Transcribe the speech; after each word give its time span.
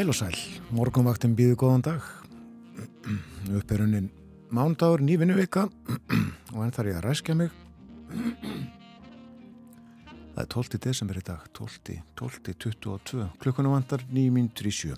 Heil 0.00 0.08
og 0.08 0.16
sæl, 0.16 0.36
morgunvaktin 0.72 1.34
býðu 1.36 1.58
góðan 1.60 1.82
dag, 1.84 2.04
uppeirunin 3.52 4.06
mándagur, 4.48 5.02
nývinnu 5.04 5.34
vika 5.36 5.66
og 5.68 6.60
enn 6.64 6.70
þarf 6.72 6.88
ég 6.88 6.94
að 6.96 7.04
ræskja 7.04 7.34
mig. 7.36 7.50
Það 10.32 10.40
er 10.40 10.48
12. 10.54 10.78
desember 10.86 11.18
í 11.20 11.24
dag, 11.26 11.42
12. 11.52 11.98
12. 12.16 12.54
22, 12.64 13.26
klukkunum 13.44 13.74
vandar 13.74 14.06
9.37. 14.08 14.96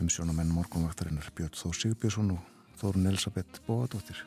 Um 0.00 0.10
sjónamenn 0.10 0.50
morgunvaktarinnar 0.50 1.30
Björn 1.38 1.54
Þór 1.54 1.78
Sigbjörnsson 1.78 2.32
og 2.34 2.72
Þórun 2.82 3.06
Elisabeth 3.12 3.62
Bóadóttir. 3.68 4.18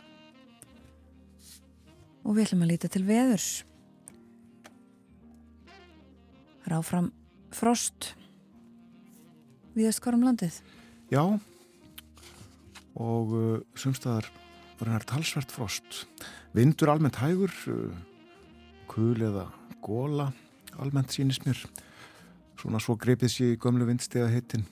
Og 2.23 2.31
við 2.39 2.45
ætlum 2.45 2.63
að 2.63 2.71
líta 2.71 2.93
til 2.95 3.03
veðurs. 3.11 3.49
Ráfram 6.71 7.11
frost 7.51 8.13
viðast 9.79 10.03
hvarum 10.03 10.25
landið? 10.27 10.59
Já 11.13 11.23
og 12.99 13.33
uh, 13.33 13.59
sumstaðar 13.79 14.27
var 14.79 14.89
hennar 14.89 15.05
talsvert 15.07 15.51
frost. 15.53 16.03
Vindur 16.55 16.91
almennt 16.91 17.19
hægur 17.21 17.53
uh, 17.71 17.93
kul 18.91 19.15
eða 19.15 19.47
góla 19.85 20.31
almennt 20.79 21.15
sínist 21.15 21.47
mér. 21.47 21.59
Svona 22.59 22.81
svo 22.83 22.97
greipið 22.99 23.31
sér 23.31 23.55
í 23.55 23.61
gömlu 23.61 23.87
vindstega 23.87 24.27
hittin 24.31 24.67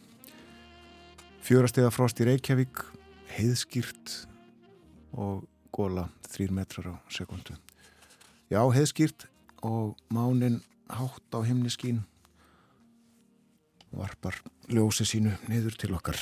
fjórastega 1.47 1.87
frost 1.95 2.19
í 2.19 2.25
Reykjavík 2.27 2.81
heiðskýrt 3.37 4.13
og 5.15 5.45
góla 5.71 6.09
þrýr 6.27 6.51
metrar 6.57 6.89
á 6.91 6.95
sekundu 7.13 7.55
já 8.51 8.59
heiðskýrt 8.59 9.29
og 9.63 9.95
mánin 10.11 10.59
hátt 10.91 11.31
á 11.31 11.39
himniskín 11.47 12.01
varpar 13.97 14.37
ljósi 14.71 15.05
sínu 15.07 15.33
niður 15.49 15.77
til 15.79 15.93
okkar. 15.97 16.19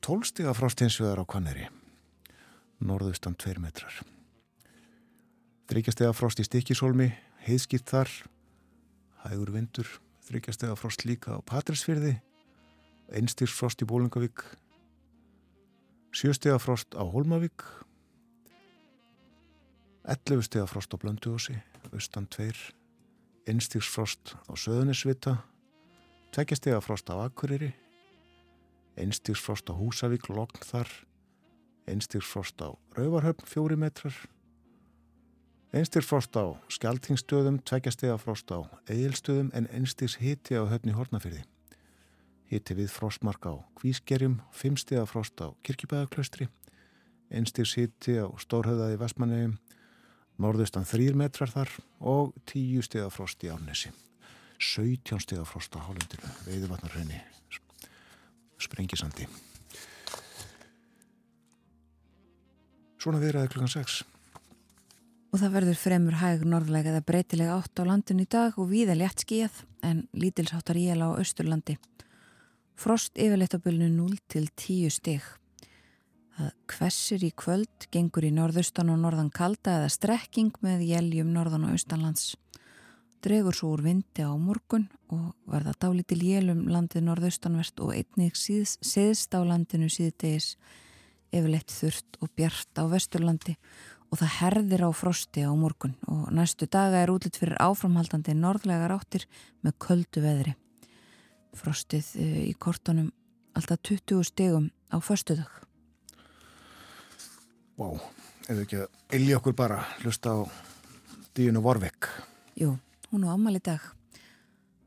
Tólstiga 0.00 0.54
vegar 1.00 1.20
á 1.20 1.24
Kvanneri, 1.28 1.68
norðaustan 2.80 3.36
2 3.36 3.60
metrar. 3.60 3.92
Þryggjastega 5.68 6.12
frost 6.12 6.40
í 6.40 6.44
Stikisólmi, 6.44 7.10
heiðskipt 7.44 7.88
þar, 7.88 8.10
hægur 9.24 9.52
vindur, 9.52 9.88
þryggjastega 10.24 10.76
frost 10.76 11.04
líka 11.04 11.36
á 11.36 11.40
Patrísfyrði, 11.44 12.18
einstýrs 13.12 13.52
frost 13.52 13.84
í 13.84 13.88
Bólingavík, 13.88 14.44
sjöstega 16.14 16.58
frost 16.60 16.96
á 16.96 17.04
Holmavík, 17.04 17.64
11 20.04 20.44
stega 20.44 20.68
frost 20.68 20.92
á 20.92 21.00
Blönduósi, 21.00 21.56
austan 21.92 22.28
2, 22.28 22.52
einstýrs 23.48 23.88
frost 23.88 24.36
á 24.48 24.52
Söðunisvita, 24.52 25.38
tveggjastega 26.34 26.80
frost 26.82 27.06
á 27.06 27.14
Akureyri, 27.22 27.70
einstigsfrost 28.98 29.70
á 29.70 29.74
Húsavík, 29.78 30.26
Logn 30.34 30.64
þar, 30.66 30.90
einstigsfrost 31.86 32.58
á 32.58 32.74
Rauvarhöfn, 32.98 33.46
fjóri 33.46 33.76
metrar, 33.78 34.16
einstigsfrost 35.70 36.34
á 36.34 36.58
Skeltingstöðum, 36.66 37.60
tveggjastega 37.62 38.18
frost 38.18 38.50
á 38.50 38.66
Egilstöðum 38.90 39.52
en 39.54 39.70
einstigs 39.70 40.18
hiti 40.18 40.58
á 40.58 40.66
höfni 40.66 40.96
Hortnafyrði. 40.98 41.44
Hiti 42.50 42.74
við 42.82 42.90
frostmark 42.90 43.46
á 43.46 43.54
Kvískerjum, 43.78 44.40
fimmstega 44.50 45.06
frost 45.06 45.38
á 45.38 45.54
Kirkibæðaklaustri, 45.62 46.48
einstigs 47.30 47.76
hiti 47.78 48.18
á 48.18 48.26
Stórhauðaði 48.42 48.98
Vestmannegjum, 48.98 49.54
norðustan 50.42 50.88
þrýr 50.88 51.14
metrar 51.14 51.54
þar 51.54 51.70
og 52.02 52.34
tíu 52.42 52.82
stega 52.82 53.06
frost 53.14 53.46
í 53.46 53.54
Árnesi. 53.54 53.94
17 54.64 55.20
steg 55.20 55.42
af 55.42 55.50
frost 55.52 55.76
á 55.76 55.84
hálendinu 55.84 56.32
veiðvatnarhraunni 56.48 57.20
sprengisandi 58.64 59.28
Svona 63.04 63.20
viðraði 63.20 63.52
klukkan 63.52 63.72
6 63.74 64.02
Og 65.34 65.40
það 65.42 65.54
verður 65.58 65.78
fremur 65.80 66.16
hæg 66.20 66.44
norðlega 66.46 66.92
eða 66.92 67.06
breytilega 67.08 67.56
átt 67.58 67.80
á 67.82 67.84
landinu 67.88 68.22
í 68.22 68.30
dag 68.30 68.54
og 68.54 68.68
víða 68.70 68.94
létt 68.94 69.24
skíjað 69.24 69.64
en 69.82 70.04
lítilsáttar 70.14 70.78
íl 70.78 71.02
á 71.02 71.10
Östurlandi. 71.18 71.74
Frost 72.78 73.18
yfirleitt 73.18 73.56
á 73.58 73.58
bylnu 73.58 73.88
0 73.90 74.14
til 74.30 74.46
10 74.46 74.94
steg. 74.94 75.26
Það 76.38 76.54
kvessir 76.70 77.26
í 77.26 77.32
kvöld, 77.34 77.88
gengur 77.90 78.26
í 78.26 78.30
norðaustan 78.30 78.94
og 78.94 79.02
norðan 79.02 79.34
kalda 79.34 79.80
eða 79.80 79.90
strekking 79.90 80.54
með 80.62 80.86
jæljum 80.86 81.34
norðan 81.34 81.66
og 81.66 81.74
austanlands 81.74 82.36
dregur 83.24 83.56
svo 83.56 83.72
úr 83.74 83.82
vindi 83.86 84.24
á 84.24 84.32
morgun 84.36 84.86
og 85.12 85.32
verða 85.48 85.72
dálítil 85.80 86.20
jélum 86.20 86.66
landið 86.68 87.06
norðaustanvert 87.06 87.80
og 87.80 87.94
einnig 87.96 88.36
síðst 88.36 89.32
á 89.32 89.40
landinu 89.40 89.88
síðdegis 89.88 90.54
yfirleitt 91.34 91.72
þurft 91.72 92.18
og 92.20 92.30
bjart 92.36 92.80
á 92.80 92.84
vesturlandi 92.90 93.56
og 94.10 94.20
það 94.20 94.34
herðir 94.38 94.84
á 94.86 94.90
frosti 94.94 95.42
á 95.42 95.50
morgun 95.56 95.96
og 96.06 96.28
næstu 96.36 96.68
daga 96.70 97.00
er 97.02 97.10
útlitt 97.10 97.38
fyrir 97.40 97.58
áframhaldandi 97.58 98.36
norðlega 98.38 98.90
ráttir 98.92 99.24
með 99.64 99.78
köldu 99.82 100.22
veðri. 100.22 100.54
Frostið 101.54 102.12
eh, 102.20 102.40
í 102.50 102.54
kortunum 102.54 103.10
alltaf 103.58 103.82
20 103.82 104.22
stegum 104.28 104.70
á 104.94 104.98
förstudag. 105.02 105.50
Vá, 107.74 107.88
wow. 107.88 107.98
eða 108.46 108.62
ekki 108.62 108.82
að 108.84 109.18
ilja 109.18 109.40
okkur 109.40 109.56
bara 109.58 109.82
hlusta 110.04 110.36
á 110.36 110.38
díunu 111.34 111.62
Vorvik? 111.64 112.10
Jú. 112.54 112.76
Hún 113.14 113.24
á 113.24 113.32
ammali 113.32 113.60
dag. 113.60 113.80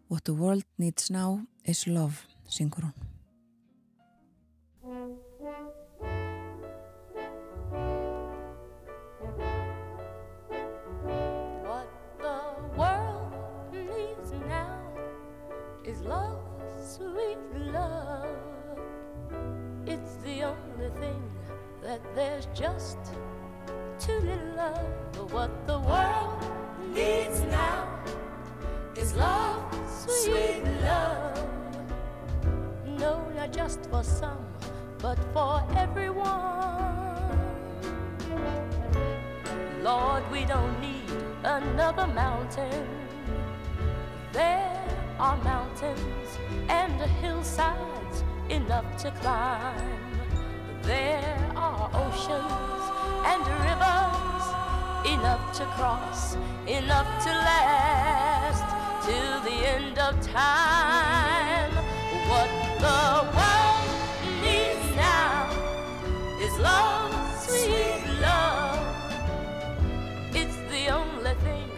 What 0.10 0.26
the 0.26 0.34
world 0.34 0.66
needs 0.78 1.10
now 1.10 1.48
is 1.64 1.88
love, 1.88 2.28
syngur 2.50 2.84
hún. 2.84 2.94
What 11.70 11.88
the 12.20 12.40
world 12.76 13.32
needs 13.72 14.32
now 14.50 14.76
is 15.86 16.02
love, 16.02 16.44
sweet 16.84 17.40
love. 17.72 18.28
It's 19.86 20.16
the 20.26 20.44
only 20.44 20.90
thing 21.00 21.22
that 21.82 22.02
there's 22.14 22.48
just 22.54 23.00
too 23.98 24.20
little 24.20 24.60
of. 24.60 25.32
What 25.32 25.52
the 25.66 25.80
world 25.80 26.44
needs 26.94 27.40
now 27.44 27.84
is 27.84 27.87
love, 29.18 29.64
sweet 29.90 30.64
love. 30.84 31.50
No, 33.00 33.28
not 33.36 33.52
just 33.52 33.90
for 33.90 34.04
some, 34.04 34.46
but 35.00 35.18
for 35.34 35.64
everyone. 35.76 36.48
Lord, 39.84 40.24
we 40.32 40.46
don't 40.46 40.80
need 40.82 41.10
another 41.44 42.08
mountain. 42.08 42.88
There 44.34 44.84
are 45.20 45.38
mountains 45.44 46.30
and 46.70 46.94
hillsides 47.22 48.24
enough 48.50 48.98
to 49.04 49.12
climb. 49.22 50.00
There 50.84 51.52
are 51.56 51.90
oceans 51.94 52.84
and 53.32 53.42
rivers 53.66 54.46
enough 55.06 55.58
to 55.58 55.66
cross, 55.78 56.36
enough 56.68 57.24
to 57.24 57.30
last 57.30 58.27
till 59.08 59.40
the 59.40 59.60
end 59.76 59.98
of 59.98 60.14
time. 60.22 61.72
What 62.32 62.50
the 62.86 63.04
world 63.38 63.90
needs 64.44 64.88
now 64.98 65.48
is 66.46 66.54
love, 66.60 67.14
sweet 67.40 68.04
love. 68.20 68.84
It's 70.36 70.58
the 70.74 70.84
only 71.00 71.36
thing 71.46 71.70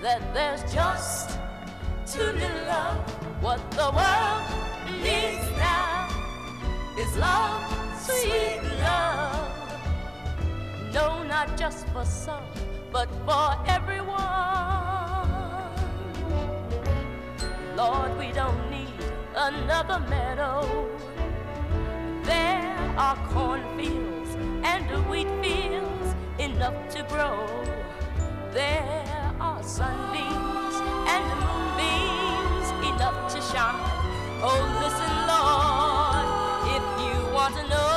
that 0.00 0.22
there's 0.32 0.62
just 0.72 1.38
too 2.06 2.32
little 2.42 2.70
of. 2.84 2.96
What 3.42 3.60
the 3.72 3.90
world 3.98 4.44
needs 5.04 5.46
now 5.58 6.08
is 6.98 7.12
love, 7.18 7.60
sweet 8.08 8.62
love. 8.80 9.50
No, 10.94 11.22
not 11.24 11.58
just 11.58 11.86
for 11.88 12.06
some, 12.06 12.48
but 12.90 13.08
for 13.26 13.48
everyone. 13.66 14.89
Lord, 17.80 18.18
we 18.18 18.30
don't 18.32 18.70
need 18.70 19.00
another 19.34 20.00
meadow. 20.00 20.60
There 22.24 22.76
are 22.98 23.16
cornfields 23.32 24.34
and 24.72 24.84
wheat 25.08 25.30
fields 25.42 26.08
enough 26.38 26.78
to 26.94 27.02
grow. 27.04 27.38
There 28.52 29.32
are 29.40 29.62
sunbeams 29.62 30.76
and 31.14 31.24
moonbeams 31.44 32.68
enough 32.92 33.18
to 33.32 33.40
shine. 33.50 33.80
Oh, 34.48 34.60
listen, 34.82 35.14
Lord, 35.32 36.26
if 36.76 36.84
you 37.04 37.34
want 37.34 37.54
to 37.56 37.66
know. 37.66 37.89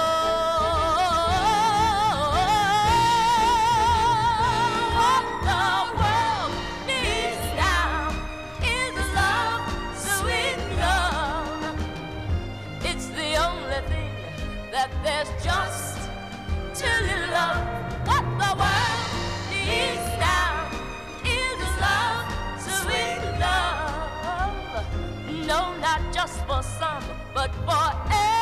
Just 26.24 26.46
for 26.46 26.62
some, 26.64 27.04
but 27.34 27.54
for 27.66 28.10
the 28.10 28.33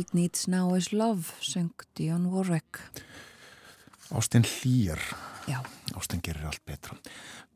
world 0.00 0.14
needs 0.14 0.48
now 0.48 0.74
is 0.74 0.92
love, 0.92 1.32
söng 1.40 1.70
Dionne 1.94 2.30
Warwick. 2.30 2.80
Ástin 4.10 4.44
hlýjar. 4.44 4.98
Já. 5.46 5.60
Ástin 5.94 6.22
gerir 6.22 6.46
allt 6.46 6.64
betra. 6.64 6.96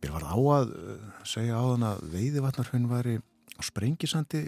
Mér 0.02 0.12
var 0.12 0.26
á 0.28 0.36
að 0.36 0.74
uh, 0.76 0.98
segja 1.24 1.56
á 1.56 1.64
þann 1.64 1.86
að 1.88 2.02
veiðivatnarhraun 2.12 2.90
væri 2.90 3.16
á 3.56 3.60
sprengisandi. 3.64 4.42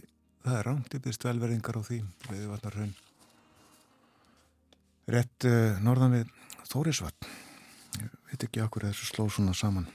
Það 0.44 0.58
er 0.58 0.68
rámt, 0.68 0.92
ég 0.92 1.04
byrst 1.06 1.24
velverðingar 1.24 1.80
á 1.80 1.82
því, 1.88 2.02
veiðivatnarhraun. 2.28 2.92
Rett 5.16 5.48
uh, 5.48 5.80
norðan 5.80 6.18
við 6.18 6.36
Þórisvatn. 6.68 7.32
Ég 8.02 8.14
veit 8.28 8.48
ekki 8.50 8.64
okkur 8.66 8.90
þessu 8.90 9.08
sló 9.08 9.30
svona 9.32 9.56
saman. 9.56 9.88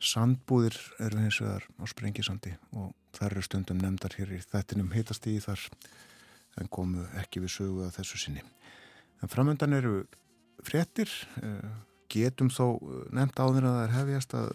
Sandbúðir 0.00 0.80
eru 0.96 1.20
hins 1.20 1.42
vegar 1.44 1.68
á 1.76 1.84
sprengisandi 1.92 2.56
og 2.72 2.94
þar 3.12 3.34
eru 3.34 3.44
stundum 3.44 3.84
nefndar 3.84 4.16
hér 4.16 4.38
í 4.38 4.44
þettinum 4.48 4.94
hitast 4.96 5.26
í 5.28 5.36
þar 5.44 5.68
en 6.60 6.70
komu 6.70 7.06
ekki 7.20 7.42
við 7.44 7.54
sögu 7.56 7.84
að 7.86 7.98
þessu 8.00 8.22
sinni. 8.24 8.42
En 9.22 9.30
framöndan 9.30 9.74
eru 9.74 10.02
fréttir, 10.64 11.10
eh, 11.42 11.70
getum 12.10 12.50
þó 12.50 12.78
eh, 12.78 13.04
nefnt 13.14 13.38
áður 13.40 13.68
að 13.68 13.76
það 13.76 13.84
er 13.84 13.96
hefjast 13.96 14.36
að 14.38 14.50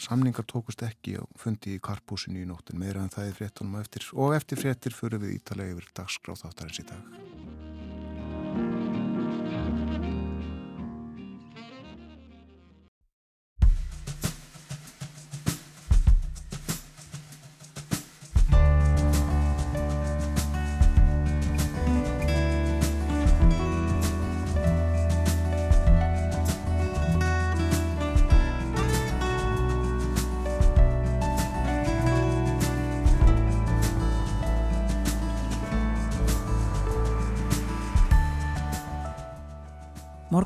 samningar 0.00 0.46
tókust 0.48 0.82
ekki 0.86 1.18
og 1.20 1.28
fundi 1.36 1.76
í 1.76 1.82
karpúsinu 1.84 2.40
í 2.40 2.48
nóttin 2.48 2.80
meira 2.80 3.02
en 3.04 3.12
það 3.12 3.28
er 3.28 3.36
fréttunum 3.36 3.80
eftir 3.82 4.06
og 4.16 4.36
eftir 4.36 4.62
fréttir 4.62 4.96
fyrir 4.96 5.20
við 5.20 5.36
ítalega 5.40 5.76
yfir 5.76 5.90
dagskráð 6.00 6.46
þáttarins 6.46 6.80
í 6.80 6.88
dag. 6.88 7.02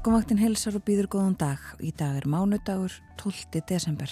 Morgonvaktin 0.05 0.37
helsar 0.37 0.75
og 0.77 0.83
býður 0.85 1.06
góðan 1.15 1.37
dag. 1.41 1.61
Í 1.81 1.89
dag 1.97 2.19
er 2.19 2.27
mánudagur 2.29 2.93
12. 3.17 3.62
desember. 3.65 4.11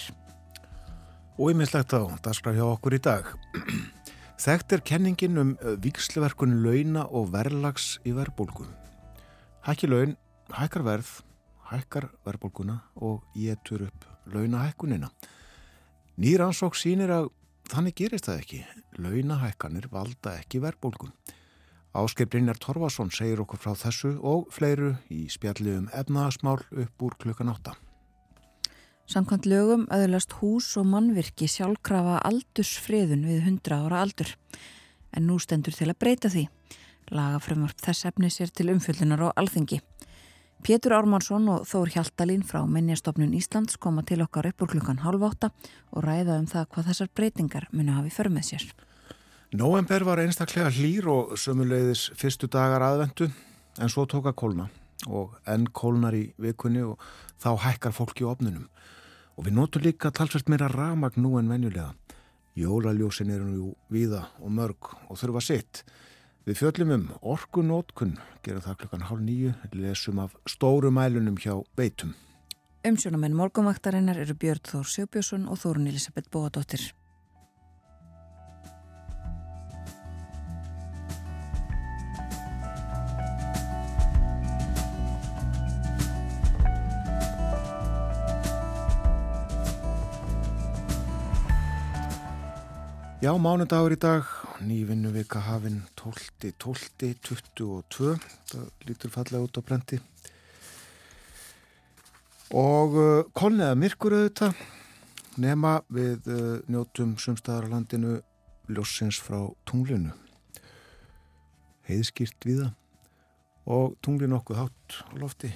Og 1.36 1.50
ymislegt 1.52 1.92
á 1.92 2.08
dagskraf 2.24 2.56
hjá 2.56 2.62
okkur 2.64 2.96
í 2.96 3.00
dag. 3.04 3.28
Þekkt 4.44 4.72
er 4.72 4.82
kenningin 4.88 5.36
um 5.42 5.50
eh, 5.60 5.74
viksleverkun 5.84 6.62
launa 6.64 7.02
og 7.12 7.28
verðlags 7.34 7.98
í 8.08 8.14
verðbólgu. 8.16 8.64
Hækki 9.68 9.90
laun, 9.92 10.16
hækkar 10.56 10.86
verð, 10.88 11.12
hækkar 11.68 12.08
verðbólguna 12.24 12.78
og 12.96 13.20
getur 13.36 13.84
upp 13.90 14.08
launahækkunina. 14.32 15.12
Nýransók 16.16 16.80
sínir 16.80 17.12
að 17.12 17.28
þannig 17.68 18.00
gerist 18.00 18.32
það 18.32 18.40
ekki. 18.46 18.64
Launahækkanir 18.96 19.92
valda 19.92 20.38
ekki 20.40 20.64
verðbólgun. 20.64 21.12
Áskei 21.92 22.24
Brynjar 22.24 22.56
Torfason 22.56 23.10
segir 23.12 23.42
okkur 23.42 23.60
frá 23.60 23.74
þessu 23.76 24.14
og 24.24 24.46
fleiru 24.54 24.94
í 25.12 25.26
spjalli 25.28 25.74
um 25.76 25.88
efnaðasmál 25.92 26.62
upp 26.64 27.04
úr 27.04 27.16
klukkan 27.20 27.50
átta. 27.52 27.74
Samkvæmt 29.04 29.44
lögum 29.44 29.82
öðlast 29.92 30.32
hús 30.40 30.70
og 30.80 30.86
mannvirki 30.88 31.44
sjálfkrafa 31.52 32.22
aldursfriðun 32.24 33.26
við 33.28 33.42
100 33.42 33.76
ára 33.76 33.98
aldur. 34.06 34.30
En 35.12 35.26
nú 35.28 35.36
stendur 35.36 35.76
til 35.76 35.90
að 35.90 35.98
breyta 36.00 36.30
því. 36.32 36.46
Lagafrömmar 37.12 37.74
þess 37.76 38.06
efnis 38.08 38.40
er 38.40 38.48
til 38.48 38.70
umfyllunar 38.72 39.26
og 39.26 39.34
alþengi. 39.36 39.82
Pétur 40.64 40.94
Ármansson 40.96 41.50
og 41.52 41.66
Þór 41.68 41.92
Hjaltalín 41.92 42.46
frá 42.46 42.62
Minnjastofnun 42.64 43.34
Íslands 43.36 43.76
koma 43.76 44.04
til 44.06 44.22
okkar 44.24 44.48
upp 44.48 44.64
úr 44.64 44.72
klukkan 44.76 45.02
halv 45.04 45.26
átta 45.28 45.50
og 45.90 46.06
ræða 46.06 46.38
um 46.38 46.48
það 46.48 46.68
hvað 46.72 46.88
þessar 46.88 47.12
breytingar 47.12 47.68
muni 47.72 47.92
hafi 47.92 48.14
för 48.16 48.32
með 48.32 48.48
sér. 48.48 48.64
Nóember 49.52 50.00
var 50.08 50.16
einstaklega 50.22 50.70
hlýr 50.72 51.04
og 51.12 51.34
sömuleiðis 51.36 52.06
fyrstu 52.16 52.48
dagar 52.48 52.80
aðvendu 52.86 53.26
en 53.84 53.90
svo 53.92 54.06
tók 54.08 54.30
að 54.30 54.38
kólna 54.40 54.64
og 55.12 55.34
enn 55.44 55.66
kólnar 55.76 56.16
í 56.16 56.22
vikunni 56.40 56.80
og 56.86 57.02
þá 57.36 57.50
hækkar 57.66 57.92
fólki 57.92 58.24
á 58.24 58.32
opnunum. 58.32 58.70
Og 59.36 59.44
við 59.44 59.58
notum 59.58 59.84
líka 59.84 60.08
talsvært 60.08 60.48
meira 60.48 60.70
ramag 60.72 61.18
nú 61.20 61.34
en 61.36 61.52
venjulega. 61.52 61.90
Jólaljósin 62.56 63.34
eru 63.34 63.50
nú 63.50 63.74
víða 63.92 64.22
og 64.40 64.56
mörg 64.56 64.88
og 65.10 65.20
þurfa 65.20 65.44
sitt. 65.44 65.84
Við 66.48 66.62
fjöllum 66.62 66.96
um 66.96 67.04
orkunótkun, 67.20 68.16
gera 68.40 68.64
það 68.64 68.80
klukkan 68.80 69.06
hálf 69.10 69.20
nýju, 69.20 69.52
lesum 69.76 70.24
af 70.24 70.32
stóru 70.48 70.88
mælunum 70.88 71.36
hjá 71.36 71.58
beitum. 71.76 72.16
Umsjónamenn 72.88 73.36
morgunvaktarinnar 73.36 74.16
eru 74.16 74.32
Björn 74.32 74.64
Þór 74.64 74.88
Sjóbjörnsson 74.96 75.44
og 75.44 75.60
Þórun 75.60 75.92
Elisabeth 75.92 76.32
Bóadóttir. 76.32 76.94
Já, 93.22 93.30
mánudagur 93.38 93.92
í 93.94 93.96
dag, 94.02 94.26
nývinnu 94.66 95.12
vika 95.14 95.38
hafinn 95.46 95.76
12, 95.94 96.48
12, 96.58 97.10
22, 97.22 98.16
það 98.50 98.64
lítur 98.88 99.12
fallega 99.14 99.46
út 99.46 99.58
á 99.58 99.62
brendi. 99.62 99.98
Og 102.50 102.96
uh, 102.98 103.20
kolniða 103.30 103.76
myrkur 103.78 104.16
auðvitað, 104.16 104.58
nema 105.38 105.76
við 105.86 106.26
uh, 106.34 106.56
njótum 106.66 107.12
sumstaðar 107.22 107.68
á 107.70 107.72
landinu 107.76 108.16
ljósins 108.66 109.20
frá 109.22 109.38
tunglinu. 109.70 110.10
Heiðskýrt 111.86 112.42
viða 112.42 112.72
og 113.70 113.94
tunglin 114.02 114.34
okkur 114.34 114.64
hátt 114.64 114.98
á 114.98 115.14
lofti 115.22 115.52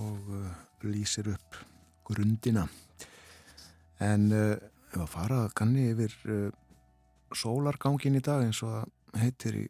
og 0.00 0.32
uh, 0.40 0.48
lýsir 0.88 1.28
upp 1.36 1.60
grundina. 2.08 2.64
En 4.00 4.30
uh, 4.32 4.56
ef 4.88 5.04
að 5.04 5.14
fara 5.18 5.44
ganni 5.52 5.90
yfir 5.92 6.16
uh, 6.24 6.48
sólargangin 7.36 8.18
í 8.18 8.24
dag 8.24 8.44
eins 8.44 8.62
og 8.66 8.74
það 8.74 9.22
heitir 9.24 9.58
í 9.60 9.64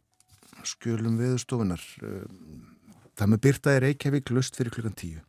skjölum 0.69 1.17
viðstofunar 1.21 1.85
það 3.17 3.31
með 3.33 3.43
byrta 3.47 3.75
er 3.77 3.85
Reykjavík 3.87 4.33
lust 4.35 4.57
fyrir 4.57 4.75
klukkan 4.75 4.97
tíu. 4.97 5.21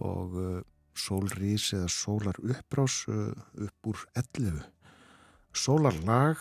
Og 0.00 0.36
uh, 0.40 0.60
sólrís 0.96 1.70
eða 1.76 1.88
sólar 1.92 2.38
uppbrás 2.40 3.02
uh, 3.08 3.32
upp 3.60 3.90
úr 3.92 4.04
11 4.16 4.62
sólarlag 5.52 6.38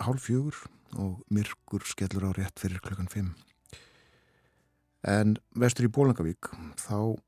hálf 0.00 0.26
fjögur 0.26 0.56
og 0.96 1.20
myrkur 1.28 1.84
skellur 1.86 2.30
á 2.30 2.36
rétt 2.36 2.60
fyrir 2.60 2.80
klukkan 2.80 3.10
5 3.10 3.32
en 5.14 5.36
vestur 5.60 5.88
í 5.88 5.92
Bólangavík 5.92 6.48
þá 6.80 7.20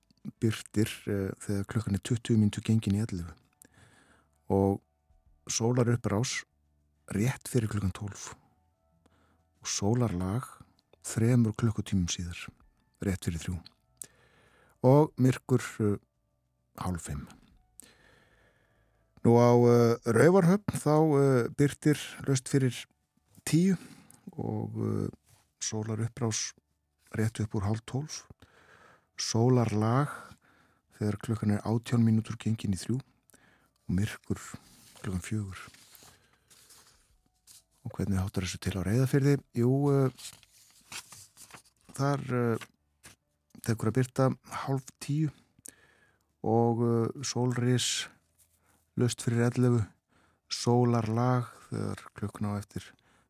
byrtir 0.43 0.91
þegar 1.05 1.69
klukkan 1.71 1.99
er 1.99 2.03
20 2.09 2.41
mintu 2.41 2.63
gengin 2.65 2.97
í 2.97 3.03
11 3.05 3.29
og 4.57 4.81
sólar 5.47 5.89
upprás 5.95 6.43
rétt 7.15 7.49
fyrir 7.49 7.71
klukkan 7.71 7.93
12 7.95 8.35
og 9.63 9.71
sólarlag 9.71 10.47
þremur 11.07 11.55
klukkutímum 11.55 12.09
síðar 12.11 12.39
rétt 13.07 13.27
fyrir 13.27 13.43
þrjú. 13.43 13.57
Og 14.87 15.13
myrkur 15.23 15.63
uh, 15.83 15.97
hálf 16.83 17.07
fimm. 17.09 17.25
Nú 19.27 19.37
á 19.39 19.51
uh, 19.55 19.95
Rauvarhöfn 20.07 20.79
þá 20.83 20.95
uh, 20.99 21.21
byrtir 21.59 21.99
löst 22.27 22.51
fyrir 22.51 22.75
tíu 23.47 23.79
og 24.37 24.75
sólar 25.63 26.03
upprás 26.03 26.51
rétt 27.15 27.39
upp 27.41 27.55
úr 27.55 27.69
hálf 27.69 27.85
tólf. 27.87 28.25
Sólarlag 29.17 30.11
þegar 30.99 31.21
klukkan 31.23 31.55
er 31.55 31.63
átján 31.65 32.03
mínútur 32.03 32.37
gengin 32.43 32.75
í 32.75 32.81
þrjú 32.81 32.99
og 32.99 33.95
myrkur 33.95 34.43
klukkan 35.03 35.25
fjögur. 35.25 35.61
Og 37.87 37.95
hvernig 37.95 38.19
hátar 38.19 38.47
þessu 38.47 38.61
til 38.63 38.77
á 38.79 38.83
reyðafyrði 38.87 39.37
jú 39.61 39.73
uh, 39.93 40.29
þar 41.97 42.25
uh, 42.35 42.67
tekur 43.67 43.93
að 43.93 43.99
byrta 44.01 44.31
hálf 44.67 44.91
tíu. 45.03 45.31
Og 46.47 46.83
uh, 46.85 47.25
sólris 47.27 48.07
löst 48.97 49.23
fyrir 49.25 49.47
11 49.51 49.83
sólarlag 50.53 51.51
þegar 51.69 52.07
klukkna 52.17 52.55
á 52.55 52.59
eftir 52.61 52.87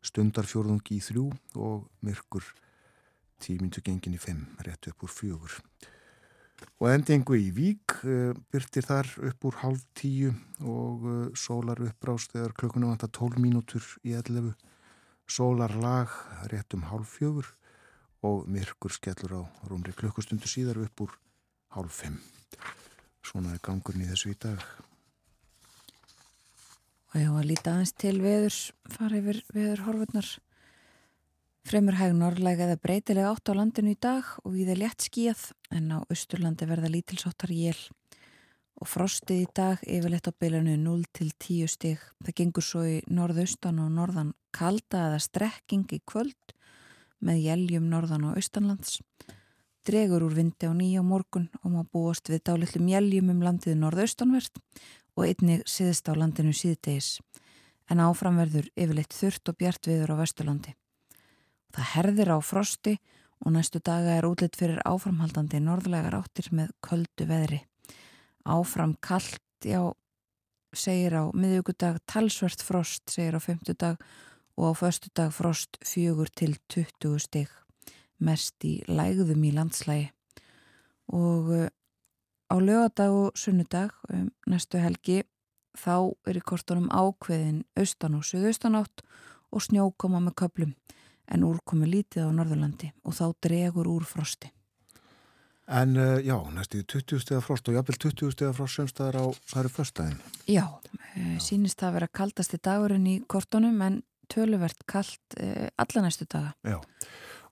stundarfjórðungi 0.07 0.99
í 0.99 1.05
þrjú 1.05 1.27
og 1.59 1.87
myrkur 2.05 2.45
tímindu 3.43 3.83
gengin 3.85 4.17
í 4.17 4.21
fimm 4.21 4.47
rétt 4.65 4.89
upp 4.91 5.05
úr 5.05 5.13
fjögur 5.13 5.61
og 6.81 6.89
endingu 6.91 7.37
í 7.39 7.51
vík 7.57 7.99
uh, 8.05 8.33
byrtir 8.53 8.87
þar 8.87 9.11
upp 9.31 9.47
úr 9.49 9.61
hálf 9.63 9.85
tíu 9.97 10.33
og 10.61 11.05
uh, 11.05 11.21
sólar 11.37 11.81
upprást 11.85 12.35
þegar 12.35 12.57
klukkuna 12.57 12.91
vantar 12.93 13.13
12 13.13 13.43
mínútur 13.43 13.85
í 14.05 14.17
11 14.17 14.53
sólar 15.27 15.75
lag 15.81 16.13
rétt 16.53 16.77
um 16.77 16.87
hálf 16.91 17.17
fjögur 17.19 17.49
og 18.27 18.47
myrkur 18.51 18.95
skellur 18.95 19.39
á 19.39 19.43
rúmri 19.69 19.95
klukkustundu 19.97 20.49
síðar 20.51 20.81
upp 20.85 21.07
úr 21.07 21.15
hálf 21.77 22.03
fimm. 22.03 22.19
Svona 23.27 23.55
er 23.55 23.63
gangurinn 23.63 24.07
í 24.07 24.11
þessu 24.11 24.33
í 24.33 24.39
dag. 24.41 24.63
Og 27.17 27.23
var 27.33 27.43
að 27.43 27.49
líta 27.49 27.73
aðeins 27.73 27.95
til 27.97 28.17
veðurs 28.21 28.61
fara 28.93 29.21
yfir 29.21 29.41
veður 29.55 29.85
horfurnar 29.87 30.29
Fremur 31.67 31.97
hæg 31.99 32.13
norrlæg 32.15 32.61
eða 32.63 32.77
breytilega 32.79 33.33
átt 33.33 33.51
á 33.51 33.59
landinu 33.59 33.91
í 33.91 33.97
dag 33.99 34.27
og 34.45 34.53
við 34.55 34.69
er 34.71 34.79
létt 34.79 35.03
skíjað 35.03 35.41
en 35.75 35.89
á 35.91 35.99
Östurlandi 36.15 36.69
verða 36.71 36.93
lítilsáttar 36.95 37.51
jél 37.51 37.81
og 38.79 38.87
frostið 38.87 39.41
í 39.43 39.49
dag 39.51 39.83
yfirleitt 39.83 40.31
á 40.31 40.39
bylanu 40.39 40.77
0 40.79 41.03
til 41.11 41.33
10 41.33 41.73
stig. 41.75 42.05
Það 42.23 42.37
gengur 42.39 42.67
svo 42.69 42.85
í 42.87 43.01
norðaustan 43.11 43.83
og 43.83 43.91
norðan 43.97 44.31
kalda 44.55 45.09
eða 45.09 45.19
strekking 45.27 45.91
í 45.91 46.01
kvöld 46.07 46.55
með 47.19 47.43
jæljum 47.49 47.91
norðan 47.91 48.31
og 48.31 48.39
austanlands. 48.39 49.01
Dregur 49.83 50.23
úr 50.23 50.39
vindi 50.39 50.71
á 50.71 50.73
nýja 50.77 51.03
morgun 51.03 51.51
og 51.65 51.69
má 51.75 51.83
búast 51.83 52.31
við 52.31 52.47
dálittlum 52.47 52.95
jæljum 52.95 53.35
um 53.35 53.43
landið 53.43 53.81
norðaustanvert 53.83 54.63
og 55.19 55.27
einnig 55.27 55.67
siðst 55.67 56.07
á 56.07 56.15
landinu 56.15 56.55
síðdegis 56.55 57.17
en 57.91 58.07
áframverður 58.07 58.71
yfirleitt 58.79 59.19
þurft 59.19 59.51
og 59.51 59.59
bjart 59.59 59.91
viður 59.91 60.15
á 60.15 60.23
Vesturlandi. 60.23 60.79
Það 61.75 61.93
herðir 61.95 62.33
á 62.35 62.39
frosti 62.45 62.97
og 63.45 63.53
næstu 63.53 63.81
daga 63.85 64.17
er 64.17 64.27
útlitt 64.29 64.57
fyrir 64.59 64.81
áframhaldandi 64.89 65.61
norðlegar 65.61 66.17
áttir 66.21 66.49
með 66.55 66.73
köldu 66.85 67.27
veðri. 67.29 67.61
Áfram 68.47 68.95
kallt, 69.03 69.43
já, 69.65 69.93
segir 70.73 71.17
á 71.19 71.25
miðugudag 71.35 72.01
talsvert 72.09 72.63
frost, 72.63 73.05
segir 73.11 73.37
á 73.37 73.41
femtudag 73.43 74.01
og 74.57 74.73
á 74.73 74.79
föstudag 74.79 75.35
frost 75.37 75.77
fjögur 75.85 76.31
til 76.33 76.57
20 76.73 77.19
stygg, 77.21 77.51
mest 78.19 78.65
í 78.65 78.81
lægðum 78.89 79.45
í 79.45 79.53
landslægi. 79.53 80.11
Og 81.13 81.51
uh, 81.53 81.69
á 82.51 82.57
lögadag 82.59 83.13
og 83.13 83.37
sunnudag, 83.39 83.93
um, 84.09 84.31
næstu 84.47 84.81
helgi, 84.81 85.23
þá 85.77 86.17
er 86.27 86.39
í 86.41 86.45
kortunum 86.45 86.89
ákveðin 86.89 87.65
austan 87.77 88.17
og 88.17 88.25
suðaustanátt 88.25 89.05
og 89.53 89.63
snjókoma 89.63 90.23
með 90.25 90.39
köplum 90.41 90.73
en 91.33 91.47
úrkomi 91.47 91.89
lítið 91.91 92.29
á 92.29 92.31
Norðurlandi 92.35 92.93
og 93.05 93.17
þá 93.17 93.25
dregur 93.47 93.89
úr 93.91 94.07
frosti. 94.09 94.51
En 95.67 95.97
uh, 95.99 96.19
já, 96.23 96.37
næstu 96.55 96.83
20 96.87 97.25
steg 97.25 97.41
af 97.41 97.49
frost 97.49 97.69
og 97.69 97.75
jáfnvel 97.75 97.99
20 97.99 98.35
steg 98.37 98.49
af 98.49 98.59
frost 98.61 98.79
semstæðar 98.79 99.19
á 99.19 99.25
særi 99.51 99.71
förstæðin. 99.75 100.21
Já, 100.47 100.67
uh, 100.71 101.39
sínist 101.43 101.81
það 101.81 101.89
að 101.89 101.97
vera 101.99 102.13
kaldasti 102.21 102.61
dagurinn 102.63 103.09
í 103.11 103.17
kortunum 103.27 103.83
en 103.83 104.03
töluvert 104.31 104.87
kald 104.87 105.19
uh, 105.41 105.67
alla 105.75 106.05
næstu 106.07 106.29
daga. 106.31 106.55
Já, 106.63 106.79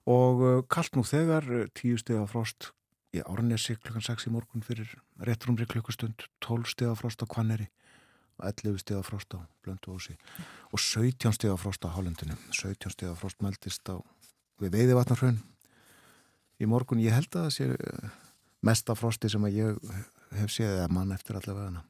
og 0.07 0.67
kald 0.71 0.95
nú 0.95 1.03
þegar 1.03 1.49
10 1.75 1.99
steg 2.05 2.21
af 2.21 2.31
frost 2.31 2.71
í 3.15 3.23
Árnesi 3.23 3.75
klukkan 3.75 4.03
6 4.03 4.29
í 4.29 4.31
morgun 4.31 4.63
fyrir 4.63 4.95
réttrumri 5.19 5.67
klukkustund, 5.67 6.27
12 6.43 6.71
steg 6.71 6.93
af 6.93 7.03
frost 7.03 7.23
á 7.23 7.27
Kvanneri 7.27 7.67
11 8.43 8.81
stíða 8.81 9.03
frost 9.07 9.35
á 9.35 9.39
Blönduósi 9.63 10.15
og 10.71 10.79
17 10.79 11.35
stíða 11.37 11.57
frost 11.59 11.85
á 11.87 11.89
Hálendinu. 11.93 12.37
17 12.51 12.93
stíða 12.93 13.15
frost 13.19 13.41
meldist 13.43 13.87
á 13.87 13.99
við 14.61 14.75
veiði 14.75 14.97
vatnarhraun 14.97 15.41
í 16.59 16.69
morgun 16.69 17.03
ég 17.03 17.15
held 17.15 17.31
að 17.35 17.47
það 17.47 17.55
sé 17.57 17.67
eh, 17.75 18.15
mesta 18.65 18.95
frosti 18.97 19.31
sem 19.31 19.43
að 19.47 19.59
ég 19.59 19.91
hef 20.39 20.51
séð 20.51 20.79
eða 20.79 20.91
mann 20.91 21.13
eftir 21.15 21.37
allavega 21.39 21.83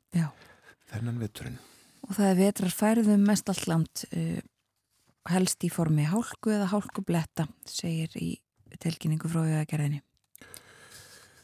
þennan 0.92 1.22
veturinn. 1.22 1.62
Og 2.06 2.18
það 2.18 2.32
er 2.32 2.42
vetrar 2.42 2.74
færðum 2.74 3.24
mest 3.26 3.48
allt 3.50 3.66
land 3.70 4.04
uh, 4.14 4.42
helst 5.32 5.64
í 5.66 5.72
formi 5.74 6.06
hálku 6.06 6.54
eða 6.54 6.70
hálkubletta 6.74 7.48
segir 7.66 8.14
í 8.20 8.36
tilkynningu 8.82 9.32
frá 9.32 9.42
viðagerðinni 9.46 10.04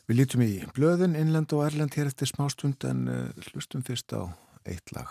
Við 0.10 0.18
lítum 0.18 0.42
í 0.44 0.52
blöðin, 0.76 1.16
innland 1.16 1.54
og 1.56 1.64
erland 1.64 1.96
hér 1.96 2.10
eftir 2.10 2.28
smástund 2.30 2.84
en 2.90 3.06
uh, 3.08 3.44
hlustum 3.52 3.84
fyrst 3.88 4.12
á 4.12 4.28
eitt 4.64 4.92
lag. 4.92 5.08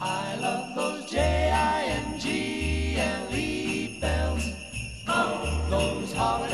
I 0.00 0.36
love 0.40 0.74
those 0.76 1.10
J-I-N-G-L-E 1.10 2.28
bells 4.00 4.44
those 5.70 6.12
holiday 6.12 6.47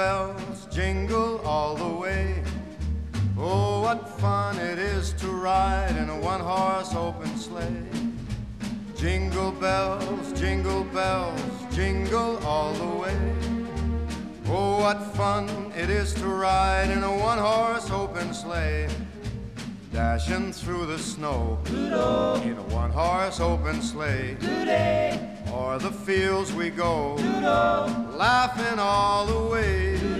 bells, 0.00 0.66
jingle 0.72 1.38
all 1.44 1.74
the 1.74 1.92
way 2.02 2.42
Oh, 3.36 3.82
what 3.82 4.08
fun 4.20 4.56
it 4.58 4.78
is 4.78 5.12
to 5.20 5.28
ride 5.28 5.94
in 6.02 6.08
a 6.08 6.18
one 6.18 6.40
horse 6.40 6.94
open 6.94 7.32
sleigh. 7.36 7.84
Jingle 8.96 9.52
bells, 9.52 10.26
jingle 10.40 10.84
bells, 10.84 11.42
jingle 11.74 12.38
all 12.46 12.72
the 12.74 12.92
way. 13.02 13.18
Oh, 14.46 14.80
what 14.84 15.00
fun 15.18 15.44
it 15.74 15.90
is 15.90 16.14
to 16.14 16.26
ride 16.26 16.90
in 16.90 17.02
a 17.02 17.14
one 17.30 17.38
horse 17.38 17.90
open 17.90 18.32
sleigh. 18.34 18.88
Dashing 19.92 20.52
through 20.52 20.86
the 20.86 20.98
snow 20.98 21.58
Doodle. 21.64 22.42
in 22.42 22.56
a 22.56 22.68
one 22.82 22.90
horse 22.90 23.38
open 23.40 23.82
sleigh. 23.82 24.36
Doodle. 24.40 25.39
O'er 25.52 25.78
the 25.78 25.90
fields 25.90 26.52
we 26.52 26.70
go, 26.70 27.16
Doodle. 27.16 28.16
laughing 28.16 28.78
all 28.78 29.26
the 29.26 29.50
way. 29.50 29.98
Doodle. 29.98 30.18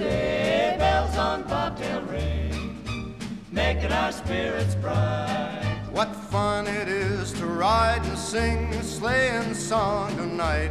Bells 0.78 1.16
on 1.16 1.42
bobtail 1.44 2.02
ring 2.02 2.30
making 3.52 3.92
our 3.92 4.12
spirits 4.12 4.74
bright. 4.74 5.80
What 5.92 6.14
fun 6.14 6.66
it 6.66 6.88
is 6.88 7.32
to 7.34 7.46
ride 7.46 8.04
and 8.04 8.18
sing 8.18 8.72
a 8.74 8.82
sleighing 8.82 9.54
song 9.54 10.16
tonight. 10.16 10.70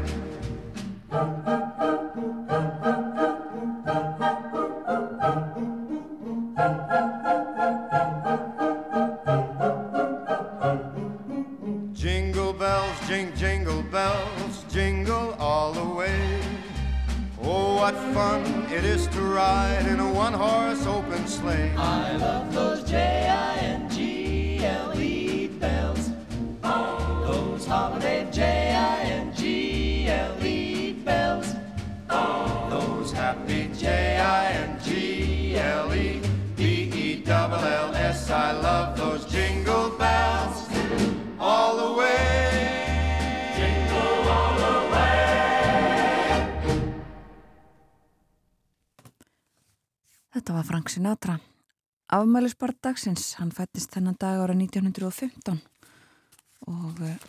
what 17.80 17.96
fun 18.14 18.42
it 18.70 18.84
is 18.84 19.08
to 19.08 19.22
ride 19.22 19.86
in 19.88 20.02
a 20.02 20.14
one 20.14 20.34
horse 20.34 20.86
open 20.86 21.26
sleigh. 21.26 21.74
I 21.78 22.18
love 22.18 22.54
those 22.54 22.84
J 22.84 22.98
I 23.30 23.56
N 23.60 23.90
G 23.90 24.60
L 24.66 25.00
E 25.00 25.48
bells. 25.48 26.12
Those 26.62 27.66
holiday 27.66 28.28
J 28.34 28.76
I 28.76 29.02
N 29.04 29.34
G 29.34 30.08
L 30.10 30.46
E 30.46 30.92
bells. 30.92 31.56
Those 32.10 33.14
happy 33.14 33.70
J 33.74 34.18
I 34.18 34.52
N 34.52 34.78
G 34.84 35.56
L 35.56 35.94
E 35.96 36.22
B 36.58 36.64
E 36.94 37.16
double 37.24 37.64
L 37.64 37.96
S. 37.96 38.30
I 38.30 38.52
love 38.52 38.98
those 38.98 39.26
Þetta 50.50 50.64
var 50.64 50.66
Frank 50.66 50.90
Sinatra. 50.90 51.34
Afmælisbart 52.10 52.80
dagsins, 52.82 53.36
hann 53.38 53.52
fættist 53.54 53.92
þennan 53.94 54.16
dag 54.18 54.40
ára 54.42 54.56
1915 54.58 55.60
og 56.66 57.04
uh, 57.06 57.28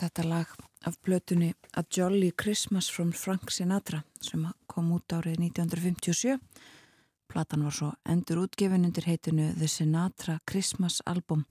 þetta 0.00 0.24
lag 0.26 0.56
af 0.82 0.98
blötunni 1.06 1.52
A 1.78 1.84
Jolly 1.86 2.32
Christmas 2.34 2.90
from 2.90 3.14
Frank 3.14 3.54
Sinatra 3.54 4.02
sem 4.18 4.42
kom 4.66 4.90
út 4.98 5.14
árið 5.14 5.38
1957. 5.46 6.34
Platan 7.30 7.68
var 7.68 7.78
svo 7.78 7.94
endur 8.02 8.42
útgefin 8.48 8.90
undir 8.90 9.06
heitinu 9.06 9.52
The 9.54 9.70
Sinatra 9.70 10.40
Christmas 10.42 11.04
Album 11.06 11.46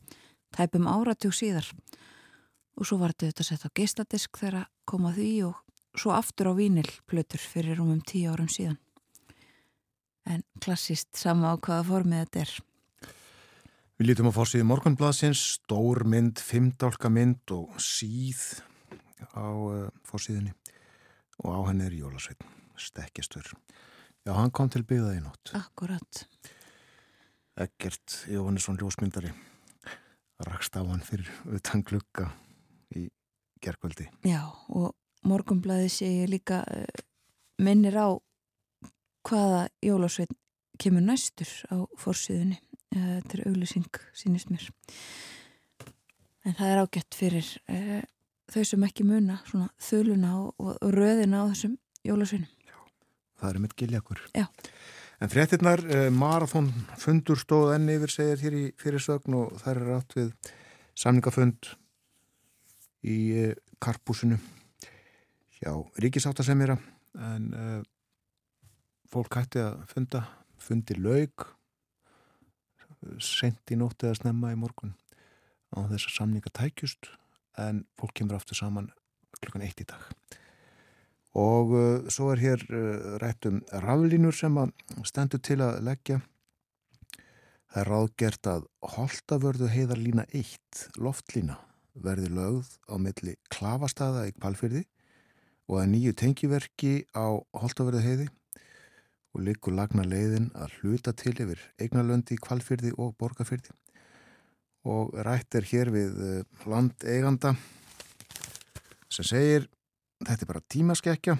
tæpum 0.51 0.91
áratug 0.91 1.31
síðar 1.31 1.71
og 2.75 2.83
svo 2.83 2.99
var 2.99 3.15
þetta 3.15 3.47
sett 3.47 3.63
á 3.63 3.71
geistadisk 3.71 4.35
þegar 4.35 4.67
komað 4.83 5.21
því 5.23 5.33
og 5.47 5.63
svo 5.95 6.11
aftur 6.11 6.51
á 6.51 6.53
vínil 6.59 6.91
blötur 7.07 7.39
fyrir 7.39 7.79
um 7.79 7.95
um 7.95 8.03
tíu 8.03 8.35
árum 8.35 8.51
síðan 8.51 8.82
en 10.29 10.43
klassist 10.63 11.09
sama 11.19 11.53
á 11.53 11.55
hvaða 11.57 11.87
formið 11.89 12.23
þetta 12.23 12.43
er. 12.45 12.53
Við 13.99 14.09
lítum 14.09 14.29
á 14.31 14.33
fórsíðu 14.33 14.67
morgunbladsins, 14.67 15.41
stór 15.59 16.03
mynd, 16.09 16.41
fimmdálka 16.41 17.11
mynd 17.13 17.53
og 17.53 17.77
síð 17.81 18.41
á 19.37 19.47
uh, 19.47 19.87
fórsíðunni 20.07 20.53
og 21.43 21.49
á 21.53 21.59
henni 21.69 21.87
er 21.87 21.95
Jólasveitn, 21.97 22.49
stekkjastur. 22.79 23.53
Já, 24.23 24.33
hann 24.37 24.53
kom 24.55 24.69
til 24.71 24.83
byggða 24.87 25.17
í 25.17 25.21
nótt. 25.23 25.53
Akkurat. 25.57 26.23
Ekkert 27.59 28.23
Jóhannesson 28.31 28.79
ljósmyndari 28.81 29.33
rakst 30.47 30.75
á 30.75 30.81
hann 30.81 31.03
fyrir 31.05 31.29
utan 31.53 31.83
glukka 31.85 32.31
í 32.97 33.07
gerkvöldi. 33.63 34.09
Já, 34.25 34.41
og 34.73 34.95
morgunblæði 35.27 35.89
sé 35.91 36.09
ég 36.23 36.31
líka 36.33 36.63
uh, 36.65 37.03
minnir 37.61 37.95
á 37.99 38.07
hvaða 39.27 39.67
Jólasveitn 39.83 40.37
kemur 40.81 41.05
næstur 41.05 41.49
á 41.69 41.85
fórsíðunni. 41.99 42.59
Uh, 42.93 43.19
þetta 43.19 43.37
er 43.37 43.45
auglýsing, 43.49 43.99
sínist 44.17 44.51
mér. 44.53 44.65
En 46.43 46.57
það 46.57 46.71
er 46.71 46.81
ágætt 46.83 47.17
fyrir 47.17 47.51
uh, 47.71 48.01
þau 48.53 48.63
sem 48.67 48.87
ekki 48.87 49.05
muna, 49.07 49.39
svona 49.49 49.69
þöluna 49.81 50.33
og, 50.41 50.51
og, 50.59 50.81
röðina 50.93 51.45
á 51.45 51.51
þessum 51.53 51.77
Jólasveinum. 52.03 52.49
Það 53.39 53.49
er 53.49 53.61
mitt 53.63 53.77
giljakur. 53.79 54.19
Já. 54.35 54.47
En 55.23 55.31
fréttinnar, 55.31 55.83
uh, 55.87 56.09
marathón 56.13 56.71
fundur 56.99 57.39
stóð 57.39 57.77
enn 57.77 57.93
yfir 57.95 58.11
segir 58.11 58.43
hér 58.43 58.59
í 58.59 58.65
fyrirsögn 58.81 59.39
og 59.39 59.55
það 59.63 59.73
er 59.75 59.95
átt 59.97 60.17
við 60.19 60.51
samningafund 60.99 61.73
í 63.03 63.17
karpúsinu 63.83 64.37
hjá 65.57 65.73
Ríkisáttasemjara 65.99 66.77
en 67.19 67.49
fólk 69.13 69.37
hætti 69.37 69.61
að 69.61 69.81
funda 69.91 70.23
fundi 70.63 70.95
laug 70.97 71.45
sent 73.21 73.71
í 73.73 73.77
nótt 73.77 74.05
eða 74.05 74.21
snemma 74.21 74.53
í 74.53 74.59
morgun 74.59 74.95
á 75.75 75.85
þess 75.91 76.07
að 76.07 76.15
samninga 76.17 76.53
tækjust 76.55 77.09
en 77.61 77.83
fólk 77.99 78.15
kemur 78.17 78.39
aftur 78.39 78.57
saman 78.57 78.89
klukkan 79.39 79.65
eitt 79.65 79.81
í 79.83 79.87
dag. 79.89 80.01
Og 81.37 81.73
uh, 81.73 82.09
svo 82.13 82.29
er 82.33 82.41
hér 82.41 82.63
uh, 82.69 83.17
rætt 83.21 83.49
um 83.49 83.59
raflínur 83.83 84.35
sem 84.37 84.57
að 84.61 84.73
stendur 85.09 85.41
til 85.43 85.59
að 85.65 85.81
leggja. 85.85 86.19
Það 87.73 87.81
er 87.81 87.89
ráðgert 87.89 88.49
að 88.49 88.67
Holtavörðu 88.95 89.69
heiðarlína 89.73 90.27
1 90.29 90.83
loftlína 91.01 91.57
verði 91.93 92.29
lögð 92.33 92.69
á 92.89 92.95
milli 93.01 93.35
klafastada 93.53 94.27
í 94.29 94.35
Kvalfyrði 94.37 94.83
og 95.69 95.81
að 95.81 95.89
nýju 95.95 96.13
tengiverki 96.21 96.93
á 97.17 97.41
Holtavörðu 97.57 98.05
heiði 98.05 98.29
og 99.33 99.45
likur 99.45 99.73
lagna 99.73 100.05
leiðin 100.05 100.51
að 100.53 100.77
hluta 100.79 101.13
til 101.17 101.33
yfir 101.33 101.61
eignalöndi 101.81 102.37
í 102.37 102.41
kvalfyrði 102.41 102.93
og 102.97 103.15
borgarfyrði 103.17 103.73
og 104.89 105.13
rætt 105.25 105.55
er 105.55 105.67
hér 105.67 105.89
við 105.93 106.21
landeiganda 106.69 107.55
sem 109.13 109.25
segir 109.25 109.67
þetta 110.23 110.43
er 110.43 110.49
bara 110.49 110.65
tímaskekkja 110.73 111.37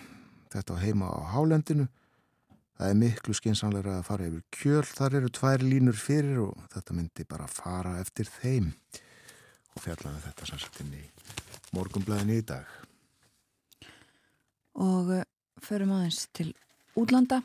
þetta 0.54 0.78
á 0.78 0.84
heima 0.84 1.10
á 1.10 1.22
hálendinu. 1.34 1.88
Það 2.74 2.90
er 2.90 3.00
miklu 3.00 3.36
skinsanlega 3.38 3.98
að 4.00 4.08
fara 4.08 4.28
yfir 4.28 4.44
kjöl 4.54 4.86
þar 4.90 5.18
eru 5.20 5.32
tvær 5.34 5.64
línur 5.64 5.98
fyrir 5.98 6.40
og 6.48 6.64
þetta 6.74 6.96
myndi 6.98 7.26
bara 7.30 7.48
fara 7.50 8.00
eftir 8.02 8.30
þeim. 8.42 8.72
Og 9.74 9.86
fjallaði 9.86 10.24
þetta 10.28 10.50
sannsættin 10.50 10.96
í 10.98 11.04
morgumblæðin 11.74 12.34
í 12.34 12.42
dag. 12.50 12.66
Og 14.82 15.14
förum 15.64 15.94
aðeins 15.96 16.26
til 16.34 16.52
útlanda 16.98 17.42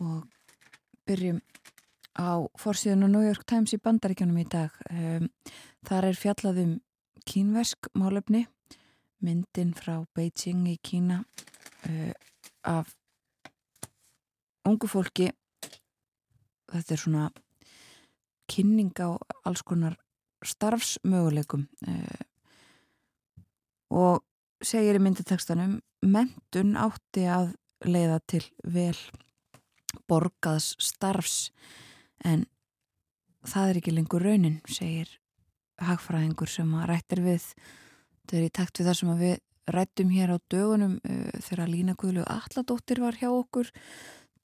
og 0.00 0.24
byrjum 1.06 1.40
á 2.14 2.46
fórsíðun 2.58 3.06
og 3.06 3.12
New 3.12 3.24
York 3.26 3.44
Times 3.46 3.74
í 3.74 3.80
bandaríkjanum 3.82 4.38
í 4.38 4.46
dag. 4.50 4.74
Um, 4.90 5.28
þar 5.86 6.10
er 6.10 6.18
fjallað 6.18 6.60
um 6.62 6.74
kínversk 7.28 7.88
málefni, 7.98 8.44
myndin 9.24 9.72
frá 9.74 10.04
Beijing 10.14 10.66
í 10.70 10.76
Kína 10.82 11.22
uh, 11.88 12.12
af 12.62 12.94
ungu 14.68 14.88
fólki. 14.90 15.30
Þetta 16.70 16.94
er 16.94 17.00
svona 17.00 17.30
kynning 18.50 18.92
á 19.00 19.16
alls 19.46 19.64
konar 19.66 19.98
starfsmöguleikum 20.44 21.66
uh, 21.88 22.22
og 23.94 24.22
segir 24.64 24.96
í 24.98 25.02
mynditekstanum 25.02 25.78
mentun 26.04 26.74
átti 26.80 27.26
að 27.30 27.54
leiða 27.84 28.18
til 28.28 28.44
vel 28.64 28.96
borgaðs 30.10 30.74
starfs 30.82 31.50
en 32.24 32.46
það 33.44 33.70
er 33.70 33.80
ekki 33.80 33.94
lengur 33.94 34.24
raunin, 34.24 34.60
segir 34.70 35.10
hagfræðingur 35.82 36.50
sem 36.50 36.70
að 36.78 36.88
rættir 36.92 37.24
við. 37.24 37.48
Þetta 38.22 38.38
er 38.38 38.46
í 38.46 38.52
takt 38.54 38.80
við 38.80 38.88
það 38.88 38.98
sem 39.00 39.14
við 39.20 39.34
rættum 39.74 40.12
hér 40.12 40.34
á 40.34 40.38
dögunum 40.52 40.98
uh, 41.00 41.40
þegar 41.40 41.72
Lína 41.72 41.96
Guðlu 41.98 42.24
Alladóttir 42.28 43.00
var 43.02 43.16
hjá 43.20 43.30
okkur 43.30 43.72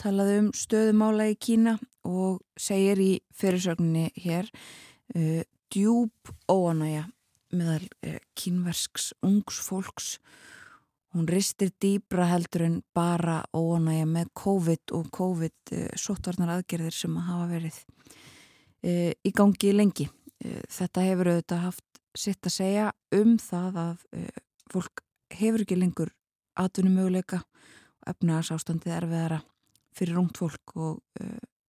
talaði 0.00 0.36
um 0.40 0.50
stöðumála 0.56 1.28
í 1.32 1.36
Kína 1.36 1.76
og 2.08 2.40
segir 2.60 3.00
í 3.02 3.10
fyrirsögninni 3.36 4.08
hér 4.16 4.48
uh, 5.16 5.42
djúb 5.72 6.32
óanæja 6.48 7.06
meðal 7.52 7.84
uh, 8.06 8.16
kínversks 8.38 9.10
ungs 9.26 9.60
fólks 9.66 10.14
Hún 11.10 11.26
ristir 11.26 11.72
dýbra 11.82 12.28
heldur 12.30 12.62
en 12.68 12.76
bara 12.94 13.40
óanægja 13.50 14.06
með 14.06 14.28
COVID 14.38 14.92
og 14.94 15.08
COVID 15.16 15.72
uh, 15.74 15.88
sóttvarnar 15.98 16.52
aðgerðir 16.54 16.94
sem 16.94 17.16
að 17.18 17.26
hafa 17.26 17.48
verið 17.50 17.78
uh, 17.82 19.10
í 19.26 19.32
gangi 19.34 19.72
lengi. 19.74 20.06
Uh, 20.44 20.60
þetta 20.70 21.06
hefur 21.08 21.32
auðvitað 21.32 21.64
haft 21.64 22.00
sitt 22.14 22.46
að 22.46 22.54
segja 22.54 22.86
um 23.14 23.36
það 23.42 23.80
að 23.84 24.06
fólk 24.70 25.02
hefur 25.34 25.62
ekki 25.62 25.78
lengur 25.78 26.14
atvinnumöguleika 26.58 27.42
og 27.42 28.08
efnaðars 28.10 28.50
ástandið 28.54 28.96
erfiðara 28.96 29.38
fyrir 29.94 30.18
rungt 30.18 30.40
fólk 30.40 30.74
og 30.74 31.20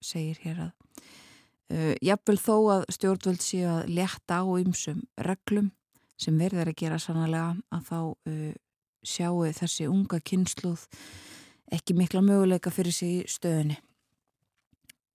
segir 0.02 0.40
hér 0.42 0.64
að 0.66 1.94
jafnvel 2.02 2.38
þó 2.42 2.56
að 2.74 2.88
stjórnvöld 2.98 3.46
séu 3.46 3.70
að 3.70 3.94
létta 3.94 4.42
á 4.42 4.46
ymsum 4.64 5.06
reglum 5.30 5.70
sem 6.18 6.42
verður 6.42 6.74
að 6.74 6.80
gera 6.82 6.98
sannlega 7.02 7.54
að 7.70 7.86
þá 7.92 8.00
sjáu 9.02 9.46
þessi 9.56 9.88
unga 9.90 10.20
kynsluð 10.20 10.86
ekki 11.72 11.96
mikla 11.96 12.22
möguleika 12.26 12.72
fyrir 12.74 12.94
sig 12.94 13.22
í 13.22 13.30
stöðunni. 13.32 13.78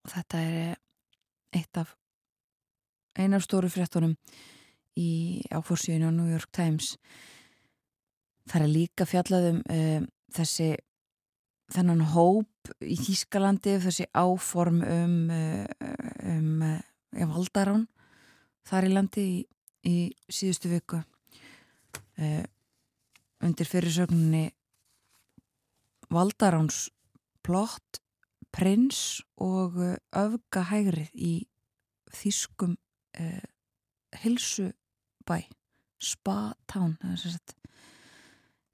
Þetta 0.07 0.41
er 0.41 0.77
eitt 1.57 1.81
af 1.81 1.93
einar 3.17 3.45
stóru 3.45 3.69
fréttunum 3.73 4.17
í 4.97 5.43
áforsíðinu 5.53 6.11
á 6.13 6.17
New 6.17 6.31
York 6.31 6.51
Times. 6.55 6.95
Það 8.49 8.63
er 8.63 8.73
líka 8.73 9.07
fjallaðum 9.09 9.63
uh, 9.67 9.77
eh, 9.77 10.03
þessi 10.37 10.71
þennan 11.75 12.05
hóp 12.15 12.71
í 12.81 12.97
Þískalandi 13.01 13.77
þessi 13.83 14.07
áform 14.15 14.83
um 14.87 15.17
uh, 15.35 15.67
um 16.23 16.63
uh, 16.63 17.27
valdarán 17.35 17.89
þar 18.67 18.87
í 18.87 18.93
landi 18.95 19.25
í, 19.27 19.41
í 19.87 19.97
síðustu 20.31 20.71
viku 20.71 21.03
undir 23.45 23.69
fyrirsögninni 23.69 24.51
Valdaráns 26.13 26.87
plott, 27.43 28.01
prins 28.55 29.21
og 29.43 29.77
uh, 29.83 29.97
öfgahægrið 30.15 31.11
í 31.15 31.35
þýskum 32.15 32.77
uh, 33.21 33.45
hilsubæ 34.23 35.41
Spa-town 35.97 36.97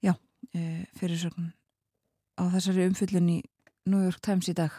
já, 0.03 0.13
uh, 0.13 0.83
fyrirsögn 0.99 1.53
á 2.37 2.43
þessari 2.53 2.87
umfyllun 2.89 3.31
í 3.31 3.39
New 3.89 4.03
York 4.03 4.21
Times 4.23 4.49
í 4.51 4.55
dag. 4.57 4.75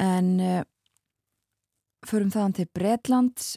En 0.00 0.38
uh, 0.40 0.62
förum 2.06 2.32
þaðan 2.32 2.56
til 2.58 2.70
Breitlands 2.74 3.56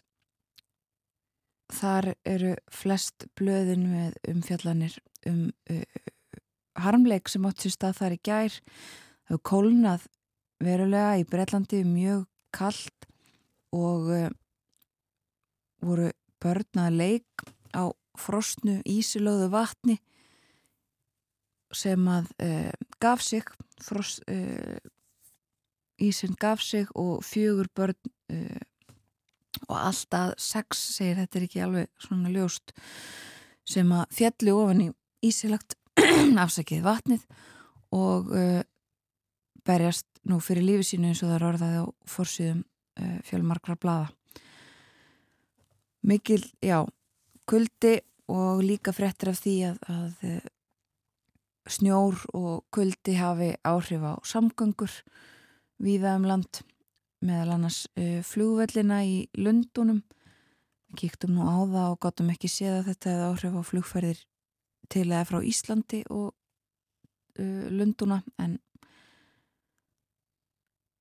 Þar 1.73 2.13
eru 2.28 2.54
flest 2.69 3.25
blöðin 3.38 3.88
með 3.89 4.17
umfjallanir 4.30 4.99
um 5.25 5.49
uh, 5.71 5.84
harmleik 6.78 7.32
sem 7.32 7.45
átt 7.47 7.63
sér 7.63 7.73
stað 7.73 7.99
þar 8.01 8.15
í 8.15 8.21
gær. 8.30 8.60
hefur 9.25 9.41
kólnað 9.41 10.08
verulega 10.62 11.17
í 11.17 11.25
Breitlandi 11.25 11.84
mjög 11.88 12.25
kallt 12.54 13.08
og 13.73 14.12
uh, 14.13 14.30
voru 15.82 16.12
börn 16.41 16.82
að 16.86 16.99
leik 16.99 17.45
á 17.73 17.89
frostnu 18.15 18.80
ísilöðu 18.88 19.49
vatni 19.51 19.97
sem 21.75 22.08
að 22.08 22.30
uh, 22.43 22.71
gaf 23.01 23.23
sig 23.25 23.43
frost, 23.84 24.23
uh, 24.32 24.78
ísin 25.99 26.36
gaf 26.39 26.63
sig 26.63 26.88
og 26.95 27.23
fjögur 27.25 27.67
börn 27.75 27.97
uh, 28.32 28.62
og 29.69 29.75
alltaf 29.80 30.36
sex 30.41 30.82
segir 30.97 31.19
þetta 31.21 31.39
er 31.39 31.47
ekki 31.47 31.63
alveg 31.65 31.89
svona 32.01 32.32
ljóst 32.34 32.75
sem 33.65 33.91
að 33.95 34.06
fjalli 34.13 34.54
ofan 34.54 34.84
í 34.86 34.89
ísilagt 35.25 35.78
afsakið 36.45 36.84
vatnið 36.86 37.25
og 37.95 38.34
berjast 39.65 40.06
nú 40.30 40.38
fyrir 40.43 40.65
lífi 40.65 40.89
sínu 40.91 41.10
eins 41.10 41.23
og 41.23 41.32
það 41.32 41.38
er 41.38 41.47
orðaði 41.49 41.82
á 41.82 41.86
fórsýðum 42.12 42.62
fjölmarkra 43.25 43.78
blada 43.80 44.12
mikil, 46.06 46.43
já 46.62 46.86
kuldi 47.49 47.99
og 48.30 48.62
líka 48.65 48.93
frettir 48.93 49.32
af 49.34 49.41
því 49.41 49.56
að, 49.69 49.80
að 49.89 50.36
snjór 51.75 52.21
og 52.38 52.65
kuldi 52.73 53.17
hafi 53.17 53.51
áhrif 53.65 54.06
á 54.06 54.13
samgöngur 54.25 54.93
viða 55.82 56.15
um 56.19 56.28
land 56.30 56.62
meðal 57.25 57.56
annars 57.56 57.86
uh, 57.99 58.21
flugvellina 58.25 59.01
í 59.08 59.25
Lundunum 59.39 60.04
kíktum 60.95 61.36
nú 61.36 61.45
á 61.47 61.58
það 61.63 61.89
og 61.91 61.99
gottum 62.06 62.32
ekki 62.32 62.49
séð 62.51 62.80
að 62.80 62.89
þetta 62.91 63.13
hefði 63.13 63.30
áhrif 63.30 63.56
á 63.60 63.62
flugferðir 63.69 64.23
til 64.91 65.06
eða 65.10 65.25
frá 65.28 65.39
Íslandi 65.43 66.01
og 66.13 66.28
uh, 67.39 67.65
Lunduna 67.71 68.21
en 68.41 68.58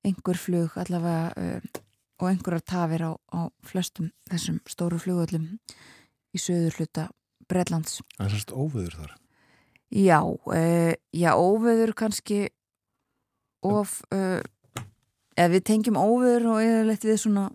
einhver 0.05 0.37
flug 0.37 0.77
allavega 0.77 1.33
uh, 1.35 1.83
og 2.21 2.29
einhverjar 2.29 2.63
tafir 2.63 3.05
á, 3.09 3.11
á 3.35 3.41
flestum 3.65 4.11
þessum 4.29 4.61
stóru 4.69 4.99
flugvellum 5.01 5.55
í 6.35 6.41
söður 6.41 6.79
hluta 6.79 7.09
Breitlands 7.49 7.99
Það 8.15 8.25
er 8.25 8.33
sérst 8.33 8.53
óvöður 8.55 8.97
þar. 9.01 9.15
Já, 9.95 10.19
uh, 10.25 10.93
já, 11.13 11.31
óveður 11.37 11.93
kannski 11.97 12.39
of, 13.65 13.99
uh, 14.13 14.41
eða 15.35 15.51
við 15.55 15.65
tengjum 15.69 15.99
óveður 15.99 16.47
og 16.53 16.61
eða 16.63 16.97
við 17.03 17.19
svona 17.21 17.45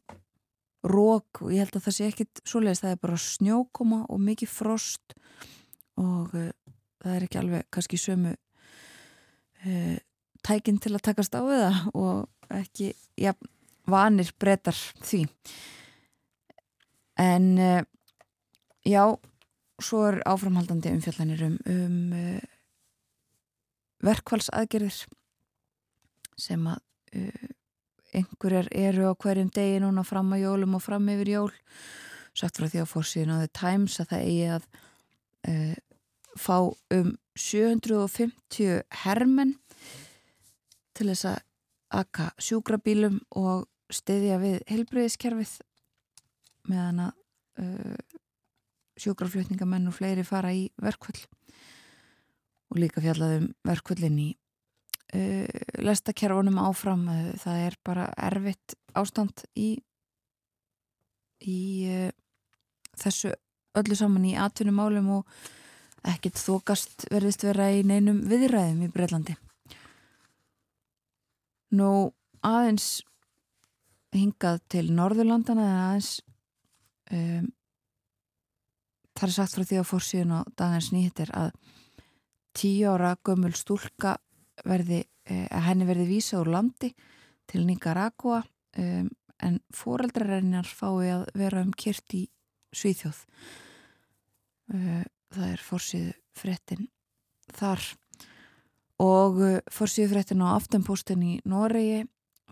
rók 0.91 1.43
og 1.45 1.53
ég 1.53 1.65
held 1.65 1.77
að 1.77 1.87
það 1.87 1.97
sé 1.97 2.09
ekkit 2.09 2.43
svoleiðis, 2.49 2.83
það 2.85 2.95
er 2.95 3.01
bara 3.03 3.21
snjókoma 3.21 4.03
og 4.09 4.23
mikið 4.25 4.53
frost 4.53 5.17
og 6.01 6.33
uh, 6.37 6.53
það 7.03 7.17
er 7.17 7.27
ekki 7.27 7.41
alveg 7.41 7.67
kannski 7.73 8.01
sömu 8.01 8.37
tækinn 10.41 10.79
til 10.81 10.95
að 10.97 11.03
takast 11.05 11.35
á 11.37 11.45
það 11.45 11.81
og 11.93 12.55
ekki, 12.57 12.95
já, 13.21 13.35
vanir 13.85 14.31
breytar 14.41 14.79
því. 15.05 15.27
En 17.21 17.59
já 18.89 19.05
svo 19.85 20.05
er 20.09 20.21
áframhaldandi 20.29 20.93
umfjallanir 20.95 21.45
um, 21.47 21.57
um 21.71 22.13
uh, 22.17 22.43
verkvælsaðgerðir 24.05 25.03
sem 26.41 26.69
að 26.71 26.81
uh, 27.17 27.49
einhverjar 28.17 28.69
eru 28.75 29.11
á 29.11 29.15
hverjum 29.15 29.51
degi 29.55 29.81
núna 29.83 30.05
fram 30.07 30.33
að 30.35 30.45
jólum 30.45 30.77
og 30.79 30.85
fram 30.85 31.09
yfir 31.13 31.33
jól. 31.35 31.53
Sagt 32.37 32.59
frá 32.59 32.69
því 32.71 32.83
að 32.83 32.91
fórsíðun 32.91 33.35
á 33.35 33.43
The 33.43 33.51
Times 33.61 33.99
að 34.01 34.11
það 34.13 34.27
eigi 34.27 34.49
að 34.57 34.67
uh, 35.51 35.77
fá 36.39 36.57
um 36.97 37.15
750 37.39 38.83
hermenn 39.05 39.57
til 40.97 41.09
þess 41.11 41.29
að 41.33 41.41
akka 42.01 42.31
sjúkrabílum 42.39 43.19
og 43.39 43.67
stiðja 43.91 44.39
við 44.43 44.61
helbreyðiskerfið 44.71 45.57
meðan 46.71 47.05
að 47.09 47.65
uh, 47.65 48.19
sjúkraflutningamenn 49.01 49.89
og 49.91 49.97
fleiri 49.97 50.27
fara 50.27 50.53
í 50.55 50.69
verkvöld 50.81 51.25
og 52.71 52.79
líka 52.79 53.03
fjallaðum 53.03 53.51
verkvöldin 53.67 54.21
í 54.23 54.29
lestakerfunum 55.11 56.59
áfram 56.63 57.07
það 57.43 57.63
er 57.67 57.77
bara 57.87 58.05
erfitt 58.29 58.77
ástand 58.95 59.43
í 59.59 59.73
í 61.41 61.61
uh, 61.89 62.11
þessu 63.01 63.33
öllu 63.79 63.97
saman 63.97 64.29
í 64.29 64.37
atvinnumálum 64.39 65.11
og 65.21 65.41
ekkert 66.11 66.41
þokast 66.41 67.07
verðist 67.13 67.45
vera 67.45 67.71
í 67.75 67.85
neinum 67.87 68.23
viðræðum 68.29 68.87
í 68.87 68.91
Breitlandi 68.93 69.37
Nú 71.71 72.11
aðeins 72.43 73.05
hingað 74.11 74.59
til 74.73 74.89
Norðurlandana 74.91 75.67
en 75.69 75.83
aðeins 75.85 76.13
um, 77.15 77.51
Það 79.15 79.27
er 79.27 79.35
sagt 79.35 79.55
frá 79.55 79.65
því 79.69 79.77
að 79.77 79.89
fórsíðun 79.91 80.33
á 80.33 80.41
dagins 80.57 80.87
nýttir 80.95 81.31
að 81.37 81.51
tíu 82.57 82.89
ára 82.89 83.11
gömul 83.27 83.53
stúlka 83.59 84.15
verði, 84.67 85.05
eh, 85.29 85.47
að 85.49 85.67
henni 85.69 85.89
verði 85.89 86.07
vísa 86.09 86.41
úr 86.41 86.51
landi 86.55 86.93
til 87.51 87.65
Nicaragua 87.67 88.43
um, 88.79 89.09
en 89.41 89.57
fóreldrarennar 89.75 90.69
fái 90.69 91.11
að 91.11 91.25
vera 91.35 91.65
um 91.65 91.73
kyrkt 91.73 92.15
í 92.15 92.27
Svíþjóð. 92.77 93.25
Uh, 94.71 95.03
það 95.35 95.49
er 95.49 95.65
fórsíðu 95.65 96.13
frettin 96.37 96.87
þar 97.57 97.83
og 99.03 99.41
uh, 99.43 99.57
fórsíðu 99.73 100.13
frettin 100.13 100.45
á 100.47 100.55
aftenpóstin 100.55 101.25
í 101.27 101.33
Noregi, 101.51 102.05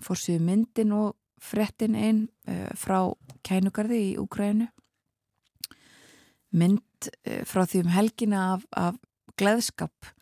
fórsíðu 0.02 0.42
myndin 0.48 0.96
og 0.96 1.14
frettin 1.38 1.94
einn 1.94 2.24
uh, 2.50 2.66
frá 2.74 3.12
kænugarði 3.46 4.02
í 4.08 4.18
Úkrænu 4.18 4.66
mynd 6.56 7.10
eh, 7.24 7.44
frá 7.48 7.64
því 7.68 7.84
um 7.84 7.92
helgina 7.92 8.44
af, 8.54 8.64
af 8.72 8.98
gleðskap 9.38 10.12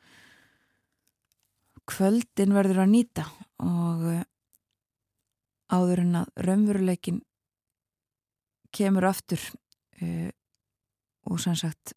kvöldin 1.87 2.55
verður 2.57 2.83
að 2.85 2.93
nýta 2.93 3.27
og 3.63 4.07
eh, 4.11 4.25
áður 5.73 6.03
en 6.05 6.19
að 6.23 6.43
raunveruleikin 6.47 7.21
kemur 8.77 9.07
aftur 9.09 9.41
uh, 10.03 10.31
og 11.27 11.41
sann 11.41 11.57
sagt 11.59 11.95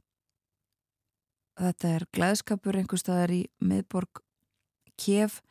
þetta 1.59 1.93
er 1.97 2.05
gleðskapur 2.15 2.79
einhver 2.79 3.01
staðar 3.01 3.33
í 3.35 3.41
miðborg 3.59 4.21
kef 4.99 5.41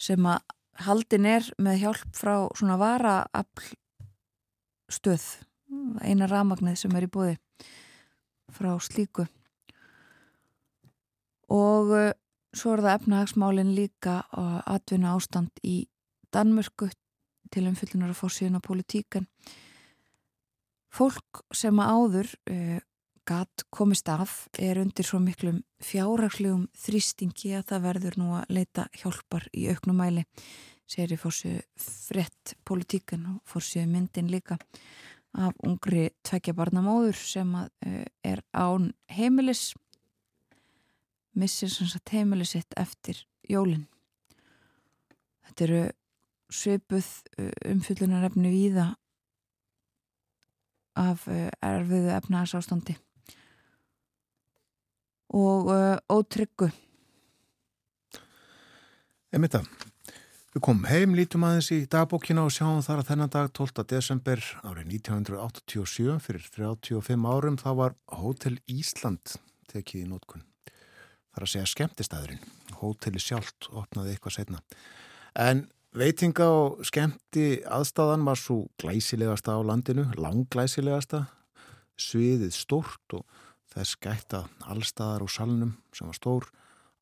sem 0.00 0.26
að 0.28 0.40
haldin 0.86 1.26
er 1.28 1.48
með 1.60 1.80
hjálp 1.82 2.16
frá 2.16 2.34
svona 2.56 2.78
varaafl 2.80 3.72
stöð 4.92 5.26
eina 6.04 6.28
ramagnið 6.30 6.78
sem 6.82 6.96
er 6.96 7.06
í 7.06 7.12
bóði 7.12 7.36
frá 8.52 8.74
slíku. 8.84 9.24
Og 11.52 11.92
uh, 11.96 12.10
svo 12.52 12.74
er 12.76 12.84
það 12.84 12.96
efnahagsmálin 12.98 13.74
líka 13.76 14.22
að 14.30 14.56
atvinna 14.76 15.16
ástand 15.16 15.62
í 15.64 15.86
Danmörku 16.32 16.88
til 17.52 17.66
umfyllunar 17.68 18.12
að 18.12 18.20
fórsíðun 18.22 18.60
á 18.60 18.62
politíkan 18.64 19.28
fólk 20.92 21.42
sem 21.56 21.78
að 21.80 21.92
áður 21.96 22.32
uh, 22.52 22.80
gatt 23.28 23.64
komist 23.70 24.08
af 24.10 24.48
er 24.58 24.80
undir 24.82 25.06
svo 25.06 25.20
miklum 25.22 25.62
fjárhagslegum 25.84 26.66
þrýstingi 26.84 27.54
að 27.58 27.68
það 27.70 27.86
verður 27.86 28.18
nú 28.20 28.32
að 28.40 28.54
leita 28.58 28.88
hjálpar 28.98 29.46
í 29.54 29.68
auknumæli 29.70 30.24
segir 30.90 31.14
í 31.14 31.20
fórsíðu 31.20 31.62
frett 31.78 32.56
politíkan 32.68 33.28
og 33.30 33.40
fórsíðu 33.48 33.86
myndin 33.92 34.30
líka 34.32 34.58
af 35.32 35.54
ungri 35.64 36.10
tveggjabarnamóður 36.26 37.16
sem 37.16 37.54
uh, 37.56 38.04
er 38.24 38.42
án 38.52 38.90
heimilis 39.12 39.70
missir 41.38 41.70
sannsagt 41.72 42.12
heimilisitt 42.14 42.76
eftir 42.80 43.22
jólinn 43.48 43.86
þetta 45.48 45.66
eru 45.68 45.82
svipuð 46.52 47.08
umfyllunarefni 47.72 48.52
víða 48.52 48.90
af 51.00 51.24
erfiðu 51.28 52.12
efnahagsástandi 52.18 52.98
og 55.32 55.72
ótryggu 56.12 56.68
Emita 59.32 59.62
Við 60.52 60.60
komum 60.66 60.84
heim, 60.84 61.14
lítum 61.16 61.46
aðeins 61.48 61.70
í 61.72 61.78
dagbókina 61.88 62.42
og 62.44 62.52
sjáum 62.52 62.82
þar 62.84 62.98
að 63.00 63.06
þennan 63.08 63.30
dag 63.32 63.46
12. 63.56 63.84
desember 63.88 64.42
árið 64.60 64.90
1987 64.98 66.18
fyrir 66.20 66.44
35 66.58 67.24
árum 67.24 67.56
þá 67.56 67.70
var 67.78 67.94
Hótel 68.20 68.58
Ísland 68.68 69.38
tekið 69.72 70.02
í 70.02 70.10
nótkun. 70.10 70.44
Það 71.32 71.40
er 71.40 71.46
að 71.46 71.52
segja 71.54 71.70
skemmtistæðurinn. 71.72 72.48
Hóteli 72.82 73.22
sjálft 73.22 73.68
opnaði 73.72 74.14
eitthvað 74.14 74.36
setna. 74.36 74.62
En 75.38 75.66
veitinga 75.96 76.48
og 76.52 76.82
skemmti 76.88 77.46
aðstæðan 77.64 78.26
var 78.28 78.40
svo 78.40 78.58
glæsilegasta 78.82 79.56
á 79.56 79.60
landinu, 79.64 80.08
langglæsilegasta, 80.20 81.24
sviðið 82.00 82.52
stort 82.56 83.16
og 83.16 83.24
þess 83.72 83.96
gætta 84.02 84.46
allstæðar 84.68 85.24
og 85.24 85.32
salnum 85.32 85.76
sem 85.96 86.10
var 86.10 86.18
stór 86.18 86.50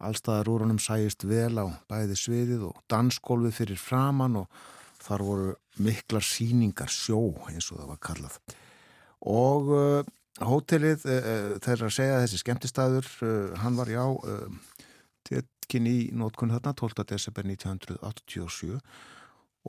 Allstaðar 0.00 0.48
úr 0.48 0.62
honum 0.64 0.78
sæist 0.80 1.26
vel 1.28 1.60
á 1.60 1.68
bæði 1.90 2.16
sviðið 2.16 2.62
og 2.70 2.78
dansgólfið 2.88 3.56
fyrir 3.58 3.80
framann 3.80 4.38
og 4.40 4.62
þar 5.00 5.24
voru 5.26 5.50
miklar 5.84 6.24
síningar 6.24 6.88
sjó 6.92 7.20
eins 7.50 7.68
og 7.68 7.82
það 7.82 7.90
var 7.90 8.00
kallað. 8.08 8.38
Og 9.28 9.68
uh, 9.76 10.08
hótelið 10.44 11.06
uh, 11.06 11.54
þeirra 11.62 11.88
að 11.88 11.96
segja 11.96 12.20
þessi 12.24 12.40
skemmtistæður, 12.42 13.08
uh, 13.26 13.54
hann 13.60 13.78
var 13.78 13.90
já 13.92 14.04
tekinn 15.28 15.88
í 15.88 15.96
nótkunn 16.16 16.52
þarna 16.54 16.74
12. 16.78 17.04
desember 17.12 17.46
1987 17.46 18.78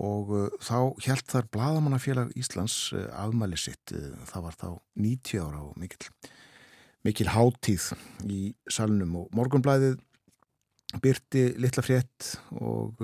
og 0.02 0.30
þá 0.64 0.78
held 1.04 1.26
þar 1.28 1.50
Bladamannafélag 1.52 2.30
Íslands 2.40 2.94
afmæli 2.96 3.58
sitt, 3.60 3.92
það 3.92 4.46
var 4.46 4.56
þá 4.56 4.68
90 5.04 5.42
ára 5.44 5.60
og 5.66 5.76
mikil, 5.82 6.08
mikil 7.04 7.28
hátíð 7.34 7.90
í 8.24 8.40
salnum 8.72 9.18
og 9.20 9.36
morgunblæðið 9.36 10.00
byrti 11.04 11.44
litla 11.60 11.84
frétt 11.84 12.32
og 12.56 13.04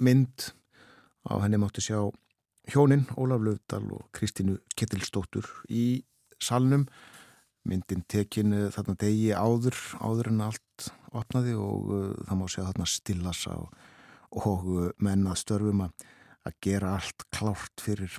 mynd 0.00 0.48
á 1.28 1.36
henni 1.44 1.60
mátti 1.60 1.84
sjá 1.84 2.00
hjónin 2.70 3.04
Ólaf 3.18 3.42
Löfdal 3.42 3.84
og 3.92 4.08
Kristínu 4.14 4.58
Kettilstóttur 4.76 5.46
í 5.68 6.02
salnum. 6.42 6.86
Myndin 7.68 8.02
tekin 8.10 8.54
uh, 8.56 8.68
þarna 8.74 8.96
degi 8.98 9.30
áður 9.30 9.78
áður 10.02 10.32
en 10.32 10.44
allt 10.48 10.90
opnaði 11.14 11.54
og 11.58 11.88
uh, 11.92 12.10
það 12.26 12.40
má 12.40 12.44
sjá 12.50 12.62
þarna 12.64 12.88
stillasa 12.90 13.56
og, 13.60 13.80
og 14.42 14.68
uh, 14.72 14.90
menna 15.04 15.36
störfum 15.38 15.84
að, 15.86 16.06
að 16.48 16.60
gera 16.66 16.96
allt 16.98 17.26
klárt 17.34 17.84
fyrir 17.84 18.18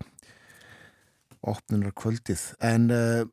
opnunar 1.44 1.92
kvöldið 2.00 2.52
en 2.64 2.92
uh, 2.94 3.24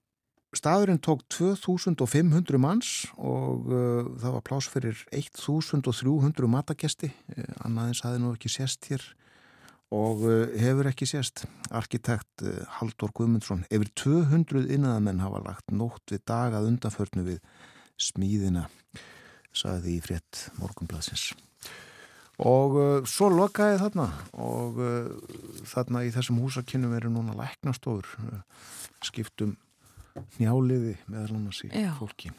Staðurinn 0.50 0.98
tók 0.98 1.20
2500 1.31 2.59
manns 2.59 2.88
og 3.14 3.68
uh, 3.70 4.09
það 4.18 4.33
var 4.35 4.42
plás 4.48 4.66
fyrir 4.66 4.98
1300 5.14 6.48
matagesti, 6.50 7.12
annaðins 7.62 8.03
hafi 8.03 8.18
nú 8.18 8.33
ekki 8.35 8.50
sést 8.50 8.88
hér 8.90 9.05
og 9.94 10.24
uh, 10.26 10.53
hefur 10.61 10.88
ekki 10.90 11.09
sést. 11.09 11.44
Arkitekt 11.74 12.44
uh, 12.46 12.62
Haldur 12.79 13.12
Guðmundsson, 13.16 13.64
yfir 13.72 13.90
200 13.98 14.70
innæðamenn 14.70 15.22
hafa 15.24 15.42
lagt 15.44 15.74
nótt 15.74 16.14
við 16.14 16.24
dagað 16.31 16.68
undanförnu 16.70 17.26
við 17.26 17.40
smíðina, 18.00 18.68
saði 19.53 19.98
í 19.98 20.03
frétt 20.05 20.46
morgunbladsins. 20.61 21.31
Og 22.40 22.76
uh, 22.81 22.92
svo 23.09 23.29
lokaði 23.35 23.81
þarna 23.83 24.07
og 24.40 24.79
uh, 24.81 25.09
þarna 25.68 26.07
í 26.07 26.12
þessum 26.14 26.38
húsakinnum 26.40 26.94
eru 26.96 27.11
núna 27.12 27.35
læknastofur, 27.38 28.07
skiptum 29.05 29.59
njáliði 30.38 30.96
meðal 31.11 31.37
annars 31.37 31.61
í 31.66 31.70
Já. 31.70 31.92
fólki 31.98 32.33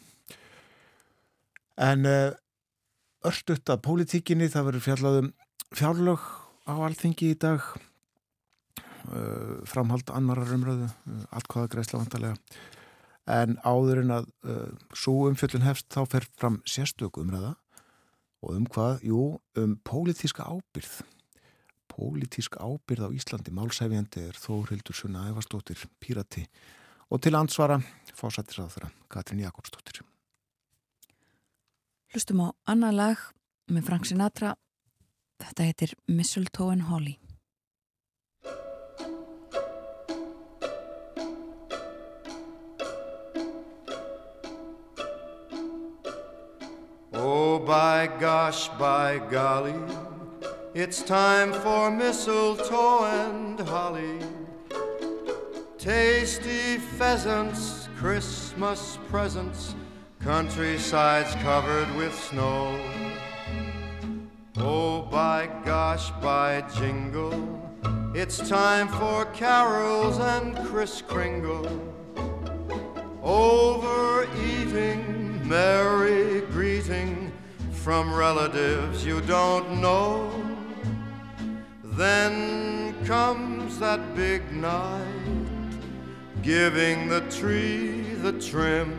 en 1.81 2.05
uh, 2.07 2.31
örstuðt 3.27 3.71
að 3.71 3.83
pólitíkinni 3.85 4.49
það 4.51 4.67
verður 4.69 4.85
fjallaðum 4.87 5.29
fjárlög 5.77 6.25
á 6.67 6.73
alþingi 6.73 7.31
í 7.33 7.39
dag. 7.39 7.63
Uh, 9.11 9.61
framhald 9.65 10.11
annarar 10.13 10.51
umröðu 10.53 10.85
uh, 10.85 11.23
allt 11.33 11.49
hvaða 11.49 11.71
greiðsla 11.73 12.03
vantarlega 12.03 12.35
en 13.31 13.55
áður 13.65 14.01
en 14.01 14.11
að 14.13 14.27
svo 14.97 15.27
umfjöldun 15.29 15.63
hefst 15.65 15.87
þá 15.93 16.01
fer 16.09 16.25
fram 16.41 16.57
sérstök 16.69 17.19
umröða 17.21 17.51
og 18.41 18.55
um 18.57 18.65
hvað, 18.65 19.03
jú, 19.05 19.21
um 19.61 19.75
pólitíska 19.85 20.45
ábyrð 20.49 21.03
pólitísk 21.91 22.55
ábyrð 22.57 23.07
á 23.07 23.09
Íslandi. 23.11 23.51
Málsæfjandi 23.53 24.23
er 24.29 24.37
Þórildur 24.39 24.95
Sunna 24.95 25.27
Ævarstóttir 25.29 25.83
Pírati. 25.99 26.45
Og 27.11 27.21
til 27.21 27.35
ansvara 27.35 27.81
fósættisraður 28.15 28.87
Katrin 29.11 29.43
Jakobsdóttir. 29.43 30.01
Hlustum 32.11 32.43
á 32.43 32.47
annað 32.71 32.97
lag 32.99 33.25
með 33.71 33.87
Frank 33.87 34.07
Sinatra. 34.07 34.55
Þetta 35.41 35.65
heitir 35.67 35.93
Mistletoe 36.07 36.69
and 36.69 36.83
Holly. 36.83 37.17
Oh, 47.13 47.59
by 47.59 48.07
gosh, 48.19 48.69
by 48.79 49.19
golly, 49.29 49.75
it's 50.73 51.01
time 51.03 51.51
for 51.53 51.91
mistletoe 51.91 53.05
and 53.05 53.59
holly. 53.59 54.19
Tasty 55.77 56.77
pheasants, 56.77 57.89
Christmas 57.97 58.97
presents, 59.09 59.75
countrysides 60.19 61.35
covered 61.43 61.93
with 61.95 62.15
snow. 62.15 63.10
Oh, 64.63 65.01
by 65.01 65.49
gosh, 65.65 66.11
by 66.21 66.61
jingle, 66.75 67.59
it's 68.13 68.37
time 68.47 68.89
for 68.89 69.25
carols 69.33 70.19
and 70.19 70.55
Kris 70.67 71.01
Kringle. 71.01 71.67
Overeating, 73.23 75.01
merry 75.49 76.41
greeting 76.51 77.31
from 77.71 78.13
relatives 78.13 79.03
you 79.03 79.21
don't 79.21 79.81
know. 79.81 80.31
Then 81.83 82.93
comes 83.03 83.79
that 83.79 84.15
big 84.15 84.51
night 84.51 85.01
giving 86.43 87.07
the 87.09 87.21
tree 87.31 88.01
the 88.21 88.33
trim. 88.33 88.95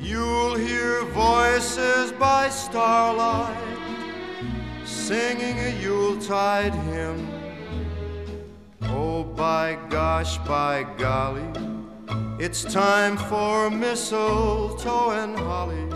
You'll 0.00 0.56
hear 0.56 1.04
voices 1.04 2.10
by 2.10 2.48
starlight 2.48 3.75
singing 4.86 5.58
a 5.58 5.80
Yuletide 5.80 6.74
hymn. 6.74 7.28
Oh, 8.82 9.24
by 9.24 9.76
gosh, 9.90 10.38
by 10.38 10.84
golly, 10.96 11.44
it's 12.38 12.62
time 12.62 13.16
for 13.16 13.68
mistletoe 13.68 15.10
and 15.10 15.36
holly. 15.36 15.90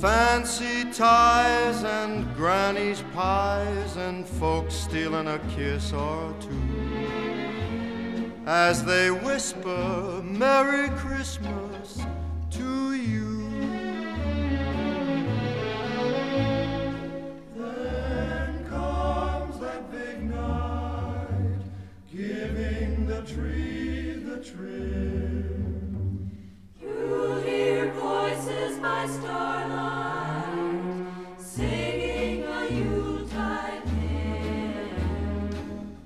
Fancy 0.00 0.90
ties 0.92 1.84
and 1.84 2.34
granny's 2.34 3.02
pies 3.14 3.96
and 3.96 4.26
folks 4.26 4.74
stealing 4.74 5.28
a 5.28 5.38
kiss 5.54 5.92
or 5.92 6.34
two 6.40 6.90
as 8.46 8.82
they 8.84 9.10
whisper 9.10 10.22
Merry 10.24 10.88
Christmas 10.96 12.02
to 12.50 12.94
you. 12.94 13.19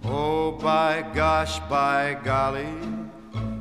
Oh, 0.05 0.59
gosh, 1.15 1.61
by 1.71 2.19
golly, 2.25 2.67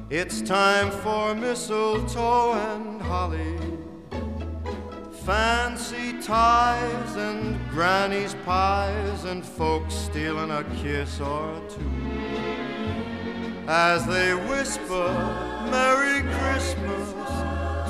it's 0.09 0.41
time 0.41 0.89
for 0.89 1.35
mistletoe 1.35 2.53
and 2.53 3.01
holly. 3.01 3.57
Fancy 5.25 6.19
ties 6.21 7.15
and 7.15 7.59
granny's 7.69 8.35
pies 8.45 9.25
and 9.25 9.45
folks 9.45 9.93
stealing 9.93 10.49
a 10.49 10.63
kiss 10.81 11.21
or 11.21 11.61
two 11.69 12.12
as 13.67 14.05
they 14.05 14.33
whisper 14.33 15.07
Merry 15.71 16.21
Christmas 16.35 17.07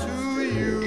to 0.04 0.42
you. 0.42 0.80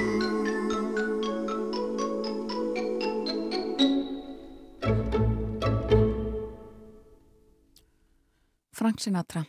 Frank 8.72 9.00
Sinatra, 9.00 9.46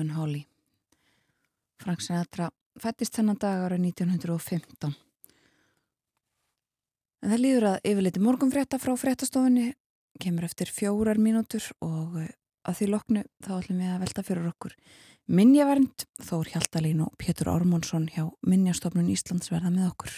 and 0.00 0.10
Holly. 0.12 0.46
Frank 1.78 2.00
Sinatra 2.00 2.50
fættist 2.80 3.14
þennan 3.14 3.38
dag 3.38 3.64
ára 3.66 3.78
1915. 3.78 4.94
En 7.22 7.30
það 7.32 7.42
líður 7.42 7.66
að 7.72 7.78
yfirleiti 7.90 8.22
morgunfrétta 8.22 8.78
frá 8.78 8.94
fréttastofunni 8.98 9.72
kemur 10.18 10.46
eftir 10.46 10.70
fjórar 10.70 11.18
mínútur 11.18 11.62
og 11.82 12.18
eh, 12.22 12.34
að 12.68 12.80
því 12.80 12.90
loknu 12.92 13.22
þá 13.44 13.52
ætlum 13.58 13.82
við 13.82 13.92
að 13.94 14.02
velta 14.04 14.24
fyrir 14.26 14.50
okkur 14.52 14.74
Minjavernd, 15.28 16.06
Þór 16.24 16.48
Hjaltalín 16.54 17.02
og 17.04 17.12
Pétur 17.20 17.50
Ármónsson 17.52 18.06
hjá 18.14 18.30
Minjastofnun 18.48 19.10
Íslands 19.12 19.50
verða 19.52 19.68
með 19.74 19.90
okkur. 19.90 20.14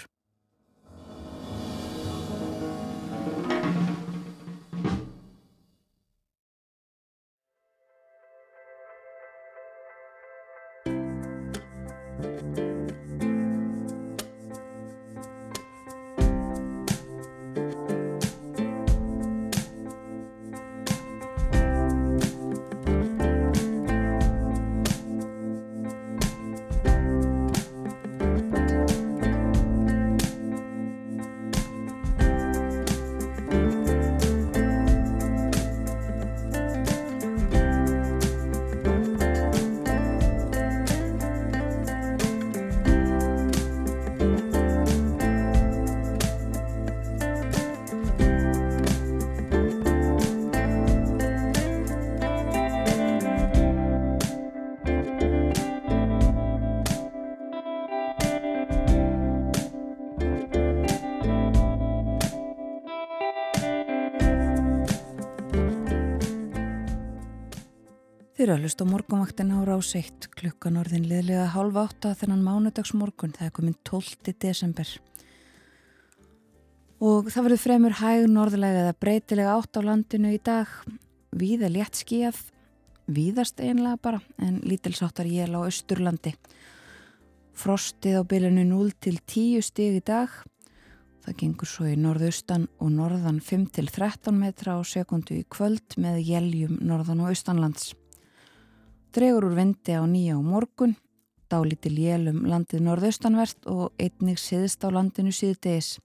Eru 68.51 68.57
að 68.59 68.65
hlusta 68.67 68.83
á 68.83 68.91
morgunvaktin 68.91 69.51
á 69.55 69.63
rás 69.63 69.93
1 69.95 70.27
klukkan 70.35 70.79
orðin 70.81 71.05
liðlega 71.07 71.45
halv 71.53 71.77
átta 71.79 72.17
þennan 72.19 72.41
mánudagsmorgun, 72.43 73.35
það 73.37 73.47
er 73.47 73.53
komin 73.55 73.77
12. 73.87 74.33
desember. 74.43 74.91
Og 76.99 77.29
það 77.31 77.47
verður 77.47 77.63
fremur 77.63 77.95
hæg 78.01 78.27
norðlega 78.33 78.81
eða 78.87 78.97
breytilega 79.05 79.53
átt 79.55 79.79
á 79.79 79.81
landinu 79.87 80.33
í 80.35 80.41
dag, 80.43 80.73
víða 81.31 81.71
létt 81.71 82.01
skíjað, 82.01 82.41
víðast 83.07 83.63
einlega 83.63 84.01
bara, 84.03 84.23
en 84.43 84.59
lítilsáttar 84.67 85.31
jél 85.31 85.55
á 85.55 85.61
Östurlandi. 85.63 86.35
Frostið 87.55 88.19
á 88.19 88.23
bylunu 88.27 88.67
0 88.67 88.91
til 88.99 89.21
10 89.23 89.63
stig 89.63 90.01
í 90.01 90.05
dag, 90.11 90.35
það 91.23 91.41
gengur 91.45 91.71
svo 91.71 91.87
í 91.87 91.95
norðaustan 91.95 92.67
og 92.83 92.91
norðan 92.99 93.39
5 93.39 93.71
til 93.79 93.87
13 93.95 94.35
metra 94.35 94.75
á 94.75 94.83
sekundu 94.83 95.39
í 95.39 95.47
kvöld 95.47 96.01
með 96.03 96.25
jéljum 96.25 96.81
norðan 96.83 97.23
og 97.23 97.37
austanlands. 97.37 97.93
Dregur 99.11 99.49
úr 99.49 99.57
vindi 99.59 99.91
á 99.91 100.07
nýja 100.07 100.39
á 100.39 100.41
morgun, 100.41 100.93
dálítil 101.51 101.97
jélum 101.99 102.45
landið 102.47 102.85
norðaustanvert 102.87 103.67
og 103.67 103.91
einnig 103.99 104.39
siðst 104.39 104.85
á 104.87 104.89
landinu 104.95 105.33
síðdegis, 105.35 105.97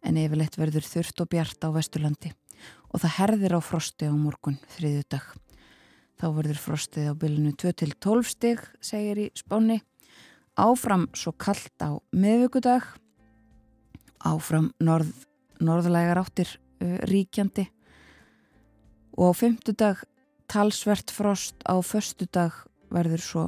en 0.00 0.16
yfirleitt 0.16 0.56
verður 0.56 0.86
þurft 0.88 1.20
og 1.20 1.28
bjart 1.34 1.60
á 1.60 1.68
vesturlandi 1.68 2.30
og 2.88 3.02
það 3.02 3.12
herðir 3.18 3.54
á 3.54 3.60
frosti 3.60 4.08
á 4.08 4.14
morgun 4.16 4.56
þriðu 4.72 5.02
dag. 5.12 5.26
Þá 6.16 6.26
verður 6.38 6.62
frostið 6.64 7.10
á 7.12 7.14
bylunu 7.20 7.52
2-12 7.60 8.32
stig, 8.32 8.62
segir 8.80 9.20
í 9.20 9.26
spáni, 9.36 9.82
áfram 10.56 11.10
svo 11.12 11.34
kallt 11.36 11.76
á 11.84 12.00
meðvöggudag, 12.16 12.88
áfram 14.24 14.72
norð, 14.80 15.12
norðlegar 15.60 16.22
áttir 16.24 16.56
uh, 16.56 16.96
ríkjandi 17.04 17.68
og 19.20 19.28
á 19.28 19.32
fymtudag 19.36 20.00
talsvert 20.50 21.10
frost 21.14 21.54
á 21.62 21.78
förstu 21.78 22.26
dag 22.26 22.50
verður 22.90 23.22
svo 23.22 23.42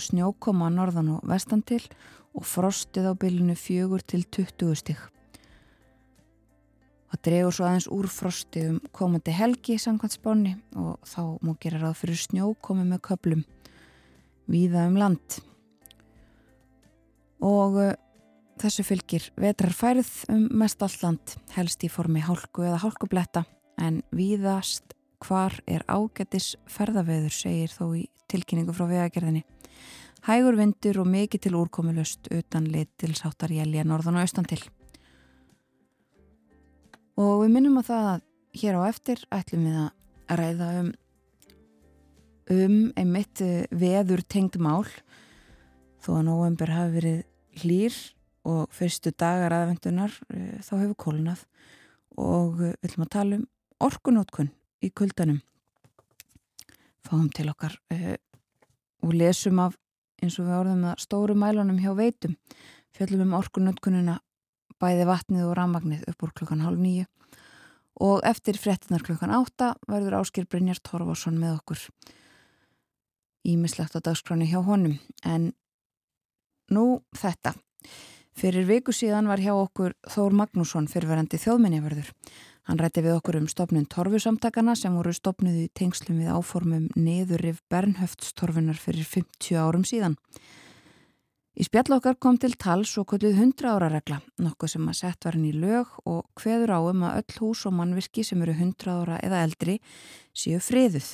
snjókoma 0.00 0.70
norðan 0.72 1.10
og 1.18 1.26
vestan 1.28 1.60
til 1.60 1.82
og 2.32 2.46
frostið 2.48 3.10
á 3.10 3.12
bylunu 3.12 3.56
fjögur 3.58 4.00
til 4.00 4.24
20 4.24 4.80
stík. 4.80 5.02
Það 7.08 7.22
dregur 7.28 7.56
svo 7.56 7.68
aðeins 7.68 7.90
úr 7.92 8.08
frosti 8.08 8.64
um 8.70 8.80
komandi 8.92 9.32
helgi 9.36 9.76
samkvæmt 9.80 10.16
spáni 10.16 10.56
og 10.76 10.96
þá 11.04 11.36
múi 11.44 11.60
gera 11.60 11.82
ráð 11.84 12.00
fyrir 12.00 12.20
snjókomi 12.24 12.88
með 12.88 13.04
köplum 13.10 13.44
víða 14.48 14.88
um 14.88 14.96
land. 14.96 15.40
Og 17.44 17.80
uh, 17.80 17.94
þessu 18.60 18.88
fylgir 18.88 19.30
vetrarfærið 19.36 20.12
um 20.32 20.48
mest 20.64 20.80
allt 20.84 21.02
land 21.04 21.40
helst 21.56 21.84
í 21.84 21.92
formi 21.92 22.24
hálku 22.24 22.64
eða 22.64 22.80
hálkubletta 22.84 23.44
en 23.78 24.00
víðast 24.12 24.97
hvar 25.24 25.58
er 25.66 25.84
ágættis 25.88 26.54
ferðaveður, 26.70 27.34
segir 27.34 27.72
þó 27.72 27.92
í 27.98 28.06
tilkynningu 28.30 28.74
frá 28.76 28.86
vegagerðinni. 28.90 29.44
Hægur 30.28 30.58
vindur 30.58 31.00
og 31.02 31.08
mikið 31.08 31.46
til 31.46 31.54
úrkomulust 31.58 32.28
utan 32.34 32.66
lit 32.68 32.90
til 33.00 33.14
sáttarjælja 33.16 33.86
norðan 33.86 34.18
og 34.18 34.26
austan 34.26 34.48
til. 34.48 34.60
Og 37.18 37.44
við 37.44 37.54
minnum 37.54 37.78
á 37.80 37.82
það 37.86 38.08
að 38.12 38.24
hér 38.58 38.78
á 38.78 38.82
eftir 38.88 39.22
ætlum 39.34 39.64
við 39.66 39.78
að 39.80 40.38
ræða 40.38 40.68
um, 40.82 40.90
um 42.54 42.76
einmitt 42.98 43.42
eh, 43.44 43.66
veður 43.70 44.22
tengd 44.26 44.58
mál 44.62 44.86
þó 46.02 46.18
að 46.18 46.28
november 46.28 46.72
hafi 46.72 46.94
verið 46.98 47.18
hlýr 47.62 47.98
og 48.48 48.68
fyrstu 48.74 49.12
dagar 49.12 49.54
aðvendunar 49.54 50.14
eh, 50.32 50.58
þá 50.64 50.72
hefur 50.82 50.98
kólunað 51.06 51.44
og 52.18 52.62
eh, 52.62 52.74
við 52.78 52.90
ætlum 52.90 53.06
að 53.06 53.14
tala 53.16 53.40
um 53.40 53.48
orkunótkun 53.88 54.52
í 54.84 54.90
kuldanum. 54.90 55.42
Fáum 57.06 57.28
til 57.34 57.48
okkar 57.50 57.76
uh, 57.94 58.16
og 59.04 59.14
lesum 59.14 59.60
af 59.62 59.76
eins 60.22 60.38
og 60.40 60.48
við 60.48 60.58
orðum 60.60 60.88
að 60.90 61.04
stóru 61.04 61.36
mælunum 61.38 61.78
hjá 61.82 61.92
veitum. 61.96 62.34
Fjöllum 62.96 63.28
um 63.28 63.38
orkunötkununa 63.38 64.18
bæði 64.82 65.06
vatnið 65.08 65.46
og 65.46 65.56
rammagnið 65.58 66.08
upp 66.10 66.26
úr 66.26 66.34
klukkan 66.34 66.64
hálf 66.64 66.80
nýju 66.80 67.06
og 67.98 68.22
eftir 68.26 68.58
frettinar 68.58 69.02
klukkan 69.02 69.32
átta 69.34 69.72
verður 69.90 70.20
Áskir 70.20 70.46
Brynjar 70.46 70.78
Torfarsson 70.82 71.38
með 71.38 71.56
okkur. 71.58 71.80
Ímislegt 73.48 73.96
á 73.98 74.00
dagskráni 74.02 74.46
hjá 74.46 74.60
honum. 74.62 74.98
En 75.26 75.50
nú 76.70 77.00
þetta. 77.18 77.56
Fyrir 78.38 78.68
viku 78.68 78.94
síðan 78.94 79.26
var 79.26 79.42
hjá 79.42 79.50
okkur 79.56 79.96
Þór 80.06 80.36
Magnússon 80.42 80.86
fyrirverandi 80.90 81.40
þjóðminniverður 81.42 82.12
Hann 82.68 82.80
rætti 82.82 83.00
við 83.00 83.14
okkur 83.16 83.38
um 83.38 83.48
stopnun 83.48 83.86
torfusamtakana 83.88 84.74
sem 84.76 84.92
voru 84.92 85.14
stopnuð 85.16 85.54
í 85.62 85.68
tengslum 85.78 86.18
við 86.20 86.34
áformum 86.36 86.90
neðurif 87.00 87.62
Bernhöftstorfunar 87.72 88.76
fyrir 88.76 89.08
50 89.08 89.56
árum 89.56 89.86
síðan. 89.88 90.18
Í 91.58 91.64
spjall 91.64 91.96
okkar 91.96 92.18
kom 92.20 92.36
til 92.38 92.52
tals 92.60 92.92
og 93.00 93.08
kvölduð 93.10 93.40
100 93.40 93.72
ára 93.72 93.88
regla, 93.90 94.20
nokkuð 94.36 94.74
sem 94.74 94.84
að 94.92 94.98
sett 95.00 95.24
var 95.24 95.38
henni 95.38 95.54
í 95.54 95.56
lög 95.58 95.96
og 96.04 96.28
hveður 96.38 96.74
á 96.76 96.80
um 96.92 97.08
að 97.08 97.16
öll 97.22 97.40
hús 97.40 97.64
og 97.66 97.74
mannvirki 97.80 98.22
sem 98.22 98.44
eru 98.44 98.54
100 98.54 98.92
ára 98.92 99.16
eða 99.24 99.40
eldri 99.48 99.80
séu 100.36 100.60
friðuð. 100.62 101.08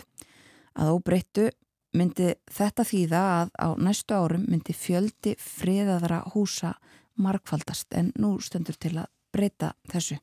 Að 0.74 0.90
óbreyttu 0.98 1.48
myndi 1.94 2.34
þetta 2.50 2.84
þýða 2.90 3.24
að 3.38 3.54
á 3.62 3.68
næstu 3.78 4.18
árum 4.18 4.44
myndi 4.50 4.74
fjöldi 4.74 5.38
friðaðra 5.38 6.24
húsa 6.34 6.74
markfaldast 7.14 7.94
en 7.94 8.10
nú 8.18 8.36
stendur 8.42 8.76
til 8.76 8.96
að 8.98 9.12
breyta 9.32 9.76
þessu. 9.86 10.18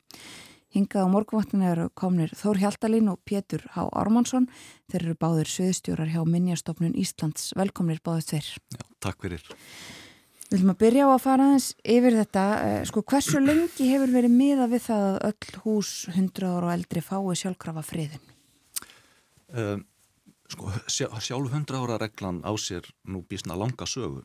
Hingað 0.72 1.04
á 1.04 1.08
morgunvaktinu 1.12 1.66
eru 1.68 1.86
komnir 2.00 2.32
Þór 2.40 2.62
Hjaltalín 2.62 3.10
og 3.12 3.18
Pétur 3.28 3.66
H. 3.74 3.90
Ármannsson. 3.92 4.46
Þeir 4.88 5.02
eru 5.04 5.16
báðir 5.20 5.50
söðstjórar 5.52 6.08
hjá 6.14 6.22
Minjastofnun 6.24 6.96
Íslands. 6.96 7.50
Velkomnir 7.60 8.00
báðið 8.06 8.30
tveir. 8.30 8.48
Já, 8.72 8.86
takk 9.04 9.26
fyrir. 9.26 9.44
Við 10.46 10.56
viljum 10.56 10.72
að 10.72 10.80
byrja 10.86 11.08
á 11.08 11.10
að 11.12 11.24
fara 11.26 11.50
aðeins 11.50 11.68
yfir 11.84 12.18
þetta. 12.22 12.46
Eh, 12.70 12.78
sko, 12.88 13.04
hversu 13.12 13.44
lengi 13.50 13.90
hefur 13.92 14.16
verið 14.16 14.38
miða 14.38 14.70
við 14.72 14.86
það 14.88 15.08
að 15.10 15.20
öll 15.32 15.60
hús 15.66 15.92
100 16.14 16.48
ára 16.48 16.70
og 16.70 16.74
eldri 16.78 17.04
fái 17.04 17.36
sjálfkrafa 17.42 17.84
friðin? 17.92 18.32
Um, 19.52 19.86
sko, 20.56 20.72
sjálf 20.88 21.52
100 21.52 21.84
ára 21.84 22.00
reglan 22.00 22.40
á 22.48 22.52
sér 22.56 22.88
nú 23.04 23.26
bísna 23.28 23.60
langa 23.60 23.84
sögu. 23.84 24.24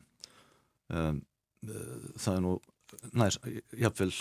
Um, 0.94 1.24
það 1.66 2.34
er 2.36 2.42
nú 2.46 2.58
næst, 3.18 3.42
jáfnveil 3.74 4.14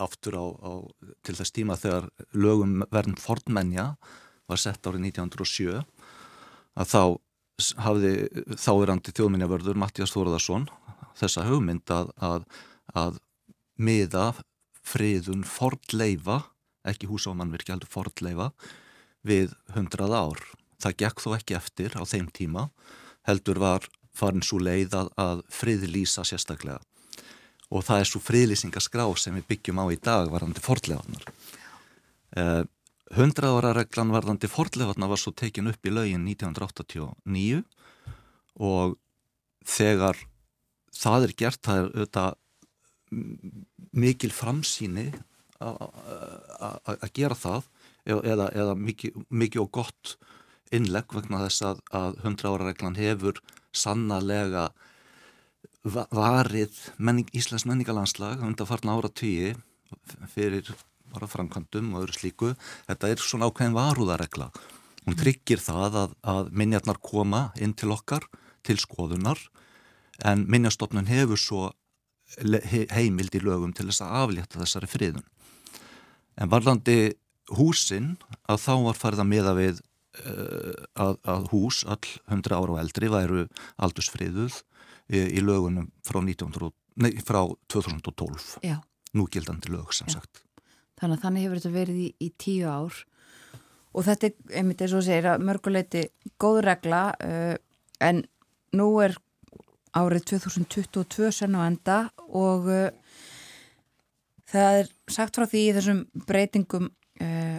aftur 0.00 0.36
á, 0.36 0.44
á 0.60 0.72
til 1.26 1.36
þess 1.38 1.54
tíma 1.54 1.76
þegar 1.80 2.08
lögum 2.32 2.80
verðn 2.90 3.18
fornmenja 3.20 3.94
var 4.50 4.60
sett 4.60 4.86
árið 4.86 5.10
1907 5.12 5.82
að 6.80 6.92
þá 6.92 7.02
hafði 7.84 8.12
þáirandi 8.56 9.12
þjóðminjavörður 9.14 9.80
Mattias 9.80 10.14
Þóraðarsson 10.14 10.68
þessa 11.18 11.44
hugmynd 11.48 11.92
að, 11.92 12.12
að, 12.16 12.46
að 12.96 13.18
miða 13.76 14.30
friðun 14.86 15.44
fordleifa, 15.46 16.40
ekki 16.88 17.10
húsámanvirkja 17.10 17.76
heldur 17.76 17.92
fordleifa 17.92 18.50
við 19.26 19.52
hundrað 19.74 20.16
ár. 20.16 20.44
Það 20.80 20.96
gekk 21.02 21.20
þó 21.20 21.30
ekki 21.36 21.56
eftir 21.58 21.96
á 22.00 22.02
þeim 22.08 22.30
tíma 22.32 22.70
heldur 23.28 23.60
var 23.60 23.84
farin 24.16 24.44
svo 24.44 24.58
leið 24.62 24.96
að, 24.96 25.10
að 25.20 25.42
friðlýsa 25.52 26.24
sérstaklega 26.26 26.80
og 27.70 27.86
það 27.86 28.02
er 28.02 28.10
svo 28.10 28.20
friðlýsingaskrá 28.24 29.06
sem 29.18 29.36
við 29.38 29.48
byggjum 29.54 29.80
á 29.82 29.84
í 29.94 29.98
dag 30.02 30.30
varðandi 30.32 30.62
fordlegaðnar. 30.64 31.26
Eh, 32.36 32.62
100 33.10 33.50
ára 33.50 33.72
reglan 33.74 34.12
varðandi 34.14 34.50
fordlegaðnar 34.50 35.10
var 35.10 35.18
svo 35.18 35.32
tekin 35.34 35.70
upp 35.70 35.86
í 35.86 35.94
laugin 35.94 36.26
1989 36.30 37.62
og 38.62 38.94
þegar 39.66 40.18
það 40.94 41.26
er 41.26 41.34
gert, 41.38 41.62
það 41.64 41.80
er 41.80 41.90
auðvitað 41.90 42.38
mikil 43.90 44.30
framsýni 44.30 45.08
að 45.60 47.10
gera 47.16 47.36
það 47.36 47.66
eða, 48.06 48.46
eða 48.54 48.76
mikið, 48.78 49.18
mikið 49.28 49.64
og 49.64 49.72
gott 49.74 50.14
innlegg 50.70 51.10
vegna 51.14 51.42
þess 51.48 51.66
að, 51.66 51.82
að 51.90 52.20
100 52.22 52.52
ára 52.52 52.68
reglan 52.70 52.98
hefur 52.98 53.40
sannarlega 53.74 54.70
varið 55.84 56.76
menning, 56.98 57.28
Íslands 57.32 57.64
menningalandslag 57.68 58.42
undan 58.44 58.68
farna 58.68 58.98
ára 58.98 59.08
tíi 59.08 59.54
fyrir 60.34 60.68
bara 61.10 61.26
framkvæmdum 61.26 61.94
og 61.94 62.04
öðru 62.04 62.18
slíku. 62.18 62.52
Þetta 62.86 63.08
er 63.10 63.22
svona 63.24 63.48
ákveðin 63.50 63.74
varúðaregla 63.74 64.50
hún 65.06 65.18
tryggir 65.18 65.60
það 65.62 65.98
að, 66.04 66.14
að 66.22 66.50
minjarnar 66.54 67.00
koma 67.02 67.48
inn 67.60 67.74
til 67.74 67.90
okkar 67.94 68.26
til 68.66 68.76
skoðunar 68.80 69.40
en 70.26 70.44
minjastofnun 70.50 71.08
hefur 71.08 71.40
svo 71.40 71.68
heimild 72.94 73.34
í 73.34 73.42
lögum 73.42 73.72
til 73.74 73.88
þess 73.88 74.04
að 74.04 74.16
aflétta 74.20 74.60
þessari 74.60 74.90
friðun. 74.90 75.24
En 76.38 76.50
varlandi 76.52 77.16
húsin 77.56 78.12
að 78.46 78.60
þá 78.62 78.74
var 78.84 78.98
farið 79.00 79.22
að 79.24 79.30
miða 79.32 79.54
við 79.58 79.80
uh, 79.80 80.76
að, 80.94 81.16
að 81.26 81.48
hús 81.50 81.80
all 81.88 82.04
100 82.30 82.54
ára 82.54 82.76
og 82.76 82.82
eldri 82.84 83.10
væru 83.10 83.46
aldursfriðuð 83.82 84.60
í 85.10 85.42
lögunum 85.42 85.88
frá, 86.06 86.20
1900, 86.22 86.70
nei, 87.02 87.12
frá 87.24 87.42
2012 87.72 88.60
Já. 88.66 88.78
núgildandi 89.16 89.72
lög 89.72 89.94
sem 89.96 90.10
Já. 90.10 90.20
sagt 90.20 90.44
Þannig 91.00 91.16
að 91.16 91.22
þannig 91.24 91.44
hefur 91.46 91.60
þetta 91.60 91.72
verið 91.72 92.00
í, 92.02 92.08
í 92.20 92.28
tíu 92.36 92.68
ár 92.68 92.98
og 93.90 94.06
þetta 94.06 94.28
er 94.28 94.58
einmitt 94.60 94.82
eins 94.84 94.94
og 94.94 95.06
segir 95.06 95.30
að 95.32 95.46
mörguleiti 95.48 96.04
góð 96.40 96.60
regla 96.66 97.02
uh, 97.16 97.56
en 98.04 98.22
nú 98.76 98.88
er 99.02 99.16
árið 99.96 100.28
2022 100.36 101.32
senn 101.34 101.56
á 101.58 101.66
enda 101.66 101.98
og 102.28 102.68
uh, 102.70 102.92
það 104.50 104.82
er 104.82 104.92
sagt 105.10 105.38
frá 105.38 105.48
því 105.50 105.64
í 105.64 105.74
þessum 105.78 106.04
breytingum 106.28 106.90
uh, 106.90 107.58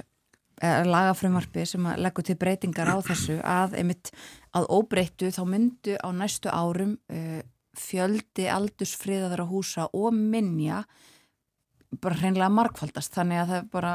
lagafrömmarfi 0.61 1.65
sem 1.65 1.87
að 1.89 2.03
leggur 2.05 2.25
til 2.27 2.37
breytingar 2.37 2.91
á 2.93 2.97
þessu 3.01 3.39
að 3.41 3.77
einmitt 3.81 4.11
að 4.57 4.67
óbreyttu 4.69 5.31
þá 5.33 5.41
myndu 5.49 5.95
á 5.97 6.09
næstu 6.13 6.51
árum 6.53 6.97
uh, 7.09 7.41
fjöldi 7.77 8.45
aldursfriðaðara 8.51 9.47
húsa 9.49 9.87
og 9.95 10.13
minja 10.13 10.83
bara 12.01 12.19
hreinlega 12.19 12.51
markfaldast 12.53 13.15
þannig 13.15 13.41
að 13.41 13.53
það 13.53 13.69
bara 13.73 13.93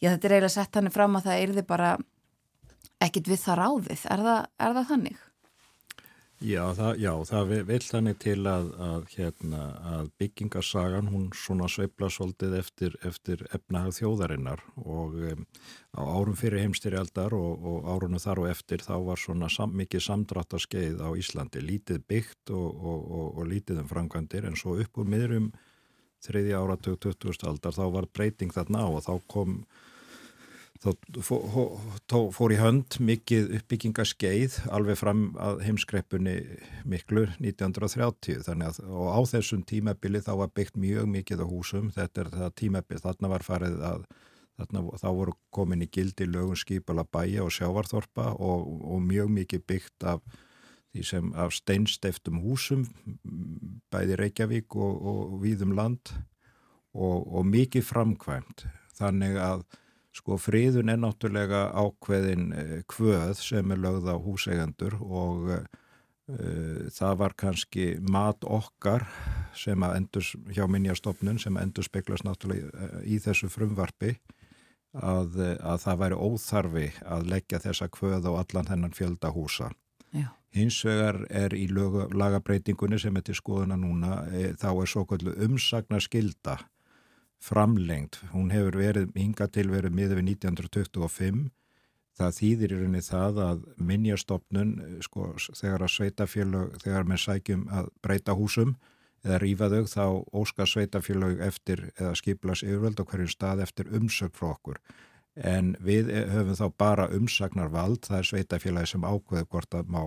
já 0.00 0.10
þetta 0.12 0.28
er 0.28 0.34
eiginlega 0.36 0.54
sett 0.56 0.78
hann 0.78 0.92
fram 0.94 1.18
að 1.18 1.28
það 1.28 1.42
er 1.44 1.54
þið 1.58 1.68
bara 1.70 1.90
ekkit 3.00 3.30
við 3.30 3.42
það 3.44 3.60
ráðið 3.62 4.06
er 4.12 4.24
það, 4.26 4.40
er 4.60 4.76
það 4.78 4.88
þannig? 4.92 5.26
Já, 6.40 6.70
það, 6.72 6.94
já, 7.02 7.10
það 7.28 7.50
vil 7.68 7.82
þannig 7.84 8.14
til 8.24 8.38
að, 8.48 8.68
að, 8.80 9.02
hérna, 9.12 9.64
að 9.90 10.06
byggingarsagan 10.22 11.10
hún 11.12 11.26
svona 11.36 11.66
sveifla 11.68 12.08
svolítið 12.08 12.54
eftir, 12.56 12.94
eftir 13.04 13.42
efnahag 13.52 13.92
þjóðarinnar 13.98 14.62
og 14.80 15.18
um, 15.20 15.42
á 15.92 16.00
árum 16.00 16.38
fyrir 16.40 16.64
heimstyrjaldar 16.64 17.36
og, 17.36 17.66
og 17.68 17.90
árunum 17.92 18.22
þar 18.24 18.40
og 18.40 18.48
eftir 18.54 18.80
þá 18.86 18.94
var 19.10 19.20
svona 19.20 19.50
sam, 19.52 19.74
mikið 19.76 20.06
samdráttaskeið 20.06 21.04
á 21.04 21.12
Íslandi, 21.12 21.60
lítið 21.60 22.00
byggt 22.08 22.54
og, 22.56 22.88
og, 22.88 23.36
og 23.36 23.44
lítið 23.50 23.84
um 23.84 23.92
framkvæmdir 23.92 24.48
en 24.48 24.56
svo 24.56 24.78
upp 24.80 24.96
úr 24.96 25.12
miðrum 25.12 25.52
þriðja 26.24 26.64
áratug 26.64 26.96
20. 27.04 27.36
aldar 27.52 27.76
þá 27.76 27.84
var 27.98 28.08
breyting 28.16 28.56
þarna 28.56 28.88
og 28.88 29.04
þá 29.04 29.12
kom 29.28 29.60
þá 30.80 32.16
fór 32.32 32.54
í 32.54 32.56
hönd 32.56 32.96
mikið 33.04 33.50
uppbyggingaskeið 33.58 34.54
alveg 34.72 34.96
fram 34.96 35.26
að 35.36 35.60
heimskreipunni 35.66 36.36
miklu 36.88 37.26
1930 37.36 38.46
þannig 38.46 38.70
að 38.70 39.10
á 39.12 39.20
þessum 39.28 39.64
tímabili 39.68 40.22
þá 40.24 40.32
var 40.40 40.54
byggt 40.56 40.80
mjög 40.80 41.10
mikið 41.12 41.44
á 41.44 41.46
húsum. 41.50 41.90
Þetta 41.92 42.24
er 42.24 42.30
það 42.32 42.54
tímabili, 42.62 43.02
þarna 43.04 43.32
var 43.34 43.44
farið 43.44 43.76
að 43.90 44.06
þarna, 44.56 44.84
þá 45.02 45.08
voru 45.18 45.34
komin 45.52 45.84
í 45.84 45.90
gildi 45.92 46.28
lögun 46.28 46.56
skipala 46.56 47.04
bæja 47.04 47.44
og 47.44 47.52
sjávarþorpa 47.52 48.30
og, 48.40 48.72
og 48.80 49.04
mjög 49.04 49.34
mikið 49.36 49.66
byggt 49.68 50.08
af 50.14 50.24
því 50.90 51.04
sem 51.06 51.30
af 51.38 51.52
steinsteftum 51.54 52.40
húsum 52.40 52.88
bæði 53.92 54.16
Reykjavík 54.18 54.80
og, 54.80 54.96
og 55.12 55.36
Víðum 55.44 55.76
land 55.76 56.16
og, 56.96 57.28
og 57.28 57.44
mikið 57.46 57.84
framkvæmt. 57.86 58.64
Þannig 58.96 59.36
að 59.44 59.68
Sko 60.16 60.40
fríðun 60.42 60.90
er 60.90 60.98
náttúrulega 60.98 61.68
ákveðin 61.70 62.48
kvöð 62.90 63.36
sem 63.38 63.70
er 63.70 63.78
lögð 63.78 64.10
á 64.10 64.16
húseigandur 64.18 64.96
og 64.98 65.52
uh, 65.54 65.62
það 66.90 67.14
var 67.22 67.36
kannski 67.38 67.92
mat 68.02 68.42
okkar 68.42 69.06
sem 69.54 69.78
að 69.86 69.96
endur 70.00 70.26
hjá 70.54 70.66
minnjastofnun 70.70 71.38
sem 71.42 71.56
endur 71.62 71.86
speklast 71.86 72.26
náttúrulega 72.26 73.02
í 73.06 73.20
þessu 73.22 73.50
frumvarfi 73.50 74.16
að, 74.94 75.38
að 75.62 75.78
það 75.84 76.02
væri 76.02 76.18
óþarfi 76.18 76.88
að 77.06 77.30
leggja 77.30 77.62
þessa 77.62 77.88
kvöð 77.92 78.26
á 78.26 78.32
allan 78.42 78.70
hennan 78.70 78.94
fjölda 78.94 79.30
húsa. 79.34 79.70
Já. 80.10 80.30
Hins 80.50 80.80
vegar 80.82 81.22
er 81.30 81.54
í 81.54 81.68
lög, 81.70 82.10
lagabreitingunni 82.10 82.98
sem 82.98 83.16
er 83.16 83.22
til 83.26 83.36
skoðuna 83.38 83.76
núna 83.78 84.24
e, 84.34 84.50
þá 84.58 84.70
er 84.72 84.90
svo 84.90 85.04
kallu 85.06 85.36
umsagnar 85.46 86.02
skilda 86.02 86.58
framlengt. 87.40 88.20
Hún 88.34 88.52
hefur 88.52 88.78
verið, 88.80 89.10
hinga 89.16 89.48
til 89.48 89.70
verið 89.72 89.96
miður 89.96 90.20
við 90.20 90.30
1925. 90.36 91.48
Það 92.20 92.36
þýðir 92.36 92.72
í 92.72 92.78
rauninni 92.78 93.02
það 93.04 93.38
að 93.46 93.60
minnjastofnun, 93.90 94.72
sko, 95.04 95.30
þegar 95.56 95.84
að 95.86 95.92
sveitafélög, 95.94 96.80
þegar 96.82 97.06
með 97.08 97.22
sækjum 97.24 97.68
að 97.72 97.92
breyta 98.04 98.36
húsum 98.36 98.74
eða 99.24 99.38
rýfa 99.40 99.68
þau, 99.72 99.84
þá 99.88 100.04
óskar 100.42 100.68
sveitafélög 100.68 101.40
eftir 101.44 101.86
eða 101.96 102.12
skiplas 102.16 102.64
yfirvöld 102.64 103.00
á 103.00 103.04
hverjum 103.08 103.32
stað 103.32 103.64
eftir 103.64 103.88
umsögn 103.96 104.36
frá 104.36 104.50
okkur. 104.52 104.80
En 105.36 105.74
við 105.80 106.10
höfum 106.32 106.56
þá 106.58 106.66
bara 106.76 107.08
umsagnar 107.16 107.70
vald, 107.72 108.02
það 108.04 108.18
er 108.18 108.28
sveitafélagi 108.30 108.92
sem 108.92 109.06
ákveður 109.06 109.48
hvort 109.48 109.76
að 109.78 109.92
má 109.92 110.02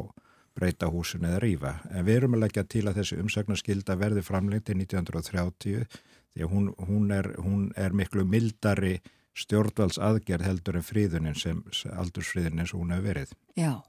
breyta 0.53 0.89
húsun 0.91 1.25
eða 1.25 1.41
rýfa. 1.41 1.73
En 1.89 2.05
við 2.05 2.19
erum 2.19 2.37
að 2.37 2.45
leggja 2.45 2.65
til 2.69 2.83
að 2.85 2.99
þessi 2.99 3.19
umsagnarskilda 3.23 3.97
verði 3.97 4.21
framlengt 4.25 4.67
til 4.69 4.77
1930 4.77 5.87
því 6.33 6.45
að 6.45 6.53
hún, 6.53 6.69
hún, 6.87 7.11
er, 7.13 7.29
hún 7.41 7.67
er 7.79 7.95
miklu 7.95 8.25
mildari 8.27 8.97
stjórnvalds 9.37 9.99
aðgerð 10.01 10.47
heldur 10.47 10.77
en 10.77 10.85
fríðunin 10.85 11.37
sem 11.37 11.63
aldursfríðunin 11.93 12.69
sem 12.69 12.81
hún 12.81 12.93
hefur 12.93 13.09
verið. 13.09 13.33
Já, 13.57 13.81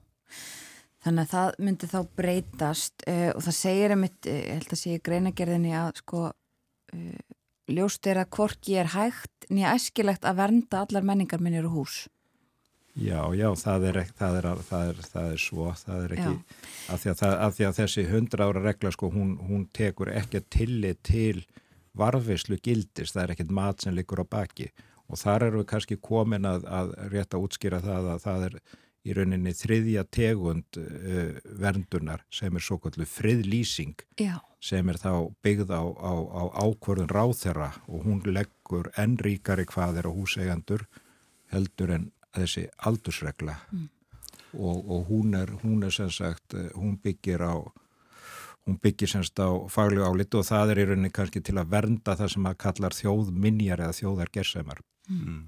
þannig 1.04 1.26
að 1.26 1.34
það 1.34 1.58
myndi 1.66 1.90
þá 1.90 1.98
breytast 2.20 3.06
uh, 3.08 3.30
og 3.34 3.44
það 3.44 3.58
segir 3.60 3.96
einmitt, 3.96 4.20
uh, 4.24 4.38
ég 4.40 4.58
held 4.58 4.76
að 4.76 4.80
sé 4.80 4.98
greinagerðinni 5.04 5.76
að 5.76 5.92
sko 6.00 6.24
uh, 6.30 7.36
ljóst 7.74 8.08
er 8.08 8.22
að 8.22 8.32
hvorki 8.36 8.78
er 8.80 8.92
hægt 8.94 9.48
nýja 9.52 9.76
æskilegt 9.76 10.24
að 10.24 10.40
vernda 10.40 10.84
allar 10.84 11.06
menningar 11.06 11.44
minnir 11.44 11.68
og 11.68 11.80
hús. 11.80 12.04
Já, 12.94 13.26
já, 13.34 13.48
það 13.58 13.88
er, 13.88 13.96
það 14.14 14.36
er, 14.38 14.46
það 14.62 14.88
er, 14.92 14.98
það 15.10 15.32
er 15.32 15.40
svo, 15.42 15.64
það 15.80 16.04
er 16.04 16.12
ekki, 16.14 16.34
af 16.94 17.00
því, 17.02 17.14
því 17.56 17.64
að 17.66 17.78
þessi 17.80 18.04
hundra 18.06 18.46
ára 18.46 18.62
regla 18.68 18.92
sko 18.94 19.10
hún, 19.10 19.32
hún 19.48 19.64
tekur 19.74 20.12
ekki 20.14 20.44
tillit 20.46 21.00
til 21.02 21.42
varfislu 21.98 22.58
gildist, 22.62 23.14
það 23.14 23.22
er 23.22 23.34
ekkert 23.34 23.54
mat 23.54 23.84
sem 23.84 23.94
liggur 23.94 24.24
á 24.24 24.26
baki 24.26 24.70
og 25.08 25.20
þar 25.20 25.48
eru 25.48 25.60
við 25.62 25.68
kannski 25.72 25.98
komin 26.00 26.48
að, 26.48 26.64
að 26.64 26.94
rétt 27.12 27.36
að 27.36 27.46
útskýra 27.46 27.80
það 27.84 28.10
að 28.14 28.24
það 28.24 28.46
er 28.48 28.58
í 29.04 29.14
rauninni 29.16 29.52
þriðja 29.52 30.04
tegund 30.12 30.78
uh, 30.80 31.36
verndunar 31.60 32.24
sem 32.32 32.54
er 32.56 32.64
svo 32.64 32.78
kallu 32.80 33.06
friðlýsing 33.08 34.00
Já. 34.20 34.38
sem 34.64 34.88
er 34.88 35.00
þá 35.00 35.28
byggð 35.44 35.74
á, 35.76 35.84
á, 35.84 36.12
á 36.24 36.42
ákvörðun 36.64 37.12
ráþera 37.12 37.70
og 37.84 38.06
hún 38.08 38.22
leggur 38.24 38.88
enn 39.00 39.18
ríkari 39.20 39.68
hvað 39.68 40.00
er 40.00 40.08
á 40.08 40.12
húsegandur 40.16 40.86
heldur 41.52 41.92
en 41.98 42.08
þessi 42.34 42.64
aldursregla 42.88 43.58
mm. 43.70 43.88
og, 44.56 44.78
og 44.80 45.10
hún 45.12 45.36
er, 45.36 45.52
hún 45.62 45.84
er 45.84 45.92
sem 45.94 46.10
sagt, 46.10 46.56
uh, 46.56 46.70
hún 46.72 46.96
byggir 47.04 47.44
á 47.44 47.60
hún 48.64 48.78
byggir 48.80 49.10
semst 49.10 49.38
á 49.40 49.48
faglu 49.68 50.04
álit 50.06 50.34
og 50.34 50.46
það 50.46 50.72
er 50.72 50.80
í 50.80 50.86
rauninni 50.88 51.12
kannski 51.12 51.42
til 51.44 51.58
að 51.60 51.70
vernda 51.74 52.16
það 52.16 52.32
sem 52.34 52.48
að 52.48 52.60
kallar 52.64 52.96
þjóðminjar 52.96 53.84
eða 53.84 53.96
þjóðargersemar. 53.98 54.80
Mm. 55.12 55.40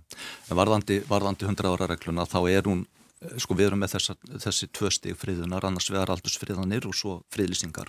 Varðandi, 0.52 1.00
varðandi 1.08 1.48
100 1.48 1.70
ára 1.72 1.88
regluna 1.88 2.26
þá 2.28 2.38
er 2.52 2.68
hún, 2.68 2.82
eh, 3.22 3.38
sko 3.40 3.56
við 3.56 3.70
erum 3.70 3.80
með 3.80 3.94
þessa, 3.96 4.16
þessi 4.44 4.68
tvö 4.68 4.90
stig 4.92 5.16
friðunar, 5.16 5.64
annars 5.64 5.88
vegar 5.88 6.12
aldursfriðanir 6.12 6.88
og 6.90 6.96
svo 6.96 7.22
friðlýsingar 7.32 7.88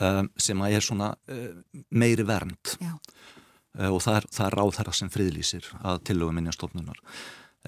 um, 0.00 0.30
sem 0.36 0.66
að 0.66 0.78
er 0.78 0.86
svona 0.86 1.12
um, 1.30 1.62
meiri 1.94 2.26
vernd 2.26 2.74
uh, 2.82 3.90
og 3.90 4.00
það 4.02 4.16
er, 4.16 4.26
það 4.34 4.46
er 4.48 4.58
ráð 4.58 4.74
þeirra 4.80 4.96
sem 4.98 5.12
friðlýsir 5.14 5.70
að 5.78 6.02
tillögum 6.10 6.40
minnjastofnunar. 6.40 6.98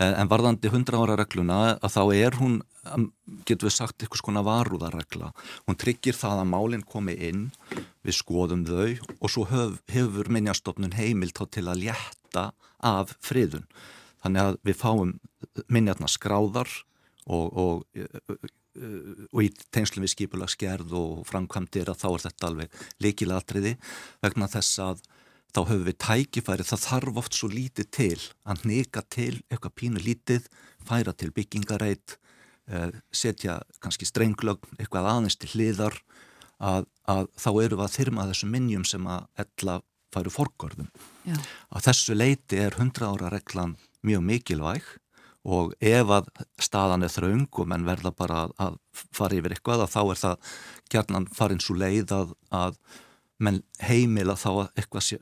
Eh, 0.00 0.12
en 0.16 0.28
varðandi 0.30 0.70
100 0.70 0.96
ára 0.96 1.18
regluna 1.20 1.56
að 1.76 1.92
þá 1.92 2.02
er 2.16 2.36
hún, 2.40 2.60
getur 3.44 3.68
við 3.68 3.74
sagt, 3.76 3.98
eitthvað 4.00 4.22
svona 4.22 4.44
varúðarregla. 4.46 5.32
Hún 5.66 5.76
tryggir 5.80 6.16
það 6.16 6.40
að 6.40 6.52
málinn 6.54 6.86
komi 6.88 7.16
inn, 7.28 7.50
við 8.00 8.16
skoðum 8.16 8.64
þau 8.68 9.18
og 9.18 9.32
svo 9.34 9.44
höf, 9.50 9.76
hefur 9.92 10.32
minnjastofnun 10.32 10.96
heimilt 10.96 11.42
til 11.52 11.66
að 11.68 11.84
létta 11.84 12.48
af 12.80 13.12
friðun. 13.20 13.68
Þannig 14.24 14.48
að 14.48 14.58
við 14.64 14.80
fáum 14.80 15.14
minnjarnar 15.68 16.10
skráðar 16.10 16.72
og, 17.28 17.52
og, 17.52 18.48
og 19.28 19.40
í 19.44 19.50
tengslum 19.74 20.06
við 20.06 20.14
skipulagsgerð 20.14 20.94
og 20.96 21.24
framkvæmdir 21.28 21.92
að 21.92 22.00
þá 22.00 22.08
er 22.12 22.24
þetta 22.30 22.48
alveg 22.48 22.84
leikilatriði 23.04 23.74
vegna 24.24 24.48
þess 24.48 24.80
að 24.80 25.04
þá 25.52 25.60
höfum 25.68 25.86
við 25.86 25.98
tækifæri, 26.00 26.66
það 26.66 26.84
þarf 26.86 27.20
oft 27.22 27.36
svo 27.36 27.50
lítið 27.52 27.88
til 27.92 28.18
að 28.48 28.64
neka 28.68 29.04
til 29.12 29.34
eitthvað 29.50 29.76
pínu 29.80 30.02
lítið, 30.02 30.48
færa 30.82 31.12
til 31.12 31.30
byggingareit, 31.36 32.16
eh, 32.68 32.90
setja 33.12 33.60
kannski 33.80 34.08
strenglögn, 34.08 34.78
eitthvað 34.78 35.10
aðeins 35.12 35.36
til 35.36 35.52
hliðar, 35.52 35.98
að, 36.62 36.86
að 37.10 37.28
þá 37.36 37.50
eru 37.64 37.76
við 37.76 37.84
að 37.84 37.96
þyrma 37.98 38.28
þessum 38.30 38.54
minnjum 38.54 38.88
sem 38.88 39.06
að 39.10 39.28
ella 39.44 39.80
færu 40.12 40.32
forgörðum. 40.32 40.90
Já. 41.26 41.36
Að 41.72 41.86
þessu 41.88 42.16
leiti 42.16 42.60
er 42.60 42.76
100 42.76 43.08
ára 43.08 43.32
reglan 43.32 43.76
mjög 44.06 44.26
mikilvæg 44.28 44.90
og 45.42 45.72
ef 45.82 46.10
að 46.14 46.28
staðan 46.62 47.02
er 47.02 47.10
þraung 47.10 47.48
og 47.50 47.68
menn 47.70 47.86
verða 47.86 48.12
bara 48.14 48.44
að 48.62 48.76
fara 48.92 49.38
yfir 49.38 49.56
eitthvað, 49.56 49.88
þá 49.90 50.02
er 50.04 50.20
það 50.20 50.52
gerðnan 50.92 51.26
farin 51.34 51.62
svo 51.62 51.74
leið 51.80 52.14
að, 52.14 52.36
að 52.54 52.78
menn 53.42 53.62
heimila 53.82 54.36
þá 54.38 54.50
að 54.52 54.68
eitthvað 54.80 55.06
sé, 55.06 55.16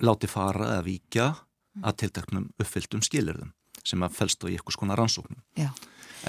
láti 0.00 0.26
fara 0.30 0.78
eða 0.78 1.30
mm. 1.30 1.84
að 1.84 1.96
tiltaknum 2.04 2.46
uppfylltum 2.60 3.02
skilirðum 3.04 3.52
sem 3.84 4.02
að 4.04 4.16
fælst 4.18 4.44
á 4.44 4.46
í 4.48 4.54
eitthvað 4.56 4.76
skona 4.76 4.98
rannsóknum 4.98 5.42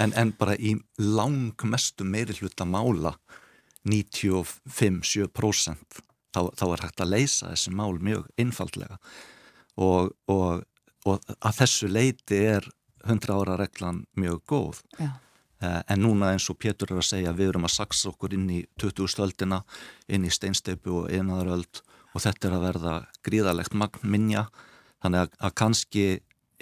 en, 0.00 0.10
en 0.16 0.32
bara 0.38 0.54
í 0.56 0.76
langmestu 0.98 2.04
meiri 2.08 2.34
hluta 2.40 2.64
mála 2.68 3.12
95-7% 3.88 5.76
þá, 6.32 6.40
þá 6.56 6.66
er 6.68 6.84
hægt 6.86 7.00
að 7.02 7.12
leysa 7.12 7.50
þessi 7.50 7.70
mál 7.76 7.96
mjög 8.00 8.24
einfaldlega 8.40 8.96
og, 9.76 10.12
og, 10.30 10.62
og 11.04 11.14
að 11.40 11.56
þessu 11.62 11.86
leiti 11.90 12.38
er 12.54 12.62
100 13.02 13.34
ára 13.34 13.56
reglan 13.60 14.04
mjög 14.18 14.38
góð 14.48 14.76
Já. 14.98 15.10
Eh, 15.62 15.80
en 15.94 16.02
núna 16.02 16.32
eins 16.32 16.48
og 16.50 16.58
Pétur 16.58 16.90
er 16.90 16.98
að 16.98 17.06
segja 17.06 17.32
við 17.38 17.52
erum 17.52 17.68
að 17.68 17.76
saksa 17.76 18.10
okkur 18.10 18.34
inn 18.34 18.48
í 18.50 18.60
20. 18.82 19.06
stöldina 19.12 19.60
inn 20.10 20.26
í 20.26 20.32
steinsteipu 20.34 21.04
og 21.04 21.12
einaðaröld 21.12 21.82
og 22.12 22.24
þetta 22.24 22.48
er 22.48 22.56
að 22.56 22.64
verða 22.66 22.94
gríðalegt 23.22 23.76
magn 23.78 24.02
minja 24.02 24.48
þannig 25.04 25.22
að, 25.22 25.38
að 25.38 25.54
kannski 25.62 26.06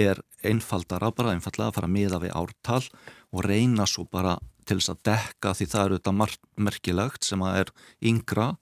er 0.00 0.20
einfaldar 0.44 1.06
að 1.06 1.16
bara 1.16 1.32
einfallega 1.32 1.70
að 1.70 1.78
fara 1.78 1.92
miða 1.96 2.20
við 2.20 2.36
ártal 2.36 2.82
og 3.32 3.44
reyna 3.48 3.88
svo 3.88 4.04
bara 4.04 4.36
til 4.68 4.76
þess 4.78 4.92
að 4.92 5.02
dekka 5.08 5.56
því 5.56 5.70
það 5.72 5.86
eru 5.86 5.98
þetta 5.98 6.16
merkilegt 6.68 7.26
sem 7.26 7.44
að 7.44 7.60
er 7.64 7.74
yngra 8.12 8.52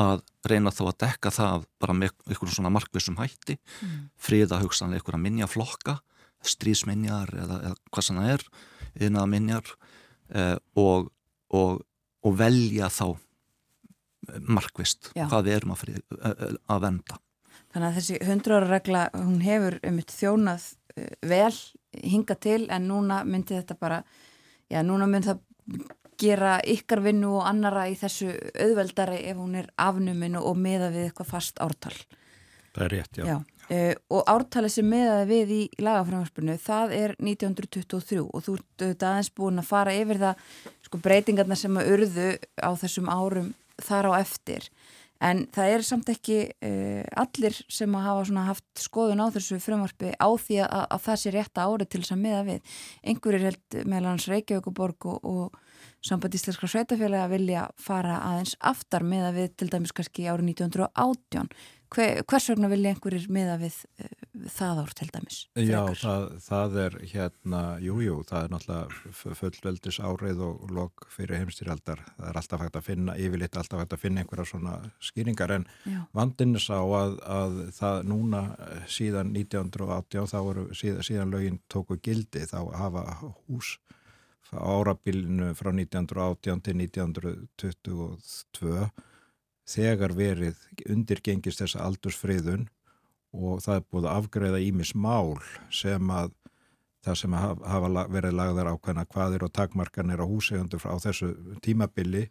að 0.00 0.24
reyna 0.48 0.72
þá 0.74 0.84
að 0.88 1.00
dekka 1.04 1.32
það 1.34 1.70
bara 1.82 1.96
með 2.00 2.14
einhvern 2.24 2.56
svona 2.56 2.72
markvissum 2.72 3.20
hætti 3.20 3.58
mm. 3.60 3.96
friða 4.16 4.64
hugsanlega 4.64 5.02
einhverja 5.02 5.26
minjaflokka 5.28 6.00
strísminjar 6.44 7.30
eða, 7.36 7.60
eða 7.68 7.76
hvað 7.92 8.08
sem 8.08 8.20
það 8.20 8.32
er 8.38 8.48
yfirnaða 8.94 9.30
minjar 9.32 9.74
eh, 10.34 10.56
og, 10.80 11.10
og, 11.54 11.84
og 12.24 12.38
velja 12.38 12.90
þá 12.92 13.06
markvist 14.40 15.10
Já. 15.12 15.26
hvað 15.28 15.48
við 15.48 15.56
erum 15.58 15.74
að, 15.74 15.82
frið, 15.82 16.00
að 16.72 16.84
venda 16.86 17.20
Þannig 17.74 17.88
að 17.88 17.96
þessi 17.98 18.18
100 18.22 18.54
ára 18.54 18.66
regla 18.70 19.00
hún 19.18 19.40
hefur 19.42 19.76
um 19.84 19.96
eitt 19.98 20.12
þjónað 20.14 20.66
vel 21.26 21.56
hinga 22.02 22.36
til 22.38 22.62
en 22.70 22.88
núna 22.88 23.22
myndi 23.26 23.56
þetta 23.56 23.76
bara 23.78 24.00
já 24.70 24.80
núna 24.86 25.08
myndi 25.10 25.32
það 25.32 25.42
gera 26.20 26.58
ykkar 26.70 27.02
vinnu 27.02 27.32
og 27.40 27.48
annara 27.48 27.88
í 27.90 27.96
þessu 27.98 28.30
auðveldari 28.54 29.24
ef 29.30 29.40
hún 29.40 29.56
er 29.58 29.70
afnuminu 29.80 30.42
og 30.46 30.58
meða 30.58 30.92
við 30.94 31.08
eitthvað 31.08 31.32
fast 31.32 31.58
ártal 31.62 31.96
Það 32.74 32.84
er 32.84 32.90
rétt, 32.90 33.18
já, 33.18 33.24
já. 33.28 33.36
Uh, 33.72 33.94
og 34.12 34.26
ártalið 34.28 34.74
sem 34.74 34.88
meðaði 34.92 35.28
við 35.30 35.52
í 35.54 35.60
lagaframhansbyrnu 35.80 36.58
það 36.60 36.90
er 36.98 37.14
1923 37.16 38.20
og 38.20 38.42
þú 38.44 38.56
ert 38.58 39.06
aðeins 39.08 39.30
búin 39.32 39.62
að 39.62 39.70
fara 39.70 39.94
yfir 39.96 40.20
það 40.20 40.42
sko, 40.84 41.00
breytingarna 41.06 41.56
sem 41.56 41.78
að 41.80 41.88
urðu 41.94 42.26
á 42.60 42.70
þessum 42.82 43.08
árum 43.08 43.54
þar 43.80 44.10
á 44.12 44.20
eftir. 44.20 44.68
En 45.24 45.46
það 45.54 45.70
er 45.72 45.84
samt 45.86 46.10
ekki 46.12 46.38
uh, 46.52 47.04
allir 47.24 47.56
sem 47.72 47.96
að 47.96 48.04
hafa 48.10 48.44
haft 48.50 48.82
skoðun 48.84 49.22
á 49.24 49.32
þessu 49.32 49.56
frumvarfi 49.62 50.12
á 50.12 50.28
því 50.28 50.58
að, 50.66 50.84
að 50.84 51.04
það 51.06 51.20
sé 51.22 51.32
rétta 51.32 51.64
árið 51.64 51.88
til 51.88 52.02
þess 52.02 52.16
að 52.16 52.24
meða 52.26 52.42
við. 52.50 52.74
Einhverjir 53.00 53.46
held 53.48 53.78
meðal 53.88 54.10
hans 54.10 54.28
Reykjavíkuborg 54.28 55.08
og, 55.08 55.24
og 55.24 56.04
samband 56.04 56.36
íslenskra 56.36 56.68
sveitafélag 56.68 57.24
að 57.24 57.32
vilja 57.38 57.64
fara 57.80 58.18
aðeins 58.26 58.58
aftar 58.60 59.06
meða 59.08 59.32
við 59.38 59.56
til 59.56 59.70
dæmis 59.72 59.94
kannski 59.96 60.28
árið 60.28 60.52
1918 60.52 61.48
Hver, 61.92 62.22
hvers 62.26 62.48
vegna 62.50 62.70
vilja 62.72 62.94
einhverjir 62.94 63.26
miða 63.32 63.54
við 63.60 63.76
uh, 64.02 64.08
það 64.54 64.80
ár 64.82 64.92
til 64.98 65.08
dæmis? 65.14 65.38
Já, 65.58 65.80
það, 66.00 66.24
það 66.46 66.78
er 66.84 66.96
hérna, 67.12 67.62
jújú, 67.84 68.06
jú, 68.06 68.16
það 68.30 68.46
er 68.46 68.54
náttúrulega 68.54 69.36
fullveldis 69.40 70.00
árið 70.02 70.42
og 70.48 70.74
lok 70.74 71.06
fyrir 71.14 71.42
heimstýraldar. 71.42 72.02
Það 72.16 72.28
er 72.30 72.40
alltaf 72.40 72.64
hægt 72.64 72.80
að 72.80 72.88
finna, 72.88 73.16
yfirleitt 73.20 73.60
alltaf 73.60 73.84
hægt 73.84 73.96
að 73.96 74.04
finna 74.04 74.24
einhverja 74.24 74.50
svona 74.50 74.76
skýringar 75.04 75.56
en 75.58 75.68
vandinni 76.16 76.62
sá 76.62 76.76
að, 76.80 77.18
að 77.38 77.58
það 77.78 78.02
núna 78.10 78.44
eh, 78.58 78.84
síðan 78.90 79.34
1980 79.36 80.30
þá 80.32 80.38
eru 80.42 80.68
síðan, 80.74 81.06
síðan 81.06 81.34
lögin 81.34 81.62
tóku 81.72 82.00
gildi 82.02 82.46
þá 82.50 82.60
hafa 82.74 83.06
hús 83.22 83.76
árabilinu 84.54 85.48
frá 85.58 85.72
1918 85.72 86.60
til 86.62 86.76
1922 86.84 88.86
þegar 89.68 90.14
verið 90.16 90.60
undirgengist 90.90 91.62
þessa 91.62 91.84
aldursfriðun 91.88 92.66
og 93.34 93.60
það 93.64 93.76
er 93.78 93.86
búið 93.90 94.08
að 94.08 94.16
afgreða 94.18 94.62
ímis 94.62 94.94
mál 94.94 95.38
sem 95.72 96.10
að 96.12 96.34
það 97.04 97.20
sem 97.20 97.36
hafa 97.36 98.06
verið 98.12 98.36
lagðar 98.38 98.72
ákveðna 98.72 99.04
hvaðir 99.12 99.44
og 99.44 99.52
takmarkanir 99.52 100.22
á 100.24 100.26
húsegundu 100.26 100.80
frá 100.80 100.94
þessu 101.02 101.34
tímabili 101.64 102.28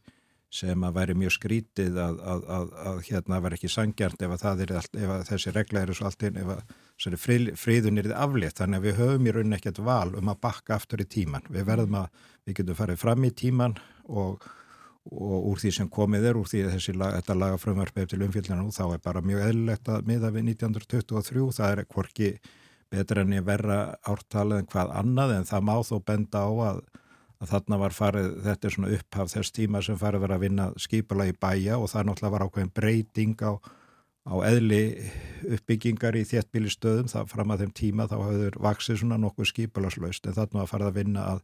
sem 0.53 0.85
að 0.85 0.97
væri 0.97 1.15
mjög 1.17 1.33
skrítið 1.33 1.95
að, 1.97 2.19
að, 2.29 2.43
að, 2.55 2.73
að 2.89 2.97
hérna 3.07 3.39
verði 3.41 3.57
ekki 3.57 3.71
sangjart 3.73 4.25
ef, 4.25 4.33
ef 4.45 5.13
þessi 5.29 5.53
regla 5.53 5.81
er 5.81 5.93
svo 5.97 6.09
allt 6.09 6.25
inn, 6.27 6.37
ef 6.37 7.15
frið, 7.21 7.47
friðun 7.57 7.97
er 7.97 8.09
þið 8.09 8.19
aflétt, 8.25 8.59
þannig 8.59 8.81
að 8.81 8.85
við 8.85 8.99
höfum 8.99 9.29
í 9.29 9.33
rauninni 9.33 9.57
ekkert 9.57 9.81
val 9.87 10.13
um 10.19 10.29
að 10.29 10.41
bakka 10.45 10.77
aftur 10.77 11.01
í 11.01 11.07
tíman. 11.09 11.47
Við 11.49 11.65
verðum 11.71 11.97
að, 12.03 12.21
við 12.45 12.59
getum 12.59 12.79
farið 12.83 13.01
fram 13.01 13.25
í 13.25 13.33
tíman 13.41 13.75
og 14.05 14.45
og 15.11 15.47
úr 15.51 15.59
því 15.59 15.71
sem 15.75 15.89
komið 15.91 16.29
er 16.29 16.37
úr 16.39 16.47
því 16.47 16.63
að 16.69 16.89
lag, 16.95 17.15
þetta 17.17 17.35
lagafrömmvarp 17.35 17.97
eftir 17.99 18.23
umfjöldinu 18.23 18.71
þá 18.71 18.83
er 18.85 19.01
bara 19.03 19.21
mjög 19.25 19.45
eðlilegt 19.49 19.89
að 19.91 20.05
miða 20.07 20.31
við 20.31 20.53
1923 20.53 21.47
það 21.57 21.71
er 21.73 21.85
hvorki 21.91 22.29
betra 22.93 23.23
enn 23.23 23.35
í 23.35 23.43
verra 23.43 23.79
ártalið 24.07 24.61
en 24.61 24.69
hvað 24.71 24.93
annað 25.01 25.35
en 25.37 25.47
það 25.49 25.65
má 25.67 25.75
þó 25.83 25.95
benda 26.07 26.43
á 26.47 26.51
að, 26.69 26.81
að 27.41 27.51
þarna 27.51 27.79
var 27.83 27.95
farið, 27.97 28.29
þetta 28.47 28.67
er 28.69 28.75
svona 28.77 28.93
upphaf 28.97 29.31
þess 29.33 29.55
tíma 29.57 29.81
sem 29.83 29.99
farið 29.99 30.23
verið 30.23 30.37
að 30.37 30.45
vinna 30.45 30.67
skipula 30.79 31.27
í 31.27 31.35
bæja 31.35 31.79
og 31.79 31.91
það 31.91 32.07
náttúrulega 32.09 32.35
var 32.37 32.45
ákveðin 32.47 32.75
breyting 32.79 33.43
á, 33.43 33.51
á 34.23 34.35
eðli 34.47 34.83
uppbyggingar 35.57 36.15
í 36.15 36.23
þéttbílistöðum 36.29 37.11
það 37.11 37.33
fram 37.33 37.51
að 37.51 37.65
þeim 37.65 37.75
tíma 37.81 38.07
þá 38.07 38.17
hafður 38.21 38.59
vaksið 38.69 39.01
svona 39.01 39.19
nokkuð 39.19 39.51
skipulaslaust 39.51 40.29
en 40.29 40.37
þarna 40.37 40.63
var 40.63 40.71
farið 40.71 40.91
að 40.93 40.99
vinna 41.01 41.27
að 41.33 41.43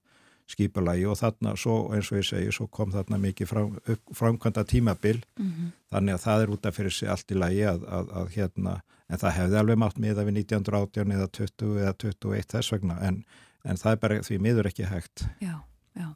skipulagi 0.49 1.05
og 1.09 1.17
þarna 1.19 1.55
svo 1.59 1.75
eins 1.95 2.11
og 2.11 2.19
ég 2.19 2.27
segi 2.29 2.53
svo 2.55 2.67
kom 2.67 2.93
þarna 2.93 3.19
mikið 3.21 3.49
fram, 3.49 3.75
framkvæmda 4.15 4.63
tímabil 4.65 5.21
mm 5.37 5.49
-hmm. 5.49 5.73
þannig 5.91 6.13
að 6.13 6.23
það 6.25 6.43
er 6.43 6.53
út 6.55 6.65
af 6.65 6.75
fyrir 6.75 6.91
sig 6.91 7.09
allt 7.09 7.31
í 7.31 7.37
lagi 7.37 7.65
að, 7.65 7.83
að, 7.87 8.13
að 8.21 8.31
hérna 8.37 8.81
en 9.09 9.17
það 9.17 9.37
hefði 9.37 9.59
alveg 9.59 9.77
mátt 9.77 9.99
miða 9.99 10.25
við 10.25 10.37
1918 10.37 11.11
eða 11.11 11.27
20 11.27 11.77
eða 11.81 11.93
21 11.93 12.49
þess 12.53 12.71
vegna 12.71 12.97
en, 13.01 13.23
en 13.63 13.77
það 13.77 13.91
er 13.91 14.01
bara 14.01 14.21
því 14.21 14.39
miður 14.39 14.67
ekki 14.67 14.85
hægt. 14.85 15.25
Já, 15.41 15.55
já. 15.95 16.09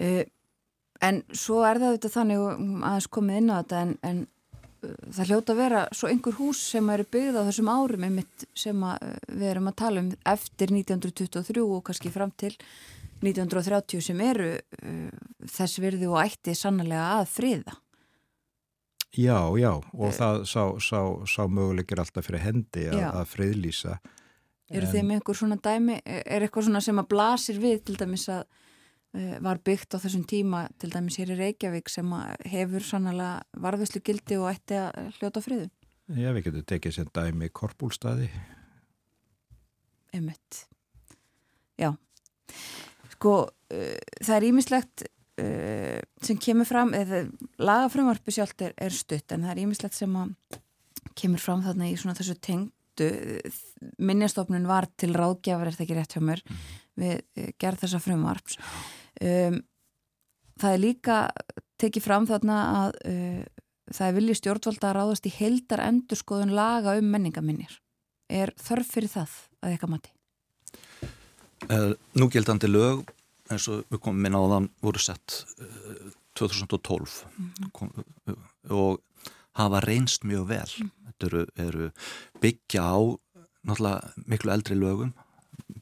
Uh, 0.00 0.24
En 1.02 1.22
svo 1.34 1.62
er 1.66 1.80
það 1.80 1.92
auðvitað 1.92 2.14
þannig 2.14 2.42
aðeins 2.86 3.08
komið 3.16 3.38
inn 3.40 3.50
á 3.50 3.54
þetta 3.58 3.80
en, 3.82 3.92
en 4.06 4.20
það 4.82 5.28
hljóta 5.30 5.54
að 5.54 5.60
vera 5.60 5.82
svo 5.94 6.08
einhver 6.10 6.34
hús 6.38 6.62
sem 6.72 6.88
eru 6.90 7.06
byggð 7.14 7.38
á 7.38 7.42
þessum 7.48 7.70
árum 7.70 8.06
einmitt 8.06 8.46
sem 8.58 8.84
við 9.28 9.46
erum 9.52 9.70
að 9.70 9.78
tala 9.78 10.02
um 10.02 10.08
eftir 10.32 10.72
1923 10.74 11.62
og 11.62 11.84
kannski 11.86 12.12
fram 12.14 12.32
til 12.34 12.52
1930 13.22 14.02
sem 14.02 14.22
eru 14.26 14.48
uh, 14.56 15.20
þess 15.46 15.82
virði 15.82 16.08
og 16.10 16.18
ætti 16.24 16.56
sannlega 16.58 17.04
að 17.20 17.28
friða. 17.30 17.76
Já, 19.12 19.38
já 19.60 19.70
og 19.76 20.08
uh, 20.08 20.16
það 20.16 20.42
sá, 20.50 20.62
sá, 20.82 20.98
sá 21.30 21.42
möguleikir 21.46 22.02
alltaf 22.02 22.26
fyrir 22.26 22.42
hendi 22.42 22.88
að, 22.90 23.04
að 23.12 23.30
friðlýsa. 23.36 24.00
Eru 24.72 24.88
en... 24.88 25.06
með 25.06 25.20
einhver 25.20 25.38
svona 25.38 25.60
dæmi, 25.62 26.00
er 26.02 26.42
eitthvað 26.42 26.66
svona 26.66 26.82
sem 26.82 26.98
að 26.98 27.10
blasir 27.12 27.62
við 27.62 27.84
til 27.86 27.98
dæmis 28.00 28.26
að 28.32 28.46
Eh, 28.46 28.61
var 29.12 29.58
byggt 29.60 29.92
á 29.92 30.00
þessum 30.00 30.22
tíma 30.24 30.64
til 30.80 30.88
dæmis 30.92 31.18
hér 31.20 31.34
í 31.34 31.36
Reykjavík 31.36 31.90
sem 31.92 32.08
hefur 32.48 32.84
sannlega 32.86 33.42
varðuslu 33.60 34.00
gildi 34.04 34.38
og 34.40 34.48
ætti 34.54 34.78
að 34.80 35.12
hljóta 35.18 35.42
friðun. 35.44 35.72
Já, 36.12 36.32
við 36.34 36.48
getum 36.48 36.64
tekið 36.68 36.94
sem 36.96 37.10
dæmi 37.14 37.48
korpúlstaði. 37.54 38.28
Emmett. 40.12 40.64
Já. 41.80 41.92
Sko, 43.14 43.36
uh, 43.48 43.98
það 44.20 44.34
er 44.36 44.46
ímislegt 44.48 45.04
uh, 45.06 45.44
eh, 45.44 46.00
sem 46.24 46.40
kemur 46.40 46.68
fram, 46.68 46.92
eða 46.96 47.24
lagafrömmarpi 47.62 48.34
sjálft 48.34 48.66
er, 48.66 48.74
er 48.76 48.92
stutt 48.92 49.32
en 49.32 49.46
það 49.46 49.54
er 49.54 49.62
ímislegt 49.64 49.96
sem 49.96 50.18
kemur 51.18 51.40
fram 51.42 51.64
þarna 51.64 51.88
í 51.88 51.96
svona 52.00 52.16
þessu 52.18 52.36
tengdu 52.42 53.08
minnjastofnun 54.04 54.68
var 54.68 54.86
til 55.00 55.14
ráðgjafar, 55.16 55.70
er 55.70 55.74
þetta 55.74 55.86
ekki 55.86 55.96
rétt 55.96 56.16
hjá 56.16 56.24
mér, 56.24 56.42
mm. 56.44 56.66
við 57.00 57.46
gerð 57.62 57.86
þessa 57.86 58.02
frömmarps. 58.04 58.58
Um, 59.20 59.60
það 60.60 60.76
er 60.76 60.80
líka 60.80 61.16
tekið 61.82 62.04
fram 62.04 62.26
þarna 62.30 62.58
að 62.78 62.96
uh, 63.10 63.42
það 63.92 64.08
er 64.08 64.16
viljið 64.18 64.40
stjórnvalda 64.40 64.90
að 64.90 64.96
ráðast 64.98 65.28
í 65.28 65.34
heldar 65.36 65.84
endurskoðun 65.84 66.54
laga 66.56 66.96
um 67.00 67.10
menningaminnir. 67.12 67.78
Er 68.32 68.54
þörf 68.60 68.94
fyrir 68.94 69.12
það 69.12 69.36
að 69.60 69.74
eitthvað 69.74 69.94
mati? 69.96 70.14
Uh, 71.68 71.92
núgildandi 72.18 72.70
lög 72.70 73.04
eins 73.52 73.68
og 73.70 73.84
við 73.92 74.00
komum 74.02 74.26
inn 74.26 74.38
á 74.38 74.42
þann 74.54 74.68
voru 74.82 75.02
sett 75.02 75.42
uh, 75.60 76.10
2012 76.38 77.26
mm 77.36 77.50
-hmm. 77.50 77.70
kom, 77.72 77.90
og 78.70 79.02
hafa 79.52 79.80
reynst 79.80 80.24
mjög 80.24 80.48
vel. 80.48 80.70
Mm 80.78 80.88
-hmm. 80.88 81.06
Þetta 81.06 81.26
eru, 81.26 81.46
eru 81.56 81.90
byggja 82.40 82.82
á 82.82 82.98
náttúrulega 83.66 84.12
miklu 84.26 84.52
eldri 84.52 84.74
lögum 84.74 85.12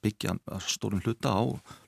byggja 0.05 0.37
stórum 0.67 1.03
hluta 1.05 1.33
á 1.37 1.43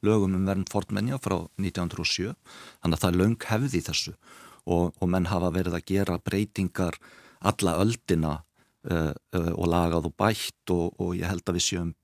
lögum 0.04 0.36
um 0.38 0.46
verðin 0.46 0.68
fornmenja 0.70 1.18
frá 1.22 1.38
1907 1.60 2.32
þannig 2.34 2.96
að 2.96 3.02
það 3.02 3.10
er 3.10 3.20
löng 3.20 3.36
hefði 3.48 3.82
þessu. 3.88 4.14
Og, 4.62 4.92
og 5.02 5.10
menn 5.10 5.26
hafa 5.26 5.50
verið 5.54 5.74
að 5.78 5.86
gera 5.90 6.20
breytingar 6.22 6.98
alla 7.42 7.78
öldina 7.82 8.34
uh, 8.38 9.10
uh, 9.10 9.52
og 9.56 9.66
lagað 9.72 10.10
og 10.10 10.16
bætt 10.20 10.74
og, 10.74 10.92
og 11.02 11.16
ég 11.18 11.26
held 11.26 11.42
að 11.48 11.58
við 11.58 11.66
séum 11.66 11.94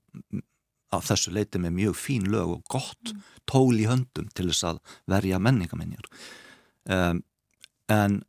að 0.89 1.05
þessu 1.11 1.35
leiti 1.37 1.61
með 1.61 1.77
mjög 1.77 1.99
fín 2.01 2.27
lög 2.33 2.57
og 2.57 2.65
gott 2.73 3.13
mm. 3.13 3.21
tól 3.47 3.77
í 3.77 3.87
höndum 3.87 4.31
til 4.35 4.49
þess 4.49 4.65
að 4.71 4.81
verja 5.13 5.39
menningamenjar 5.39 6.09
um, 6.89 7.21
en 7.93 8.23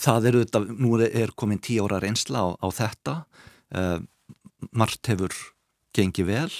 það 0.00 0.28
eru 0.30 0.42
þetta, 0.44 0.62
nú 0.74 0.98
er 1.04 1.32
komin 1.36 1.62
tí 1.62 1.78
ára 1.82 2.00
reynsla 2.02 2.42
á, 2.42 2.48
á 2.58 2.68
þetta. 2.74 3.14
Um, 3.74 4.06
margt 4.74 5.06
hefur 5.10 5.34
gengi 5.94 6.26
vel 6.26 6.50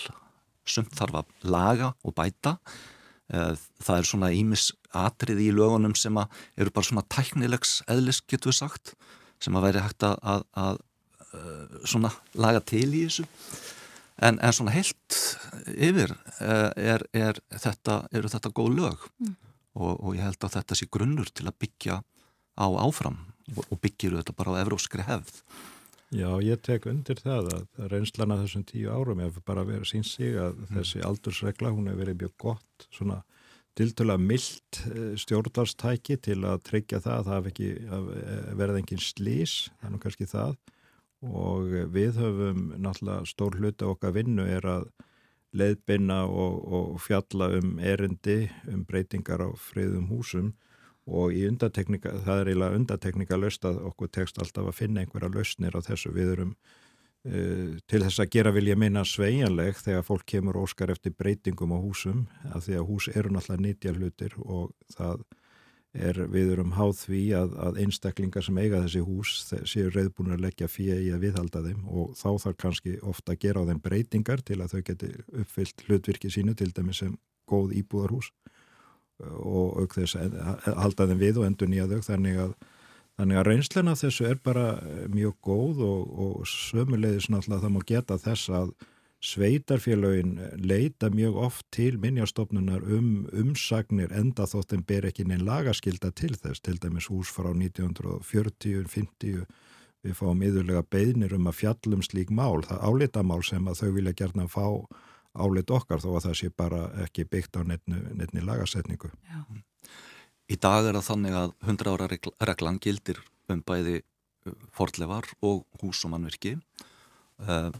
sumt 0.64 0.94
þarf 0.96 1.20
að 1.20 1.50
laga 1.52 1.92
og 2.04 2.14
bæta. 2.16 2.56
Uh, 3.32 3.52
það 3.80 3.98
er 3.98 4.08
svona 4.08 4.32
ímis 4.36 4.70
atrið 4.94 5.46
í 5.46 5.52
lögunum 5.56 5.94
sem 5.96 6.16
eru 6.20 6.72
bara 6.74 6.88
svona 6.88 7.04
tæknilegs 7.08 7.78
eðlis 7.90 8.20
getur 8.28 8.52
við 8.52 8.58
sagt 8.60 8.92
sem 9.42 9.56
að 9.56 9.64
væri 9.68 9.84
hægt 9.84 10.04
að, 10.06 10.18
að, 10.22 10.44
að 10.60 10.82
uh, 11.32 11.78
svona 11.88 12.12
laga 12.36 12.60
til 12.64 12.88
í 12.90 13.06
þessu. 13.06 13.24
En, 14.24 14.38
en 14.38 14.54
svona 14.54 14.74
heilt 14.76 15.18
yfir 15.74 16.12
uh, 16.14 16.70
er, 16.76 17.02
er 17.16 17.40
þetta, 17.50 18.04
eru 18.14 18.30
þetta 18.30 18.52
góð 18.54 18.76
lög? 18.78 19.08
Mm. 19.18 19.34
og, 19.74 19.92
og 19.98 20.10
ég 20.14 20.22
held 20.22 20.44
að 20.46 20.58
þetta 20.58 20.76
sé 20.78 20.86
grunnur 20.92 21.30
til 21.34 21.48
að 21.50 21.58
byggja 21.64 21.98
á 22.54 22.66
áfram 22.78 23.16
og, 23.56 23.64
og 23.66 23.80
byggjiru 23.82 24.20
þetta 24.20 24.36
bara 24.36 24.54
á 24.54 24.60
evróskri 24.62 25.06
hefð 25.06 25.40
Já, 26.14 26.28
ég 26.46 26.60
tek 26.62 26.84
undir 26.86 27.18
það 27.18 27.48
að 27.56 27.86
reynslana 27.90 28.38
þessum 28.44 28.62
tíu 28.68 28.90
árum 28.94 29.22
hefur 29.24 29.42
bara 29.48 29.64
verið 29.66 29.88
síns 29.90 30.12
sig 30.14 30.36
að 30.38 30.60
mm. 30.60 30.68
þessi 30.76 31.00
aldursregla, 31.02 31.72
hún 31.74 31.88
hefur 31.90 32.04
verið 32.04 32.20
mjög 32.20 32.34
gott 32.44 32.86
svona 32.94 33.16
tiltöla 33.74 34.14
mildt 34.22 34.78
eh, 34.92 35.16
stjórnarstæki 35.18 36.20
til 36.22 36.38
að 36.46 36.62
tryggja 36.68 37.00
það 37.02 37.16
að 37.16 37.30
það 37.30 37.48
ekki 37.50 37.70
verði 38.60 38.84
engin 38.84 39.02
slís, 39.02 39.56
nú 39.90 39.98
kannski 40.02 40.28
það 40.30 40.54
og 41.24 41.74
við 41.94 42.20
höfum 42.20 42.62
náttúrulega 42.84 43.26
stór 43.26 43.58
hluti 43.58 43.86
okkar 43.88 44.14
vinnu 44.14 44.44
er 44.46 44.66
að 44.68 44.86
leiðbynna 45.54 46.24
og, 46.26 46.58
og 46.76 47.00
fjalla 47.02 47.48
um 47.58 47.78
erindi, 47.78 48.44
um 48.70 48.84
breytingar 48.86 49.42
á 49.46 49.50
friðum 49.58 50.08
húsum 50.10 50.52
og 51.04 51.34
í 51.36 51.44
undateknika, 51.48 52.14
það 52.24 52.40
er 52.40 52.50
eiginlega 52.50 52.78
undateknika 52.80 53.38
löst 53.40 53.66
að 53.68 53.82
okkur 53.90 54.10
tekst 54.14 54.40
alltaf 54.40 54.70
að 54.70 54.78
finna 54.78 55.04
einhverja 55.04 55.32
löstnir 55.34 55.76
á 55.76 55.80
þessu. 55.84 56.14
Við 56.16 56.32
erum 56.36 56.54
uh, 56.54 57.76
til 57.90 58.02
þess 58.06 58.24
að 58.24 58.32
gera 58.36 58.54
vil 58.56 58.66
ég 58.70 58.80
meina 58.80 59.04
sveianleg 59.04 59.80
þegar 59.82 60.06
fólk 60.08 60.26
kemur 60.32 60.60
óskar 60.64 60.94
eftir 60.94 61.16
breytingum 61.18 61.76
á 61.76 61.78
húsum 61.78 62.26
að 62.52 62.68
því 62.68 62.76
að 62.80 62.86
hús 62.90 63.08
eru 63.12 63.34
náttúrulega 63.34 63.66
nýtja 63.66 63.96
hlutir 63.98 64.38
og 64.44 64.72
það 64.96 65.24
er 65.94 66.18
við 66.26 66.52
erum 66.56 66.72
háð 66.74 66.96
því 67.04 67.20
að, 67.38 67.52
að 67.66 67.76
einstaklingar 67.84 68.44
sem 68.44 68.56
eiga 68.58 68.80
þessi 68.82 69.02
hús 69.06 69.34
séu 69.70 69.92
reyðbúin 69.94 70.34
að 70.34 70.42
leggja 70.42 70.68
fyrir 70.70 71.04
í 71.04 71.12
að 71.14 71.28
viðhalda 71.28 71.62
þeim 71.68 71.84
og 71.86 72.16
þá 72.18 72.30
þarf 72.42 72.56
kannski 72.64 72.94
ofta 73.06 73.34
að 73.34 73.44
gera 73.44 73.62
á 73.62 73.68
þeim 73.68 73.82
breytingar 73.84 74.42
til 74.42 74.58
að 74.58 74.74
þau 74.74 74.82
geti 74.90 75.10
uppfyllt 75.44 75.86
hlutvirki 75.86 76.32
sínu 76.34 76.56
til 76.58 76.72
dæmis 76.74 77.04
sem 77.04 77.14
góð 77.50 77.76
íbúðarhús 77.78 78.32
og 79.22 79.82
auk 79.82 79.94
þess 79.94 80.18
að 80.18 80.78
halda 80.80 81.06
þeim 81.10 81.20
við 81.20 81.38
og 81.40 81.46
endur 81.48 81.70
nýja 81.70 81.86
þau 81.90 82.00
þannig 82.08 82.40
að, 82.44 82.56
þannig 83.18 83.40
að 83.40 83.46
reynslena 83.50 83.94
þessu 83.98 84.26
er 84.30 84.40
bara 84.42 84.66
eh, 84.80 85.04
mjög 85.12 85.36
góð 85.46 85.84
og, 85.86 86.00
og 86.26 86.34
sömulegis 86.50 87.30
náttúrulega 87.30 87.64
það 87.66 87.74
má 87.76 87.80
geta 87.92 88.18
þess 88.24 88.50
að 88.50 88.74
sveitarfélagin 89.24 90.34
leita 90.60 91.08
mjög 91.08 91.38
oft 91.46 91.66
til 91.72 91.96
minnjastofnunar 92.00 92.82
um 92.92 93.24
umsagnir 93.32 94.12
enda 94.12 94.44
þótt 94.50 94.74
en 94.76 94.84
ber 94.84 95.06
ekki 95.08 95.24
neinn 95.24 95.46
lagaskilda 95.46 96.10
til 96.12 96.34
þess, 96.36 96.60
til 96.60 96.76
dæmis 96.82 97.08
hús 97.08 97.30
frá 97.32 97.48
1940-50 97.54 99.46
við 100.04 100.18
fáum 100.18 100.44
yðurlega 100.44 100.84
beðnir 100.92 101.32
um 101.38 101.48
að 101.48 101.58
fjallum 101.62 102.02
slík 102.04 102.30
mál, 102.34 102.60
það 102.66 102.84
álitamál 102.84 103.40
sem 103.46 103.64
að 103.70 103.80
þau 103.80 103.90
vilja 103.96 104.18
gerna 104.18 104.44
fá 104.50 104.66
álit 105.34 105.70
okkar 105.74 106.02
þó 106.02 106.14
að 106.14 106.24
það 106.28 106.36
sé 106.40 106.50
bara 106.54 106.80
ekki 107.04 107.26
byggt 107.28 107.58
á 107.58 107.62
nefni 107.66 108.42
lagasetningu. 108.44 109.10
Já. 109.28 109.42
Í 110.44 110.56
dag 110.60 110.86
er 110.86 110.98
það 110.98 111.08
þannig 111.08 111.38
að 111.40 111.54
100 111.64 111.94
ára 111.94 112.08
reglan 112.50 112.80
gildir 112.82 113.20
um 113.50 113.62
bæði 113.64 114.02
fordlevar 114.76 115.28
og 115.44 115.64
hús 115.80 116.02
og 116.04 116.12
mannverki. 116.12 116.58
Uh, 117.40 117.70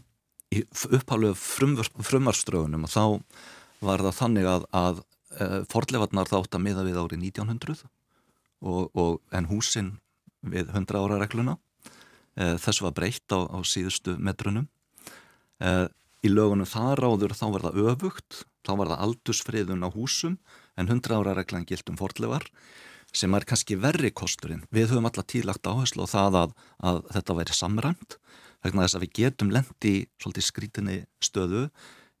í 0.53 0.63
upphálfu 0.65 1.33
frumarströgunum 1.37 2.87
og 2.87 2.91
þá 2.91 3.05
var 3.85 4.03
það 4.03 4.17
þannig 4.19 4.49
að, 4.49 4.65
að 4.73 5.03
uh, 5.37 5.59
fordlevarnar 5.71 6.31
þátt 6.31 6.57
að 6.57 6.65
miða 6.65 6.85
við 6.87 6.99
árið 7.01 7.27
1900 7.29 7.85
og, 8.65 8.89
og 8.97 9.21
en 9.35 9.49
húsin 9.51 9.93
við 10.45 10.71
100 10.73 11.01
ára 11.01 11.21
regluna. 11.21 11.57
Uh, 12.35 12.55
þessu 12.61 12.87
var 12.87 12.97
breytt 12.97 13.29
á, 13.31 13.45
á 13.45 13.59
síðustu 13.61 14.17
metrunum. 14.17 14.67
Í 16.25 16.31
lögunum 16.31 16.65
það 16.65 16.91
ráður 17.03 17.35
þá 17.37 17.45
var 17.53 17.65
það 17.67 17.79
öfugt, 17.91 18.41
þá 18.65 18.71
var 18.79 18.91
það 18.91 19.03
aldursfriðun 19.05 19.85
á 19.85 19.89
húsum 19.93 20.37
en 20.79 20.89
100 20.89 21.13
ára 21.19 21.35
reglan 21.37 21.67
gildum 21.69 21.99
forlevar 21.99 22.47
sem 23.15 23.35
er 23.37 23.45
kannski 23.47 23.77
verri 23.79 24.09
kosturinn. 24.11 24.65
Við 24.73 24.89
höfum 24.91 25.05
alltaf 25.07 25.27
tílagt 25.31 25.67
áherslu 25.69 26.03
á 26.03 26.07
það 26.09 26.39
að, 26.41 26.55
að 26.89 27.03
þetta 27.13 27.37
væri 27.37 27.55
samræmt 27.55 28.17
vegna 28.65 28.87
þess 28.87 28.97
að 28.97 29.05
við 29.05 29.13
getum 29.19 29.53
lendi 29.53 29.93
svolítið 30.17 30.47
skrítinni 30.47 30.97
stöðu 31.23 31.67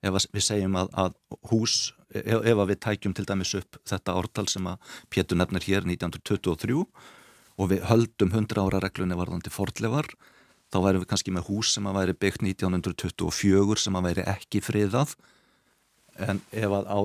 ef 0.05 0.29
við 0.29 0.45
segjum 0.45 0.77
að, 0.77 0.93
að 1.01 1.15
hús, 1.49 1.75
ef, 2.13 2.45
ef 2.45 2.61
við 2.69 2.81
tækjum 2.85 3.15
til 3.17 3.25
dæmis 3.25 3.55
upp 3.57 3.79
þetta 3.89 4.17
ártal 4.19 4.45
sem 4.51 4.69
að 4.69 4.95
Pétur 5.09 5.39
nefnir 5.41 5.65
hér 5.65 5.87
1923 5.89 6.77
og 7.55 7.71
við 7.71 7.85
höldum 7.89 8.33
100 8.35 8.61
ára 8.61 8.83
reglunni 8.83 9.17
varðandi 9.17 9.53
forlevar 9.53 10.11
þá 10.75 10.81
værum 10.83 11.03
við 11.03 11.09
kannski 11.13 11.33
með 11.35 11.47
hús 11.49 11.71
sem 11.75 11.87
að 11.87 11.97
væri 11.99 12.17
byggt 12.25 12.43
1924 12.43 13.83
sem 13.85 13.95
að 13.95 14.09
væri 14.09 14.25
ekki 14.27 14.61
friðað 14.63 15.15
en 16.25 16.41
ef 16.51 16.75
að 16.79 16.89
á, 16.91 16.99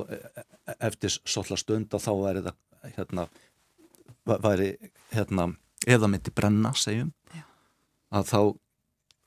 eftir 0.89 1.14
svolítið 1.18 1.62
stund 1.62 1.95
þá 1.95 2.11
væri 2.18 2.43
það 2.47 2.59
hérna, 2.97 3.27
væri 4.31 4.71
hérna, 5.14 5.47
ef 5.87 6.03
það 6.03 6.11
myndi 6.14 6.35
brenna 6.35 6.75
segjum 6.79 7.12
Já. 7.35 7.45
að 8.18 8.29
þá 8.33 8.41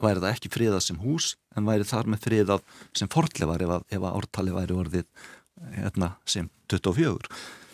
væri 0.03 0.23
það 0.23 0.29
ekki 0.33 0.53
friðað 0.53 0.85
sem 0.89 1.01
hús 1.03 1.33
en 1.55 1.67
væri 1.67 1.87
þar 1.87 2.11
með 2.11 2.27
friðað 2.27 2.63
sem 2.99 3.11
forðlevar 3.11 3.63
ef 3.63 3.75
að, 3.77 3.89
ef 3.95 4.03
að 4.03 4.19
ártali 4.19 4.55
væri 4.55 4.79
orðið 4.83 5.27
hérna, 5.77 6.15
sem 6.27 6.49
24 6.71 7.31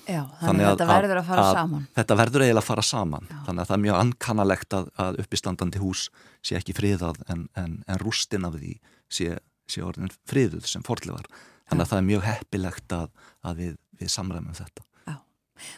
Já, 0.10 0.24
þannig, 0.24 0.42
þannig 0.42 0.66
að, 0.66 0.72
þetta 0.72 0.88
verður 0.90 1.20
að 1.20 1.28
fara 1.28 1.44
að, 1.44 1.52
saman. 1.60 1.86
Þetta 2.00 2.18
verður 2.20 2.44
eiginlega 2.46 2.64
að 2.64 2.68
fara 2.70 2.86
saman. 2.88 3.30
Já. 3.30 3.38
Þannig 3.46 3.62
að 3.62 3.70
það 3.70 3.76
er 3.76 3.84
mjög 3.84 4.00
ankannalegt 4.00 4.76
að, 4.78 4.90
að 5.06 5.20
uppistandandi 5.24 5.82
hús 5.84 6.04
sé 6.46 6.58
ekki 6.58 6.76
friðað 6.78 7.22
en, 7.30 7.46
en, 7.60 7.76
en 7.86 8.02
rústin 8.02 8.48
af 8.48 8.58
því 8.58 8.74
sé, 9.14 9.38
sé 9.70 9.84
orðin 9.86 10.14
friðuð 10.30 10.70
sem 10.72 10.86
forðlegar. 10.88 11.30
Þannig 11.70 11.86
að 11.86 11.92
það 11.92 12.02
er 12.02 12.08
mjög 12.10 12.26
heppilegt 12.26 12.96
að 12.98 13.62
við, 13.62 13.76
við 14.02 14.14
samræmum 14.16 14.58
þetta. 14.58 14.86
Já, 15.06 15.16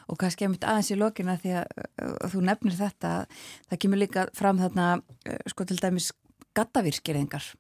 og 0.08 0.22
kannski 0.22 0.48
ég 0.48 0.54
myndi 0.54 0.70
aðeins 0.72 0.94
í 0.94 1.00
lokina 1.02 1.38
því 1.42 1.58
að 1.60 2.30
þú 2.32 2.46
nefnir 2.48 2.78
þetta, 2.80 3.16
það 3.68 3.82
kemur 3.84 4.04
líka 4.06 4.28
fram 4.38 4.62
þarna, 4.62 4.88
sko 5.52 5.68
til 5.68 5.82
dæmis 5.82 6.14
gattavirskirðingar 6.56 7.52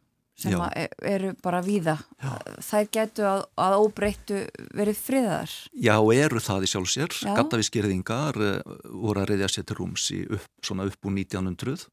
sem 0.41 0.63
e, 0.75 0.87
eru 1.07 1.33
bara 1.43 1.61
víða. 1.65 1.97
Já. 2.21 2.31
þær 2.65 2.89
getur 2.97 3.29
að, 3.29 3.43
að 3.65 3.77
óbreyttu 3.81 4.41
verið 4.77 5.01
friðar 5.01 5.55
Já, 5.73 5.95
eru 6.15 6.41
það 6.43 6.65
í 6.65 6.71
sjálfsér 6.71 7.17
Gattavískirðingar 7.39 8.39
uh, 8.41 8.77
voru 8.89 9.23
að 9.23 9.33
reyðja 9.33 9.51
sér 9.55 9.67
til 9.69 9.79
rúms 9.81 10.07
í 10.15 10.23
upp, 10.27 10.49
svona 10.65 10.87
upp 10.89 11.07
úr 11.07 11.15
1900 11.17 11.87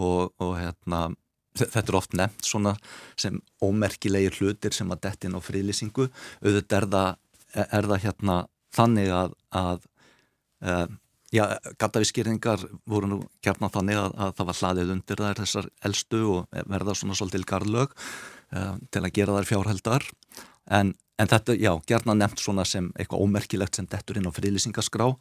og, 0.00 0.32
og 0.40 0.54
hérna 0.56 1.08
þetta 1.58 1.84
er 1.84 1.98
oft 1.98 2.16
nefnt 2.16 2.48
svona 2.48 2.72
sem 3.20 3.38
ómerkilegir 3.62 4.38
hlutir 4.40 4.74
sem 4.76 4.90
að 4.92 5.02
dettin 5.06 5.36
á 5.36 5.40
friðlýsingu. 5.44 6.08
Auðvitað 6.40 6.78
er 6.78 6.88
það, 6.94 7.10
er 7.66 7.88
það 7.90 8.04
hérna 8.06 8.36
þannig 8.72 9.12
að, 9.12 9.34
að 9.60 9.86
uh, 10.64 10.86
Já, 11.32 11.46
gattavískýringar 11.80 12.60
voru 12.84 13.08
nú 13.08 13.18
kjarnan 13.40 13.72
þannig 13.72 13.96
að, 13.96 14.16
að 14.20 14.32
það 14.36 14.48
var 14.48 14.58
hlaðið 14.58 14.90
undir 14.92 15.22
þær 15.22 15.38
þessar 15.40 15.68
eldstu 15.88 16.18
og 16.28 16.58
verða 16.68 16.94
svona 16.98 17.16
svolítil 17.16 17.46
garðlög 17.48 17.94
uh, 17.94 18.74
til 18.92 19.00
að 19.00 19.14
gera 19.16 19.38
þær 19.38 19.48
fjárhældar. 19.48 20.06
En, 20.76 20.92
en 21.16 21.32
þetta, 21.32 21.56
já, 21.56 21.70
gerna 21.88 22.18
nefnt 22.18 22.44
svona 22.44 22.66
sem 22.68 22.90
eitthvað 23.00 23.24
ómerkilegt 23.24 23.80
sem 23.80 23.88
dettur 23.88 24.20
inn 24.20 24.28
á 24.28 24.36
frílýsingaskrá 24.36 25.08
uh, 25.08 25.16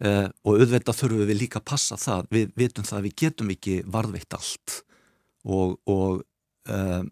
og 0.00 0.56
auðvitað 0.56 1.00
þurfum 1.02 1.28
við 1.28 1.40
líka 1.42 1.60
að 1.60 1.68
passa 1.74 2.00
það, 2.00 2.32
við 2.32 2.56
vitum 2.56 2.88
það 2.88 3.02
að 3.02 3.06
við 3.10 3.16
getum 3.26 3.52
ekki 3.58 3.76
varðveitt 3.92 4.40
allt. 4.40 4.80
Og, 5.44 5.76
og 5.84 6.24
uh, 6.72 7.04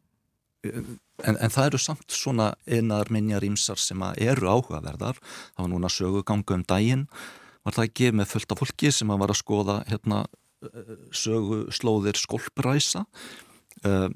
en, 0.65 1.37
en 1.37 1.53
það 1.53 1.75
eru 1.75 1.85
samt 1.91 2.21
svona 2.25 2.55
einar 2.65 3.13
minjar 3.13 3.45
ímsar 3.45 3.77
sem 3.77 4.01
eru 4.17 4.49
áhugaverðar, 4.49 5.21
það 5.21 5.67
var 5.67 5.75
núna 5.77 5.93
söguganga 5.93 6.63
um 6.63 6.69
daginn 6.73 7.09
var 7.65 7.77
það 7.77 7.89
ekki 7.89 8.11
með 8.15 8.31
fullt 8.33 8.55
af 8.55 8.61
fólki 8.63 8.93
sem 8.93 9.13
var 9.13 9.33
að 9.33 9.41
skoða 9.41 9.79
hérna, 9.89 10.25
eh, 10.69 10.95
sögu 11.13 11.65
slóðir 11.75 12.21
skolpræsa? 12.21 13.05
Uh, 13.85 14.09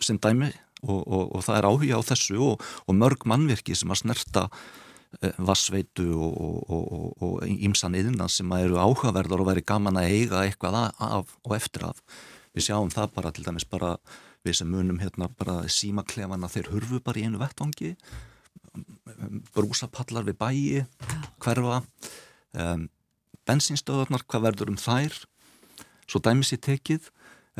sem 0.00 0.16
dæmi 0.16 0.48
og, 0.86 1.00
og, 1.02 1.24
og 1.36 1.42
það 1.44 1.58
er 1.58 1.66
áhuga 1.68 1.98
á 2.00 2.08
þessu 2.08 2.38
og, 2.40 2.62
og 2.88 2.96
mörg 2.96 3.26
mannvirki 3.28 3.74
sem 3.76 3.90
að 3.92 4.00
snerta 4.00 4.44
uh, 4.48 5.32
vassveitu 5.44 6.06
og 6.14 7.42
ímsan 7.44 7.96
yðina 7.98 8.28
sem 8.32 8.52
að 8.54 8.68
eru 8.68 8.78
áhugaverðar 8.80 9.42
og 9.44 9.50
veri 9.50 9.64
gaman 9.66 10.00
að 10.00 10.14
eiga 10.14 10.44
eitthvað 10.44 10.78
af 10.94 11.34
og 11.44 11.56
eftir 11.58 11.88
af. 11.90 12.00
Við 12.54 12.68
sjáum 12.68 12.92
það 12.94 13.12
bara 13.18 13.34
til 13.34 13.44
dæmis 13.44 13.66
bara 13.68 13.96
við 14.44 14.60
sem 14.60 14.70
munum 14.70 15.00
hérna 15.00 15.28
bara 15.32 15.64
símaklefana 15.72 16.50
þeir 16.52 16.70
hurfu 16.72 17.00
bara 17.04 17.20
í 17.20 17.26
einu 17.26 17.40
vettvangi 17.40 17.94
brúsapallar 19.54 20.26
við 20.26 20.38
bæi 20.40 20.84
hverfa 21.42 21.80
um, 22.54 22.88
bensinstöðarnar, 23.48 24.24
hvað 24.28 24.48
verður 24.48 24.74
um 24.74 24.80
þær? 24.80 25.20
Svo 26.08 26.20
dæmis 26.24 26.52
í 26.54 26.60
tekið 26.60 27.10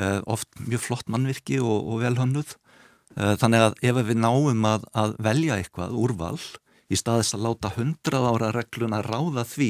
uh, 0.01 0.21
oft 0.31 0.49
mjög 0.61 0.87
flott 0.87 1.11
mannvirki 1.13 1.61
og, 1.63 1.79
og 1.89 2.05
velhönnuð 2.05 2.57
Eh, 3.15 3.35
þannig 3.39 3.63
að 3.63 3.75
ef 3.87 3.99
við 4.09 4.17
náum 4.19 4.65
að, 4.67 4.87
að 4.99 5.13
velja 5.23 5.59
eitthvað 5.61 5.93
úrval 5.95 6.39
í 6.91 6.99
staðis 6.99 7.35
að 7.37 7.45
láta 7.47 7.71
hundrað 7.77 8.27
ára 8.33 8.49
regluna 8.57 9.03
ráða 9.07 9.45
því 9.47 9.69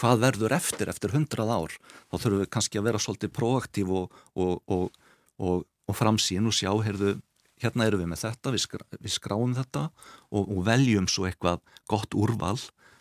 hvað 0.00 0.24
verður 0.24 0.54
eftir 0.56 0.90
eftir 0.90 1.14
hundrað 1.14 1.52
ár 1.54 1.76
þá 1.78 2.16
þurfum 2.16 2.40
við 2.40 2.50
kannski 2.56 2.80
að 2.80 2.88
vera 2.88 3.02
svolítið 3.04 3.32
proaktív 3.36 3.92
og, 3.94 4.18
og, 4.34 4.90
og, 5.38 5.62
og 5.86 5.94
framsýn 5.96 6.50
og 6.50 6.56
sjá, 6.56 6.72
heyrðu, 6.82 7.14
hérna 7.62 7.86
eru 7.86 8.00
við 8.00 8.10
með 8.10 8.24
þetta, 8.24 8.54
við, 8.56 8.64
skra, 8.64 8.82
við 8.98 9.14
skráum 9.14 9.54
þetta 9.54 9.86
og 10.34 10.52
veljum 10.66 11.06
svo 11.06 11.28
eitthvað 11.30 11.62
gott 11.90 12.16
úrval 12.18 12.56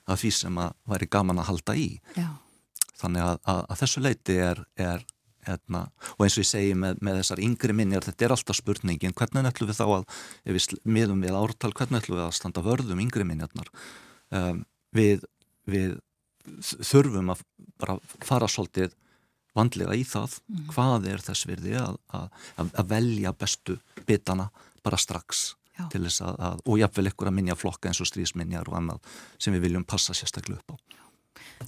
af 0.10 0.22
því 0.22 0.32
sem 0.36 0.60
að 0.62 0.76
væri 0.90 1.10
gaman 1.12 1.42
að 1.42 1.50
halda 1.52 1.78
í. 1.78 1.88
Já. 2.18 2.28
Þannig 3.00 3.26
að, 3.26 3.40
að, 3.54 3.64
að 3.64 3.82
þessu 3.84 4.04
leiti 4.04 4.36
er, 4.44 4.62
er 4.80 5.06
hérna, 5.48 5.86
og 6.18 6.26
eins 6.26 6.36
og 6.38 6.44
ég 6.44 6.50
segi 6.50 6.76
með, 6.78 7.00
með 7.06 7.22
þessar 7.22 7.42
yngri 7.46 7.76
minjar, 7.76 8.06
þetta 8.06 8.28
er 8.28 8.36
alltaf 8.36 8.60
spurningin 8.60 9.16
hvernig 9.18 9.50
ætlum 9.50 9.70
við 9.72 9.80
þá 9.80 9.86
að, 9.88 10.08
ef 10.44 10.58
við 10.58 10.84
miðum 10.98 11.24
við 11.24 11.38
ártal, 11.40 11.72
hvernig 11.78 12.04
ætlum 12.04 12.20
við 12.20 12.26
að 12.26 12.38
standa 12.38 12.64
vörðum 12.66 13.04
yngri 13.06 13.28
minjarnar 13.28 13.72
um, 14.36 14.64
við, 14.96 15.24
við 15.70 15.96
þurfum 16.60 17.32
að 17.34 17.46
bara 17.80 17.98
fara 18.26 18.50
svolítið 18.52 18.96
vandlega 19.58 19.96
í 19.98 20.04
það 20.08 20.38
mm. 20.48 20.66
hvað 20.74 21.08
er 21.14 21.24
þess 21.24 21.48
virði 21.50 21.78
að, 21.82 21.98
að, 22.16 22.28
að 22.70 22.92
velja 22.92 23.34
bestu 23.38 23.80
bitana 24.08 24.50
bara 24.86 25.00
strax. 25.00 25.54
Til 25.94 26.04
þess 26.06 26.24
að, 26.28 26.64
og 26.66 26.80
jáfnvel 26.82 27.12
ykkur 27.12 27.32
að 27.32 27.38
minja 27.40 27.58
flokka 27.60 27.92
eins 27.92 28.02
og 28.04 28.10
strísminjar 28.10 28.72
og 28.72 28.80
annað 28.82 29.14
sem 29.38 29.56
við 29.56 29.68
viljum 29.68 29.88
passa 29.88 30.16
sérstaklega 30.18 30.62
upp 30.62 30.76
á 30.76 31.00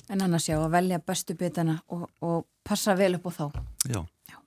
En 0.10 0.22
annars 0.24 0.48
já, 0.50 0.58
að 0.60 0.72
velja 0.76 1.00
bestu 1.04 1.36
bitana 1.40 1.78
og, 1.92 2.08
og 2.24 2.46
passa 2.68 2.96
vel 3.00 3.16
upp 3.18 3.28
á 3.28 3.32
þá. 3.32 3.46
Já. 3.92 4.00
já. 4.32 4.38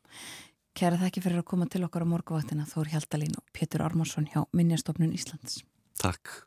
Kæra 0.75 1.01
þakki 1.01 1.25
fyrir 1.25 1.43
að 1.43 1.49
koma 1.53 1.69
til 1.71 1.85
okkar 1.87 2.05
á 2.05 2.13
morguvaktina 2.13 2.67
Þór 2.69 2.93
Hjaldalín 2.95 3.37
og 3.39 3.45
Pétur 3.57 3.85
Armarsson 3.87 4.29
hjá 4.33 4.45
Minjastofnun 4.53 5.15
Íslands. 5.17 5.63
Takk. 6.01 6.45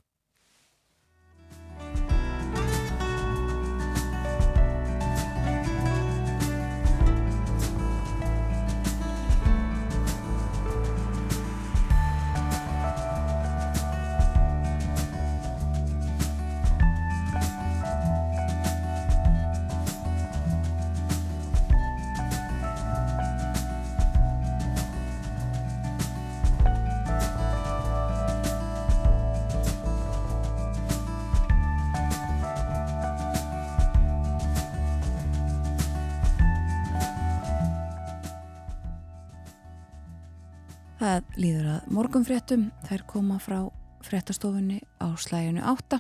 Það 40.98 41.28
líður 41.38 41.66
að 41.76 41.90
morgunfréttum, 41.94 42.62
þær 42.88 43.02
koma 43.06 43.36
frá 43.38 43.60
fréttastofunni 44.02 44.80
á 44.98 45.14
slæginu 45.14 45.62
8. 45.62 46.00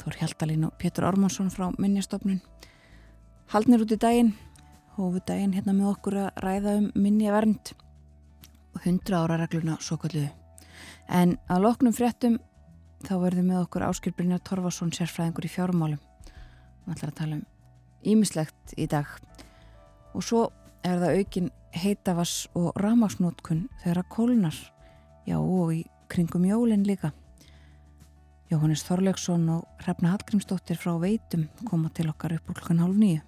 Þór 0.00 0.16
Hjaldalín 0.16 0.64
og 0.64 0.72
Pétur 0.80 1.04
Ormonsson 1.04 1.50
frá 1.52 1.66
Minnjastofnun. 1.76 2.38
Haldnir 3.52 3.84
út 3.84 3.92
í 3.92 3.98
daginn, 4.00 4.30
hófu 4.96 5.20
daginn 5.28 5.52
hérna 5.52 5.76
með 5.76 5.90
okkur 5.90 6.16
að 6.22 6.40
ræða 6.46 6.74
um 6.80 6.88
minnjavernd 6.96 7.74
og 8.72 8.80
100 8.86 9.20
ára 9.20 9.36
regluna 9.42 9.76
svo 9.84 10.00
kalluðu. 10.00 10.32
En 11.12 11.36
að 11.52 11.66
loknum 11.66 11.92
fréttum 11.92 12.40
þá 13.04 13.14
verðum 13.20 13.52
með 13.52 13.66
okkur 13.66 13.84
Áskil 13.90 14.16
Brynjar 14.16 14.40
Torfarsson 14.48 14.96
sérfræðingur 14.96 15.44
í 15.44 15.54
fjármálum. 15.58 16.00
Við 16.86 16.96
ætlum 16.96 17.12
að 17.12 17.18
tala 17.20 17.42
um 17.42 17.46
ímislegt 18.16 18.78
í 18.80 18.88
dag. 18.88 19.12
Og 20.16 20.24
svo 20.24 20.46
er 20.80 21.04
það 21.04 21.20
aukin 21.20 21.56
heitavass 21.76 22.48
og 22.58 22.74
ramagsnótkun 22.80 23.68
þegar 23.82 24.02
að 24.02 24.10
kólnar, 24.14 24.58
já 25.26 25.38
og 25.38 25.74
í 25.74 25.80
kringum 26.10 26.46
jólinn 26.48 26.86
líka. 26.86 27.12
Jóhannes 28.50 28.82
Þorlegsson 28.82 29.46
og 29.54 29.82
Hrefna 29.84 30.10
Hallgrímsdóttir 30.10 30.78
frá 30.80 30.96
Veitum 30.98 31.46
koma 31.68 31.90
til 31.94 32.08
okkar 32.10 32.34
upp 32.34 32.50
úr 32.50 32.58
klukkan 32.58 32.82
hálf 32.82 32.98
nýju. 32.98 33.20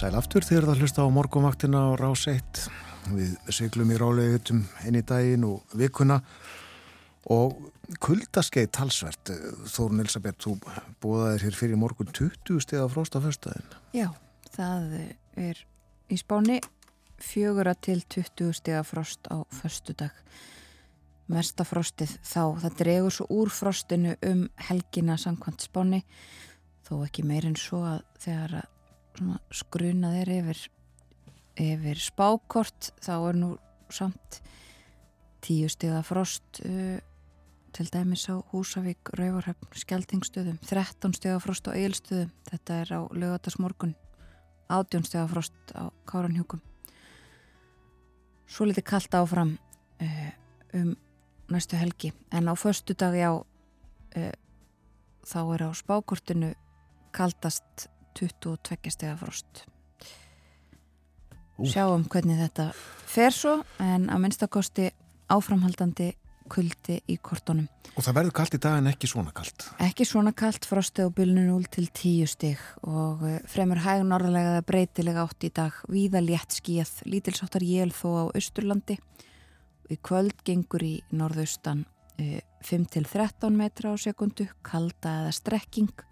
Sæl 0.00 0.14
aftur 0.16 0.40
þegar 0.40 0.64
það 0.64 0.78
hlusta 0.80 1.02
á 1.04 1.12
morgumvaktina 1.12 1.80
á 1.84 1.88
rás 2.00 2.22
1. 2.30 2.60
Við 3.12 3.34
seglum 3.52 3.90
í 3.92 3.98
rálegutum 4.00 4.62
eini 4.80 5.02
daginn 5.04 5.42
og 5.44 5.74
vikuna 5.76 6.16
og 7.28 7.58
kuldaskeið 8.00 8.70
talsvert. 8.78 9.34
Þórun 9.68 10.00
Elisabeth, 10.00 10.40
þú 10.40 10.54
búðaðir 11.04 11.44
hér 11.44 11.58
fyrir 11.58 11.80
morgun 11.82 12.08
20 12.16 12.64
steg 12.64 12.80
af 12.80 12.96
fyrstaðin. 12.96 13.76
Já, 13.92 14.08
það 14.56 14.96
er 15.44 15.62
í 16.08 16.20
spáni 16.22 16.62
fjögura 17.20 17.76
til 17.76 18.00
20 18.00 18.56
steg 18.56 18.80
af 18.80 18.88
frost 18.94 19.28
á 19.28 19.44
förstu 19.52 19.98
dag. 20.00 20.16
Mesta 21.28 21.68
frostið 21.68 22.16
þá, 22.24 22.56
það 22.64 22.80
dregur 22.80 23.18
svo 23.18 23.28
úr 23.36 23.52
frostinu 23.52 24.16
um 24.24 24.46
helgina 24.72 25.20
samkvæmt 25.20 25.68
spáni, 25.68 26.06
þó 26.88 27.02
ekki 27.04 27.28
meirinn 27.28 27.60
svo 27.60 27.84
að 27.84 28.06
þegar 28.24 28.62
að 28.64 28.76
skrunað 29.54 30.20
er 30.22 30.32
yfir, 30.38 30.62
yfir 31.60 32.00
spákort 32.00 32.92
þá 33.02 33.14
er 33.16 33.38
nú 33.40 33.50
samt 33.90 34.40
tíu 35.44 35.68
stiða 35.72 36.02
frost 36.06 36.62
uh, 36.64 36.98
til 37.70 37.86
dæmis 37.92 38.26
á 38.26 38.42
Húsavík, 38.50 39.12
Rauvarhöfn, 39.14 39.70
Skeltingstöðum 39.78 40.58
13 40.66 41.14
stiða 41.16 41.38
frost 41.42 41.68
á 41.70 41.72
Eilstöðum 41.74 42.32
þetta 42.50 42.80
er 42.82 42.92
á 42.98 43.00
lögatarsmorgun 43.14 43.94
18 44.70 45.06
stiða 45.06 45.28
frost 45.30 45.74
á 45.74 45.90
Káranhjúkum 46.10 46.62
svo 48.50 48.66
litið 48.66 48.86
kallt 48.90 49.14
áfram 49.14 49.54
uh, 50.02 50.30
um 50.74 50.94
næstu 51.50 51.78
helgi 51.78 52.12
en 52.30 52.50
á 52.50 52.54
förstu 52.54 52.94
dag 52.94 53.14
já 53.14 53.30
uh, 53.34 54.34
þá 55.26 55.40
er 55.54 55.66
á 55.66 55.70
spákortinu 55.74 56.54
kaldast 57.12 57.88
22 58.18 58.94
stega 58.94 59.16
frost. 59.20 59.64
Sjáum 61.60 62.06
hvernig 62.08 62.38
þetta 62.40 62.70
fer 63.10 63.34
svo 63.36 63.58
en 63.82 64.08
að 64.08 64.22
minnstakosti 64.24 64.88
áframhaldandi 65.30 66.14
kuldi 66.50 66.98
í 67.10 67.16
kortunum. 67.22 67.68
Og 67.94 68.04
það 68.04 68.16
verður 68.16 68.34
kallt 68.40 68.56
í 68.56 68.60
dag 68.62 68.78
en 68.80 68.88
ekki 68.90 69.10
svona 69.10 69.32
kallt? 69.34 69.66
Ekki 69.82 70.06
svona 70.08 70.32
kallt, 70.36 70.66
frosti 70.66 71.04
á 71.06 71.08
bylnu 71.14 71.44
0 71.46 71.68
til 71.70 71.86
10 71.86 72.30
stig 72.30 72.60
og 72.86 73.22
eh, 73.28 73.38
fremur 73.50 73.82
hæg 73.84 74.04
norðlega 74.08 74.56
eða 74.56 74.66
breytilega 74.66 75.24
átt 75.26 75.46
í 75.46 75.52
dag. 75.54 75.78
Víða 75.90 76.22
létt 76.24 76.56
skíð, 76.58 76.92
lítilsáttar 77.06 77.66
jél 77.66 77.90
þó 77.94 78.08
á 78.08 78.24
Östurlandi 78.38 78.98
í 79.90 79.98
kvöld 79.98 80.42
gengur 80.46 80.84
í 80.86 80.94
norðaustan 81.14 81.84
5 82.16 82.20
eh, 82.20 82.86
til 82.92 83.06
13 83.06 83.56
metra 83.56 83.94
á 83.94 83.96
sekundu, 84.00 84.48
kalda 84.66 85.20
eða 85.24 85.34
strekking 85.34 86.06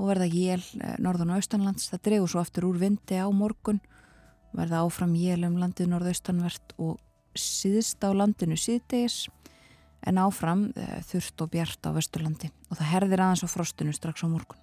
og 0.00 0.08
verða 0.08 0.28
jél 0.30 0.62
eh, 0.80 0.96
norðan 1.02 1.34
og 1.34 1.40
austanlands. 1.40 1.90
Það 1.92 2.04
dregur 2.08 2.32
svo 2.32 2.42
aftur 2.42 2.66
úr 2.70 2.80
vindi 2.80 3.20
á 3.20 3.28
morgun, 3.28 3.80
verða 4.56 4.82
áfram 4.86 5.12
jél 5.18 5.44
um 5.46 5.58
landið 5.60 5.92
norðaustanvert 5.92 6.74
og 6.80 6.96
síðst 7.38 8.02
á 8.02 8.10
landinu 8.16 8.56
síðdegis 8.58 9.28
en 10.08 10.18
áfram 10.18 10.70
uh, 10.72 10.96
þurft 11.06 11.44
og 11.44 11.52
bjart 11.52 11.86
á 11.86 11.90
Vesturlandi 11.94 12.48
og 12.70 12.78
það 12.78 12.90
herðir 12.94 13.22
aðeins 13.22 13.44
á 13.46 13.48
frostinu 13.52 13.92
strax 13.94 14.24
á 14.24 14.28
morgun. 14.32 14.58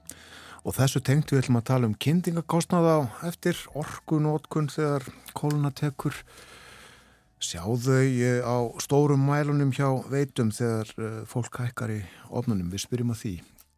Og 0.68 0.76
þessu 0.76 1.00
tengt 1.06 1.32
við 1.32 1.44
ætlum 1.44 1.62
að 1.62 1.68
tala 1.70 1.88
um 1.88 1.96
kynningakostnaða 1.96 2.96
á 2.98 3.02
eftir 3.30 3.60
orkunótkun 3.78 4.68
þegar 4.74 5.06
kóluna 5.38 5.72
tekur 5.72 6.18
sjáðu 7.40 8.02
eh, 8.02 8.42
á 8.44 8.68
stórum 8.84 9.24
mælunum 9.30 9.72
hjá 9.72 9.88
veitum 10.12 10.50
þegar 10.52 10.92
fólk 11.30 11.62
hækkar 11.62 11.94
í 11.94 12.02
ofnunum, 12.28 12.74
við 12.74 12.84
spyrjum 12.84 13.14
á 13.14 13.16
því. 13.16 13.36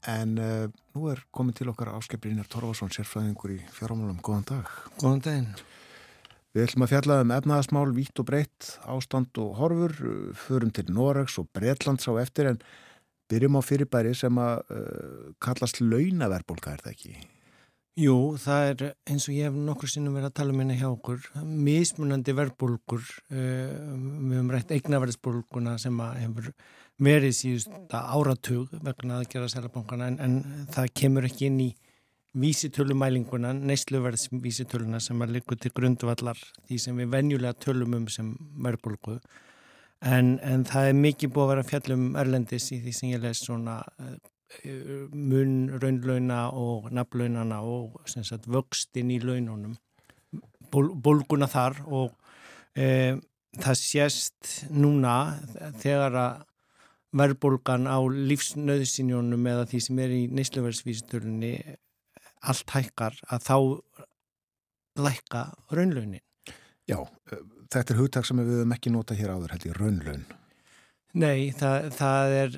En 0.08 0.38
uh, 0.40 0.70
nú 0.96 1.10
er 1.12 1.20
komið 1.36 1.60
til 1.60 1.72
okkar 1.74 1.92
áskiprinir 1.98 2.48
Torfarsson, 2.48 2.92
sérfræðingur 2.96 3.58
í 3.58 3.60
fjármálum. 3.76 4.22
Góðan 4.24 4.48
dag. 4.48 4.70
Góðan 5.02 5.24
daginn. 5.26 5.50
Við 6.56 6.66
ætlum 6.66 6.86
að 6.86 6.94
fjalla 6.94 7.18
um 7.22 7.34
efnaðasmál, 7.36 7.90
vítt 7.94 8.22
og 8.22 8.30
breytt, 8.30 8.70
ástand 8.90 9.38
og 9.38 9.58
horfur, 9.60 9.92
förum 10.48 10.72
til 10.74 10.88
Noregs 10.90 11.36
og 11.38 11.50
Breitlands 11.54 12.10
á 12.10 12.18
eftir 12.24 12.50
en 12.50 12.62
byrjum 13.30 13.60
á 13.60 13.62
fyrirbæri 13.62 14.16
sem 14.18 14.40
að 14.42 14.64
uh, 14.74 15.28
kallast 15.44 15.84
launaverbólka, 15.84 16.74
er 16.74 16.82
það 16.86 16.96
ekki? 16.96 17.14
Jú, 18.00 18.16
það 18.40 18.66
er 18.72 18.84
eins 19.12 19.28
og 19.28 19.36
ég 19.36 19.50
hef 19.50 19.60
nokkur 19.60 19.92
sinnum 19.92 20.16
verið 20.16 20.32
að 20.32 20.36
tala 20.40 20.56
um 20.56 20.64
hérna 20.64 20.80
hjá 20.80 20.88
okkur, 20.90 21.30
mismunandi 21.44 22.36
verbulgur, 22.40 23.06
uh, 23.30 23.38
við 23.38 24.38
höfum 24.40 24.54
rætt 24.56 24.74
eignaverðsbulguna 24.80 25.78
sem 25.84 26.02
hefur 26.24 26.54
verið 27.00 27.36
síðust 27.36 27.94
áratug 27.96 28.72
vegna 28.84 29.20
að 29.20 29.30
gera 29.34 29.52
selabankana 29.52 30.10
en, 30.12 30.18
en 30.20 30.66
það 30.74 30.94
kemur 31.02 31.28
ekki 31.30 31.50
inn 31.50 31.62
í 31.64 31.70
vísitölumælinguna, 32.40 33.56
neysluverðsvísitöluna 33.58 35.00
sem 35.02 35.22
er 35.26 35.32
líkuð 35.34 35.64
til 35.64 35.72
grundvallar 35.76 36.40
því 36.68 36.78
sem 36.84 37.00
við 37.02 37.14
venjulega 37.16 37.58
tölum 37.58 37.96
um 37.98 38.10
sem 38.12 38.36
verbulgu 38.62 39.18
en, 40.06 40.36
en 40.46 40.66
það 40.68 40.92
er 40.92 41.00
mikið 41.00 41.34
búið 41.34 41.46
að 41.46 41.52
vera 41.54 41.70
fjallum 41.72 42.04
erlendis 42.22 42.70
í 42.76 42.82
því 42.84 42.94
sem 42.96 43.16
ég 43.16 43.24
les 43.24 43.42
svona 43.48 43.80
uh, 43.82 44.14
mun 45.14 45.56
raunlauna 45.82 46.48
og 46.58 46.90
nafnlaunana 46.94 47.62
og 47.66 48.00
sagt, 48.10 48.48
vöxtin 48.50 49.12
í 49.14 49.20
laununum 49.22 49.76
bólguna 50.74 51.48
þar 51.50 51.80
og 51.86 52.14
e, 52.78 53.18
það 53.58 53.78
sést 53.78 54.52
núna 54.70 55.16
þegar 55.82 56.18
að 56.18 56.44
verðbólgan 57.16 57.88
á 57.90 57.98
lífsnöðsinjónum 58.06 59.48
eða 59.50 59.68
því 59.72 59.84
sem 59.86 60.02
er 60.04 60.16
í 60.16 60.24
neysluverðsvísitölunni 60.38 61.54
allt 62.50 62.76
hækkar 62.76 63.18
að 63.34 63.48
þá 63.48 63.58
lækka 65.00 65.46
raunlaunin. 65.74 66.22
Já, 66.90 67.00
þetta 67.72 67.94
er 67.94 68.02
hugtak 68.02 68.28
sem 68.28 68.42
við 68.42 68.60
höfum 68.60 68.76
ekki 68.76 68.94
nota 68.94 69.18
hér 69.18 69.34
áður 69.36 69.56
held 69.56 69.66
ég 69.70 69.80
raunlaun. 69.80 70.28
Nei, 71.20 71.50
það, 71.58 71.88
það 71.98 72.32
er, 72.38 72.58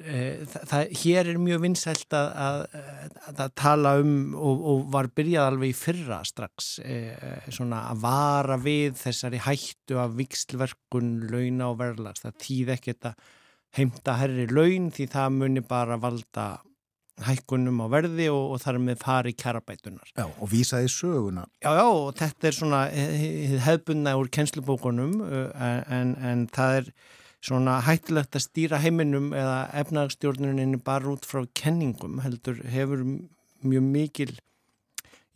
það, 0.67 0.89
hér 0.99 1.29
er 1.31 1.37
mjög 1.39 1.61
vinsælt 1.63 2.15
að, 2.17 2.31
að, 2.35 3.13
að 3.31 3.53
tala 3.55 3.93
um 4.01 4.15
og, 4.35 4.65
og 4.73 4.81
var 4.91 5.07
byrjað 5.15 5.51
alveg 5.53 5.71
í 5.71 5.77
fyrra 5.79 6.17
strax, 6.27 6.73
svona 7.47 7.85
að 7.93 8.01
vara 8.03 8.57
við 8.59 8.97
þessari 8.99 9.39
hættu 9.45 10.01
af 10.03 10.17
vikslverkun, 10.19 11.13
launa 11.31 11.69
og 11.71 11.79
verðlags. 11.79 12.25
Það 12.25 12.35
týð 12.43 12.73
ekki 12.75 12.91
þetta 12.91 13.13
heimta 13.77 14.17
herri 14.19 14.47
laun 14.51 14.91
því 14.93 15.07
það 15.13 15.37
muni 15.37 15.63
bara 15.63 15.97
valda 16.01 16.49
hækkunum 17.21 17.81
á 17.85 17.87
verði 17.91 18.27
og, 18.33 18.55
og 18.55 18.61
þar 18.63 18.79
með 18.81 19.01
fari 19.03 19.33
kærabætunar. 19.37 20.11
Já, 20.17 20.25
og 20.25 20.51
vísaði 20.51 20.89
söguna. 20.91 21.45
Já, 21.61 21.71
já, 21.77 21.85
og 21.85 22.13
þetta 22.17 22.49
er 22.49 22.57
svona 22.57 22.83
hefðbunna 23.67 24.15
úr 24.19 24.29
kennslubókunum 24.33 25.17
en, 25.21 26.15
en 26.17 26.47
það 26.53 26.79
er 26.79 26.93
svona 27.41 27.79
hættilegt 27.85 28.37
að 28.37 28.45
stýra 28.45 28.79
heiminum 28.81 29.31
eða 29.33 29.65
efnagstjórnuninni 29.81 30.81
bara 30.85 31.13
út 31.15 31.25
frá 31.27 31.43
kenningum 31.57 32.21
heldur 32.25 32.61
hefur 32.69 33.03
mjög 33.65 33.87
mikil 33.87 34.33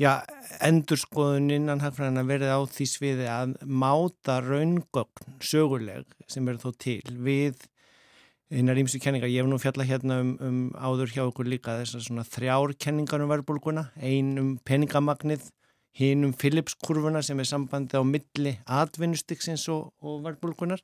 já, 0.02 0.22
endurskoðun 0.66 1.50
innan 1.56 1.82
hagfræðina 1.82 2.26
verið 2.28 2.54
á 2.54 2.60
því 2.70 2.88
sviði 2.92 3.30
að 3.32 3.56
máta 3.66 4.38
raungögn 4.46 5.40
söguleg 5.42 6.06
sem 6.30 6.46
er 6.52 6.62
þó 6.62 6.70
til 6.78 7.02
við 7.26 7.66
einar 8.54 8.78
ímsu 8.78 9.00
kenningar, 9.02 9.32
ég 9.32 9.42
hef 9.42 9.50
nú 9.50 9.58
fjalla 9.62 9.88
hérna 9.88 10.20
um, 10.22 10.36
um 10.44 10.60
áður 10.78 11.14
hjá 11.16 11.24
okkur 11.26 11.50
líka 11.50 11.80
þessar 11.82 12.06
svona 12.06 12.28
þrjár 12.28 12.76
kenningar 12.78 13.24
um 13.24 13.32
verðbólguna. 13.34 13.90
Ein 13.98 14.36
um 14.42 14.54
peningamagnið 14.68 15.50
hinn 15.96 16.28
um 16.28 16.36
Phillips-kurvuna 16.36 17.24
sem 17.26 17.40
er 17.40 17.50
sambandi 17.50 17.98
á 17.98 18.04
milli 18.04 18.58
atvinnustyksins 18.68 19.70
og, 19.74 19.92
og 20.04 20.24
verðbólgunar 20.28 20.84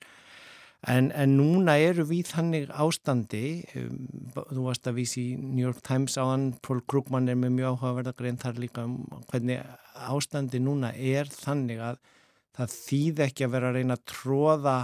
En, 0.90 1.12
en 1.14 1.36
núna 1.38 1.76
eru 1.78 2.08
við 2.10 2.32
þannig 2.32 2.72
ástandi, 2.74 3.62
um, 3.78 4.00
þú 4.34 4.64
varst 4.66 4.88
að 4.90 4.96
vísi 4.98 5.26
New 5.38 5.62
York 5.62 5.84
Times 5.86 6.16
áðan, 6.18 6.56
Pól 6.66 6.82
Krugman 6.90 7.30
er 7.30 7.38
með 7.38 7.54
mjög 7.60 7.76
áhugaverða 7.76 8.16
grein 8.18 8.40
þar 8.42 8.62
líka 8.64 8.88
um 8.88 8.96
hvernig 9.30 9.62
ástandi 10.10 10.62
núna 10.64 10.90
er 10.98 11.30
þannig 11.30 11.84
að 11.86 12.02
það 12.58 12.74
þýð 12.80 13.22
ekki 13.28 13.46
að 13.46 13.54
vera 13.54 13.70
að 13.70 13.78
reyna 13.78 14.00
að 14.00 14.08
tróða 14.10 14.76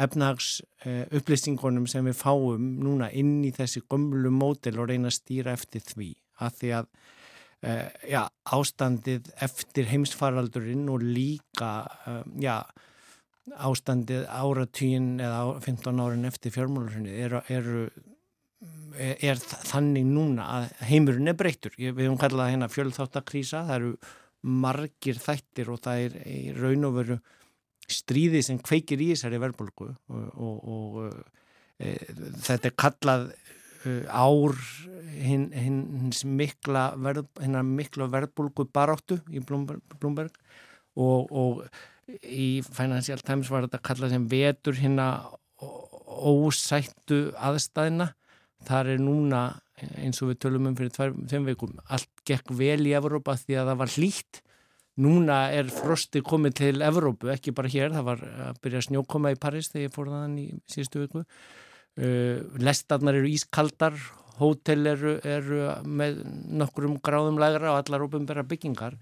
efnahags 0.00 0.60
uh, 0.86 1.04
upplýsingunum 1.12 1.88
sem 1.90 2.06
við 2.08 2.16
fáum 2.20 2.76
núna 2.82 3.10
inn 3.12 3.42
í 3.44 3.52
þessi 3.54 3.84
gömlu 3.90 4.32
mótil 4.32 4.78
og 4.80 4.88
reyna 4.90 5.10
að 5.10 5.18
stýra 5.18 5.56
eftir 5.56 5.84
því. 5.84 6.12
Að 6.42 6.56
því 6.60 6.70
að 6.78 6.88
uh, 6.88 7.90
já, 8.08 8.22
ástandið 8.56 9.28
eftir 9.44 9.90
heimsfaraldurinn 9.90 10.88
og 10.92 11.04
líka, 11.04 11.74
uh, 12.08 12.22
já, 12.40 12.56
ástandið 13.58 14.24
áratýin 14.30 15.12
eða 15.20 15.60
15 15.60 16.00
árin 16.00 16.28
eftir 16.28 16.54
fjármálurinu 16.54 17.12
er, 17.12 17.36
er, 17.50 17.70
er, 18.96 19.14
er 19.32 19.40
þannig 19.42 20.06
núna 20.06 20.48
að 20.56 20.68
heimurinn 20.88 21.32
er 21.32 21.38
breytur. 21.38 21.74
Við 21.76 22.04
höfum 22.04 22.20
kallað 22.22 22.52
hérna 22.54 22.70
fjölþáttakrísa, 22.72 23.64
það 23.68 23.78
eru 23.80 23.94
margir 24.42 25.18
þættir 25.22 25.70
og 25.70 25.82
það 25.82 26.06
er 26.06 26.18
í 26.26 26.40
raun 26.56 26.88
og 26.88 26.96
veru 26.98 27.18
stríði 27.90 28.42
sem 28.44 28.60
kveikir 28.62 29.02
í 29.02 29.12
þessari 29.12 29.40
verðbólgu 29.42 29.88
og, 29.90 30.26
og, 30.36 30.56
og 30.76 31.82
e, 31.82 31.96
þetta 32.46 32.70
er 32.70 32.76
kallað 32.78 33.28
e, 33.32 33.96
ár 34.08 34.56
hins 35.12 35.54
hin, 35.56 36.36
mikla, 36.38 36.92
verð, 37.02 37.26
mikla 37.68 38.08
verðbólgu 38.12 38.68
baráttu 38.72 39.18
í 39.30 39.42
Blumberg 39.44 40.38
og, 40.96 41.28
og 41.30 41.64
í 42.22 42.62
Financial 42.66 43.20
Times 43.24 43.50
var 43.52 43.66
þetta 43.66 43.82
kallað 43.84 44.14
sem 44.16 44.24
vetur 44.30 44.78
hérna 44.78 45.08
ósættu 46.22 47.30
aðstæðina 47.40 48.12
þar 48.66 48.94
er 48.94 49.02
núna 49.02 49.42
eins 49.98 50.20
og 50.22 50.32
við 50.32 50.40
tölum 50.44 50.70
um 50.70 50.78
fyrir 50.78 50.92
tveim 50.94 51.46
veikum 51.48 51.74
allt 51.90 52.10
gekk 52.28 52.52
vel 52.54 52.80
í 52.86 52.94
Evrópa 52.96 53.34
því 53.40 53.58
að 53.58 53.70
það 53.70 53.80
var 53.80 53.94
hlýtt 53.96 54.42
núna 55.00 55.46
er 55.54 55.70
frosti 55.72 56.20
komið 56.24 56.56
til 56.58 56.82
Evrópu, 56.84 57.30
ekki 57.32 57.54
bara 57.56 57.70
hér 57.72 57.94
það 57.94 58.08
var 58.10 58.24
að 58.48 58.58
byrja 58.64 58.82
snjókoma 58.88 59.32
í 59.32 59.38
Paris 59.40 59.70
þegar 59.72 59.86
ég 59.86 59.94
fór 59.94 60.10
þann 60.12 60.34
í 60.42 60.48
síðustu 60.68 61.04
viku. 61.04 61.24
Uh, 61.92 62.44
lestarnar 62.60 63.18
eru 63.18 63.28
ískaldar 63.28 63.96
hótel 64.38 64.86
eru, 64.88 65.16
eru 65.28 65.64
með 65.84 66.22
nokkur 66.60 66.88
um 66.88 66.98
gráðum 67.04 67.40
lægra 67.40 67.72
og 67.72 67.82
allar 67.82 68.04
ofinbæra 68.06 68.44
byggingar. 68.48 68.96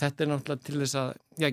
Þetta 0.00 0.24
er 0.24 0.32
náttúrulega 0.32 0.66
til 0.66 0.80
þess 0.82 0.98
að 1.00 1.14
já, 1.40 1.48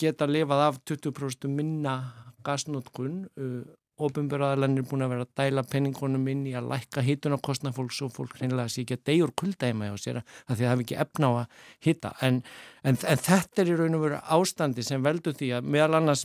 geta 0.00 0.28
lifað 0.28 0.64
af 0.68 0.80
20% 0.88 1.48
minna 1.52 1.98
gasnótkun 2.46 3.22
uh, 3.36 3.62
ofinbjörðaðalann 4.06 4.78
er 4.78 4.86
búin 4.88 5.04
að 5.04 5.12
vera 5.14 5.26
að 5.26 5.32
dæla 5.40 5.64
penningunum 5.68 6.28
inn 6.30 6.46
í 6.48 6.54
að 6.58 6.70
lækka 6.72 7.04
hitunarkostna 7.06 7.72
fólks 7.76 8.00
og 8.06 8.14
fólk 8.14 8.38
reynilega 8.38 8.70
sé 8.72 8.84
ekki 8.84 8.98
að 8.98 9.04
degjur 9.10 9.34
kuldæma 9.42 9.90
hjá 9.90 9.96
sér 10.02 10.20
að 10.20 10.24
því 10.28 10.54
að 10.54 10.62
það 10.62 10.70
hefur 10.70 10.84
ekki 10.84 10.98
efna 11.04 11.30
á 11.30 11.32
að 11.40 11.60
hita. 11.88 12.14
En, 12.28 12.40
en, 12.82 12.98
en 13.02 13.22
þetta 13.26 13.62
er 13.62 13.72
í 13.72 13.76
raun 13.80 13.98
og 13.98 14.04
veru 14.06 14.22
ástandi 14.38 14.86
sem 14.86 15.04
veldur 15.04 15.36
því 15.38 15.52
að 15.58 15.70
meðal 15.74 16.00
annars 16.00 16.24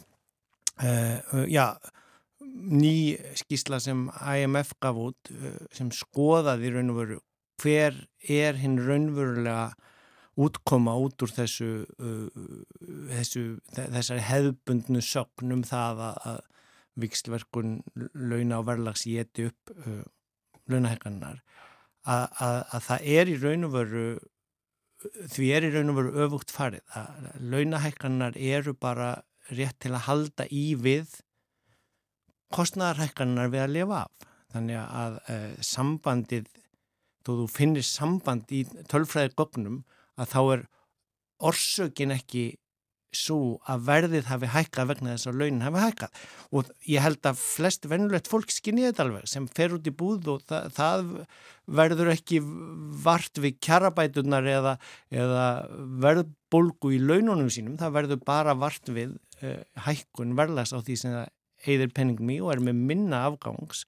uh, 0.80 1.44
já 1.50 1.66
ný 2.54 3.18
skísla 3.40 3.80
sem 3.82 4.08
IMF 4.22 4.76
gaf 4.84 5.00
út 5.00 5.34
uh, 5.34 5.58
sem 5.74 5.92
skoðaði 5.94 6.70
í 6.70 6.76
raun 6.76 6.94
og 6.94 7.02
veru 7.02 7.20
hver 7.64 7.98
er 8.30 8.58
hinn 8.60 8.80
raunverulega 8.82 9.74
útkoma 10.44 10.96
út 10.98 11.22
úr 11.22 11.32
þessu, 11.34 11.84
uh, 12.02 12.48
þessu 13.12 13.44
þessari 13.76 14.26
hefðbundnu 14.30 15.04
sögnum 15.06 15.62
það 15.68 16.02
að, 16.10 16.18
að 16.32 16.42
vikslverkun 17.00 17.80
launa 18.14 18.60
og 18.62 18.68
verðlags 18.70 19.06
geti 19.10 19.48
upp 19.50 19.74
uh, 19.74 20.04
launahekkanar 20.70 21.42
að, 22.04 22.26
að, 22.44 22.58
að 22.60 22.86
það 22.88 23.10
er 23.18 23.32
í 23.32 23.36
raun 23.42 23.68
og 23.68 23.76
veru 23.78 24.06
því 25.34 25.50
er 25.52 25.68
í 25.68 25.72
raun 25.74 25.92
og 25.92 26.00
veru 26.00 26.26
öfugt 26.26 26.52
farið. 26.54 26.84
Að 26.96 27.30
launahekkanar 27.54 28.38
eru 28.40 28.74
bara 28.74 29.14
rétt 29.52 29.80
til 29.84 29.92
að 29.92 30.06
halda 30.08 30.48
í 30.48 30.66
við 30.80 31.18
kostnæðarhekkanar 32.54 33.52
við 33.52 33.66
að 33.66 33.74
lifa 33.78 34.04
af. 34.06 34.28
Þannig 34.54 34.80
að 34.84 35.18
uh, 35.34 35.50
sambandið 35.66 36.52
þó 37.24 37.32
þú 37.40 37.48
finnir 37.52 37.88
samband 37.88 38.52
í 38.54 38.64
tölfræði 38.92 39.34
gögnum 39.40 39.82
að 40.20 40.34
þá 40.34 40.42
er 40.44 40.66
orsökin 41.44 42.14
ekki 42.16 42.44
svo 43.18 43.58
að 43.70 43.84
verðið 43.88 44.30
hafi 44.30 44.50
hækkað 44.54 44.90
vegna 44.92 45.14
þess 45.14 45.30
að 45.30 45.40
launin 45.42 45.66
hafi 45.66 45.84
hækkað. 45.84 46.22
Og 46.54 46.70
ég 46.90 47.04
held 47.06 47.30
að 47.30 47.42
flest 47.42 47.88
vennulegt 47.90 48.30
fólk 48.32 48.54
skinni 48.54 48.86
þetta 48.88 49.06
alveg 49.08 49.28
sem 49.32 49.48
fer 49.58 49.76
út 49.78 49.90
í 49.90 49.96
búð 50.04 50.32
og 50.34 50.46
það, 50.50 50.70
það 50.78 51.12
verður 51.80 52.14
ekki 52.14 52.40
vart 53.04 53.40
við 53.40 53.60
kjarabætunar 53.64 54.50
eða, 54.52 54.78
eða 55.14 55.46
verðbólgu 56.04 56.96
í 56.98 57.04
laununum 57.04 57.52
sínum, 57.54 57.78
það 57.80 57.96
verður 58.00 58.26
bara 58.28 58.58
vart 58.60 58.92
við 58.92 59.16
uh, 59.44 59.62
hækkun 59.88 60.36
verðlas 60.40 60.76
á 60.76 60.80
því 60.84 61.00
sem 61.00 61.16
það 61.16 61.32
eigðir 61.64 61.94
penningum 61.96 62.32
í 62.34 62.42
og 62.44 62.52
er 62.54 62.64
með 62.64 62.82
minna 62.92 63.24
afgangs 63.30 63.86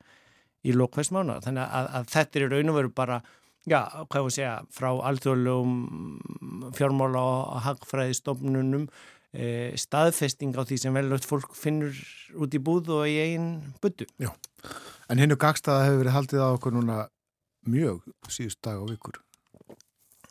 í 0.65 0.73
lokvæst 0.75 1.13
mánu 1.13 1.39
þannig 1.43 1.65
að, 1.65 1.89
að 1.99 2.13
þetta 2.13 2.39
er 2.39 2.53
raun 2.53 2.71
og 2.71 2.77
veru 2.79 2.93
bara 2.95 3.19
já, 3.65 3.79
hvað 3.81 4.19
ég 4.19 4.25
voru 4.25 4.29
að 4.29 4.37
segja, 4.37 4.53
frá 4.73 4.89
alþjóðlegum 5.09 6.71
fjármála 6.77 7.21
og 7.25 7.61
hagfræðistofnunum 7.65 8.87
staðfesting 9.79 10.55
á 10.55 10.63
því 10.63 10.79
sem 10.81 10.95
velvægt 10.95 11.27
fólk 11.27 11.55
finnur 11.57 11.97
út 12.39 12.55
í 12.55 12.61
búð 12.61 12.93
og 12.95 13.09
í 13.09 13.17
einn 13.23 13.49
buddu. 13.83 14.07
Já, 14.21 14.31
en 15.11 15.21
hennu 15.21 15.37
gagstaða 15.39 15.89
hefur 15.89 16.03
verið 16.03 16.17
haldið 16.17 16.45
á 16.45 16.49
okkur 16.53 16.75
núna 16.77 16.97
mjög 17.67 18.03
síðust 18.31 18.61
dag 18.65 18.81
og 18.81 18.91
vikur. 18.93 19.19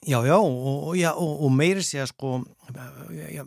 Já, 0.05 0.19
já, 0.21 0.37
og, 0.37 0.91
og, 0.93 1.31
og 1.47 1.53
meiri 1.53 1.81
sé 1.85 2.03
að 2.03 2.11
sko, 2.11 2.35
já, 3.33 3.41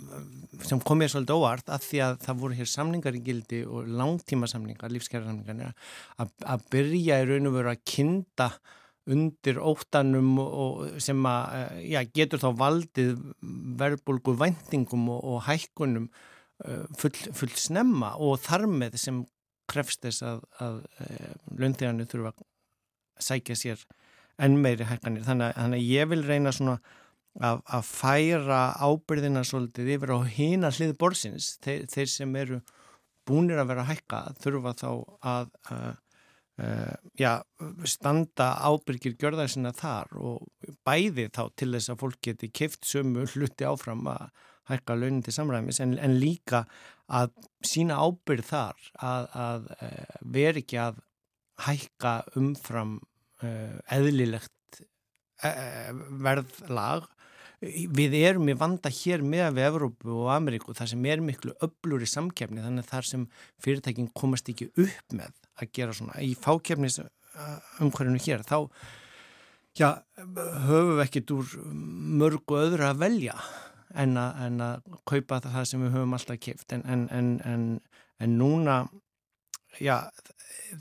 sem 0.65 0.79
kom 0.81 1.03
ég 1.05 1.11
svolítið 1.13 1.37
óvart 1.37 1.67
að 1.69 1.83
því 1.85 1.99
að 2.01 2.15
það 2.23 2.39
voru 2.41 2.57
hér 2.57 2.69
samningar 2.71 3.17
í 3.17 3.21
gildi 3.27 3.59
og 3.69 3.91
langtíma 3.99 4.49
samningar, 4.49 4.89
lífskjæra 4.89 5.29
samningar, 5.29 5.75
að, 6.17 6.31
að 6.49 6.65
byrja 6.73 7.19
í 7.21 7.27
raun 7.29 7.51
og 7.51 7.57
veru 7.59 7.73
að 7.75 7.83
kinda 7.93 8.49
undir 9.07 9.59
óttanum 9.63 10.35
sem 11.01 11.23
að, 11.29 11.43
eh, 11.55 11.79
já, 11.93 12.01
getur 12.19 12.41
þá 12.41 12.49
valdið 12.59 13.13
verbulgu 13.79 14.35
vendingum 14.37 15.07
og, 15.13 15.23
og 15.23 15.41
hækkunum 15.47 16.09
eh, 16.65 16.83
full, 16.99 17.15
full 17.37 17.53
snemma 17.55 18.15
og 18.19 18.39
þar 18.43 18.67
með 18.67 18.99
sem 19.01 19.23
krefst 19.67 20.03
þess 20.03 20.23
að, 20.27 20.43
að 20.63 20.79
eh, 21.03 21.33
löndeganu 21.59 22.07
þurfa 22.07 22.33
að 22.35 22.47
sækja 23.27 23.57
sér 23.59 23.83
enn 24.43 24.59
meiri 24.61 24.87
hækkanir. 24.87 25.25
Þannig, 25.25 25.55
þannig 25.57 25.81
að 25.81 25.91
ég 25.95 26.09
vil 26.11 26.23
reyna 26.27 26.53
svona 26.53 26.77
að, 27.37 27.61
að 27.63 27.87
færa 27.87 28.61
ábyrðina 28.81 29.43
svolítið 29.47 29.93
yfir 29.95 30.13
á 30.13 30.19
hína 30.37 30.73
hlið 30.73 30.97
borsins. 30.99 31.55
Þeir, 31.63 31.87
þeir 31.93 32.11
sem 32.11 32.35
eru 32.43 32.59
búinir 33.27 33.59
að 33.61 33.71
vera 33.73 33.87
hækka 33.87 34.21
þurfa 34.41 34.75
þá 34.77 34.89
að, 34.91 35.49
að 35.71 35.87
já, 37.17 37.31
standa 37.85 38.47
ábyrgir 38.65 39.13
gjörðar 39.21 39.51
sinna 39.51 39.69
þar 39.77 40.13
og 40.17 40.71
bæði 40.87 41.27
þá 41.29 41.43
til 41.53 41.69
þess 41.75 41.91
að 41.93 41.99
fólk 42.01 42.21
geti 42.25 42.49
kift 42.49 42.87
sömu 42.89 43.27
hluti 43.33 43.67
áfram 43.67 44.07
að 44.09 44.31
hækka 44.71 44.97
launin 44.97 45.21
til 45.23 45.35
samræmis 45.35 45.79
en, 45.83 45.93
en 46.01 46.17
líka 46.19 46.65
að 47.07 47.35
sína 47.65 47.99
ábyrg 48.03 48.43
þar 48.47 48.89
að, 48.99 49.29
að 49.31 49.69
uh, 49.77 50.17
veri 50.33 50.63
ekki 50.65 50.81
að 50.81 50.97
hækka 51.67 52.15
umfram 52.41 52.97
uh, 53.45 53.77
eðlilegt 53.93 54.53
verðlag 55.37 57.05
við 57.61 58.15
erum 58.19 58.49
í 58.51 58.55
vanda 58.57 58.89
hér 58.93 59.23
með 59.25 59.55
við 59.57 59.67
Evrópu 59.71 60.13
og 60.13 60.29
Ameríku 60.35 60.75
þar 60.77 60.91
sem 60.91 61.05
er 61.09 61.23
miklu 61.25 61.55
öblur 61.65 62.03
í 62.05 62.09
samkefni 62.09 62.61
þannig 62.61 62.85
þar 62.85 63.07
sem 63.09 63.23
fyrirtækin 63.63 64.11
komast 64.13 64.49
ekki 64.51 64.69
upp 64.75 65.15
með 65.17 65.33
að 65.57 65.71
gera 65.73 65.95
svona 65.97 66.21
í 66.21 66.35
fákefnis 66.37 66.99
umhverjunu 67.81 68.21
hér 68.21 68.45
þá 68.45 68.69
já, 69.77 69.89
höfum 70.67 70.93
við 70.97 71.03
ekkit 71.07 71.33
úr 71.33 71.55
mörgu 72.21 72.59
öðru 72.61 72.87
að 72.91 73.01
velja 73.01 73.37
en 73.97 74.17
að, 74.21 74.45
en 74.45 74.61
að 74.61 74.95
kaupa 75.09 75.41
það 75.41 75.67
sem 75.71 75.85
við 75.85 75.97
höfum 75.97 76.15
alltaf 76.17 76.73
en, 76.77 76.85
en, 77.09 77.33
en, 77.41 77.67
en 78.21 78.37
núna 78.37 78.79
já, 79.81 80.09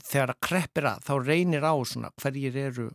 þegar 0.05 0.33
að 0.33 0.41
kreppir 0.45 0.89
að 0.91 1.05
þá 1.09 1.13
reynir 1.25 1.65
á 1.65 1.73
svona 1.87 2.13
hverjir 2.21 2.57
eru 2.67 2.91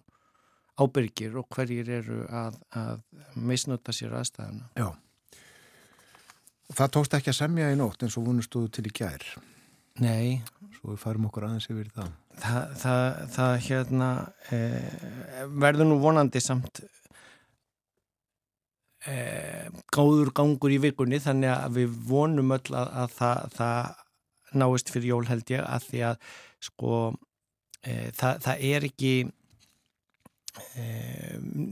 ábyrgir 0.80 1.36
og 1.40 1.48
hverjir 1.52 1.90
eru 2.00 2.22
að, 2.32 2.58
að 2.78 3.02
misnota 3.36 3.94
sér 3.94 4.16
aðstæðuna. 4.20 4.70
Já. 4.78 4.88
Það 6.72 6.92
tókst 6.96 7.16
ekki 7.18 7.32
að 7.32 7.40
semja 7.42 7.72
í 7.72 7.76
nótt 7.76 8.04
eins 8.04 8.16
og 8.16 8.26
vonustuðu 8.30 8.70
til 8.72 8.86
í 8.88 8.94
gær. 8.96 9.26
Nei. 10.00 10.40
Svo 10.78 10.94
við 10.94 11.02
farum 11.02 11.28
okkur 11.28 11.48
aðeins 11.48 11.68
yfir 11.68 11.90
það. 11.92 12.12
Það, 12.40 12.76
það, 12.80 13.06
það 13.34 13.54
hérna 13.66 14.08
e, 14.48 14.60
verður 15.60 15.90
nú 15.90 15.98
vonandi 16.00 16.40
samt 16.40 16.80
e, 19.04 19.16
gáður 19.92 20.32
gangur 20.36 20.72
í 20.72 20.80
vikunni 20.80 21.20
þannig 21.20 21.52
að 21.52 21.76
við 21.76 21.98
vonum 22.08 22.56
öll 22.56 22.72
að, 22.72 22.88
að 23.02 23.18
það, 23.18 23.52
það 23.58 24.62
náist 24.62 24.94
fyrir 24.94 25.10
jól 25.12 25.28
held 25.28 25.52
ég 25.52 25.62
að 25.66 25.86
því 25.90 26.02
að 26.08 26.32
sko 26.62 26.96
e, 27.84 27.92
það, 28.16 28.40
það 28.46 28.66
er 28.72 28.88
ekki 28.88 29.12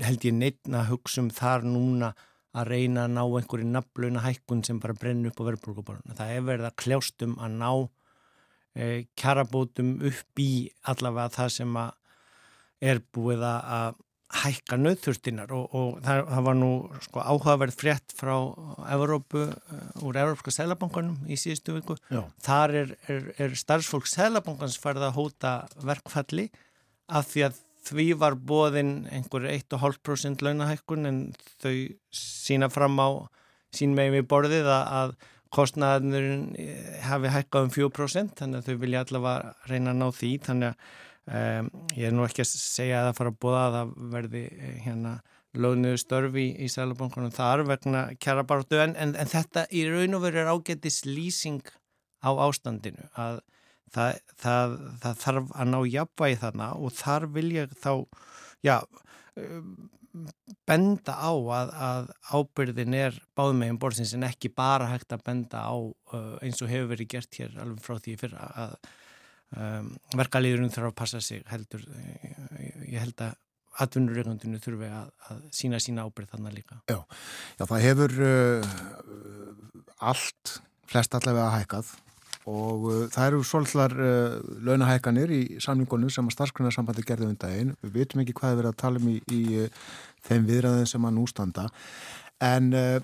held 0.05 0.27
ég 0.27 0.37
neittna 0.37 0.83
að 0.83 0.93
hugsa 0.95 1.23
um 1.25 1.31
þar 1.35 1.67
núna 1.69 2.13
að 2.57 2.73
reyna 2.73 3.07
að 3.07 3.15
ná 3.15 3.23
einhverju 3.23 3.71
nafluna 3.71 4.25
hækkun 4.25 4.65
sem 4.67 4.81
bara 4.83 4.97
brenn 4.99 5.27
upp 5.29 5.39
á 5.39 5.47
verðbólkuborðuna. 5.47 6.17
Það 6.19 6.35
er 6.35 6.47
verið 6.49 6.69
að 6.69 6.79
kljástum 6.83 7.37
að 7.39 7.57
ná 7.61 7.71
e, 8.75 8.87
kjarabótum 9.21 9.93
upp 10.11 10.43
í 10.43 10.53
allavega 10.91 11.35
það 11.37 11.53
sem 11.59 11.77
er 12.91 13.03
búið 13.15 13.45
að 13.47 14.01
hækka 14.31 14.79
nöðþurstinnar 14.79 15.51
og, 15.55 15.73
og 15.75 16.03
það, 16.07 16.21
það 16.31 16.45
var 16.47 16.59
nú 16.59 16.71
sko, 17.03 17.23
áhugaverð 17.23 17.79
frétt 17.81 18.13
frá 18.15 18.35
Evrópu, 18.95 19.47
úr 20.07 20.19
Evrópska 20.23 20.55
Sælabankanum 20.55 21.17
í 21.27 21.39
síðustu 21.41 21.75
viku. 21.75 21.97
Já. 22.15 22.23
Þar 22.47 22.77
er, 22.83 22.93
er, 23.11 23.27
er 23.43 23.57
starfsfólk 23.59 24.07
Sælabankans 24.11 24.79
farið 24.83 25.09
að 25.09 25.17
hóta 25.19 25.55
verkfalli 25.83 26.47
af 27.11 27.27
því 27.33 27.49
að 27.49 27.59
því 27.87 28.07
var 28.21 28.37
bóðinn 28.37 28.95
einhver 29.13 29.49
1,5% 29.51 30.45
launahækkun 30.45 31.09
en 31.09 31.21
þau 31.63 31.75
sína 32.15 32.71
fram 32.73 32.99
á 33.01 33.09
sín 33.75 33.95
megin 33.97 34.19
við 34.19 34.27
borðið 34.31 34.71
að, 34.71 34.89
að 35.01 35.15
kostnaðarinn 35.55 36.51
hafi 37.07 37.33
hækkað 37.35 37.67
um 37.67 37.73
4% 37.75 38.35
þannig 38.39 38.61
að 38.61 38.69
þau 38.69 38.83
vilja 38.85 39.05
allavega 39.05 39.71
reyna 39.71 39.95
að 39.95 40.01
ná 40.01 40.07
því. 40.15 40.33
Þannig 40.47 40.71
að 40.71 41.61
um, 41.61 41.71
ég 41.97 42.09
er 42.09 42.17
nú 42.17 42.27
ekki 42.27 42.45
að 42.45 42.53
segja 42.53 43.01
að 43.01 43.11
það 43.11 43.21
fara 43.21 43.35
að 43.35 43.41
bóða 43.45 43.63
að 43.65 43.77
það 43.77 43.93
verði 44.15 44.45
hérna 44.85 45.15
lögniðu 45.61 45.99
störfi 45.99 46.45
í, 46.47 46.51
í 46.67 46.71
Sælabankunum 46.71 47.33
þar 47.35 47.65
vegna 47.67 48.05
kjara 48.23 48.45
barðu 48.47 48.83
en, 48.85 48.95
en, 48.95 49.17
en 49.19 49.31
þetta 49.31 49.67
í 49.75 49.87
raun 49.91 50.19
og 50.19 50.23
veru 50.27 50.45
er 50.45 50.53
ágættis 50.53 51.03
lýsing 51.09 51.65
á 52.23 52.31
ástandinu 52.31 53.09
að 53.19 53.41
það, 53.95 54.19
það, 54.41 54.75
það 55.03 55.23
þarf 55.25 55.55
að 55.55 55.73
ná 55.73 55.79
jafnvægi 55.95 56.41
þarna 56.45 56.69
og 56.79 56.95
þar 56.99 57.27
vil 57.37 57.49
ég 57.57 57.75
þá 57.81 57.93
já, 58.67 58.77
benda 60.67 61.15
á 61.15 61.33
að, 61.33 61.73
að 61.89 62.09
ábyrðin 62.35 62.97
er 62.99 63.19
báðmegin 63.39 63.79
borðsins 63.81 64.15
en 64.17 64.27
ekki 64.27 64.51
bara 64.55 64.89
hægt 64.91 65.15
að 65.15 65.23
benda 65.27 65.63
á 65.63 65.77
eins 66.43 66.63
og 66.65 66.73
hefur 66.73 66.91
verið 66.95 67.13
gert 67.15 67.39
hér 67.39 67.55
alveg 67.63 67.85
frá 67.85 68.01
því 68.03 68.17
fyrra 68.21 68.49
að 68.65 68.75
um, 69.55 69.93
verkalýðurinn 70.19 70.75
þarf 70.75 70.91
að 70.91 70.99
passa 70.99 71.23
sig 71.25 71.45
heldur, 71.51 71.87
ég 72.87 72.99
held 72.99 73.25
að 73.27 73.39
atvinnureikundinu 73.81 74.59
þurfi 74.61 74.91
að, 74.91 75.11
að 75.31 75.43
sína 75.55 75.79
sína 75.81 76.05
ábyrð 76.05 76.35
þannig 76.35 76.57
líka. 76.59 76.81
Já, 76.91 76.99
já 77.61 77.65
það 77.71 77.85
hefur 77.87 78.17
uh, 78.27 78.73
allt, 80.11 80.57
flest 80.91 81.15
allavega 81.17 81.53
hækkað 81.55 81.95
og 82.49 82.87
uh, 82.89 83.05
það 83.13 83.27
eru 83.27 83.43
svolítlar 83.45 83.95
uh, 84.01 84.39
launahækanir 84.65 85.33
í 85.35 85.41
samningunum 85.61 86.13
sem 86.13 86.27
að 86.29 86.37
starfsgrunnarsambandi 86.39 87.05
gerði 87.07 87.29
um 87.29 87.37
daginn. 87.41 87.75
Við 87.85 87.97
veitum 87.99 88.25
ekki 88.25 88.37
hvað 88.41 88.55
við 88.55 88.63
erum 88.63 88.75
að 88.75 88.81
tala 88.81 89.03
um 89.03 89.11
í, 89.13 89.17
í 89.29 89.43
uh, 89.61 89.87
þeim 90.29 90.49
viðræðin 90.49 90.91
sem 90.91 91.07
að 91.07 91.17
nústanda 91.19 91.69
en 92.41 92.73
uh, 92.73 92.97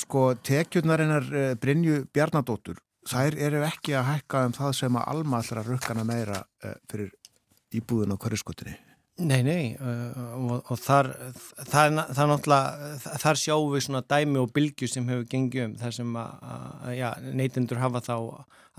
sko 0.00 0.26
tekjurnarinnar 0.50 1.30
uh, 1.30 1.48
Brynju 1.62 2.04
Bjarnadóttur 2.10 2.82
þær 3.10 3.38
eru 3.38 3.64
ekki 3.68 3.96
að 3.98 4.10
hækka 4.14 4.44
um 4.48 4.54
það 4.58 4.76
sem 4.82 5.00
að 5.00 5.08
alma 5.14 5.40
allra 5.40 5.64
rukkana 5.66 6.04
meira 6.06 6.42
fyrir 6.60 7.08
íbúðun 7.74 8.12
á 8.12 8.20
hverjaskutinni. 8.20 8.76
Nei, 9.20 9.40
nei 9.44 9.64
og, 9.80 10.70
og 10.72 10.78
þar, 10.80 11.10
það 11.68 11.98
náttúrulega, 11.98 12.94
þar 13.20 13.40
sjáum 13.40 13.74
við 13.74 13.84
svona 13.86 14.02
dæmi 14.08 14.40
og 14.40 14.52
bylgu 14.56 14.88
sem 14.88 15.08
hefur 15.10 15.28
gengið 15.28 15.66
um 15.66 15.76
þar 15.80 15.96
sem 15.96 16.16
að, 16.16 16.48
að 16.88 16.96
já, 16.96 17.08
neytendur 17.40 17.82
hafa 17.82 18.02
þá 18.06 18.16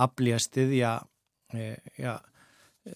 aflýja 0.02 0.40
stiðja 0.42 0.92
e, 1.54 1.68
já, 2.02 2.16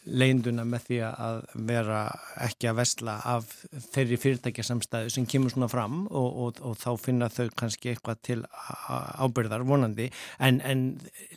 leinduna 0.09 0.65
með 0.65 0.87
því 0.87 0.99
að 1.05 1.41
vera 1.69 1.99
ekki 2.41 2.69
að 2.71 2.79
vesla 2.79 3.15
af 3.35 3.51
þeirri 3.91 4.17
fyrirtækjasamstæðu 4.23 5.11
sem 5.13 5.27
kemur 5.29 5.53
svona 5.53 5.69
fram 5.69 5.99
og, 6.07 6.29
og, 6.45 6.61
og 6.65 6.79
þá 6.81 6.89
finna 7.01 7.29
þau 7.29 7.51
kannski 7.59 7.93
eitthvað 7.93 8.23
til 8.25 8.39
ábyrðar 9.21 9.67
vonandi. 9.69 10.09
En, 10.41 10.57
en 10.65 10.87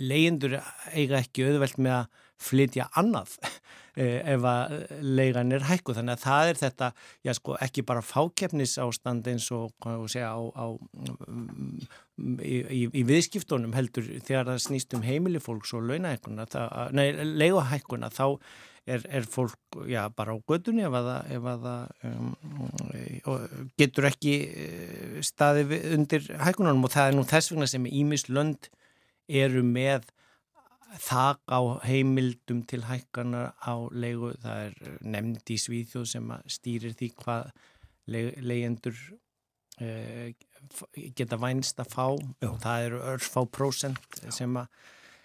leindur 0.01 0.57
eiga 0.95 1.21
ekki 1.21 1.51
auðvelt 1.51 1.77
með 1.83 1.99
að 1.99 2.25
flytja 2.43 2.89
annað 2.99 3.35
eh, 4.01 4.21
ef 4.35 4.47
að 4.47 4.77
leigan 5.03 5.53
er 5.57 5.67
hækku 5.69 5.97
þannig 5.97 6.17
að 6.17 6.25
það 6.25 6.53
er 6.53 6.63
þetta, 6.63 6.91
já 7.27 7.35
sko, 7.39 7.59
ekki 7.67 7.85
bara 7.89 8.05
fákeppnis 8.05 8.79
ástand 8.83 9.29
eins 9.31 9.51
og 9.55 9.75
segja, 10.11 10.33
á, 10.33 10.41
á 10.55 10.67
í, 12.43 12.57
í, 12.63 12.83
í 12.89 13.05
viðskiptunum 13.09 13.77
heldur 13.77 14.09
þegar 14.23 14.53
það 14.53 14.65
snýst 14.69 14.99
um 14.99 15.07
heimili 15.07 15.43
fólks 15.43 15.75
og 15.77 15.91
nei, 15.91 17.09
leiguhækkuna 17.43 18.11
þá 18.15 18.39
er, 18.89 19.05
er 19.09 19.27
fólk 19.29 19.81
já, 19.89 20.09
bara 20.17 20.35
á 20.35 20.37
gödunni 20.49 20.85
ef 20.87 20.95
að 20.97 21.09
það 21.65 21.89
um, 22.09 23.65
getur 23.81 24.09
ekki 24.09 24.35
eh, 24.49 25.19
staði 25.25 25.81
undir 25.95 26.29
hækkununum. 26.41 26.87
Og 26.87 26.95
það 26.95 27.11
er 27.11 27.19
nú 27.19 27.27
þess 27.29 27.53
vegna 27.53 27.69
sem 27.71 27.89
Ímis 27.89 28.29
lönd 28.33 28.71
eru 29.29 29.65
með 29.67 30.09
þak 30.97 31.41
á 31.53 31.61
heimildum 31.85 32.63
til 32.69 32.83
hækkana 32.89 33.53
á 33.61 33.75
leigu, 33.93 34.33
það 34.41 34.61
er 34.69 35.01
nefnd 35.05 35.53
í 35.53 35.59
Svíþjóð 35.61 36.07
sem 36.09 36.31
stýrir 36.49 36.95
því 36.97 37.09
hvað 37.21 37.51
leyendur 38.09 38.97
eh, 39.85 40.33
geta 41.17 41.39
vænst 41.41 41.81
að 41.83 41.93
fá. 41.93 42.07
Já. 42.41 42.53
það 42.63 42.87
eru 42.87 43.03
örfá 43.15 43.43
prósent 43.53 44.23
sem 44.35 44.57
að 44.57 44.71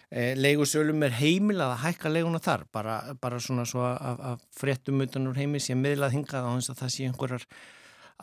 eh, 0.09 0.33
leigusölum 0.35 1.05
er 1.07 1.15
heimilað 1.21 1.77
að 1.77 1.83
hækka 1.85 2.11
leiguna 2.11 2.43
þar. 2.43 2.67
Bara, 2.73 2.97
bara 3.21 3.39
svona 3.39 3.65
svo 3.69 3.85
að, 3.87 4.25
að 4.33 4.43
fréttum 4.59 5.05
utan 5.05 5.31
úr 5.31 5.39
heimi 5.39 5.63
sé 5.63 5.77
miðlað 5.79 6.17
hingað 6.17 6.49
á 6.49 6.51
þess 6.57 6.73
að 6.73 6.83
það 6.83 6.93
sé 6.97 7.07
einhverjar 7.07 7.47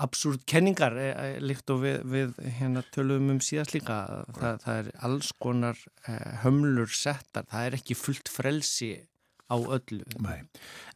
absúrt 0.05 0.46
kenningar 0.48 0.96
e, 0.98 1.11
e, 1.11 1.28
líkt 1.44 1.70
og 1.72 1.84
við, 1.84 2.01
við 2.11 2.40
hérna 2.59 2.82
tölum 2.94 3.30
um 3.34 3.38
síðast 3.44 3.74
líka. 3.76 4.01
Það, 4.36 4.59
það 4.64 4.80
er 4.80 4.90
alls 5.09 5.30
konar 5.42 5.78
e, 6.07 6.16
hömlur 6.44 6.90
settar, 6.94 7.46
það 7.51 7.68
er 7.68 7.78
ekki 7.80 7.96
fullt 7.98 8.32
frelsi 8.32 8.90
á 9.51 9.57
öllu. 9.59 10.05
Nei. 10.22 10.42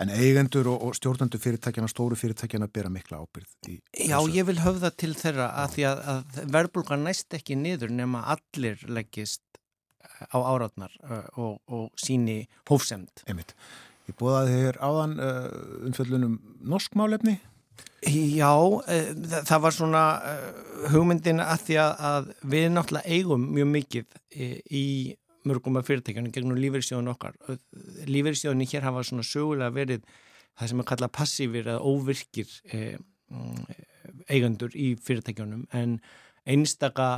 En 0.03 0.13
eigendur 0.15 0.69
og, 0.71 0.85
og 0.89 0.99
stjórnandur 0.99 1.43
fyrirtækjana, 1.43 1.91
stóru 1.91 2.19
fyrirtækjana 2.19 2.69
bera 2.71 2.93
mikla 2.93 3.23
ábyrð 3.25 3.73
í, 3.73 3.81
Já, 4.07 4.19
ég 4.31 4.47
vil 4.51 4.61
höfða 4.63 4.93
til 4.95 5.15
þeirra 5.19 5.51
að 5.65 5.75
því 5.75 5.89
að, 5.91 6.05
að 6.13 6.45
verðbólka 6.59 7.01
næst 7.01 7.35
ekki 7.35 7.59
niður 7.59 7.91
nema 7.95 8.23
allir 8.37 8.85
leggist 8.87 9.43
á 10.31 10.39
áratnar 10.39 10.95
og, 11.41 11.59
og 11.67 11.91
síni 11.99 12.45
hófsemd. 12.71 13.25
Einmitt. 13.27 13.57
Ég 14.05 14.17
búið 14.21 14.37
að 14.37 14.51
þér 14.53 14.79
áðan 14.85 15.15
uh, 15.17 15.45
umfjöldunum 15.89 16.35
norskmálefni 16.69 17.39
Já, 18.05 18.53
e, 18.89 18.97
það 19.47 19.61
var 19.65 19.75
svona 19.75 20.03
e, 20.29 20.33
hugmyndin 20.93 21.41
að 21.43 21.63
því 21.69 21.77
að, 21.81 22.33
við 22.53 22.67
náttúrulega 22.73 23.17
eigum 23.17 23.47
mjög 23.55 23.71
mikið 23.71 24.19
e, 24.35 24.49
í 24.69 24.85
mörgum 25.49 25.79
af 25.81 25.89
fyrirtækjunum 25.89 26.33
gegnum 26.33 26.61
lífeyrsjóðun 26.61 27.13
okkar. 27.13 27.37
Lífeyrsjóðunni 28.09 28.69
hér 28.71 28.87
hafa 28.89 29.05
svona 29.05 29.25
sögulega 29.29 29.73
verið 29.77 30.05
það 30.55 30.71
sem 30.71 30.83
er 30.83 30.89
kallað 30.89 31.15
passífir 31.19 31.69
eða 31.69 31.85
óvirkir 31.85 32.53
eigandur 34.33 34.77
í 34.77 34.95
fyrirtækjunum 35.05 35.67
en 35.77 35.99
einstaka 36.49 37.09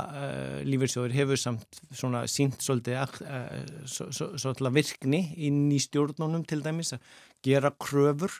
lífeyrssjóður 0.67 1.15
hefur 1.15 1.39
samt 1.39 1.79
svona 1.91 2.25
sínt 2.31 2.63
svolítið 2.63 2.99
uh, 2.99 3.47
svo, 3.87 4.07
svo, 4.15 4.29
svo 4.39 4.71
virkni 4.75 5.21
inn 5.47 5.65
í 5.71 5.79
stjórnunum 5.83 6.45
til 6.47 6.61
dæmis 6.63 6.95
að 6.95 7.07
gera 7.45 7.71
kröfur 7.79 8.31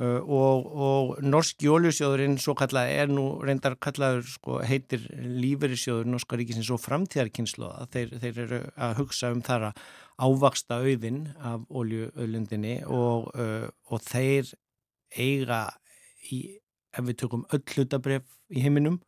uh, 0.00 0.20
og, 0.20 0.66
og 0.70 1.12
norsk 1.24 1.62
jólusjóðurinn 1.64 2.38
svo 2.42 2.54
kallað 2.58 2.92
er 2.94 3.12
nú 3.12 3.24
reyndar 3.44 3.76
kallaður 3.82 4.24
sko, 4.28 4.60
heitir 4.66 5.06
lífeyrissjóður 5.14 6.10
norska 6.10 6.38
ríkisins 6.40 6.70
og 6.74 6.82
framtíðarkynslu 6.82 7.70
þeir, 7.94 8.16
þeir 8.22 8.40
eru 8.46 8.62
að 8.76 8.96
hugsa 9.02 9.32
um 9.34 9.44
þar 9.46 9.70
að 9.70 9.84
ávaksta 10.20 10.80
auðin 10.84 11.22
af 11.38 11.62
oljuöðlundinni 11.68 12.80
og, 12.86 13.30
uh, 13.36 13.68
og 13.90 14.02
þeir 14.04 14.50
eiga 15.16 15.62
í, 16.30 16.42
ef 16.94 17.06
við 17.06 17.22
tökum 17.24 17.46
öll 17.54 17.64
hlutabref 17.74 18.26
í 18.50 18.64
heiminum 18.64 19.00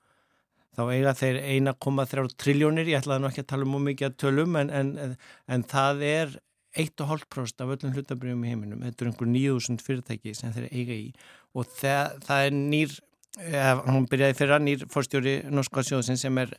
þá 0.72 0.86
eiga 0.88 1.12
þeir 1.16 1.38
1,3 1.68 2.32
triljónir, 2.40 2.88
ég 2.88 3.02
ætlaði 3.02 3.22
nú 3.22 3.28
ekki 3.28 3.44
að 3.44 3.50
tala 3.52 3.68
um 3.68 3.84
mikið 3.90 4.08
að 4.08 4.18
tölum 4.22 4.56
en, 4.56 4.72
en, 4.72 5.14
en 5.52 5.64
það 5.68 6.04
er 6.08 6.34
1,5% 6.78 7.64
af 7.64 7.72
öllum 7.74 7.92
hlutabriðum 7.92 8.44
í 8.46 8.52
heiminum, 8.52 8.84
þetta 8.86 9.04
er 9.04 9.10
einhver 9.10 9.28
9.000 9.28 9.84
fyrirtæki 9.84 10.34
sem 10.36 10.52
þeir 10.54 10.68
eiga 10.70 10.94
í. 10.96 11.10
Og 11.52 11.68
það, 11.68 12.14
það 12.24 12.46
er 12.46 12.56
nýr, 12.56 12.94
eða, 13.42 13.74
hún 13.90 14.08
byrjaði 14.08 14.38
fyrra 14.38 14.58
nýr 14.62 14.86
fórstjóri 14.92 15.34
Norska 15.52 15.84
sjóðsinn 15.84 16.20
sem 16.20 16.40
er, 16.40 16.54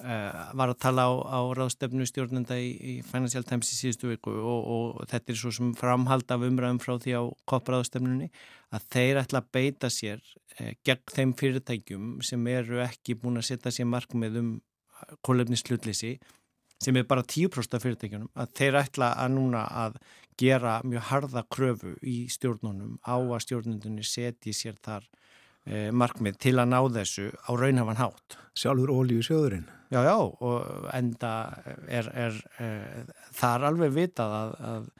uh, 0.00 0.40
var 0.56 0.72
að 0.72 0.80
tala 0.86 1.04
á, 1.04 1.12
á 1.12 1.40
ráðstefnu 1.58 2.08
stjórnenda 2.08 2.56
í, 2.56 2.70
í 2.72 2.94
Financial 3.04 3.44
Times 3.44 3.74
í 3.74 3.78
síðustu 3.82 4.14
viku. 4.14 4.32
Og, 4.32 4.72
og 4.76 5.12
þetta 5.12 5.34
er 5.34 5.40
svo 5.42 5.52
sem 5.58 5.76
framhald 5.76 6.32
af 6.32 6.48
umræðum 6.48 6.80
frá 6.80 6.96
því 6.96 7.18
á 7.20 7.22
koppraðstefnunni 7.52 8.30
að 8.72 8.88
þeir 8.96 9.22
ætla 9.26 9.44
að 9.44 9.52
beita 9.58 9.92
sér 9.92 10.24
uh, 10.24 10.72
gegn 10.88 11.04
þeim 11.12 11.36
fyrirtækjum 11.36 12.10
sem 12.24 12.50
eru 12.54 12.80
ekki 12.86 13.18
búin 13.20 13.42
að 13.42 13.50
setja 13.52 13.76
sér 13.76 13.92
markmið 13.92 14.40
um 14.40 14.50
kólefnislutleysi 15.26 16.16
sem 16.80 16.96
er 16.96 17.06
bara 17.08 17.24
10% 17.26 17.76
af 17.76 17.84
fyrirtækjunum 17.84 18.30
að 18.40 18.52
þeir 18.56 18.78
ætla 18.80 19.12
að 19.20 19.34
núna 19.36 19.64
að 19.84 19.98
gera 20.40 20.78
mjög 20.86 21.08
harða 21.10 21.42
kröfu 21.52 21.96
í 22.06 22.22
stjórnunum 22.32 22.96
á 23.04 23.16
að 23.20 23.42
stjórnundunni 23.44 24.06
setji 24.06 24.54
sér 24.56 24.78
þar 24.80 25.04
e, 25.66 25.90
markmið 25.92 26.38
til 26.40 26.56
að 26.56 26.72
ná 26.72 26.78
þessu 26.96 27.28
á 27.36 27.50
raunhafan 27.52 28.00
hátt. 28.00 28.38
Sjálfur 28.56 28.94
ólíu 28.94 29.24
sjöðurinn? 29.24 29.68
Já, 29.90 30.00
já, 30.06 30.16
og 30.16 30.88
enda 30.94 31.32
er, 31.90 32.08
er, 32.14 32.40
er 32.62 33.14
þar 33.34 33.68
alveg 33.72 33.94
vitað 33.96 34.36
að, 34.38 34.52
að 34.70 34.90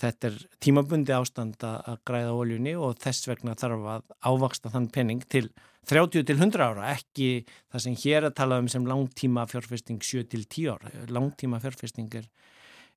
þetta 0.00 0.30
er 0.30 0.40
tímabundi 0.62 1.14
ástand 1.14 1.62
að 1.64 2.00
græða 2.08 2.34
óljunni 2.34 2.74
og 2.76 2.98
þess 3.02 3.28
vegna 3.30 3.54
þarf 3.58 3.86
að 3.92 4.08
ávaksta 4.26 4.72
þann 4.72 4.90
penning 4.94 5.22
til 5.30 5.48
30 5.88 6.24
til 6.24 6.38
100 6.38 6.64
ára, 6.64 6.94
ekki 6.94 7.44
það 7.72 7.84
sem 7.84 7.96
hér 8.04 8.28
að 8.28 8.36
tala 8.40 8.58
um 8.62 8.70
sem 8.72 8.86
langtíma 8.88 9.44
fjárfesting 9.50 10.00
7 10.02 10.24
til 10.32 10.46
10 10.46 10.70
ára. 10.72 10.92
Langtíma 11.12 11.60
fjárfesting 11.62 12.14
er, 12.16 12.28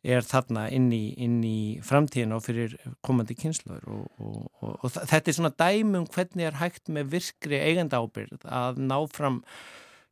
er 0.07 0.23
þarna 0.25 0.67
inn 0.73 0.87
í, 0.95 1.03
inn 1.19 1.41
í 1.43 1.59
framtíðin 1.85 2.35
og 2.37 2.45
fyrir 2.47 2.77
komandi 3.05 3.35
kynsluður 3.37 3.89
og, 3.91 4.05
og, 4.17 4.37
og, 4.61 4.77
og 4.79 4.95
þetta 4.95 5.33
er 5.33 5.37
svona 5.37 5.55
dæmum 5.59 6.07
hvernig 6.13 6.47
er 6.47 6.61
hægt 6.61 6.87
með 6.93 7.11
virkri 7.17 7.59
eigenda 7.59 7.99
ábyrð 7.99 8.47
að 8.47 8.79
ná 8.87 8.97
fram 9.11 9.41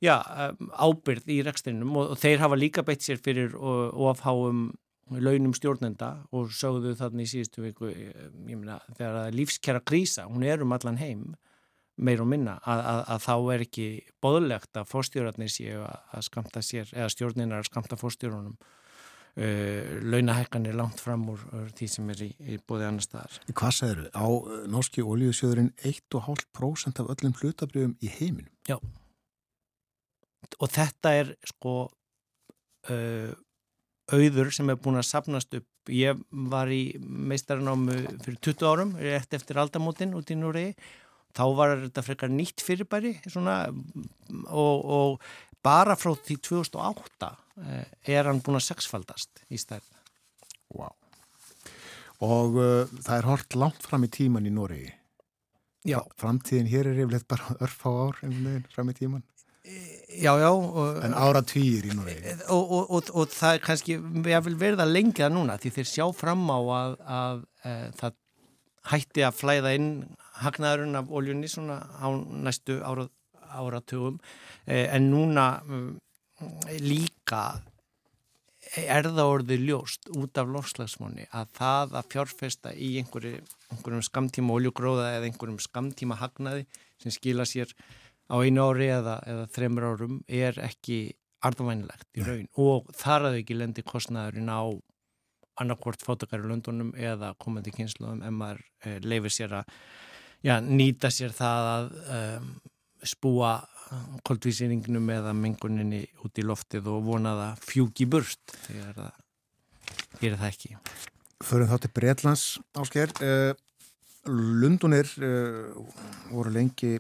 já, 0.04 0.20
um, 0.20 0.72
ábyrð 0.76 1.32
í 1.32 1.42
rekstrinum 1.48 1.96
og 2.02 2.18
þeir 2.20 2.44
hafa 2.44 2.60
líka 2.60 2.84
beitt 2.86 3.06
sér 3.06 3.22
fyrir 3.24 3.56
ofháum 3.56 4.68
launum 5.14 5.54
stjórnenda 5.54 6.12
og 6.36 6.54
sögðu 6.56 6.96
þarna 6.98 7.26
í 7.26 7.30
síðustu 7.30 7.66
viku, 7.66 7.90
ég 7.92 8.56
meina 8.58 8.80
þegar 8.98 9.36
lífskjara 9.36 9.84
krísa, 9.86 10.26
hún 10.30 10.46
er 10.48 10.64
um 10.66 10.74
allan 10.76 10.98
heim 11.02 11.28
meir 11.96 12.24
og 12.24 12.28
minna 12.28 12.58
að, 12.66 12.82
að, 12.82 13.04
að 13.14 13.22
þá 13.24 13.36
er 13.54 13.66
ekki 13.68 13.86
boðlegt 14.24 14.80
að 14.80 14.90
fórstjórarnir 14.90 15.52
séu 15.54 15.84
að 15.86 16.26
skamta 16.28 16.64
sér 16.66 16.90
eða 16.92 17.12
stjórninar 17.14 17.62
að 17.62 17.70
skamta 17.70 18.00
fórstjórunum 18.00 18.58
uh, 18.58 19.94
launahekkanir 20.04 20.76
langt 20.76 21.00
fram 21.00 21.24
úr 21.32 21.46
því 21.78 21.90
sem 21.94 22.12
er 22.12 22.26
í, 22.26 22.30
í 22.36 22.60
bóði 22.68 22.90
annar 22.90 23.06
staðar. 23.06 23.40
Hvað 23.54 23.78
segir 23.78 24.04
þau? 24.04 24.12
Á 24.12 24.28
uh, 24.28 24.60
norski 24.74 25.06
ólíðsjöðurinn 25.06 25.72
1,5% 25.88 27.02
af 27.06 27.16
öllum 27.16 27.38
hlutabriðum 27.40 27.96
í 28.04 28.12
heiminum? 28.18 28.52
Já 28.68 28.80
og 30.62 30.72
þetta 30.72 31.14
er 31.20 31.32
sko 31.48 31.76
uh, 32.92 33.32
auður 34.12 34.52
sem 34.54 34.70
er 34.70 34.78
búin 34.82 35.00
að 35.00 35.10
sapnast 35.10 35.56
upp. 35.58 35.68
Ég 35.90 36.20
var 36.50 36.70
í 36.74 36.98
meistaranámu 37.00 37.96
fyrir 38.26 38.38
20 38.42 38.70
árum, 38.70 38.94
rétt 38.98 39.34
eftir 39.38 39.60
aldamótin 39.62 40.16
út 40.18 40.32
í 40.34 40.38
Núriði 40.38 40.76
þá 41.36 41.46
var 41.58 41.76
þetta 41.84 42.04
frekar 42.06 42.32
nýtt 42.32 42.64
fyrirbæri 42.64 43.16
svona, 43.28 43.66
og, 44.48 44.86
og 44.86 45.26
bara 45.66 45.98
frá 46.00 46.14
því 46.16 46.38
2008 46.48 47.32
eh, 47.66 47.88
er 48.16 48.30
hann 48.30 48.42
búin 48.46 48.60
að 48.60 48.68
sexfaldast 48.70 49.44
í 49.50 49.60
stærn. 49.60 49.86
Wow. 50.76 50.94
Og 52.26 52.56
uh, 52.58 52.94
það 53.04 53.18
er 53.18 53.28
hort 53.28 53.58
langt 53.60 53.84
fram 53.84 54.06
í 54.08 54.12
tíman 54.12 54.48
í 54.48 54.54
Nóri. 54.54 54.86
Já. 55.86 56.00
Framtíðin 56.18 56.70
hér 56.72 56.90
er 56.90 57.02
yfirleitt 57.04 57.28
bara 57.30 57.58
örf 57.60 57.84
á 57.86 57.92
ár 57.92 58.22
fram 58.74 58.92
í 58.92 58.96
tíman. 58.98 59.26
Já, 60.16 60.32
já. 60.40 60.52
Og, 60.52 61.00
en 61.04 61.16
ára 61.18 61.42
týr 61.44 61.88
í 61.90 61.96
Nóri. 61.96 62.16
Og, 62.54 62.76
og, 62.88 63.10
og 63.12 63.34
það 63.34 63.58
er 63.58 63.64
kannski, 63.66 63.98
ég 64.30 64.46
vil 64.46 64.58
verða 64.60 64.86
lengja 64.88 65.30
núna 65.34 65.58
því 65.62 65.74
þeir 65.80 65.90
sjá 65.90 66.06
fram 66.16 66.46
á 66.48 66.60
að, 66.60 66.96
að, 67.18 67.44
eh, 67.66 67.88
það 68.00 68.18
hætti 68.92 69.26
að 69.26 69.38
flæða 69.40 69.76
inn 69.80 69.92
hagnaðurinn 70.44 71.00
af 71.00 71.14
oljunni 71.20 71.50
svona 71.50 71.80
á 71.98 72.08
næstu 72.14 72.80
ára, 72.86 73.08
áratugum 73.56 74.20
eh, 74.68 74.86
en 74.94 75.10
núna 75.12 75.48
um, 75.66 75.88
líka 76.84 77.46
er 78.76 79.08
það 79.08 79.32
orðið 79.32 79.68
ljóst 79.70 80.10
út 80.18 80.38
af 80.42 80.50
lofslagsmóni 80.52 81.28
að 81.32 81.52
það 81.58 81.94
að 82.00 82.10
fjárfesta 82.14 82.74
í 82.74 82.96
einhverju, 83.02 83.40
einhverjum 83.72 84.06
skamtíma 84.06 84.58
oljugróða 84.58 85.12
eða 85.18 85.30
einhverjum 85.30 85.62
skamtíma 85.64 86.18
hagnaði 86.20 86.66
sem 87.02 87.14
skila 87.14 87.46
sér 87.48 87.72
á 88.32 88.36
einu 88.42 88.66
ári 88.70 88.90
eða, 88.94 89.20
eða 89.30 89.46
þreymur 89.56 89.88
árum 89.92 90.20
er 90.28 90.60
ekki 90.66 91.00
arðvænilegt 91.46 92.08
í 92.18 92.26
raun 92.26 92.48
og 92.62 92.90
þar 92.98 93.30
að 93.30 93.40
ekki 93.42 93.58
lendir 93.60 93.86
kostnæðurinn 93.88 94.50
á 94.50 94.64
annarkvort 95.62 96.04
fótakar 96.04 96.44
í 96.44 96.50
löndunum 96.50 96.92
eða 96.98 97.34
komandi 97.40 97.74
kynsluðum 97.76 98.24
en 98.26 98.40
maður 98.40 98.64
uh, 98.86 98.98
leifir 99.06 99.34
sér 99.34 99.60
að 99.62 99.76
já, 100.46 100.58
nýta 100.60 101.12
sér 101.14 101.36
það 101.36 101.70
að 101.72 101.92
um, 102.18 102.50
spúa 103.06 103.54
koldvísýringnum 104.26 105.10
eða 105.14 105.34
menguninni 105.38 106.02
út 106.26 106.42
í 106.42 106.46
loftið 106.46 106.90
og 106.90 107.04
vona 107.06 107.36
það 107.38 107.66
fjúki 107.70 108.08
burt 108.10 108.56
þegar 108.66 108.96
það 108.98 109.20
gerir 110.22 110.40
það 110.42 110.50
ekki. 110.50 110.78
Förum 111.46 111.70
þá 111.70 111.78
til 111.84 111.92
Breitlands 111.94 112.46
ásker. 112.82 113.14
Uh, 113.22 113.54
Lundunir 114.26 115.10
uh, 115.22 115.76
voru 116.32 116.54
lengi 116.56 116.96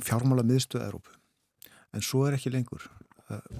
fjármála 0.00 0.44
miðstöð 0.46 0.86
Európu 0.88 1.14
en 1.94 2.02
svo 2.02 2.24
er 2.26 2.38
ekki 2.38 2.52
lengur 2.54 2.88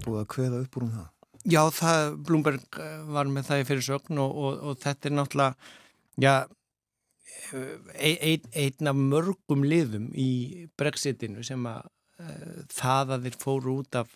búið 0.04 0.20
að 0.20 0.30
kveða 0.34 0.60
upp 0.64 0.76
úr 0.78 0.86
um 0.86 0.92
það. 0.96 1.10
Já, 1.44 1.60
það, 1.76 2.02
Bloomberg 2.26 2.78
var 3.12 3.30
með 3.30 3.48
það 3.48 3.62
í 3.62 3.66
fyrirsögn 3.68 4.20
og, 4.22 4.36
og, 4.44 4.60
og 4.64 4.78
þetta 4.80 5.08
er 5.08 5.14
náttúrulega, 5.18 5.72
já, 6.24 6.34
ein, 8.00 8.46
einn 8.56 8.90
af 8.90 9.00
mörgum 9.12 9.64
liðum 9.68 10.08
í 10.16 10.30
brexitinu 10.80 11.44
sem 11.46 11.68
að 11.68 11.90
það 12.72 13.14
að 13.16 13.26
þeir 13.26 13.38
fóru 13.42 13.78
út 13.82 13.98
af 13.98 14.12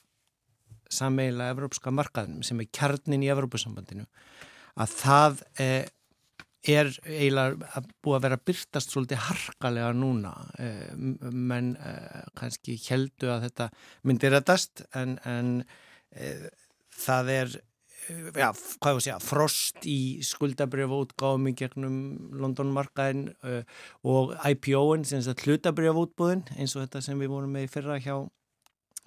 sammeila 0.93 1.51
evrópska 1.53 1.93
markaðinum 1.93 2.45
sem 2.47 2.61
er 2.63 2.71
kjarnin 2.73 3.25
í 3.25 3.31
Evrópusambandinu 3.33 4.07
að 4.79 4.95
það 4.95 5.41
uh, 5.61 5.85
er 6.69 6.91
eiginlega 7.07 7.83
búið 8.05 8.19
að 8.19 8.25
vera 8.27 8.41
byrtast 8.51 8.95
svolítið 8.95 9.25
harkalega 9.29 9.93
núna. 9.97 10.35
Uh, 10.59 11.31
menn 11.33 11.75
kannski 12.39 12.79
heldu 12.89 13.33
að 13.33 13.49
þetta 13.49 13.71
myndir 14.09 14.35
reddast 14.37 14.85
en, 14.97 15.17
en 15.29 15.57
það 16.99 17.35
er 17.35 17.59
ja, 18.39 18.53
hvað 18.53 18.93
ég 18.93 18.99
að 18.99 19.05
segja, 19.05 19.19
frost 19.23 19.87
í 19.89 19.99
skuldabrjöfútgáðum 20.27 21.51
í 21.51 21.55
gegnum 21.59 21.99
Londonmarkaðin 22.41 23.29
uh, 23.45 23.61
og 24.09 24.35
IPO-in, 24.49 25.07
sem 25.09 25.23
er 25.23 25.45
hlutabrjöfútbúðin 25.45 26.47
eins 26.57 26.77
og 26.77 26.87
þetta 26.87 27.05
sem 27.05 27.21
við 27.21 27.33
vorum 27.35 27.55
með 27.57 27.71
fyrra 27.75 27.99
hjá 28.03 28.17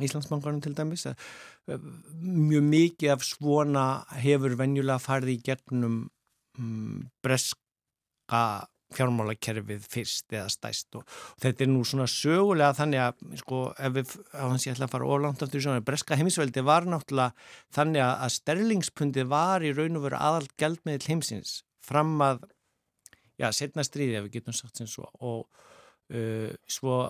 Íslandsbankarnum 0.01 0.63
til 0.63 0.73
dæmis 0.73 1.03
mjög 1.67 2.63
mikið 2.65 3.11
af 3.13 3.25
svona 3.25 3.85
hefur 4.23 4.55
venjulega 4.57 4.97
farið 5.01 5.35
í 5.35 5.41
gegnum 5.45 5.85
um, 5.85 5.99
breska 7.23 8.43
fjármálakerfið 8.91 9.85
fyrst 9.87 10.33
eða 10.35 10.49
stæst 10.51 10.97
og, 10.99 11.05
og 11.07 11.43
þetta 11.45 11.63
er 11.63 11.69
nú 11.71 11.85
svona 11.87 12.09
sögulega 12.11 12.75
þannig 12.75 12.99
að 13.05 13.21
sko 13.39 13.59
ef 13.79 13.93
við, 13.95 14.15
hans 14.35 14.65
ég 14.67 14.75
ætla 14.75 14.89
að 14.89 14.95
fara 14.97 15.11
ólangt 15.15 15.45
aftur 15.45 15.61
í 15.61 15.63
svona, 15.63 15.85
breska 15.87 16.17
heimisveldi 16.19 16.63
var 16.67 16.89
náttúrulega 16.91 17.31
þannig 17.77 18.03
að 18.03 18.33
sterlingspundi 18.35 19.23
var 19.31 19.63
í 19.63 19.71
raun 19.77 19.95
og 19.95 20.09
veru 20.09 20.19
aðal 20.19 20.49
gældmiðl 20.59 21.07
heimsins 21.07 21.61
fram 21.87 22.17
að 22.25 22.43
já, 23.41 23.49
setna 23.55 23.85
stríði 23.85 24.19
ef 24.19 24.27
við 24.27 24.37
getum 24.39 24.55
sagt 24.55 24.79
sem 24.79 24.89
svo. 24.89 25.07
Og 25.19 25.45
uh, 26.13 26.51
svo 26.69 27.03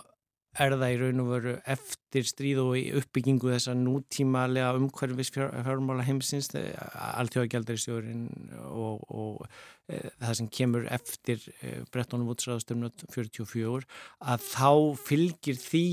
er 0.60 0.74
það 0.76 0.94
í 0.94 0.98
raun 1.00 1.24
og 1.24 1.30
veru 1.32 1.54
eftir 1.72 2.28
stríð 2.28 2.60
og 2.66 2.74
í 2.76 2.84
uppbyggingu 3.00 3.54
þessa 3.54 3.76
nútímalega 3.78 4.74
umhverfis 4.76 5.32
fjármála 5.32 6.04
heimsins 6.04 6.52
alltjóðagjaldarinsjórin 6.52 8.26
og, 8.68 9.06
og 9.08 9.46
e, 9.88 10.02
það 10.20 10.38
sem 10.42 10.52
kemur 10.60 10.90
eftir 10.92 11.48
e, 11.62 11.80
Brettónum 11.94 12.34
útsræðastöfnum 12.36 12.92
44 13.16 13.88
að 14.28 14.48
þá 14.50 14.72
fylgir 15.08 15.60
því 15.62 15.86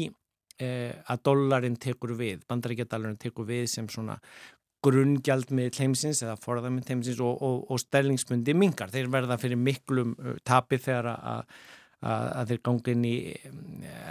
e, 0.58 0.70
að 1.06 1.24
dollarin 1.30 1.78
tekur 1.78 2.16
við, 2.18 2.42
bandaríkjadallarinn 2.50 3.22
tekur 3.22 3.46
við 3.46 3.68
sem 3.70 3.86
svona 3.86 4.18
grunngjald 4.82 5.52
með 5.54 5.84
heimsins 5.84 6.22
eða 6.22 6.38
forðar 6.38 6.74
með 6.74 6.96
heimsins 6.96 7.22
og, 7.22 7.38
og, 7.42 7.64
og 7.70 7.80
stellingsmundi 7.82 8.54
mingar. 8.54 8.90
Þeir 8.90 9.10
verða 9.10 9.38
fyrir 9.38 9.58
miklum 9.58 10.14
tapi 10.46 10.78
þegar 10.82 11.14
að 11.14 11.58
að 11.98 12.52
þeir 12.52 12.60
gangi 12.68 12.92
inn 12.94 13.06
í 13.06 13.14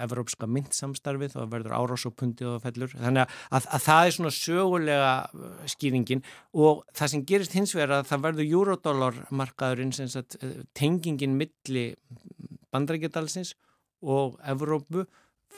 evrópska 0.03 0.47
myndsamstarfið 0.51 1.37
og 1.39 1.51
verður 1.53 1.75
árásopundið 1.77 2.49
og 2.51 2.63
fellur. 2.65 2.91
Þannig 2.91 3.23
að, 3.23 3.37
að, 3.47 3.69
að 3.77 3.85
það 3.85 4.07
er 4.07 4.15
svona 4.17 4.33
sögulega 4.35 5.13
uh, 5.23 5.45
skýringin. 5.71 6.23
Og 6.59 6.83
það 6.97 7.13
sem 7.13 7.25
gerist 7.31 7.55
hins 7.55 7.75
vegar 7.77 7.95
að 7.99 8.09
það 8.11 8.25
verður 8.27 8.51
eurodólarmarkaðurinn 8.59 9.95
uh, 9.95 10.59
tengingin 10.77 11.39
milli 11.39 11.87
bandrækjadalsins 12.75 13.55
og 14.03 14.35
Evrópu 14.45 15.07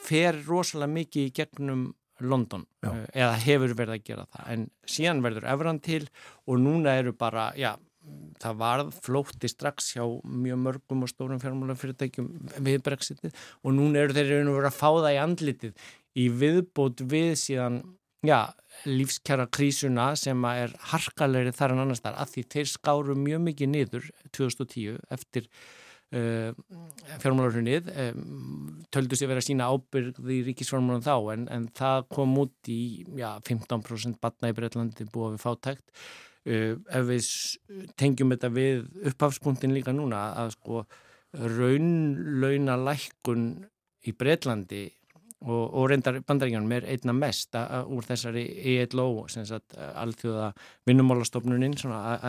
fer 0.06 0.38
rosalega 0.46 0.94
mikið 0.94 1.26
í 1.26 1.34
gegnum 1.34 1.88
London 2.20 2.62
já. 2.84 2.92
Uh, 2.92 3.04
eða 3.10 3.36
hefur 3.42 3.74
verið 3.74 3.96
að 3.96 4.06
gera 4.06 4.30
það. 4.30 4.48
En 4.54 4.66
síðan 4.86 5.26
verður 5.26 5.50
Evran 5.50 5.82
til 5.82 6.04
og 6.46 6.62
núna 6.62 6.94
eru 7.00 7.16
bara, 7.18 7.50
já 7.58 7.74
það 8.40 8.58
varð 8.62 8.92
flótti 9.04 9.50
strax 9.50 9.94
hjá 9.96 10.04
mjög 10.24 10.60
mörgum 10.64 11.04
og 11.04 11.12
stórum 11.12 11.40
fjármálafyrirtækjum 11.42 12.28
við 12.66 12.82
brexitið 12.86 13.34
og 13.62 13.74
núna 13.76 14.04
eru 14.04 14.16
þeir 14.16 14.30
raun 14.34 14.52
og 14.52 14.60
verið 14.60 14.70
að 14.70 14.78
fá 14.78 14.88
það 14.90 15.10
í 15.12 15.20
andlitið 15.24 15.88
í 16.20 16.28
viðbót 16.40 17.04
við 17.10 17.34
síðan 17.40 17.82
já, 18.26 18.52
lífskjara 18.88 19.48
krísuna 19.52 20.12
sem 20.18 20.48
er 20.50 20.72
harkalegri 20.92 21.52
þar 21.56 21.76
en 21.76 21.84
annars 21.84 22.02
þar 22.04 22.18
að 22.20 22.34
því 22.34 22.46
þeir 22.54 22.72
skáru 22.72 23.18
mjög 23.18 23.44
mikið 23.48 23.72
niður 23.74 24.08
2010 24.36 24.98
eftir 25.16 25.46
uh, 26.16 26.50
fjármálarhunnið 27.22 27.92
um, 28.06 28.80
töldu 28.92 29.18
sér 29.18 29.32
verið 29.32 29.44
að 29.44 29.48
sína 29.50 29.70
ábyrgð 29.72 30.32
í 30.32 30.40
ríkisfjármálun 30.48 31.06
þá 31.06 31.14
en, 31.36 31.46
en 31.52 31.68
það 31.76 32.08
kom 32.16 32.34
út 32.44 32.72
í 32.72 32.80
já, 33.20 33.30
15% 33.48 34.20
batna 34.22 34.52
í 34.52 34.58
Breitlandi 34.58 35.08
búið 35.12 35.36
við 35.36 35.46
fátækt 35.46 36.04
ef 36.44 37.04
við 37.10 37.26
tengjum 38.00 38.32
þetta 38.34 38.52
við 38.54 38.86
upphafspunktin 39.12 39.74
líka 39.76 39.92
núna 39.92 40.30
að 40.40 40.54
sko 40.56 40.84
raunlauna 41.36 42.78
lækkun 42.80 43.50
í 44.08 44.14
Breitlandi 44.16 44.86
og, 45.40 45.62
og 45.72 45.86
reyndar 45.88 46.18
bandaríkjanum 46.26 46.72
er 46.76 46.86
einna 46.92 47.14
mest 47.16 47.56
að, 47.56 47.68
að, 47.76 47.92
úr 47.96 48.06
þessari 48.08 48.42
ELO, 48.74 49.06
alþjóða 50.02 50.50
vinnumálastofnuninn, 50.88 51.76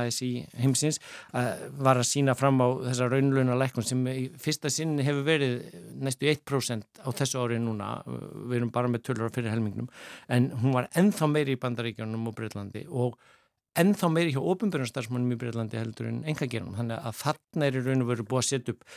ASI 0.04 0.30
heimsins, 0.62 1.02
að 1.36 1.66
var 1.84 2.00
að 2.00 2.08
sína 2.08 2.36
fram 2.40 2.62
á 2.64 2.68
þessa 2.88 3.10
raunlauna 3.12 3.58
lækkun 3.60 3.88
sem 3.88 4.06
í 4.14 4.30
fyrsta 4.40 4.72
sinni 4.72 5.06
hefur 5.08 5.28
verið 5.28 5.58
næstu 6.04 6.32
1% 6.32 7.04
á 7.04 7.10
þessu 7.12 7.44
ári 7.44 7.60
núna, 7.60 7.98
við 8.06 8.62
erum 8.62 8.74
bara 8.76 8.92
með 8.92 9.10
tölur 9.10 9.28
á 9.28 9.36
fyrir 9.36 9.52
helmingnum, 9.52 9.92
en 10.32 10.52
hún 10.64 10.78
var 10.78 10.92
ennþá 10.96 11.32
meiri 11.32 11.58
í 11.58 11.62
bandaríkjanum 11.62 12.32
og 12.32 12.38
Breitlandi 12.38 12.88
og 12.88 13.20
ennþá 13.80 14.10
meiri 14.12 14.34
hjá 14.36 14.42
ofinbjörnstarsmannum 14.54 15.36
í 15.36 15.40
Breitlandi 15.40 15.80
heldur 15.80 16.10
en 16.10 16.24
engagerum. 16.28 16.74
Þannig 16.78 16.98
að 17.00 17.20
þarna 17.22 17.68
er 17.68 17.78
í 17.78 17.84
raun 17.86 18.06
og 18.06 18.10
veru 18.12 18.28
búið 18.28 18.42
að 18.42 18.50
setja 18.50 18.76
upp 18.76 18.88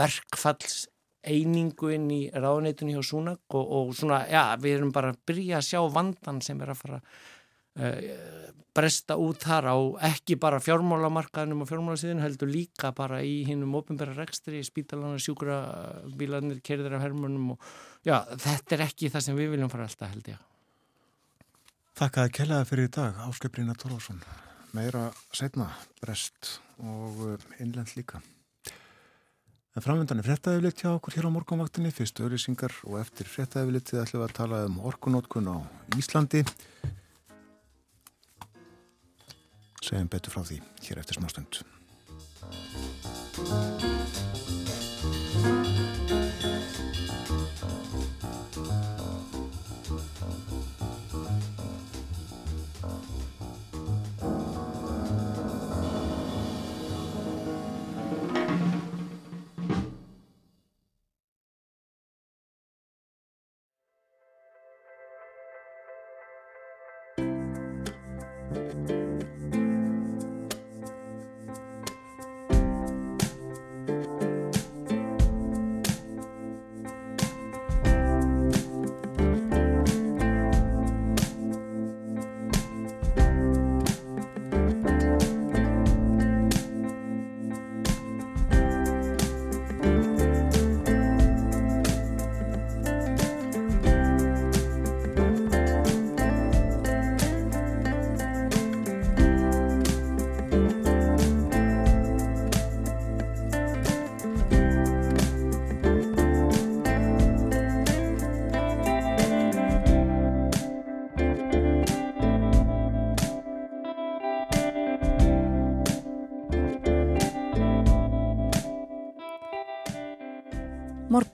verkfalls 0.00 0.80
einingu 1.20 1.92
inn 1.94 2.08
í 2.14 2.22
ráðneitunni 2.32 2.96
hjá 2.96 3.04
Súnak 3.04 3.56
og, 3.56 3.74
og 3.76 3.92
svona, 3.96 4.22
já, 4.30 4.56
við 4.60 4.78
erum 4.78 4.94
bara 4.94 5.12
að 5.12 5.20
byrja 5.28 5.58
að 5.60 5.68
sjá 5.68 5.80
vandan 5.92 6.40
sem 6.44 6.62
er 6.64 6.72
að 6.72 6.80
fara 6.80 7.00
uh, 7.00 8.50
bresta 8.76 9.16
út 9.20 9.42
þar 9.44 9.68
á 9.68 9.76
ekki 10.10 10.38
bara 10.40 10.62
fjármálamarkaðinum 10.62 11.64
og 11.64 11.70
fjármálasíðinu 11.70 12.24
heldur 12.24 12.50
líka 12.50 12.92
bara 12.96 13.20
í 13.26 13.40
hinnum 13.48 13.74
ofinbæra 13.80 14.14
rekstri, 14.16 14.62
spítalana, 14.64 15.20
sjúkura 15.20 15.60
bílanir, 16.16 16.62
kerðir 16.64 16.96
af 16.96 17.04
hermunum 17.04 17.56
og 17.56 17.72
já, 18.06 18.22
þetta 18.30 18.78
er 18.78 18.86
ekki 18.86 19.10
það 19.12 19.26
sem 19.26 19.40
við 19.40 19.56
viljum 19.56 19.72
fara 19.72 19.90
alltaf 19.90 20.14
held 20.14 20.32
ég. 20.32 20.46
Þakkaði 22.00 22.30
kellaði 22.32 22.64
fyrir 22.64 22.86
í 22.88 22.90
dag, 22.96 23.16
Áskiprína 23.28 23.74
Tórlásson. 23.76 24.22
Meira 24.72 25.10
setna, 25.36 25.66
brest 26.00 26.54
og 26.80 27.18
uh, 27.26 27.42
innlend 27.60 27.92
líka. 27.92 28.22
En 29.76 29.84
framvendan 29.84 30.22
er 30.22 30.24
frettæðilegt 30.24 30.80
hjá 30.80 30.94
okkur 30.94 31.18
hér 31.18 31.28
á 31.28 31.34
morgunvaktinni, 31.34 31.92
fyrst 31.92 32.16
auðlýsingar 32.24 32.72
og 32.88 32.96
eftir 33.02 33.28
frettæðilegt 33.28 33.92
ætlum 33.92 34.24
við 34.24 34.26
að 34.30 34.36
tala 34.40 34.62
um 34.70 34.80
orkunótkun 34.88 35.52
á 35.52 35.56
Íslandi. 36.00 36.40
Segjum 39.84 40.08
betur 40.08 40.38
frá 40.38 40.48
því 40.48 40.62
hér 40.88 41.04
eftir 41.04 41.20
smástund. 41.20 41.60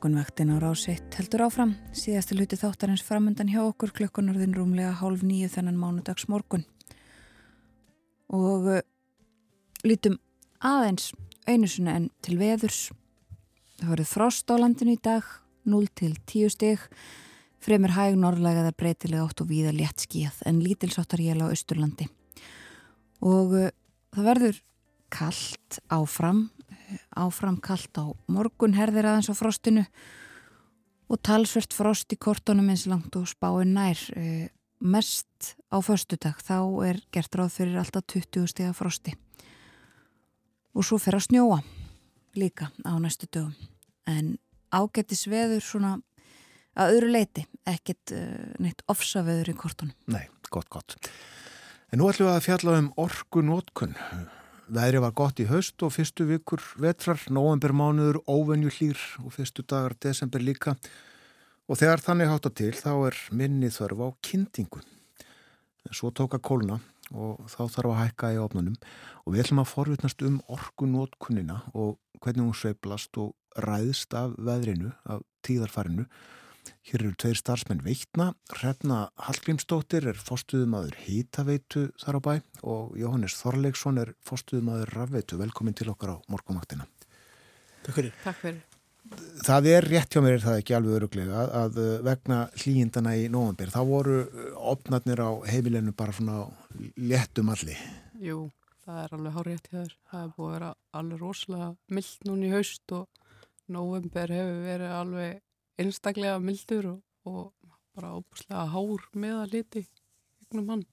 Morgunvaktin 0.07 0.55
á 0.55 0.63
rásitt 0.63 1.17
heldur 1.19 1.43
áfram, 1.49 1.73
síðasti 1.91 2.37
hluti 2.37 2.55
þáttarins 2.55 3.03
framöndan 3.03 3.49
hjá 3.51 3.59
okkur 3.65 3.91
klukkunarðin 3.91 4.53
rúmlega 4.55 4.93
hálf 5.01 5.25
nýju 5.27 5.49
þennan 5.51 5.81
mánudags 5.81 6.29
morgun. 6.31 6.63
Og 8.31 8.69
uh, 8.71 8.79
lítum 9.83 10.21
aðeins 10.63 11.09
einu 11.51 11.67
svona 11.67 11.97
en 11.99 12.07
til 12.23 12.39
veðurs. 12.39 12.93
Það 13.81 13.91
voruð 13.97 14.13
frost 14.13 14.55
á 14.55 14.55
landinu 14.63 14.95
í 14.95 15.03
dag, 15.03 15.27
0 15.67 15.91
til 15.99 16.15
10 16.23 16.55
stig, 16.55 16.87
fremur 17.59 17.97
hæg 17.99 18.15
norðlægaða 18.23 18.77
breytilega 18.79 19.27
átt 19.27 19.43
og 19.43 19.51
víða 19.51 19.75
létt 19.75 20.07
skíð 20.07 20.39
en 20.47 20.63
lítilsáttar 20.63 21.25
jél 21.27 21.43
á 21.43 21.51
Östurlandi. 21.51 22.07
Og 23.27 23.59
uh, 23.59 23.75
það 24.15 24.31
verður 24.31 24.63
kallt 25.11 25.83
áfram 25.91 26.47
áfram 27.17 27.59
kallt 27.63 27.99
á 27.99 28.05
morgun 28.31 28.77
herðir 28.77 29.09
aðeins 29.09 29.31
á 29.31 29.35
frostinu 29.37 29.85
og 31.07 31.21
talsvert 31.23 31.75
frost 31.75 32.13
í 32.13 32.19
kortunum 32.19 32.71
eins 32.73 32.87
langt 32.91 33.15
og 33.19 33.29
spáin 33.31 33.75
nær. 33.77 33.99
E, 34.17 34.51
mest 34.81 35.55
á 35.73 35.81
föstudag 35.81 36.43
þá 36.45 36.59
er 36.89 37.01
gert 37.15 37.39
ráð 37.39 37.55
fyrir 37.55 37.79
alltaf 37.81 38.05
20 38.13 38.51
steg 38.51 38.71
af 38.71 38.81
frosti. 38.81 39.15
Og 40.77 40.85
svo 40.85 40.99
fer 41.01 41.17
að 41.17 41.29
snjóa 41.31 41.63
líka 42.37 42.69
á 42.85 42.93
næstu 43.01 43.29
dögum. 43.31 43.55
En 44.07 44.37
ágættis 44.75 45.25
veður 45.31 45.65
svona 45.65 45.97
að 46.77 46.99
öðru 46.99 47.13
leiti 47.15 47.47
ekkert 47.67 48.13
e, 48.13 48.23
neitt 48.61 48.85
ofsaveður 48.91 49.55
í 49.55 49.57
kortunum. 49.57 49.97
Nei, 50.13 50.27
gott, 50.51 50.69
gott. 50.69 50.99
En 51.91 52.03
nú 52.03 52.11
ætlum 52.11 52.29
við 52.29 52.37
að 52.37 52.45
fjalla 52.45 52.81
um 52.83 52.91
orgu 53.01 53.43
nótkunn 53.47 53.95
Veðri 54.67 54.99
var 54.99 55.13
gott 55.15 55.39
í 55.39 55.45
haust 55.47 55.79
og 55.87 55.93
fyrstu 55.95 56.25
vikur 56.27 56.63
vetrar, 56.83 57.21
novembermánuður, 57.31 58.19
óvenju 58.27 58.73
hlýr 58.75 59.03
og 59.23 59.31
fyrstu 59.37 59.63
dagar 59.63 59.95
desember 60.03 60.43
líka. 60.43 60.75
Og 61.71 61.79
þegar 61.79 62.03
þannig 62.03 62.31
hátta 62.33 62.51
til 62.51 62.73
þá 62.75 62.91
er 63.07 63.21
minni 63.31 63.71
þörf 63.71 64.03
á 64.03 64.09
kyndingu. 64.27 64.83
Svo 65.95 66.11
tóka 66.11 66.41
kóluna 66.43 66.81
og 67.15 67.47
þá 67.47 67.61
þarf 67.77 67.93
að 67.93 68.01
hækka 68.01 68.33
í 68.35 68.41
ofnunum 68.43 68.75
og 69.23 69.35
við 69.35 69.45
ætlum 69.45 69.63
að 69.63 69.71
forvitnast 69.71 70.25
um 70.27 70.41
orgunótkunina 70.51 71.61
og 71.71 72.01
hvernig 72.19 72.49
hún 72.49 72.59
sveiplast 72.59 73.15
og 73.23 73.37
ræðst 73.63 74.19
af 74.19 74.35
veðrinu, 74.35 74.91
af 75.07 75.23
tíðarfarinu 75.47 76.09
Hér 76.87 77.03
eru 77.03 77.17
tveir 77.19 77.35
starfsmenn 77.35 77.81
veitna, 77.83 78.29
Hrefna 78.53 79.09
Hallgrímsdóttir 79.27 80.05
er 80.07 80.19
fórstuðumadur 80.23 80.95
hýtaveitu 81.03 81.81
þar 81.99 82.19
á 82.19 82.21
bæ 82.23 82.35
og 82.63 82.93
Jóhannes 82.95 83.35
Þorleiksson 83.41 83.97
er 83.99 84.13
fórstuðumadur 84.23 84.93
rafveitu. 84.95 85.35
Velkomin 85.41 85.75
til 85.75 85.89
okkar 85.91 86.13
á 86.15 86.17
morgumaktina. 86.31 86.87
Takk 87.83 87.97
fyrir. 87.97 88.13
Takk 88.23 88.39
fyrir. 88.39 88.61
Það 89.49 89.67
er 89.73 89.87
rétt 89.91 90.15
hjá 90.15 90.23
mér, 90.23 90.37
er 90.39 90.45
það 90.45 90.59
ekki 90.61 90.77
alveg 90.79 90.99
öruglega, 91.01 91.43
að 91.65 91.81
vegna 92.07 92.39
hlýjindana 92.55 93.15
í 93.19 93.25
nógambér, 93.35 93.73
þá 93.75 93.81
voru 93.91 94.21
opnarnir 94.75 95.25
á 95.27 95.31
heimilinu 95.51 95.95
bara 95.99 96.15
svona 96.15 96.45
léttum 97.03 97.51
alli. 97.51 97.75
Jú, 98.23 98.45
það 98.87 99.01
er 99.03 99.17
alveg 99.19 99.35
hár 99.41 99.51
rétt 99.51 99.67
hjá 99.73 99.81
þér. 99.81 99.99
Það 100.13 100.23
er 100.23 100.31
búið 100.39 100.47
að 100.47 100.55
vera 100.55 100.71
alveg 101.03 101.27
rosalega 101.27 101.69
myllt 101.99 102.31
núni 102.31 102.47
í 102.47 102.55
haust 102.55 102.95
og 102.95 103.27
nógambér 103.75 104.37
hefur 104.39 104.63
verið 104.69 104.97
alveg 105.01 105.43
einstaklega 105.81 106.39
mildur 106.43 106.91
og, 106.93 107.01
og 107.29 107.53
bara 107.97 108.15
óbúslega 108.17 108.67
hár 108.73 109.07
með 109.17 109.41
að 109.41 109.55
liti 109.57 109.85
yknum 110.45 110.73
hann. 110.75 110.85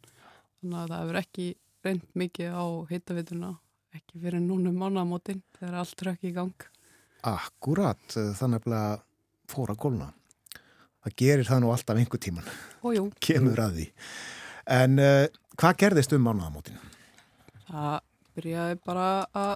Þannig 0.60 0.80
að 0.80 0.94
það 0.94 1.02
hefur 1.02 1.20
ekki 1.24 1.48
reynd 1.84 2.06
mikið 2.16 2.56
á 2.56 2.66
heitavituna, 2.92 3.52
ekki 3.98 4.22
fyrir 4.24 4.44
núnum 4.44 4.78
mánamótin 4.80 5.44
þegar 5.58 5.80
allt 5.82 6.06
rökk 6.08 6.28
í 6.30 6.34
gang. 6.36 6.68
Akkurat, 7.28 8.04
þannig 8.40 8.68
að 8.72 9.04
fóra 9.52 9.76
gólna. 9.80 10.10
Það 11.04 11.18
gerir 11.20 11.48
það 11.48 11.62
nú 11.64 11.74
alltaf 11.74 12.00
einhver 12.00 12.22
tíman. 12.24 12.48
Ójú. 12.84 13.10
Kemur 13.24 13.60
að 13.60 13.80
því. 13.80 13.88
En 14.72 15.00
uh, 15.04 15.26
hvað 15.60 15.80
gerðist 15.84 16.16
um 16.16 16.24
mánamótin? 16.24 16.80
Það 17.68 17.98
byrjaði 18.38 18.80
bara 18.88 19.08
að 19.36 19.54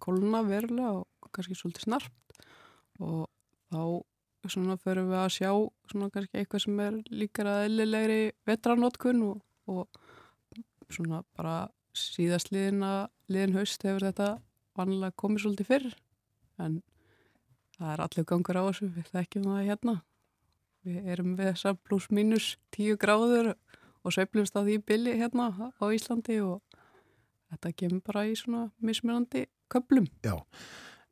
gólna 0.00 0.42
verulega 0.44 0.92
og 1.00 1.30
kannski 1.32 1.56
svolítið 1.56 1.86
snarpt 1.86 2.40
og 3.00 3.24
þá 3.72 3.82
svona 4.48 4.76
förum 4.80 5.10
við 5.10 5.18
að 5.20 5.32
sjá 5.34 5.50
svona 5.90 6.10
kannski 6.14 6.40
eitthvað 6.40 6.62
sem 6.64 6.80
er 6.80 6.94
líkar 7.12 7.50
að 7.50 7.64
eðlilegri 7.66 8.20
vetranótkun 8.48 9.22
og, 9.26 9.42
og 9.68 9.88
svona 10.88 11.22
bara 11.36 11.56
síðast 11.96 12.52
liðina 12.54 13.10
liðin 13.28 13.58
haust 13.58 13.84
hefur 13.84 14.06
þetta 14.08 14.30
vanlega 14.78 15.18
komið 15.20 15.44
svolítið 15.44 15.68
fyrr. 15.68 15.88
En 16.60 16.80
það 17.76 17.92
er 17.92 18.04
allir 18.06 18.28
gangur 18.32 18.60
á 18.60 18.62
þessu 18.70 18.90
við 18.94 19.10
þekkjum 19.12 19.48
það 19.50 19.68
hérna. 19.68 19.96
Við 20.88 21.10
erum 21.12 21.34
við 21.36 21.50
þessa 21.52 21.74
pluss 21.76 22.08
mínus 22.08 22.50
tíu 22.72 22.96
gráður 23.00 23.52
og 23.52 24.14
sveiflumst 24.14 24.56
á 24.56 24.64
því 24.64 24.78
billi 24.88 25.18
hérna 25.20 25.50
á 25.52 25.84
Íslandi 25.92 26.40
og 26.40 26.62
þetta 27.50 27.74
kemur 27.76 28.04
bara 28.06 28.24
í 28.24 28.36
svona 28.38 28.70
mismunandi 28.80 29.44
köplum 29.68 30.08
Já 30.24 30.40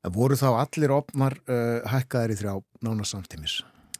Voru 0.07 0.37
þá 0.39 0.49
allir 0.61 0.95
opnar 0.95 1.35
uh, 1.51 1.83
hækkaðir 1.91 2.35
í 2.35 2.39
þrjá 2.39 2.53
nána 2.87 3.07
samtímis? 3.09 3.59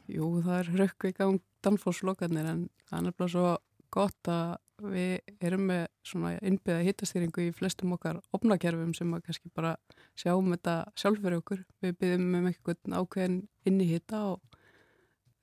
Jú, 0.09 0.39
það 0.45 0.55
er 0.61 0.69
rökk 0.79 1.09
í 1.09 1.13
gang 1.17 1.41
Danforslokarnir 1.65 2.47
en 2.47 2.61
það 2.87 2.97
er 2.97 3.05
nefnilega 3.09 3.33
svo 3.33 3.49
gott 3.91 4.31
að 4.31 4.55
við 4.79 5.43
erum 5.43 5.65
með 5.67 5.83
svona 6.07 6.33
innbyggða 6.39 6.85
hittastýringu 6.87 7.49
í 7.49 7.53
flestum 7.55 7.97
okkar 7.97 8.21
opnakerfum 8.35 8.93
sem 8.95 9.11
að 9.17 9.25
kannski 9.27 9.51
bara 9.51 9.75
sjáum 10.17 10.53
þetta 10.55 10.75
sjálf 10.95 11.19
fyrir 11.19 11.41
okkur. 11.43 11.65
Við 11.83 11.97
byggjum 11.99 12.27
um 12.39 12.49
eitthvað 12.49 12.99
ákveðin 13.01 13.39
inn 13.67 13.83
í 13.83 13.89
hitta 13.91 14.23
og 14.31 14.59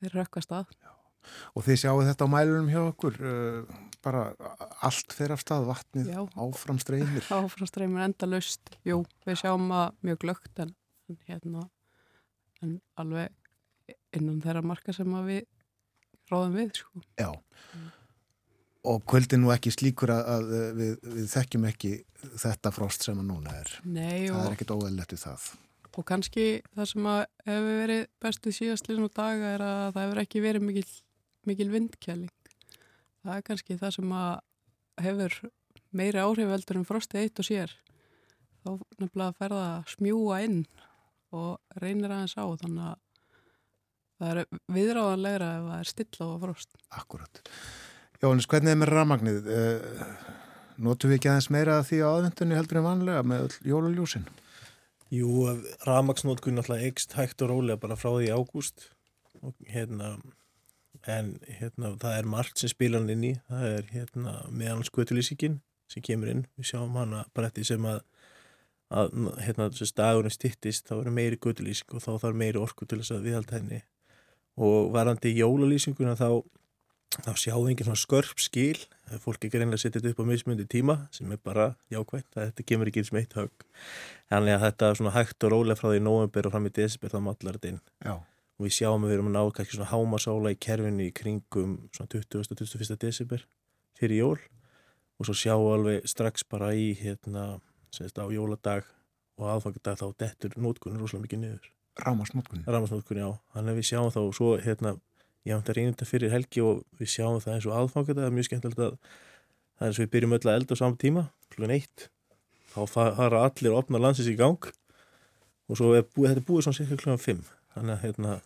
þeir 0.01 0.23
rökkast 0.23 0.57
að. 0.57 0.73
Já. 0.81 0.96
Og 1.55 1.67
þið 1.67 1.81
sjáu 1.83 2.05
þetta 2.07 2.29
á 2.29 2.35
mælunum 2.35 2.71
hjá 2.73 2.81
okkur, 2.85 3.19
uh, 3.21 3.81
bara 4.05 4.23
allt 4.87 5.17
fer 5.17 5.35
af 5.35 5.43
stað 5.43 5.67
vatnið, 5.71 6.13
Já. 6.15 6.21
áfram 6.47 6.79
streymir. 6.83 7.27
Áfram 7.39 7.71
streymir 7.71 8.07
enda 8.07 8.31
löst, 8.31 8.77
jú, 8.87 9.03
við 9.27 9.43
sjáum 9.43 9.67
að 9.75 9.99
mjög 10.07 10.23
glögt 10.25 10.63
en, 10.63 10.73
en 11.11 11.21
hérna, 11.29 11.67
en 12.63 12.79
alveg 13.01 13.95
innan 14.17 14.41
þeirra 14.45 14.65
marka 14.67 14.95
sem 14.97 15.19
við 15.27 15.45
ráðum 16.31 16.59
við, 16.59 16.73
sko. 16.81 17.05
Já, 17.19 17.31
og 18.87 19.03
kvöldin 19.11 19.43
nú 19.43 19.53
ekki 19.55 19.73
slíkur 19.75 20.13
að, 20.15 20.29
að 20.31 20.51
við, 20.79 20.93
við 21.17 21.31
þekkjum 21.33 21.69
ekki 21.71 21.93
þetta 22.43 22.73
frost 22.75 23.07
sem 23.07 23.19
að 23.19 23.31
núna 23.31 23.55
er. 23.61 23.73
Nei, 23.85 24.29
það 24.29 24.43
er 24.45 24.57
ekkit 24.57 24.75
óæðilegt 24.75 25.15
við 25.15 25.23
það. 25.25 25.47
Og 25.97 26.05
kannski 26.05 26.47
það 26.77 26.89
sem 26.91 27.09
að 27.09 27.21
hefur 27.47 27.79
verið 27.81 28.03
bestu 28.23 28.53
síðastlinn 28.53 29.07
og 29.07 29.13
daga 29.17 29.53
er 29.57 29.65
að 29.65 29.85
það 29.97 30.03
hefur 30.05 30.23
ekki 30.23 30.43
verið 30.45 30.67
mikil 30.67 30.87
mikil 31.49 31.71
vindkjæling. 31.73 32.33
Það 33.25 33.39
er 33.39 33.47
kannski 33.47 33.79
það 33.81 33.95
sem 33.97 34.13
að 34.17 34.35
hefur 35.07 35.39
meiri 35.97 36.23
áhrifveldur 36.23 36.81
en 36.81 36.87
frosti 36.89 37.21
eitt 37.21 37.41
og 37.43 37.49
sér. 37.49 37.73
Þá 38.63 38.71
nefnilega 39.01 39.35
ferða 39.39 39.65
að 39.77 39.91
smjúa 39.95 40.39
inn 40.47 40.63
og 41.37 41.83
reynir 41.83 42.13
aðeins 42.13 42.37
á 42.39 42.45
þannig 42.63 42.87
að 42.87 42.97
það 44.17 44.31
er 44.31 44.63
viðráðanlegra 44.77 45.51
ef 45.59 45.67
það 45.67 45.79
er 45.83 45.91
stilla 45.91 46.31
á 46.31 46.37
frost. 46.47 46.81
Akkurat. 47.03 47.43
Jóhannes, 48.23 48.49
hvernig 48.49 48.73
er 48.73 48.81
með 48.81 48.93
ramagnið? 48.95 49.51
Notu 50.87 51.11
við 51.11 51.19
ekki 51.19 51.31
aðeins 51.33 51.53
meira 51.53 51.77
því 51.85 52.01
á 52.05 52.09
aðvendunni 52.15 52.57
heldur 52.59 52.81
en 52.81 52.87
vanlega 52.87 53.23
með 53.29 53.59
jóluljósin? 53.65 54.27
Jú, 55.15 55.47
ramagsnótkun 55.87 56.59
alltaf 56.61 56.83
ekst 56.83 57.15
hægt 57.15 57.45
og 57.45 57.53
rólega 57.53 57.79
bara 57.81 57.99
frá 57.99 58.11
því 58.17 58.33
ágúst 58.35 58.89
og 59.45 59.55
hérna 59.71 60.17
en 61.13 61.33
hérna, 61.61 61.93
það 62.01 62.19
er 62.19 62.29
margt 62.31 62.61
sem 62.61 62.71
spilan 62.73 63.11
inn 63.13 63.25
í. 63.27 63.33
Það 63.49 63.65
er 63.71 63.89
hérna, 63.93 64.35
meðan 64.51 64.85
skötulýsingin 64.87 65.61
sem 65.93 66.03
kemur 66.03 66.33
inn, 66.33 66.45
við 66.59 66.73
sjáum 66.73 66.97
hana 66.99 67.25
bara 67.37 67.51
eftir 67.51 67.67
sem 67.69 67.85
að, 67.87 68.01
að 68.91 69.15
hérna, 69.45 69.69
dagurinn 69.71 70.35
stittist, 70.35 70.89
þá 70.89 70.99
er 70.99 71.15
meiri 71.15 71.39
skötulýsing 71.39 71.95
og 71.95 72.03
þá 72.03 72.13
þarf 72.25 72.41
meiri 72.43 72.63
orku 72.63 72.89
til 72.89 73.01
þess 73.03 73.15
að 73.15 73.29
viðhalda 73.29 73.59
henni. 73.61 73.81
Og 74.57 74.91
varandi 74.95 75.35
jólalýsinguna 75.37 76.17
þá, 76.19 76.43
þá 77.21 77.33
sjáum 77.39 77.67
við 77.67 77.75
enginn 77.75 77.91
svona 77.91 78.03
skörp 78.03 78.43
skil, 78.43 78.79
fólk 79.23 79.47
ekki 79.47 79.61
reynilega 79.61 79.85
setja 79.85 80.01
þetta 80.01 80.17
upp 80.17 80.27
á 80.27 80.31
mismundi 80.33 80.67
tíma 80.67 80.97
sem 81.15 81.31
er 81.31 81.39
bara 81.39 81.69
jákvæmt, 81.93 82.33
þetta 82.35 82.67
kemur 82.67 82.91
ekki 82.91 83.05
eins 83.05 83.13
með 83.15 83.27
eitt 83.27 83.37
högg. 83.39 83.67
Þannig 84.33 84.57
að 84.57 84.65
þetta 84.67 84.89
er 84.89 84.99
svona 84.99 85.15
hægt 85.15 85.47
og 85.47 85.53
rólega 85.55 85.79
frá 85.79 85.93
því 85.93 86.01
november 86.03 86.49
og 86.49 86.57
fram 86.57 86.67
í 86.67 86.73
desember 86.81 87.15
þá 87.15 87.21
mallar 87.29 87.61
þetta 87.61 87.77
inn. 87.77 87.85
Já 88.03 88.17
og 88.57 88.67
við 88.67 88.75
sjáum 88.79 89.05
að 89.05 89.11
við 89.11 89.17
erum 89.19 89.31
að 89.31 89.37
ná 89.37 89.55
kannski 89.57 89.77
svona 89.77 89.91
hámasála 89.93 90.53
í 90.55 90.59
kerfinu 90.67 91.07
í 91.07 91.15
kringum 91.17 91.77
svona 91.93 92.11
20. 92.13 92.39
og 92.41 92.61
21. 92.61 92.99
desember 93.03 93.45
fyrir 93.99 94.23
jól 94.23 94.39
og 95.17 95.29
svo 95.29 95.37
sjáum 95.37 95.65
við 95.67 95.75
alveg 95.77 96.09
strax 96.09 96.47
bara 96.49 96.73
í 96.77 96.91
hérna, 96.97 97.59
semst 97.95 98.17
á 98.21 98.25
jóladag 98.33 98.89
og 99.37 99.51
aðfangadag 99.53 100.01
þá 100.01 100.07
dettur 100.23 100.57
nótkunni 100.57 101.01
rosalega 101.01 101.27
mikið 101.27 101.43
niður. 101.43 101.69
Rámasnótkunni? 102.01 102.65
Rámasnótkunni, 102.69 103.25
já. 103.25 103.31
Þannig 103.53 103.73
að 103.73 103.79
við 103.81 103.89
sjáum 103.91 104.11
þá 104.13 104.21
og 104.23 104.35
svo 104.37 104.51
hérna, 104.61 104.93
ég 105.49 105.57
hafði 105.57 105.87
þetta 105.91 106.09
fyrir 106.09 106.33
helgi 106.33 106.65
og 106.65 106.83
við 107.01 107.13
sjáum 107.13 107.41
það 107.45 107.55
eins 107.57 107.69
og 107.69 107.77
aðfangadag, 107.77 108.23
það 108.23 108.29
er 108.31 108.37
mjög 108.37 108.49
skemmtilegt 108.51 108.83
að 108.85 108.97
það 109.77 109.87
er 109.87 109.91
eins 109.91 110.01
og 110.01 110.05
við 110.05 110.13
byrjum 110.17 110.37
öll 110.37 110.45
að 110.47 110.59
elda 110.59 110.77
á 110.77 110.81
saman 110.81 111.01
tíma, 111.01 111.25
klukkan 111.53 111.77
eitt, 111.77 112.09
þá 112.73 112.81
fara 112.93 113.45
allir 113.45 113.73
að 113.73 113.79
opna 113.81 114.01
landsins 114.03 114.29
í 114.33 114.37
gang 114.37 114.69
og 115.67 115.79
svo 115.81 115.93
er 115.97 116.05
búið, 116.05 116.33
þetta 116.33 116.43
er 116.43 116.49
búið 116.49 116.67
svona 116.67 116.79
cirka 116.81 116.99
klukkan 117.01 117.23
fimm 117.23 117.45
þannig 117.75 117.95
að 117.97 118.05
hérna, 118.05 118.37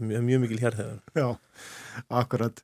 mjög, 0.00 0.22
mjög 0.28 0.44
mikil 0.44 0.60
hérþegar. 0.64 1.00
Já, 1.14 1.28
akkurat. 2.22 2.62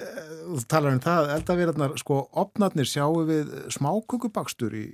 Eh, 0.00 0.20
Þú 0.46 0.62
talar 0.70 0.94
um 0.96 1.02
það, 1.04 1.30
eldavirðarnar, 1.36 1.96
sko, 2.00 2.22
opnarnir 2.42 2.88
sjáum 2.88 3.26
við 3.28 3.50
smákukubakstur 3.76 4.74
í, 4.78 4.84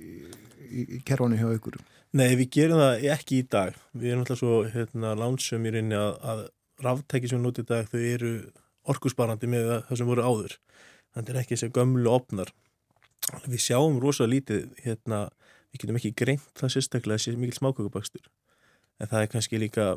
í, 0.67 0.85
í 0.97 1.01
kerfanu 1.07 1.39
hjá 1.39 1.49
ykkur. 1.55 1.79
Nei, 2.17 2.29
við 2.39 2.49
gerum 2.55 2.81
það 2.81 3.07
ekki 3.13 3.41
í 3.41 3.47
dag. 3.51 3.75
Við 3.93 4.11
erum 4.13 4.23
alltaf 4.23 4.39
svo 4.41 4.61
hérna, 4.71 5.13
lánsum 5.19 5.65
í 5.67 5.73
rauninni 5.75 5.97
að, 5.99 6.13
að 6.23 6.43
ráftæki 6.85 7.29
sem 7.29 7.39
við 7.39 7.45
notum 7.47 7.67
í 7.67 7.71
dag, 7.71 7.89
þau 7.91 7.99
eru 7.99 8.31
orkusbarandi 8.87 9.49
með 9.51 9.71
það 9.89 9.99
sem 9.99 10.09
voru 10.09 10.23
áður. 10.27 10.57
Þannig 11.15 11.33
er 11.33 11.39
ekki 11.41 11.55
þessi 11.55 11.73
gömlu 11.75 12.11
opnar. 12.13 12.51
Við 13.47 13.63
sjáum 13.63 13.97
rosa 13.99 14.27
lítið, 14.29 14.69
hérna, 14.85 15.25
við 15.73 15.83
getum 15.83 15.99
ekki 15.99 16.13
greint 16.15 16.45
það 16.59 16.75
sérstaklega 16.77 17.19
þessi 17.19 17.39
mikil 17.41 17.57
smákukubakstur. 17.59 18.29
En 19.01 19.09
það 19.11 19.25
er 19.25 19.31
kannski 19.33 19.59
líka 19.61 19.87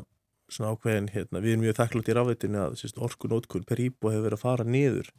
svona 0.51 0.75
ákveðin, 0.75 1.09
hérna, 1.13 1.41
við 1.41 1.55
erum 1.55 1.65
mjög 1.65 1.77
þakklátt 1.79 2.11
í 2.11 2.15
ráðveitinu 2.17 2.61
að 2.65 3.03
orkunótkun 3.07 3.67
per 3.67 3.81
íbú 3.83 4.11
hefur 4.11 4.25
verið 4.27 4.39
að 4.39 4.45
fara 4.45 4.67
niður 4.67 5.11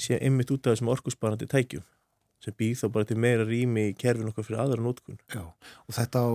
sé 0.00 0.18
einmitt 0.20 0.52
út 0.52 0.66
af 0.66 0.76
þessum 0.76 0.92
orkusbarandi 0.92 1.48
tækjum 1.48 1.84
sem 2.44 2.54
býð 2.56 2.82
þá 2.82 2.86
bara 2.92 3.08
til 3.08 3.16
meira 3.20 3.46
rými 3.48 3.86
í 3.90 3.94
kerfin 3.98 4.28
okkar 4.30 4.44
fyrir 4.46 4.60
aðra 4.62 4.84
nótkun. 4.84 5.16
Já, 5.32 5.42
og 5.42 5.96
þetta 5.96 6.20
á 6.20 6.28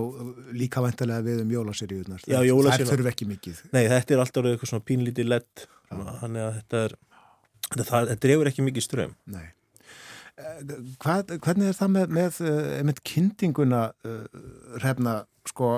líka 0.58 0.82
vantilega 0.82 1.24
við 1.24 1.44
um 1.44 1.54
jólaseríunar. 1.54 2.24
Það 2.26 2.84
þurfi 2.90 3.10
ekki 3.12 3.28
mikið. 3.30 3.62
Nei, 3.72 3.84
þetta 3.92 4.16
er 4.16 4.22
alltaf 4.24 4.48
eitthvað 4.50 4.72
svona 4.72 4.86
pínlítið 4.90 5.30
lett, 5.30 5.66
þannig 5.92 6.42
að 6.42 6.58
þetta 6.58 6.82
er, 6.88 6.96
þetta, 7.68 7.86
það, 7.86 8.10
þetta 8.10 8.24
drefur 8.26 8.50
ekki 8.50 8.66
mikið 8.66 8.86
ström. 8.88 9.14
Nei. 9.30 9.46
Eh, 10.42 10.60
Hvað, 11.04 11.36
hvernig 11.44 11.70
er 11.70 11.78
það 11.78 11.94
með, 11.94 12.14
með, 12.18 12.42
eh, 12.50 12.82
með 12.88 13.02
kynntinguna 13.12 13.82
uh, 13.92 14.44
hrefna, 14.80 15.16
sko, 15.48 15.74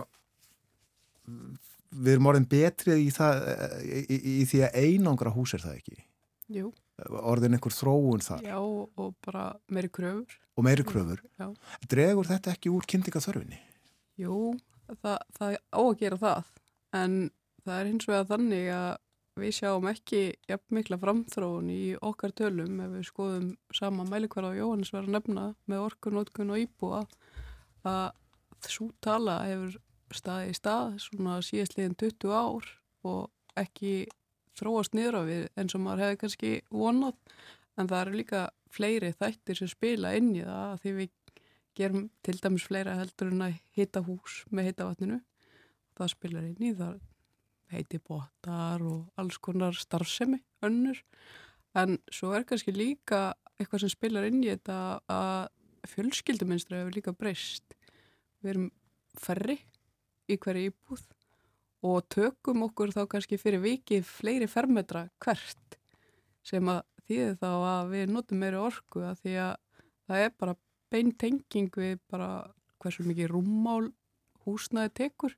við 1.95 2.17
erum 2.17 2.31
orðin 2.31 2.49
betrið 2.51 3.03
í, 3.03 3.11
það, 3.15 3.45
í, 3.85 4.01
í, 4.03 4.19
í 4.41 4.49
því 4.51 4.65
að 4.67 4.81
einangra 4.83 5.33
hús 5.35 5.55
er 5.57 5.65
það 5.65 5.79
ekki? 5.79 6.01
Jú. 6.55 6.73
Orðin 7.25 7.57
einhver 7.57 7.75
þróun 7.75 8.23
þar? 8.23 8.43
Já, 8.47 8.59
og 8.61 9.15
bara 9.25 9.47
meiri 9.73 9.91
kröfur. 9.91 10.37
Og 10.55 10.67
meiri 10.67 10.85
kröfur? 10.87 11.23
Já. 11.41 11.49
Dregur 11.91 12.29
þetta 12.29 12.53
ekki 12.55 12.73
úr 12.75 12.87
kynningaþörfinni? 12.91 13.59
Jú, 14.23 14.53
það, 15.03 15.17
það 15.39 15.57
á 15.59 15.81
að 15.81 15.97
gera 16.03 16.21
það, 16.21 16.53
en 17.01 17.17
það 17.65 17.81
er 17.81 17.91
hins 17.91 18.09
vegar 18.11 18.29
þannig 18.31 18.69
að 18.75 18.93
við 19.41 19.55
sjáum 19.57 19.89
ekki 19.91 20.21
jafn 20.47 20.77
mikla 20.77 20.99
framþróun 21.03 21.71
í 21.75 21.81
okkar 22.07 22.35
tölum 22.39 22.79
ef 22.85 22.93
við 22.93 23.09
skoðum 23.09 23.49
sama 23.75 24.05
mælikvara 24.07 24.53
á 24.55 24.59
Jóhannes 24.61 24.93
verið 24.95 25.11
að 25.11 25.17
nefna 25.17 25.47
með 25.71 25.87
orkunótkun 25.89 26.53
og 26.55 26.61
íbúa 26.63 27.01
að 27.91 28.69
svo 28.71 28.93
tala 29.03 29.41
hefur 29.49 29.75
staði 30.13 30.53
í 30.53 30.59
stað 30.59 30.99
svona 31.03 31.39
síðastliðin 31.45 31.97
20 32.01 32.35
ár 32.35 32.71
og 33.09 33.61
ekki 33.61 33.95
þróast 34.59 34.95
niður 34.95 35.21
á 35.21 35.23
við 35.29 35.45
eins 35.59 35.75
og 35.75 35.85
maður 35.85 36.05
hefði 36.05 36.21
kannski 36.23 36.53
vonað. 36.71 37.17
En 37.79 37.91
það 37.91 38.01
eru 38.01 38.19
líka 38.21 38.43
fleiri 38.75 39.13
þættir 39.15 39.61
sem 39.61 39.71
spila 39.71 40.15
inn 40.19 40.35
í 40.37 40.43
það 40.45 40.75
því 40.83 40.97
við 40.99 41.15
gerum 41.75 42.05
til 42.23 42.37
dæmis 42.39 42.67
fleira 42.69 42.99
heldur 42.99 43.33
en 43.33 43.47
að 43.49 43.57
hita 43.75 44.03
hús 44.07 44.43
með 44.51 44.71
hita 44.71 44.87
vatninu 44.87 45.19
það 45.99 46.13
spilar 46.13 46.47
inn 46.47 46.63
í 46.63 46.75
það 46.77 47.01
heiti 47.75 48.01
botar 48.03 48.83
og 48.85 49.21
alls 49.21 49.39
konar 49.43 49.77
starfsemi 49.79 50.41
önnur. 50.67 51.01
En 51.75 51.99
svo 52.13 52.33
er 52.37 52.47
kannski 52.47 52.75
líka 52.75 53.35
eitthvað 53.59 53.85
sem 53.85 53.95
spilar 53.95 54.27
inn 54.29 54.43
í 54.45 54.51
þetta 54.53 54.79
að 55.11 55.91
fjölskylduminstra 55.91 56.81
hefur 56.81 56.99
líka 56.99 57.15
breyst. 57.17 57.75
Við 58.43 58.55
erum 58.55 58.69
færri 59.21 59.59
í 60.31 60.39
hverju 60.41 60.71
íbúð 60.71 61.05
og 61.85 62.05
tökum 62.13 62.65
okkur 62.69 62.95
þá 62.95 63.05
kannski 63.13 63.39
fyrir 63.41 63.63
vikið 63.65 64.05
fleiri 64.09 64.49
fermetra 64.49 65.07
hvert 65.25 65.79
sem 66.45 66.69
að 66.73 66.83
þýðir 67.09 67.35
þá 67.41 67.51
að 67.53 67.91
við 67.93 68.13
notum 68.13 68.41
meiri 68.41 68.61
orku 68.61 69.05
að 69.05 69.25
því 69.25 69.35
að 69.45 69.57
það 70.09 70.27
er 70.27 70.37
bara 70.41 70.57
beintenging 70.95 71.73
við 71.77 71.99
bara 72.13 72.31
hversu 72.81 73.05
mikið 73.09 73.33
rúmmál 73.33 73.91
húsnaði 74.45 74.93
tekur 75.01 75.35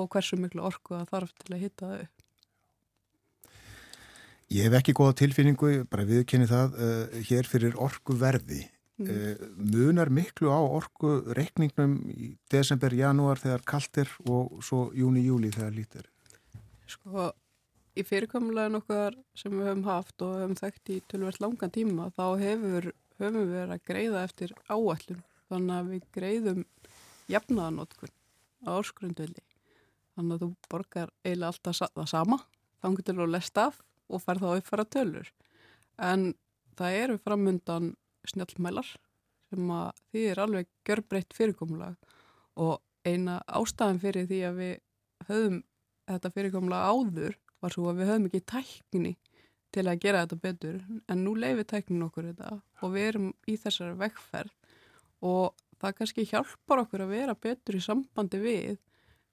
og 0.00 0.08
hversu 0.12 0.38
miklu 0.40 0.64
orku 0.64 0.96
það 0.96 1.08
þarf 1.12 1.32
til 1.40 1.54
að 1.54 1.64
hitta 1.64 1.88
það 1.88 2.04
upp. 2.06 2.18
Ég 4.52 4.68
hef 4.68 4.76
ekki 4.76 4.92
góða 4.96 5.16
tilfinningu, 5.22 5.68
bara 5.88 6.04
viðkynni 6.04 6.44
það, 6.48 6.74
uh, 6.76 7.20
hér 7.24 7.48
fyrir 7.48 7.76
orku 7.80 8.16
verði. 8.20 8.66
Mm. 9.02 9.10
Uh, 9.10 9.46
munar 9.72 10.10
miklu 10.12 10.52
á 10.52 10.60
orku 10.62 11.20
reikningnum 11.34 11.98
í 12.12 12.32
desember, 12.52 12.94
janúar 12.94 13.40
þegar 13.42 13.64
kaltir 13.66 14.10
og 14.28 14.60
svo 14.64 14.86
júni, 14.94 15.24
júli 15.26 15.50
þegar 15.54 15.76
lítir? 15.76 16.08
Sko, 16.90 17.30
í 17.98 18.04
fyrirkomulegin 18.06 18.78
okkar 18.78 19.16
sem 19.38 19.54
við 19.54 19.70
höfum 19.70 19.86
haft 19.88 20.24
og 20.24 20.36
höfum 20.38 20.58
þekkt 20.60 20.92
í 20.94 20.98
tölvert 21.10 21.42
langan 21.42 21.74
tíma, 21.74 22.10
þá 22.16 22.24
hefur, 22.40 22.90
höfum 23.18 23.38
við 23.40 23.54
verið 23.56 23.76
að 23.76 23.86
greiða 23.90 24.26
eftir 24.28 24.54
áallum. 24.68 25.22
Þannig 25.52 25.76
að 25.76 25.88
við 25.92 26.04
greiðum 26.16 26.60
jafnaðanótkun 27.28 28.12
á 28.64 28.70
orskrundvelli. 28.78 29.42
Þannig 30.16 30.36
að 30.36 30.44
þú 30.44 30.50
borgar 30.72 31.10
eiginlega 31.24 31.50
alltaf 31.52 31.80
það 31.96 32.08
sama, 32.12 32.38
þannig 32.84 33.06
til 33.08 33.16
að 33.18 33.34
lesta 33.34 33.66
af 33.70 33.80
og 34.12 34.22
fær 34.22 34.40
þá 34.40 34.48
uppfæra 34.52 34.86
tölur. 34.88 35.28
En 36.00 36.32
það 36.78 36.98
eru 37.02 37.18
framundan 37.22 37.92
snjálfmælar 38.30 38.88
sem 39.52 39.72
að 39.74 39.88
því 40.12 40.22
er 40.30 40.40
alveg 40.42 40.70
görbreytt 40.88 41.36
fyrirkomulag. 41.36 41.96
Og 42.60 42.80
eina 43.08 43.40
ástæðan 43.50 44.00
fyrir 44.02 44.28
því 44.30 44.40
að 44.48 44.60
við 44.60 44.72
höfum 45.28 45.58
þetta 46.10 46.32
fyrirkomulag 46.36 46.86
áður 46.92 47.36
var 47.62 47.74
svo 47.74 47.90
að 47.90 48.00
við 48.00 48.10
höfum 48.12 48.28
ekki 48.28 48.42
tækni 48.52 49.12
til 49.72 49.86
að 49.88 50.00
gera 50.04 50.24
þetta 50.24 50.40
betur. 50.46 50.78
En 51.10 51.24
nú 51.24 51.34
leifir 51.38 51.68
tæknin 51.68 52.06
okkur 52.06 52.30
þetta 52.30 52.56
og 52.82 52.94
við 52.94 53.08
erum 53.10 53.28
í 53.48 53.58
þessari 53.60 53.98
vekkferð 54.00 54.56
og 55.28 55.62
það 55.82 55.96
kannski 55.98 56.26
hjálpar 56.30 56.84
okkur 56.84 57.04
að 57.04 57.14
vera 57.16 57.38
betur 57.38 57.78
í 57.78 57.84
sambandi 57.84 58.40
við 58.42 58.80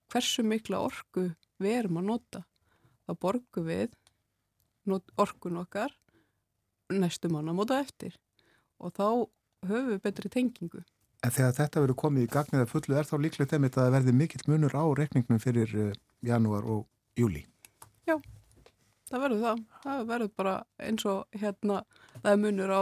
hversu 0.10 0.46
mikla 0.46 0.82
orku 0.86 1.30
við 1.62 1.76
erum 1.84 2.02
að 2.02 2.10
nota. 2.14 2.46
Þá 3.06 3.14
borgum 3.22 3.70
við 3.70 3.94
orkun 5.20 5.60
okkar 5.62 5.94
næstum 6.90 7.38
ána 7.38 7.54
móta 7.54 7.78
eftir 7.84 8.16
og 8.80 8.96
þá 8.96 9.08
höfum 9.68 9.92
við 9.92 10.02
betri 10.06 10.32
tengingu. 10.34 10.82
En 11.20 11.34
þegar 11.36 11.56
þetta 11.58 11.84
verður 11.84 12.00
komið 12.00 12.26
í 12.26 12.32
gagnið 12.32 12.62
að 12.64 12.72
fullu 12.72 12.96
er 12.96 13.08
þá 13.08 13.16
líklegt 13.20 13.54
þeim 13.54 13.66
að 13.68 13.74
það 13.76 13.94
verði 13.98 14.16
mikill 14.16 14.44
munur 14.48 14.76
á 14.80 14.84
reikningnum 15.00 15.42
fyrir 15.44 15.74
janúar 16.24 16.64
og 16.64 16.86
júli? 17.20 17.44
Já, 18.08 18.16
það 19.12 19.26
verður 19.26 19.44
það. 19.44 19.64
Það 19.84 20.06
verður 20.14 20.32
bara 20.40 20.54
eins 20.80 21.06
og 21.12 21.42
hérna 21.42 21.82
það 22.22 22.32
er 22.32 22.42
munur 22.46 22.72
á 22.72 22.82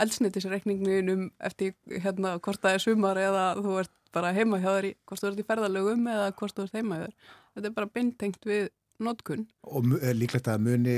eldsnittisreikningnum 0.00 1.24
eftir 1.44 1.72
hérna 1.88 2.36
hvort 2.40 2.60
það 2.60 2.76
er 2.76 2.84
sumar 2.84 3.20
eða 3.20 3.46
þú 3.60 3.80
ert 3.82 3.96
bara 4.14 4.34
heima 4.34 4.58
hjá 4.60 4.70
þér 4.74 4.90
hvort 5.06 5.22
þú 5.22 5.30
ert 5.30 5.40
í 5.40 5.46
ferðalögum 5.48 6.06
eða 6.10 6.30
hvort 6.36 6.56
þú 6.56 6.66
ert 6.66 6.76
heima 6.76 6.98
hjá 6.98 7.06
þér. 7.06 7.16
Þetta 7.54 7.70
er 7.70 7.76
bara 7.76 7.92
beintengt 7.96 8.48
við 8.48 8.68
notkun. 9.04 9.46
Og 9.66 9.90
líklegt 10.16 10.48
að 10.50 10.64
muni 10.66 10.96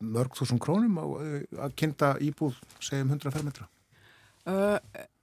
mörg 0.00 0.36
þúsund 0.38 0.62
krónum 0.62 0.98
á 1.00 1.06
að 1.66 1.78
kynnta 1.78 2.14
íbúð 2.22 2.58
segjum 2.80 3.14
100 3.14 3.34
fermetra? 3.34 3.68
Uh, 4.42 4.78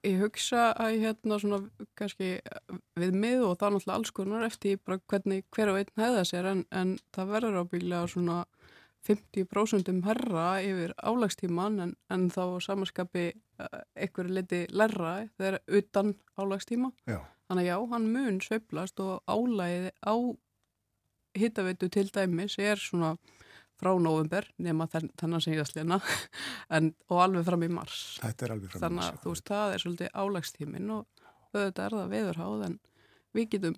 ég 0.07 0.22
hugsa 0.22 0.69
að 0.80 1.01
hérna 1.01 1.38
svona 1.41 1.57
kannski 1.99 2.38
við 2.95 3.15
mið 3.19 3.41
og 3.49 3.57
það 3.60 3.73
náttúrulega 3.76 3.95
alls 3.97 4.14
konar 4.15 4.45
eftir 4.47 4.80
bara 4.80 5.01
hvernig 5.11 5.43
hver 5.51 5.73
og 5.73 5.80
einn 5.81 5.91
hefða 5.99 6.22
sér 6.30 6.47
en, 6.53 6.61
en 6.72 6.93
það 7.15 7.34
verður 7.34 7.57
ábygglega 7.65 8.11
svona 8.14 8.38
50% 9.07 9.91
um 9.91 9.99
herra 10.07 10.45
yfir 10.64 10.93
álagstíman 11.03 11.84
en, 11.84 11.93
en 12.11 12.30
þá 12.31 12.60
samanskapi 12.64 13.26
einhverju 13.60 14.35
liti 14.35 14.61
lærra 14.72 15.14
þegar 15.38 15.60
utan 15.80 16.14
álagstíma. 16.39 16.91
Já. 17.07 17.19
Þannig 17.49 17.65
að 17.65 17.69
já, 17.72 17.77
hann 17.93 18.07
mun 18.14 18.39
sveiplast 18.45 18.99
og 19.03 19.23
álæði 19.27 19.91
á 20.06 20.15
hittaveitu 21.38 21.89
til 21.93 22.10
dæmis 22.14 22.57
er 22.61 22.77
svona 22.81 23.11
frá 23.80 23.91
november 23.99 24.43
nema 24.60 24.88
og 27.10 27.22
alveg 27.23 27.45
fram 27.47 27.64
í 27.64 27.69
mars. 27.72 28.19
Þetta 28.22 28.45
er 28.45 28.51
alveg 28.56 28.69
fram 28.73 28.80
í 28.80 28.81
mars. 28.81 28.84
Þannig 28.84 29.03
að 29.06 29.14
þú 29.23 29.30
veist, 29.35 29.47
það 29.47 29.73
er 29.76 29.80
svolítið 29.84 30.10
álagstímin 30.23 30.88
og 30.95 31.03
auðvitað 31.53 31.85
er 31.85 31.93
það 31.95 32.11
veðurháð 32.15 32.61
en 32.68 32.76
við 33.38 33.45
getum 33.53 33.76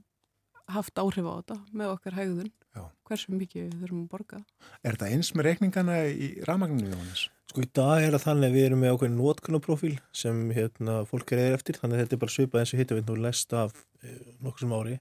haft 0.71 0.95
áhrif 1.01 1.25
á 1.27 1.33
þetta 1.41 1.57
með 1.75 1.87
okkar 1.95 2.17
hægðun. 2.17 2.51
Já. 2.71 2.83
Hversu 3.09 3.27
mikið 3.35 3.61
við 3.67 3.75
þurfum 3.83 4.01
að 4.01 4.11
borga. 4.13 4.37
Er 4.81 4.91
þetta 4.95 5.11
eins 5.11 5.29
með 5.35 5.45
reikningana 5.49 5.95
í 6.07 6.27
rafmagninu, 6.47 6.91
Jóhannes? 6.93 7.23
Sko 7.51 7.59
í 7.65 7.67
dag 7.75 7.99
er 7.99 8.13
það 8.15 8.25
þannig 8.29 8.47
að 8.47 8.55
við 8.55 8.65
erum 8.69 8.79
með 8.79 8.91
ákveðin 8.95 9.19
notkunarprofíl 9.19 9.97
sem 10.15 10.37
hérna, 10.55 10.93
fólk 11.09 11.27
er 11.35 11.41
eða 11.49 11.57
eftir 11.57 11.75
þannig 11.81 11.95
að 11.97 12.01
þetta 12.05 12.15
er 12.15 12.21
bara 12.21 12.35
svipað 12.37 12.61
eins 12.61 12.71
og 12.71 12.79
hittavind 12.81 13.09
og 13.11 13.19
lest 13.25 13.49
af 13.59 13.71
e, 13.99 14.01
nokkur 14.39 14.63
sem 14.63 14.75
ári 14.77 14.95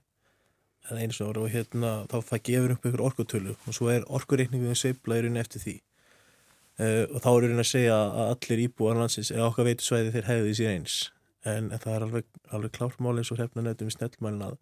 en 0.89 0.98
eins 0.98 1.20
og 1.20 1.31
ári 1.31 1.44
og 1.44 1.52
hérna 1.52 1.93
þá 2.11 2.16
það 2.31 2.43
gefur 2.48 2.74
upp 2.74 2.86
ykkur 2.89 3.05
orkutölu 3.09 3.55
og 3.55 3.77
svo 3.77 3.90
er 3.93 4.07
orkureikningum 4.09 4.77
sveifla 4.78 5.19
í 5.19 5.24
rauninni 5.24 5.43
eftir 5.43 5.65
því. 5.65 5.74
E, 6.81 6.86
og 7.07 7.19
þá 7.20 7.31
er 7.31 7.40
rauninni 7.44 7.65
að 7.65 7.70
segja 7.70 7.97
að 7.97 8.31
allir 8.35 8.62
íbúar 8.66 9.01
landsins 9.01 9.32
eða 9.35 9.48
okkar 9.51 9.69
veitu 9.69 9.86
svæði 9.86 10.15
þeir 10.16 10.31
hefði 10.31 10.55
sér 10.59 10.73
eins. 10.74 11.01
En, 11.44 11.70
en 11.70 11.82
það 11.82 11.97
er 11.97 12.07
alveg, 12.07 12.31
alveg 12.57 12.77
klármál 12.77 13.19
eins 13.20 13.32
og 13.32 13.40
hrefna 13.40 13.65
nefnum 13.65 13.93
í 13.93 13.97
snellmælin 13.97 14.47
að, 14.48 14.57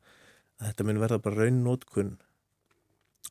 að 0.59 0.73
þetta 0.73 0.89
mun 0.89 1.01
verða 1.05 1.23
bara 1.23 1.45
raun 1.45 1.62
notkun 1.65 2.16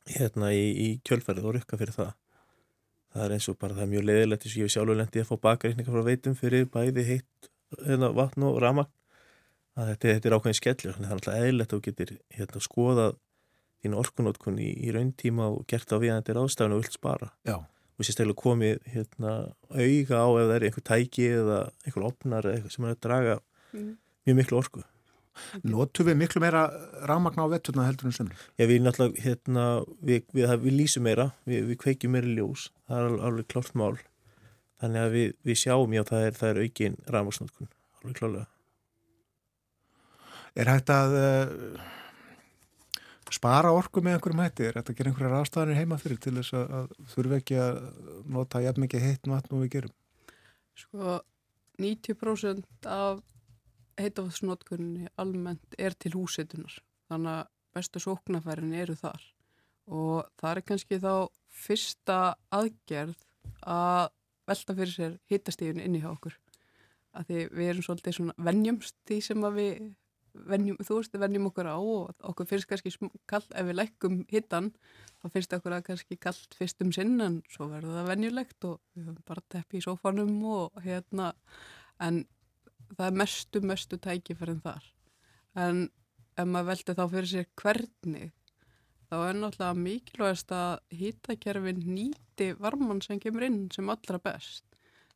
hérna 0.08 0.50
í, 0.56 0.64
í 0.72 0.88
kjölfærið 1.04 1.48
og 1.48 1.58
rukka 1.58 1.80
fyrir 1.80 1.96
það. 1.96 2.16
Það 3.12 3.24
er 3.24 3.34
eins 3.36 3.48
og 3.48 3.56
bara 3.60 3.76
það 3.76 3.86
er 3.86 3.92
mjög 3.94 4.08
leiðilegt 4.08 4.44
þess 4.44 4.54
að 4.54 4.60
ég 4.60 4.68
hef 4.68 4.74
sjálfur 4.74 4.98
lendið 5.00 5.22
að 5.22 5.30
fá 5.30 5.44
bakreikninga 5.46 5.94
frá 5.94 6.04
veitum 6.04 6.36
fyrir 6.36 6.68
bæði 6.72 7.04
heitt 7.08 7.48
hérna, 7.84 8.10
vatn 8.16 8.44
og 8.48 8.58
ramagn 8.62 8.92
að 9.78 9.90
þetta, 9.92 10.12
þetta 10.16 10.28
er 10.30 10.36
ákveðin 10.38 10.58
skellur 10.58 10.94
þannig 10.96 11.06
að 11.06 11.08
það 11.08 11.14
er 11.14 11.18
alltaf 11.18 11.40
eðlilegt 11.40 11.72
að 11.72 11.78
þú 11.78 11.84
getur 11.88 12.12
hérna, 12.38 12.62
skoðað 12.66 13.16
þín 13.78 13.96
orkunótkun 14.02 14.58
í, 14.58 14.68
í 14.82 14.92
rauntíma 14.96 15.48
og 15.54 15.64
gert 15.70 15.92
á 15.94 15.96
við 16.02 16.10
að 16.12 16.20
þetta 16.20 16.34
er 16.34 16.40
ástæðan 16.42 16.74
og 16.76 16.80
vilt 16.82 16.96
spara 16.98 17.28
Já. 17.46 17.56
og 17.62 18.06
sérstaklega 18.08 18.42
komið 18.42 18.80
hérna, 18.94 19.34
auga 19.70 20.18
á 20.18 20.28
ef 20.34 20.48
það 20.48 20.54
er 20.58 20.66
einhver 20.68 20.86
tæki 20.90 21.28
eða 21.38 21.58
einhver 21.86 22.06
opnar 22.10 22.48
eða 22.48 22.56
eitthvað 22.58 22.74
sem 22.76 22.88
er 22.90 22.96
að 22.96 23.02
draga 23.08 23.38
Mm. 23.68 23.98
mjög 24.24 24.36
miklu 24.38 24.56
orku 24.56 24.80
Notum 25.68 26.06
við 26.08 26.16
miklu 26.16 26.40
meira 26.40 26.62
rafmagn 27.06 27.42
á 27.44 27.46
vetturna 27.52 27.84
heldur 27.84 28.08
en 28.08 28.14
sömur? 28.16 28.38
Já, 28.58 28.64
við 28.66 28.80
náttúrulega, 28.82 29.20
hérna, 29.26 29.64
við, 30.00 30.22
við, 30.32 30.46
við, 30.48 30.54
við 30.64 30.74
lýsum 30.78 31.04
meira, 31.04 31.26
við, 31.46 31.66
við 31.68 31.78
kveikjum 31.82 32.14
meira 32.16 32.32
ljós, 32.32 32.64
það 32.88 33.04
er 33.04 33.18
alveg, 33.28 33.46
klárt 33.52 33.76
mál. 33.78 33.92
Þannig 34.80 35.04
að 35.04 35.14
við, 35.18 35.28
við 35.50 35.60
sjáum, 35.62 35.94
já, 35.94 36.02
það 36.08 36.24
er, 36.30 36.38
það 36.40 36.50
er 36.54 36.60
aukin 36.64 36.96
rafmagsnótkun, 37.14 37.70
alveg 38.00 38.18
klálega. 38.18 38.46
Er 40.58 40.66
hægt 40.72 40.90
að 40.90 41.14
uh, 41.14 41.80
spara 43.30 43.70
orku 43.76 44.02
með 44.02 44.16
einhverjum 44.18 44.42
hætti? 44.42 44.66
Er 44.66 44.78
hægt 44.80 44.90
að 44.90 44.98
gera 44.98 45.12
einhverjar 45.12 45.36
aðstæðanir 45.38 45.78
heima 45.78 45.98
fyrir 46.02 46.18
til 46.22 46.34
þess 46.40 46.56
að, 46.58 46.76
að 46.78 47.10
þurfi 47.12 47.38
ekki 47.38 47.58
að 47.62 47.80
nota 48.36 48.62
jafn 48.64 48.84
mikið 48.84 49.04
heitt 49.06 49.30
vatn 49.30 49.54
og 49.54 49.64
við 49.64 49.74
gerum? 49.76 49.94
Sko 50.78 51.18
90% 51.78 52.88
af 52.90 53.22
heitafæðsnótkunni 53.98 55.08
almennt 55.18 55.78
er 55.78 55.94
til 55.94 56.14
húsitunar 56.16 56.80
þannig 57.10 57.34
að 57.36 57.54
bestu 57.76 58.02
sóknafærin 58.02 58.74
eru 58.74 58.96
þar 58.98 59.22
og 59.88 60.26
það 60.40 60.50
er 60.50 60.64
kannski 60.68 60.98
þá 61.02 61.12
fyrsta 61.48 62.18
aðgerð 62.54 63.22
að 63.62 64.10
velta 64.48 64.76
fyrir 64.78 64.94
sér 64.94 65.16
hittastíðun 65.30 65.82
inn 65.84 65.96
í 65.98 66.02
hjá 66.02 66.10
okkur 66.12 66.36
að 67.18 67.30
því 67.30 67.46
við 67.54 67.70
erum 67.72 67.86
svolítið 67.86 68.18
svona 68.18 68.36
venjumst 68.48 68.96
því 69.08 69.18
sem 69.24 69.48
við 69.56 69.88
venjum, 70.48 70.78
þú 70.84 71.00
veist, 71.00 71.18
venjum 71.18 71.48
okkur 71.50 71.68
á 71.70 71.76
og 71.76 72.26
okkur 72.30 72.48
finnst 72.50 72.68
kannski 72.70 72.92
kallt 73.30 73.52
ef 73.52 73.68
við 73.68 73.78
lækkum 73.80 74.18
hittan 74.30 74.70
þá 75.22 75.28
finnst 75.34 75.54
okkur 75.56 75.76
að 75.76 75.86
kannski 75.90 76.18
kallt 76.20 76.56
fyrst 76.58 76.82
um 76.84 76.92
sinn 76.94 77.20
en 77.24 77.40
svo 77.50 77.68
verður 77.72 77.98
það 77.98 78.10
venjulegt 78.12 78.68
og 78.68 78.80
við 78.94 79.08
höfum 79.08 79.28
bara 79.30 79.46
teppi 79.54 79.80
í 79.80 79.84
sófanum 79.84 80.34
og 80.52 80.82
hérna 80.84 81.32
en 82.04 82.24
það 82.94 83.06
er 83.06 83.20
mestu, 83.22 83.62
mestu 83.64 83.98
tækifærin 84.00 84.62
þar. 84.64 84.84
En 85.58 85.88
ef 86.38 86.46
maður 86.46 86.70
veldi 86.72 86.96
þá 86.98 87.04
fyrir 87.12 87.30
sér 87.32 87.48
hvernig 87.58 88.30
þá 89.08 89.16
er 89.18 89.38
náttúrulega 89.40 89.82
mikilvægast 89.82 90.54
að 90.54 90.98
hýtakerfin 91.00 91.82
nýti 91.88 92.52
varman 92.60 93.02
sem 93.04 93.20
kemur 93.22 93.46
inn 93.48 93.66
sem 93.74 93.88
allra 93.88 94.20
best. 94.22 94.64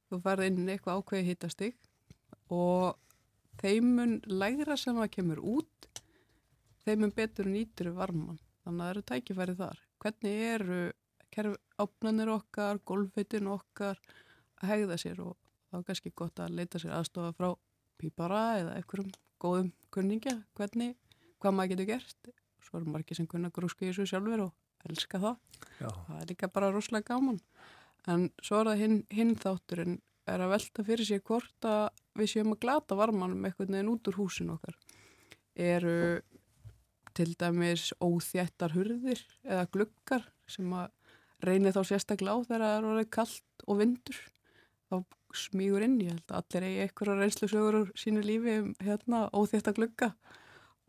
Þú 0.09 0.21
færði 0.25 0.51
inn 0.51 0.69
eitthvað 0.69 1.01
ákveði 1.01 1.29
hýtastig 1.31 1.77
og 2.53 2.99
þeimun 3.61 4.21
lægra 4.27 4.79
sem 4.81 4.97
það 4.97 5.13
kemur 5.19 5.43
út 5.59 5.89
þeimun 6.87 7.15
betur 7.17 7.51
nýtur 7.51 7.93
varman 7.97 8.41
þannig 8.65 8.81
að 8.81 8.83
það 8.83 8.93
eru 8.95 9.05
tækifæri 9.11 9.57
þar 9.61 9.83
hvernig 10.03 10.45
eru 10.49 10.83
kerf, 11.33 11.57
ápnanir 11.81 12.31
okkar, 12.33 12.81
golfveitin 12.89 13.51
okkar 13.53 14.01
að 14.61 14.73
hegða 14.73 14.99
sér 15.01 15.23
og 15.25 15.37
þá 15.71 15.79
er 15.79 15.85
kannski 15.89 16.13
gott 16.17 16.43
að 16.43 16.57
leita 16.59 16.81
sér 16.83 16.97
aðstofa 16.99 17.33
frá 17.37 17.53
pípara 18.01 18.43
eða 18.61 18.77
einhverjum 18.79 19.13
góðum 19.43 19.71
kunningja, 19.95 20.37
hvernig, 20.59 20.97
hvað 21.43 21.57
maður 21.57 21.75
getur 21.75 21.89
gert. 21.93 22.33
Svo 22.63 22.79
eru 22.79 22.93
margir 22.95 23.19
sem 23.19 23.29
kunna 23.31 23.51
grúski 23.55 23.89
í 23.89 23.91
þessu 23.91 24.07
sjálfur 24.13 24.45
og 24.47 24.91
elska 24.91 25.21
það. 25.23 25.39
Já. 25.81 25.89
Það 25.89 26.21
er 26.21 26.29
líka 26.31 26.51
bara 26.53 26.71
rosalega 26.75 27.09
gaman. 27.11 27.41
En 28.11 28.29
svo 28.43 28.61
er 28.61 28.71
það 28.71 28.83
hinn, 28.83 28.99
hinn 29.15 29.35
þátturinn 29.39 29.99
er 30.31 30.43
að 30.45 30.55
velta 30.55 30.85
fyrir 30.87 31.09
sér 31.09 31.23
hvort 31.27 31.67
að 31.69 31.89
við 32.19 32.31
séum 32.33 32.55
að 32.55 32.63
glata 32.65 32.99
varmanum 32.99 33.47
eitthvað 33.47 33.73
neðin 33.73 33.93
út 33.95 34.11
úr 34.11 34.19
húsin 34.21 34.53
okkar. 34.55 34.77
Eru 35.57 36.21
til 37.17 37.33
dæmis 37.41 37.91
óþjættar 38.01 38.75
hurðir 38.77 39.21
eða 39.45 39.69
gluggar 39.73 40.29
sem 40.49 40.69
að 40.77 40.93
reynir 41.45 41.75
þá 41.75 41.83
sérstaklega 41.89 42.37
á 42.39 42.47
þegar 42.47 42.65
það 42.65 42.77
er 42.77 42.89
orðið 42.93 43.11
kallt 43.17 43.67
og 43.67 43.81
vindur. 43.81 44.21
Þá 44.89 44.97
smígur 45.43 45.85
inn, 45.85 45.99
ég 46.05 46.13
held 46.13 46.29
að 46.29 46.39
allir 46.41 46.69
eigi 46.69 46.85
eitthvað 46.85 47.21
reynslu 47.21 47.49
sögur 47.51 47.79
úr 47.81 47.93
sínu 47.99 48.23
lífi 48.25 48.59
um 48.61 48.71
hérna 48.85 49.25
óþjætta 49.33 49.75
glugga. 49.77 50.13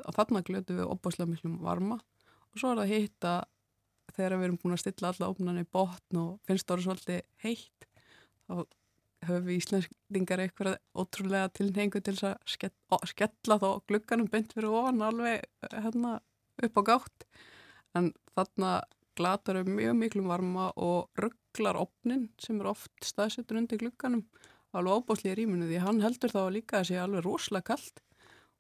Og 0.03 0.15
þarna 0.17 0.43
glötu 0.45 0.77
við 0.77 0.89
opbáslega 0.89 1.29
miklum 1.31 1.59
varma. 1.63 1.99
Og 2.51 2.59
svo 2.59 2.73
er 2.73 2.83
það 2.83 2.93
hitt 2.93 3.27
að 3.29 3.41
þegar 4.13 4.37
við 4.37 4.47
erum 4.47 4.59
búin 4.61 4.75
að 4.75 4.83
stilla 4.83 5.11
alla 5.13 5.29
opnan 5.31 5.61
í 5.61 5.65
botn 5.73 6.19
og 6.21 6.31
finnst 6.47 6.67
það 6.67 6.75
orðið 6.75 6.87
svolítið 6.89 7.21
heitt 7.45 7.87
þá 8.43 8.53
höfum 9.27 9.47
við 9.47 9.59
íslendingar 9.61 10.43
eitthvað 10.43 10.77
ótrúlega 10.97 11.51
tilhengu 11.57 12.01
til 12.03 12.15
að 12.27 12.35
skella, 12.49 12.99
skella 13.09 13.59
þá 13.61 13.69
glugganum 13.89 14.29
beint 14.31 14.53
fyrir 14.55 14.73
ofan 14.73 15.03
alveg 15.05 15.43
hérna 15.71 16.17
upp 16.63 16.79
á 16.79 16.81
gátt. 16.89 17.27
En 17.97 18.11
þarna 18.33 18.73
glatar 19.17 19.61
við 19.61 19.73
mjög 19.77 19.99
miklum 19.99 20.31
varma 20.31 20.69
og 20.75 21.09
rugglar 21.19 21.77
opnin 21.79 22.29
sem 22.41 22.59
er 22.61 22.71
oft 22.73 22.93
staðsettur 23.05 23.59
undir 23.61 23.81
glugganum. 23.81 24.25
Alveg 24.73 25.03
óbúslega 25.03 25.35
í 25.35 25.43
rýmunu 25.43 25.69
því 25.69 25.81
hann 25.83 26.01
heldur 26.01 26.33
þá 26.33 26.41
líka 26.53 26.79
að 26.79 26.89
sé 26.89 27.01
alveg 27.01 27.25
rosalega 27.25 27.69
kallt 27.73 28.01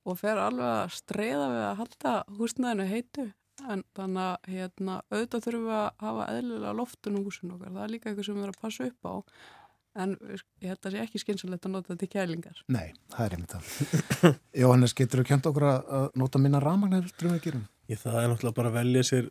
og 0.03 0.19
fer 0.19 0.37
alveg 0.37 0.67
að 0.67 0.93
streyða 0.97 1.47
við 1.49 1.63
að 1.63 1.79
halda 1.81 2.13
húsnæðinu 2.37 2.89
heitu. 2.91 3.25
En 3.69 3.83
þannig 3.95 4.23
að 4.23 4.47
hérna, 4.49 4.93
auðvitað 5.13 5.43
þurfum 5.45 5.65
við 5.67 5.75
að 5.77 5.89
hafa 6.03 6.23
eðlilega 6.33 6.77
loftun 6.77 7.17
úr 7.19 7.27
húsinu 7.27 7.53
okkar, 7.53 7.73
það 7.75 7.83
er 7.83 7.91
líka 7.93 8.09
eitthvað 8.09 8.25
sem 8.27 8.37
við 8.37 8.45
erum 8.45 8.55
að 8.55 8.63
passa 8.63 8.87
upp 8.89 9.09
á 9.09 9.13
en 9.93 10.15
ég 10.31 10.71
held 10.71 10.79
að 10.79 10.85
það 10.85 10.95
sé 10.95 11.03
ekki 11.03 11.21
skynsalegt 11.21 11.67
að 11.67 11.75
nota 11.75 11.91
þetta 11.91 12.01
til 12.01 12.11
kælingar. 12.15 12.63
Nei, 12.73 12.93
það 13.13 13.25
er 13.25 13.35
einmitt 13.37 13.55
það. 13.55 13.69
Jóhannes, 14.63 14.95
getur 14.97 15.21
þú 15.21 15.27
kjönt 15.29 15.49
okkur 15.51 15.67
að 15.69 16.09
nota 16.19 16.41
minna 16.41 16.61
ramagnar 16.63 17.07
til 17.19 17.29
að 17.31 17.39
gera? 17.45 17.63
Ég 17.91 18.01
það 18.01 18.19
er 18.21 18.31
náttúrulega 18.31 18.59
bara 18.59 18.73
að 18.73 18.79
velja 18.79 19.05
sér 19.11 19.29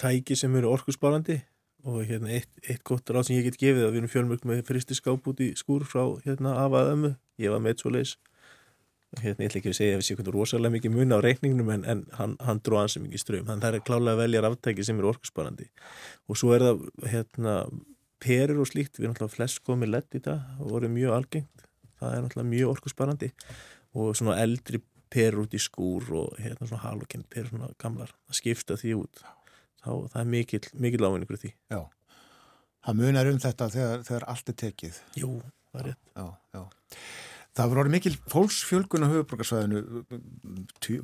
tæki 0.00 0.36
sem 0.38 0.56
eru 0.60 0.70
orkusparandi 0.76 1.40
og 1.86 2.00
hérna 2.06 2.32
eitt, 2.34 2.50
eitt 2.66 2.82
gott 2.86 3.10
ráð 3.14 3.28
sem 3.28 3.38
ég 3.38 3.46
get 3.46 3.60
gefið 3.60 3.86
að 3.86 3.92
við 3.94 4.00
erum 4.02 4.12
fjölmörg 4.12 4.46
með 4.48 4.64
fristi 4.66 4.96
skáp 4.98 5.28
út 5.30 5.42
í 5.42 5.52
skúr 5.58 5.86
frá 5.86 6.02
hérna 6.24 6.56
afaðömmu, 6.64 7.12
ég 7.42 7.54
var 7.54 7.62
með 7.62 7.82
svo 7.82 7.94
leis 7.94 8.16
hérna 9.22 9.46
ég 9.46 9.50
ætla 9.50 9.60
ekki 9.60 9.72
að 9.72 9.78
segja 9.78 9.96
að 9.96 10.00
við 10.00 10.06
séum 10.08 10.30
rosalega 10.34 10.74
mikið 10.74 10.94
mun 10.96 11.14
á 11.14 11.18
reikningnum 11.24 11.70
en, 11.72 11.84
en 11.88 12.02
hann, 12.18 12.34
hann 12.42 12.60
dróð 12.64 12.82
ansið 12.82 13.04
mikið 13.06 13.22
ström, 13.22 13.44
þannig 13.48 13.64
það 13.64 13.78
er 13.78 13.84
klálega 13.86 14.14
að 14.16 14.22
velja 14.22 14.42
ráftæki 14.44 14.86
sem 14.86 14.98
eru 15.00 15.10
orkusparandi. 15.12 15.68
Og 16.28 16.40
svo 16.40 16.52
er 16.56 16.64
það 16.66 16.82
hérna 17.12 17.54
perur 18.22 18.62
og 18.62 18.68
slíkt, 18.70 18.98
við 18.98 19.06
erum 19.06 19.14
náttúrulega 19.14 19.36
flest 19.36 19.62
komið 19.66 19.92
lett 19.92 20.16
í 20.16 20.22
það 20.24 20.60
og 20.60 20.74
voru 20.74 20.90
mjög 20.92 21.16
algengt. 21.16 21.64
Það 22.00 22.14
er 22.14 22.24
náttúrulega 22.24 22.52
mjög 22.52 22.72
orkusparandi 22.74 23.30
og 23.96 24.16
svona 24.18 24.38
eldri 24.42 24.82
perur 25.12 25.44
út 25.44 25.54
í 25.56 25.60
skúr 25.62 26.08
og 26.18 26.40
hérna 26.42 26.66
svona 26.66 26.82
halokinn 26.84 27.26
perur 27.30 27.52
svona 27.52 27.70
gamlar, 27.80 28.10
að 28.28 28.40
skipta 28.40 28.78
því 28.80 28.96
út. 29.02 29.22
Þá 29.84 29.90
það 30.12 30.18
er 30.22 30.32
mikil, 30.32 30.62
mikil 30.74 31.04
ávinningur 31.06 31.40
því. 31.40 31.52
Já, 31.72 31.80
það 32.86 33.00
munar 33.02 33.30
um 33.30 33.38
þetta 33.46 33.70
þegar, 33.76 34.04
þegar 34.08 34.28
allt 34.32 34.52
er 34.52 34.58
tekið. 34.64 35.00
Jú, 35.22 35.32
það 35.70 35.80
er 35.82 35.88
rétt. 35.92 36.12
Já, 36.16 36.26
já. 36.56 36.64
Það 37.56 37.70
voru 37.72 37.92
mikil 37.94 38.10
fólksfjölgun 38.28 39.06
á 39.08 39.12
höfuborgarsvæðinu 39.14 39.78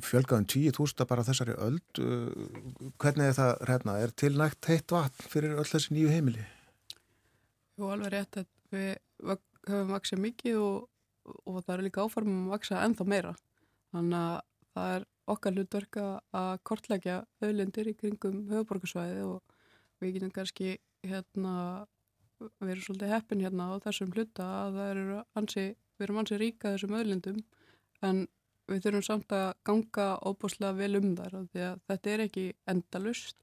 fjölgaðum 0.05 0.43
10.000 0.53 1.07
bara 1.09 1.23
þessari 1.25 1.55
öld. 1.57 2.01
Hvernig 3.01 3.31
er 3.31 3.37
það 3.39 3.63
reyna? 3.71 3.95
Er 3.97 4.13
tilnægt 4.13 4.69
heitt 4.69 4.93
vatn 4.93 5.31
fyrir 5.31 5.55
öll 5.57 5.65
þessi 5.65 5.95
nýju 5.95 6.11
heimili? 6.13 6.45
Jú, 7.73 7.87
alveg 7.89 8.11
rétt 8.13 8.37
að 8.37 8.49
við 8.73 8.91
höfum 9.69 9.93
vaksað 9.95 10.21
mikið 10.27 10.59
og, 10.61 10.89
og 11.49 11.59
það 11.63 11.73
er 11.75 11.85
líka 11.87 12.03
áformum 12.05 12.47
að 12.47 12.55
vaksa 12.57 12.83
ennþá 12.85 13.07
meira. 13.09 13.33
Þannig 13.93 14.19
að 14.19 14.41
það 14.73 14.95
er 14.97 15.07
okkar 15.33 15.57
hlutverk 15.57 15.99
að 16.03 16.51
kortleggja 16.67 17.17
auðlindir 17.41 17.89
í 17.89 17.95
kringum 17.97 18.43
höfuborgarsvæði 18.51 19.25
og 19.29 19.57
við 20.03 20.17
getum 20.17 20.33
kannski 20.35 20.75
hérna 21.07 21.55
við 22.59 22.73
erum 22.73 22.85
svolítið 22.85 23.13
heppin 23.13 23.43
hérna 23.43 23.69
á 23.71 23.75
þessum 23.85 24.13
hluta 24.13 24.47
að 24.65 24.79
eru 24.83 25.19
ansi 25.39 25.65
við 25.71 26.05
erum 26.07 26.21
ansið 26.23 26.41
ríka 26.41 26.73
þessum 26.73 26.97
öðlindum 26.99 27.39
en 28.03 28.23
við 28.71 28.85
þurfum 28.85 29.05
samt 29.07 29.35
að 29.35 29.47
ganga 29.67 30.07
óbúslega 30.27 30.75
vel 30.77 30.99
um 30.99 31.09
þar 31.19 31.37
því 31.53 31.65
að 31.69 31.81
þetta 31.91 32.13
er 32.13 32.25
ekki 32.27 32.45
endalust 32.73 33.39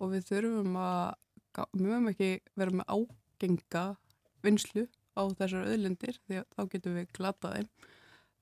og 0.00 0.14
við 0.14 0.28
þurfum 0.30 0.78
að 0.82 1.66
við 1.76 1.86
mögum 1.86 2.10
ekki 2.12 2.30
vera 2.58 2.78
með 2.80 2.94
ágenga 3.42 3.96
vinslu 4.42 4.86
á 5.18 5.22
þessar 5.38 5.70
öðlindir 5.70 6.18
því 6.26 6.38
að 6.40 6.46
þá 6.54 6.62
getum 6.72 6.94
við 6.98 7.08
glata 7.16 7.52
þeim. 7.56 7.68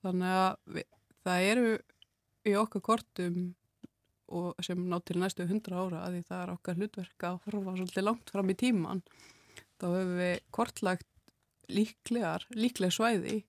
Þannig 0.05 0.35
að 0.41 0.53
við, 0.77 0.87
það 1.25 1.47
eru 1.53 1.71
í 2.49 2.55
okkar 2.57 2.85
kortum 2.85 3.39
og 4.31 4.61
sem 4.63 4.83
ná 4.87 4.97
til 5.03 5.19
næstu 5.21 5.47
hundra 5.49 5.81
ára 5.83 6.03
að 6.07 6.17
því 6.17 6.27
það 6.29 6.43
er 6.43 6.53
okkar 6.55 6.79
hlutverk 6.79 7.25
að 7.27 7.41
horfa 7.47 7.77
svolítið 7.77 8.07
langt 8.07 8.31
fram 8.31 8.53
í 8.53 8.57
tíman 8.61 9.01
þá 9.81 9.87
hefur 9.89 10.13
við 10.21 10.37
kortlagt 10.55 11.09
líklegar, 11.71 12.47
líklega 12.55 12.95
svæði 12.95 13.41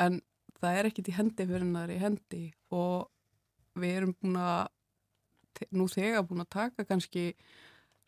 en 0.00 0.20
það 0.60 0.76
er 0.76 0.90
ekkit 0.90 1.08
í 1.08 1.16
hendi 1.16 1.46
fyrir 1.48 1.64
en 1.64 1.72
það 1.76 1.86
er 1.86 1.94
í 1.94 2.02
hendi. 2.04 2.42
Og 2.76 3.80
við 3.80 3.96
erum 3.96 4.14
búin 4.20 4.38
að 4.40 5.70
nú 5.76 5.86
þegar 5.90 6.26
búin 6.28 6.44
að 6.44 6.52
taka 6.52 6.86
kannski 6.88 7.32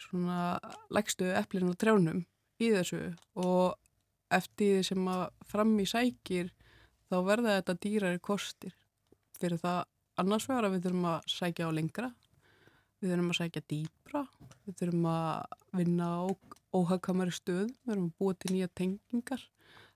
svona 0.01 0.59
leggstu 0.93 1.31
eplin 1.37 1.71
og 1.71 1.79
trjánum 1.81 2.23
í 2.63 2.71
þessu 2.75 3.01
og 3.43 3.79
eftir 4.33 4.79
því 4.79 4.89
sem 4.89 5.09
að 5.13 5.25
fram 5.49 5.73
í 5.83 5.87
sækir 5.89 6.53
þá 7.13 7.17
verða 7.27 7.57
þetta 7.59 7.79
dýrari 7.85 8.23
kostir. 8.25 8.75
Fyrir 9.39 9.61
það 9.61 9.83
annars 10.23 10.49
vegar 10.49 10.69
að 10.69 10.77
við 10.77 10.87
þurfum 10.87 11.09
að 11.13 11.33
sækja 11.35 11.69
á 11.69 11.77
lengra 11.77 12.11
við 13.03 13.13
þurfum 13.13 13.33
að 13.33 13.39
sækja 13.41 13.63
dýbra 13.73 14.23
við 14.67 14.77
þurfum 14.81 15.09
að 15.11 15.57
vinna 15.81 16.11
á 16.15 16.23
óhagkamari 16.73 17.35
stöð 17.35 17.67
við 17.67 17.89
þurfum 17.89 18.07
að 18.07 18.15
búa 18.21 18.37
til 18.39 18.53
nýja 18.55 18.71
tengingar. 18.79 19.43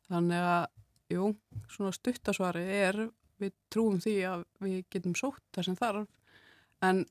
Þannig 0.06 0.48
að, 0.50 0.66
jú, 1.14 1.28
svona 1.72 1.94
stuttasvari 1.94 2.64
er, 2.76 3.00
við 3.40 3.54
trúum 3.72 4.00
því 4.02 4.16
að 4.30 4.44
við 4.64 4.76
getum 4.92 5.16
sótt 5.18 5.42
það 5.54 5.68
sem 5.68 5.78
þarf 5.78 6.06
en 6.86 7.04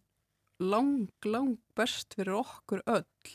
lang, 0.59 1.09
lang 1.25 1.57
best 1.77 2.15
fyrir 2.17 2.39
okkur 2.39 2.83
öll 2.85 3.33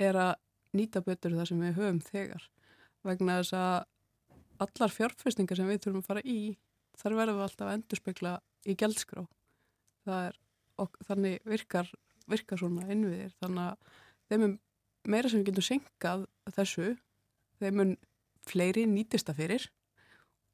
er 0.00 0.18
að 0.18 0.32
nýta 0.76 1.02
betur 1.04 1.34
það 1.36 1.50
sem 1.50 1.62
við 1.64 1.76
höfum 1.78 2.00
þegar. 2.04 2.44
Vegna 3.06 3.38
þess 3.40 3.56
að 3.56 3.76
allar 4.60 4.94
fjárfestingar 4.94 5.58
sem 5.58 5.70
við 5.70 5.82
þurfum 5.84 6.02
að 6.02 6.08
fara 6.10 6.24
í 6.24 6.40
þar 7.00 7.16
verðum 7.18 7.38
við 7.38 7.46
alltaf 7.46 7.66
að 7.66 7.76
endurspegla 7.78 8.34
í 8.68 8.76
gældskrá 8.80 9.26
þannig 11.06 11.40
virkar, 11.48 11.88
virkar 12.30 12.60
svona 12.60 12.86
innviðir. 12.92 13.32
Þannig 13.40 13.66
að 13.66 13.96
þeim 14.30 14.46
er 14.46 14.54
meira 15.10 15.30
sem 15.30 15.40
við 15.40 15.50
getum 15.50 15.66
senkað 15.66 16.26
þessu 16.56 16.94
þeim 17.60 17.80
mun 17.80 17.96
fleiri 18.48 18.86
nýtista 18.88 19.34
fyrir 19.36 19.66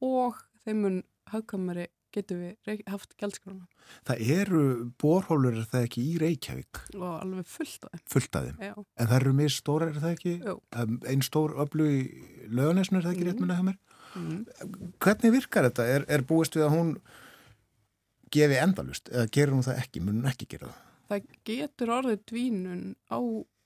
og 0.05 0.38
þeim 0.64 0.82
mun 0.82 0.98
hagkamari 1.32 1.86
getum 2.16 2.40
við 2.43 2.82
haft 2.90 3.12
gældskrána. 3.20 3.66
Það 4.09 4.30
eru 4.36 4.62
borhólur, 5.01 5.59
er 5.60 5.68
það 5.70 5.86
ekki 5.88 6.05
í 6.05 6.14
Reykjavík? 6.22 6.80
Og 6.98 7.05
alveg 7.10 7.51
fullt 7.51 7.86
af 7.86 7.93
þeim. 7.93 8.06
Fullt 8.14 8.38
af 8.38 8.48
þeim? 8.48 8.64
Já. 8.68 8.74
En 8.76 9.10
það 9.10 9.18
eru 9.20 9.34
mjög 9.40 9.52
stóra, 9.56 9.90
er 9.90 10.01
það 10.02 10.16
ekki? 10.16 10.34
Jú. 10.40 10.56
Einn 11.12 11.26
stór 11.26 11.55
öflug 11.64 11.93
í 11.93 12.01
löganesnu, 12.48 13.01
er 13.01 13.06
það 13.06 13.14
ekki 13.14 13.26
mm. 13.26 13.30
rétt 13.30 13.44
minna 13.44 13.60
hjá 13.60 13.68
mér? 13.68 13.78
Mm. 14.16 14.90
Hvernig 15.05 15.36
virkar 15.36 15.68
þetta? 15.68 15.88
Er, 15.93 16.09
er 16.16 16.26
búist 16.26 16.56
við 16.56 16.66
að 16.66 16.76
hún 16.76 16.93
gefi 18.34 18.59
endalust 18.59 19.10
eða 19.12 19.30
gerur 19.32 19.59
hún 19.59 19.66
það 19.66 19.80
ekki, 19.82 20.02
mun 20.02 20.20
hún 20.20 20.30
ekki 20.30 20.48
gera 20.51 20.70
það? 20.70 20.82
Það 21.06 21.26
getur 21.47 21.93
orðið 21.94 22.22
dvínun 22.26 22.86
á 23.06 23.18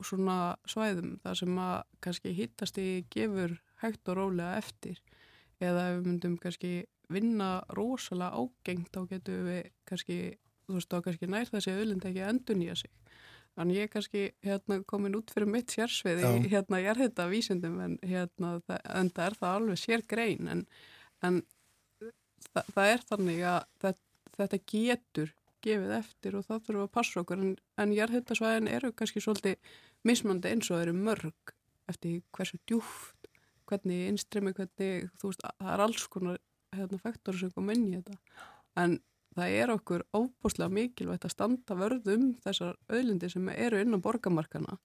svona 0.04 0.36
svæðum 0.68 1.14
þar 1.24 1.38
sem 1.40 1.60
að 1.62 1.76
kannski 2.04 2.34
hittast 2.36 2.80
í 2.80 2.88
gefur 3.12 3.56
hægt 3.80 4.10
og 4.12 4.18
rólega 4.18 4.58
eftir 4.60 5.00
eða 5.60 5.86
ef 5.88 5.94
við 5.96 6.08
myndum 6.08 6.36
kannski 6.40 6.72
vinna 7.12 7.50
rosalega 7.76 8.38
ágengt 8.38 8.94
þá 8.94 9.02
getum 9.10 9.48
við 9.48 9.68
kannski, 9.88 10.18
þú 10.66 10.78
veist 10.78 10.90
þá 10.90 11.04
kannski 11.06 11.30
nær 11.30 11.50
þessi 11.50 11.74
öðlind 11.74 12.06
ekki 12.08 12.24
að 12.24 12.32
endur 12.34 12.58
nýja 12.60 12.76
sig. 12.82 12.92
Þannig 13.58 13.80
ég 13.80 13.88
er 13.88 13.92
kannski 13.92 14.22
hérna, 14.46 14.78
komin 14.88 15.16
út 15.18 15.32
fyrir 15.34 15.50
mitt 15.50 15.74
sérsvið 15.74 16.22
í 16.22 16.52
hérna 16.52 16.80
ég 16.80 16.92
er 16.92 17.00
þetta 17.02 17.26
vísindum 17.32 17.80
en 17.82 17.96
hérna 18.06 18.52
það, 18.62 18.78
en 18.94 19.10
það 19.16 19.26
er 19.26 19.36
það 19.40 19.56
alveg 19.58 19.80
sér 19.82 20.04
grein 20.12 20.52
en, 20.52 20.62
en 21.26 21.40
það, 22.54 22.70
það 22.76 22.92
er 22.94 23.06
þannig 23.10 23.42
að 23.50 23.60
það, 23.82 24.02
þetta 24.38 24.60
getur 24.72 25.34
gefið 25.66 25.96
eftir 25.98 26.38
og 26.38 26.46
það 26.46 26.62
þurfum 26.66 26.86
að 26.86 26.92
passa 26.94 27.20
okkur 27.20 27.42
en, 27.42 27.56
en 27.82 27.96
jarðhittasvæðin 27.96 28.70
eru 28.70 28.92
kannski 28.96 29.24
svolítið 29.24 29.74
mismandi 30.08 30.54
eins 30.54 30.70
og 30.70 30.84
eru 30.84 30.94
mörg 30.96 31.54
eftir 31.90 32.22
hversu 32.36 32.60
djúft 32.70 33.20
hvernig 33.70 34.08
innstremi, 34.10 34.54
hvernig 34.56 35.10
þú 35.20 35.30
veist, 35.30 35.44
það 35.58 35.74
er 35.74 35.84
alls 35.84 36.06
konar 36.10 36.40
hérna, 36.76 37.00
faktor 37.02 37.38
sem 37.38 37.52
kom 37.54 37.70
inn 37.72 37.86
í 37.90 38.00
þetta. 38.00 38.18
En 38.80 38.98
það 39.36 39.54
er 39.60 39.72
okkur 39.74 40.04
óbúslega 40.16 40.72
mikilvægt 40.74 41.26
að 41.28 41.34
standa 41.34 41.76
vörðum 41.78 42.34
þessar 42.44 42.76
auðlindi 42.90 43.30
sem 43.32 43.48
eru 43.54 43.80
inn 43.82 43.94
á 43.94 43.98
borgamarkana 44.02 44.78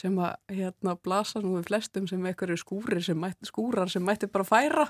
sem 0.00 0.16
að 0.22 0.54
hérna 0.56 0.94
blasa 0.96 1.42
nú 1.42 1.56
við 1.58 1.66
flestum 1.68 2.06
sem 2.08 2.24
einhverju 2.24 2.56
skúrir 2.62 3.02
sem 3.04 3.18
mætti, 3.20 3.48
skúrar 3.50 3.90
sem 3.92 4.04
mætti 4.04 4.30
bara 4.32 4.46
færa. 4.48 4.86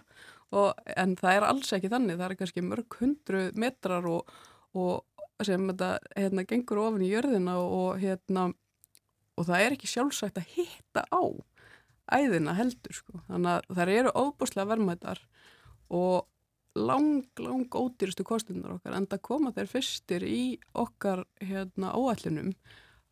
Og, 0.55 0.75
en 0.95 1.17
það 1.19 1.37
er 1.37 1.47
alls 1.49 1.73
ekki 1.75 1.91
þannig, 1.91 2.19
það 2.21 2.27
er 2.29 2.37
kannski 2.39 2.65
mörg 2.67 2.99
hundru 3.01 3.43
metrar 3.59 4.07
og, 4.07 4.31
og 4.79 5.47
sem 5.47 5.67
þetta 5.73 5.91
hérna 6.15 6.45
gengur 6.47 6.83
ofin 6.85 7.07
í 7.07 7.11
jörðina 7.11 7.57
og 7.63 8.01
hérna 8.03 8.51
og 9.39 9.47
það 9.49 9.65
er 9.65 9.77
ekki 9.77 9.89
sjálfsagt 9.89 10.39
að 10.39 10.51
hitta 10.55 11.07
á 11.09 11.23
æðina 12.11 12.57
heldur 12.59 12.97
sko. 12.97 13.23
Þannig 13.29 13.53
að 13.55 13.79
það 13.79 13.95
eru 13.97 14.15
óbúslega 14.19 14.71
verðmættar 14.75 15.23
og 15.91 16.27
lang, 16.79 17.25
lang 17.39 17.67
ódýrustu 17.75 18.25
kostunar 18.27 18.77
okkar 18.77 18.95
en 18.97 19.09
það 19.11 19.25
koma 19.27 19.55
þeir 19.55 19.71
fyrstir 19.73 20.27
í 20.27 20.43
okkar 20.79 21.25
hérna 21.43 21.95
óallinum 21.99 22.53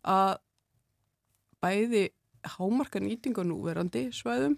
að 0.06 0.38
bæði 1.62 2.04
hámarka 2.54 3.02
nýting 3.02 3.38
á 3.38 3.42
núverandi 3.42 4.08
svæðum 4.14 4.56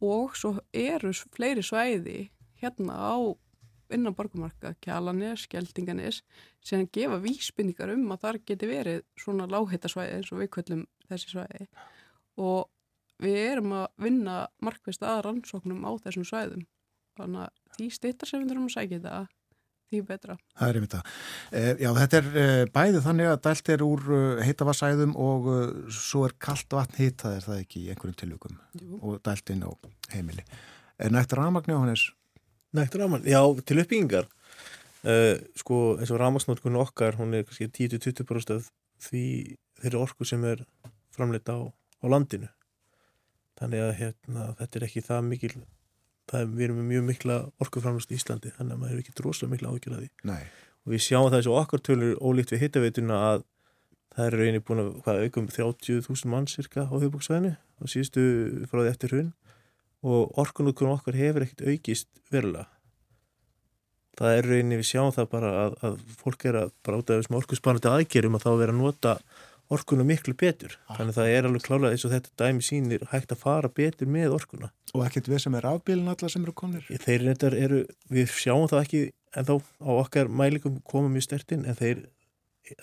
og 0.00 0.36
svo 0.40 0.56
eru 0.72 1.12
fleiri 1.36 1.62
svæði 1.64 2.30
hérna 2.62 2.96
á 2.96 3.16
innan 3.90 4.14
borgumarka, 4.14 4.74
kjalanis, 4.80 5.44
skjeldinganis 5.48 6.22
sem 6.64 6.86
gefa 6.94 7.18
vísbynningar 7.20 7.92
um 7.92 8.12
að 8.14 8.24
þar 8.24 8.38
geti 8.46 8.68
verið 8.70 9.00
svona 9.18 9.48
lághittasvæði 9.50 10.18
eins 10.18 10.30
og 10.32 10.42
við 10.42 10.52
kvöllum 10.54 10.84
þessi 11.10 11.32
svæði. 11.32 11.66
Og 12.38 12.68
við 13.20 13.38
erum 13.40 13.74
að 13.80 13.88
vinna 14.00 14.36
markvist 14.62 15.02
að 15.04 15.24
rannsóknum 15.26 15.82
á 15.84 15.90
þessum 16.04 16.28
svæðum 16.28 16.62
þannig 17.18 17.44
að 17.44 17.76
því 17.76 17.90
stittar 17.96 18.30
sem 18.30 18.42
við 18.42 18.52
þurfum 18.52 18.70
að 18.70 18.74
sækja 18.76 18.98
þetta 18.98 19.20
því 19.90 20.00
betra. 20.06 20.36
Það 20.54 20.68
er 20.68 20.78
einmitt 20.78 20.94
það. 20.94 21.14
Eh, 21.58 21.70
já, 21.82 21.88
þetta 21.98 22.18
er 22.20 22.28
eh, 22.42 22.64
bæðið 22.76 23.06
þannig 23.08 23.30
að 23.30 23.40
dælt 23.46 23.70
er 23.74 23.82
úr 23.82 24.04
eh, 24.16 24.42
heitavarsæðum 24.46 25.16
og 25.18 25.48
svo 25.96 26.26
er 26.28 26.36
kallt 26.46 26.76
vatn 26.76 27.00
hitað 27.00 27.38
er 27.38 27.46
það 27.48 27.62
ekki 27.64 27.82
í 27.82 27.88
einhverjum 27.90 28.18
tilvíkum 28.20 28.60
og 29.00 29.18
dælt 29.26 29.50
inn 29.50 29.66
á 29.66 29.70
heimili. 30.14 30.46
Er 31.00 31.10
nægt 31.14 31.34
ramagn 31.34 31.74
á 31.74 31.80
hannes? 31.80 32.10
Nægt 32.76 32.94
ramagn, 32.94 33.26
já, 33.26 33.40
til 33.66 33.80
uppbyggingar. 33.82 34.30
Eh, 35.00 35.40
sko, 35.56 35.96
eins 35.96 36.10
og 36.12 36.20
ramagsnótkunni 36.20 36.78
okkar, 36.80 37.16
hún 37.16 37.32
er 37.34 37.46
kannski 37.48 37.70
10-20% 37.72 38.52
af 38.58 38.68
því 39.00 39.24
þeirri 39.80 40.00
orku 40.00 40.26
sem 40.28 40.44
er 40.44 40.60
framleita 41.16 41.56
á, 41.56 41.60
á 41.72 42.06
landinu. 42.12 42.50
Þannig 43.56 43.84
að 43.86 43.94
hérna, 43.96 44.50
þetta 44.60 44.78
er 44.78 44.86
ekki 44.86 45.04
það 45.06 45.28
mikil 45.30 45.54
það 46.30 46.42
er, 46.42 46.50
við 46.54 46.66
erum 46.66 46.80
með 46.80 46.90
mjög 46.90 47.06
mikla 47.08 47.38
orkuframlust 47.64 48.12
í 48.12 48.18
Íslandi 48.18 48.52
þannig 48.56 48.76
að 48.76 48.82
maður 48.82 48.96
er 48.96 49.02
ekki 49.02 49.16
droslega 49.18 49.54
mikla 49.54 49.72
ágjör 49.74 49.96
að 49.96 50.02
því. 50.04 50.10
Nei. 50.30 50.42
og 50.80 50.94
við 50.94 51.04
sjáum 51.06 51.30
og 51.40 51.58
okkar 51.60 51.82
tölur 51.84 52.20
ólíkt 52.20 52.54
við 52.54 52.62
hittaveituna 52.64 53.20
að 53.30 53.46
það 54.14 54.26
er 54.26 54.36
rauninni 54.38 54.64
búin 54.66 54.82
að 54.82 54.90
hvað, 55.04 55.22
auka 55.24 55.40
um 55.40 55.48
30.000 55.54 56.32
mann 56.32 56.50
cirka 56.50 56.86
á 56.86 56.94
höfbúksvæðinu 56.94 57.54
og 57.80 57.92
síðustu 57.92 58.24
frá 58.70 58.82
því 58.82 58.90
eftir 58.90 59.14
hrun. 59.14 59.32
Og 60.00 60.38
orkunúkunum 60.40 60.96
okkar 60.96 61.18
hefur 61.18 61.44
ekkert 61.44 61.66
aukist 61.68 62.08
verulega. 62.32 62.66
Það 64.16 64.36
er 64.36 64.48
rauninni 64.48 64.78
við 64.80 64.88
sjáum 64.88 65.12
það 65.14 65.28
bara 65.32 65.50
að, 65.64 65.76
að 65.86 65.98
fólk 66.20 66.46
er 66.48 66.58
að 66.64 66.72
af 66.90 67.04
þessum 67.10 67.38
orkuspanandi 67.38 67.90
aðgerum 67.90 68.36
að 68.36 68.46
þá 68.46 68.50
vera 68.62 68.74
að 68.74 68.80
nota 68.80 69.14
orkuna 69.70 70.04
miklu 70.06 70.34
betur 70.38 70.76
ah. 70.88 70.96
þannig 70.98 71.14
að 71.14 71.18
það 71.20 71.32
er 71.34 71.48
alveg 71.48 71.64
klálega 71.66 71.94
eins 71.94 72.04
og 72.06 72.12
þetta 72.14 72.32
dæmi 72.42 72.66
sínir 72.66 73.06
hægt 73.12 73.34
að 73.34 73.42
fara 73.44 73.70
betur 73.72 74.10
með 74.10 74.36
orkuna 74.40 74.70
Og 74.90 75.04
ekkert 75.06 75.28
við 75.30 75.44
sem 75.44 75.54
er 75.54 75.68
afbílin 75.70 76.10
alla 76.10 76.28
sem 76.32 76.42
eru 76.42 76.54
konir? 76.58 76.86
Þeir 76.88 77.26
reyndar 77.28 77.54
eru, 77.54 77.84
við 78.10 78.32
sjáum 78.34 78.66
það 78.70 78.80
ekki 78.82 79.02
en 79.38 79.46
þá 79.46 79.52
á 79.62 79.90
okkar 79.94 80.30
mælingum 80.40 80.80
koma 80.82 81.12
mjög 81.12 81.28
stertinn 81.28 81.62
en 81.68 81.78
þeir 81.78 82.00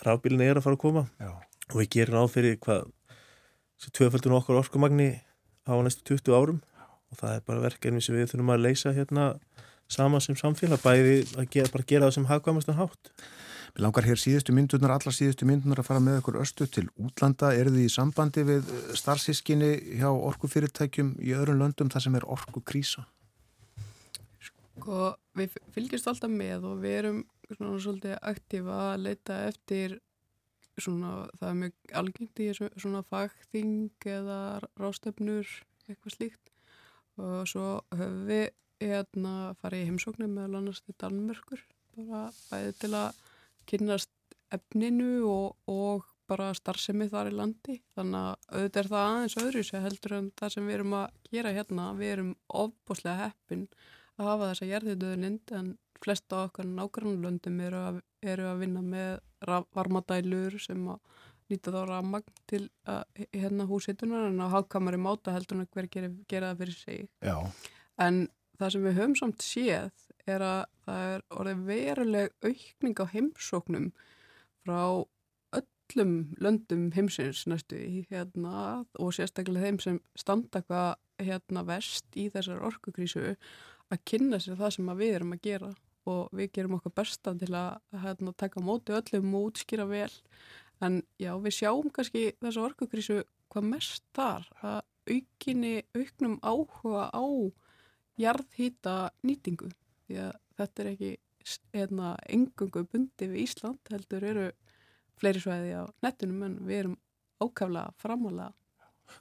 rafbílin 0.06 0.44
er 0.44 0.56
að 0.56 0.64
fara 0.64 0.78
að 0.78 0.84
koma 0.86 1.04
Já. 1.20 1.34
og 1.68 1.76
við 1.82 1.90
gerum 1.96 2.24
áfyrir 2.24 2.56
hvað 2.64 2.88
tvöfaldun 3.94 4.38
okkar 4.38 4.60
orkumagni 4.62 5.10
á 5.68 5.72
næstu 5.84 6.16
20 6.16 6.34
árum 6.34 6.62
og 7.12 7.20
það 7.20 7.34
er 7.34 7.44
bara 7.46 7.64
verkefni 7.64 8.02
sem 8.04 8.16
við 8.16 8.32
þurfum 8.32 8.54
að 8.54 8.64
leysa 8.64 8.94
hérna 8.96 9.28
sama 9.88 10.20
sem 10.20 10.36
samfélag 10.36 10.80
bæði 10.82 11.20
að 11.38 11.50
gera, 11.52 11.72
bara 11.72 11.88
gera 11.88 12.08
það 12.08 12.16
sem 12.16 12.28
hagkvæmastan 12.28 12.80
hátt 12.80 13.12
Við 13.74 13.84
langar 13.84 14.06
hér 14.08 14.20
síðustu 14.20 14.54
myndunar, 14.56 14.94
alla 14.96 15.12
síðustu 15.14 15.46
myndunar 15.48 15.82
að 15.82 15.88
fara 15.90 16.02
með 16.02 16.20
okkur 16.22 16.40
östu 16.42 16.66
til 16.70 16.86
útlanda. 16.96 17.52
Er 17.54 17.70
þið 17.70 17.84
í 17.84 17.92
sambandi 17.92 18.44
við 18.48 18.72
eh, 18.72 18.90
starfsískinni 18.98 19.70
hjá 20.00 20.08
orkufyrirtækjum 20.10 21.14
í 21.20 21.34
öðrum 21.36 21.62
löndum 21.62 21.92
þar 21.92 22.06
sem 22.06 22.18
er 22.18 22.26
orkukrísa? 22.28 23.06
Sko, 24.48 25.14
við 25.36 25.56
fylgjast 25.74 26.10
alltaf 26.10 26.32
með 26.32 26.68
og 26.70 26.82
við 26.84 26.98
erum 27.02 27.24
svona 27.50 27.80
svolítið 27.82 28.20
aktífa 28.32 28.78
að 28.90 29.06
leita 29.06 29.40
eftir 29.48 29.98
svona, 30.78 31.26
það 31.38 31.48
er 31.48 31.58
mjög 31.62 31.96
algengt 32.00 32.42
í 32.42 32.52
svona 32.58 33.02
fagþing 33.08 34.08
eða 34.12 34.38
rástöfnur, 34.78 35.48
eitthvað 35.88 36.14
slíkt 36.14 36.52
og 37.18 37.48
svo 37.50 37.66
höfum 37.90 38.20
við 38.28 38.46
hérna 38.78 39.54
farið 39.58 39.82
í 39.82 39.88
heimsóknum 39.88 40.36
meðal 40.36 40.60
annars 40.60 40.82
til 40.84 40.94
Danmörkur 41.00 41.64
bara 41.96 42.28
bæði 42.50 42.74
til 42.78 42.92
að 42.94 43.18
kynast 43.68 44.12
efninu 44.54 45.26
og, 45.28 45.58
og 45.68 46.06
bara 46.28 46.50
starfsemi 46.56 47.08
þar 47.08 47.30
í 47.30 47.36
landi 47.36 47.78
þannig 47.96 48.18
að 48.20 48.56
auðvitað 48.56 48.80
er 48.82 48.90
það 48.92 49.06
aðeins 49.10 49.36
öðru 49.42 49.62
sem 49.64 49.84
heldur 49.84 50.16
en 50.18 50.30
það 50.38 50.54
sem 50.54 50.68
við 50.68 50.78
erum 50.78 50.96
að 50.98 51.06
gera 51.30 51.54
hérna 51.56 51.86
við 51.98 52.12
erum 52.14 52.32
ofbúslega 52.62 53.28
heppin 53.28 53.64
að 54.18 54.28
hafa 54.28 54.50
þessa 54.50 54.68
gerðiðdöðunind 54.72 55.54
en 55.58 55.70
flesta 56.02 56.44
okkar 56.46 56.68
nákvæmlöndum 56.68 57.62
eru 57.64 57.80
að, 57.90 58.02
eru 58.22 58.48
að 58.50 58.62
vinna 58.64 58.82
með 58.84 59.14
varmadælur 59.74 60.58
sem 60.62 60.84
nýta 61.48 61.72
þá 61.72 61.80
rafmagn 61.88 62.34
til 62.50 62.64
uh, 62.90 63.02
hérna 63.32 63.66
húsitunar 63.68 64.28
en 64.28 64.42
á 64.44 64.52
hagkamari 64.52 65.00
máta 65.00 65.32
heldur 65.32 65.62
en 65.62 65.70
hver 65.72 65.88
gera, 65.92 66.10
gera 66.28 66.52
það 66.52 66.62
fyrir 66.62 66.76
sig. 66.76 67.08
Já. 67.24 67.36
En 68.04 68.26
það 68.60 68.74
sem 68.74 68.84
við 68.84 68.98
höfum 68.98 69.16
samt 69.22 69.46
séð 69.46 70.07
er 70.28 70.44
að 70.44 70.60
það 70.86 71.12
er 71.12 71.24
orðið 71.40 71.62
veruleg 71.68 72.34
aukning 72.44 73.02
á 73.02 73.06
heimsóknum 73.12 73.88
frá 74.64 74.80
öllum 75.58 76.14
löndum 76.42 76.88
heimsins 76.92 77.46
næstu 77.48 77.78
í 77.80 78.04
hérna 78.10 78.84
og 79.00 79.14
sérstaklega 79.16 79.68
þeim 79.68 79.80
sem 79.84 80.00
standa 80.18 80.62
hvað 80.66 80.96
hérna 81.24 81.64
vest 81.66 82.16
í 82.16 82.28
þessar 82.32 82.62
orkukrísu 82.68 83.34
að 83.88 84.02
kynna 84.08 84.40
sér 84.42 84.58
það 84.58 84.74
sem 84.76 84.90
við 84.98 85.14
erum 85.16 85.34
að 85.36 85.44
gera. 85.48 85.70
Og 86.08 86.28
við 86.32 86.52
gerum 86.56 86.78
okkar 86.78 86.94
besta 86.96 87.34
til 87.36 87.50
að 87.52 87.80
hérna, 88.04 88.32
taka 88.32 88.62
móti 88.64 88.94
öllum 88.96 89.34
og 89.36 89.50
útskýra 89.50 89.84
vel. 89.88 90.12
En 90.80 91.02
já, 91.20 91.34
við 91.36 91.56
sjáum 91.58 91.90
kannski 91.92 92.30
þessu 92.40 92.62
orkukrísu 92.64 93.18
hvað 93.52 93.66
mest 93.72 94.04
þar 94.16 94.46
að 94.62 94.78
aukinni, 95.08 95.74
auknum 95.96 96.38
áhuga 96.44 97.08
á 97.12 97.24
jarðhýta 98.20 98.96
nýtingu 99.24 99.70
því 100.08 100.20
að 100.24 100.32
þetta 100.58 100.82
er 100.82 100.90
ekki 100.92 101.12
hérna, 101.72 102.14
engungu 102.28 102.84
bundi 102.92 103.28
við 103.30 103.44
Ísland 103.44 103.92
heldur 103.92 104.26
eru 104.28 104.46
fleiri 105.18 105.42
svæði 105.42 105.76
á 105.80 105.84
nettunum 106.04 106.44
en 106.46 106.56
við 106.68 106.82
erum 106.82 106.96
ákaflega 107.42 107.94
framálega 108.02 108.52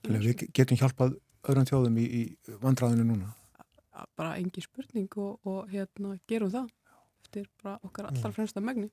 Við 0.07 0.47
getum 0.55 0.79
hjálpað 0.79 1.17
öðrum 1.47 1.67
þjóðum 1.69 1.99
í, 2.01 2.05
í 2.05 2.55
vandræðinu 2.61 3.05
núna. 3.07 3.33
Bara 4.19 4.35
engi 4.37 4.61
spurning 4.61 5.13
og, 5.17 5.37
og 5.47 5.69
hérna 5.71 6.17
gerum 6.29 6.51
það 6.53 6.71
eftir 7.23 7.47
bara 7.61 7.77
okkar 7.87 8.09
allra 8.11 8.33
fremsta 8.35 8.63
megni. 8.63 8.89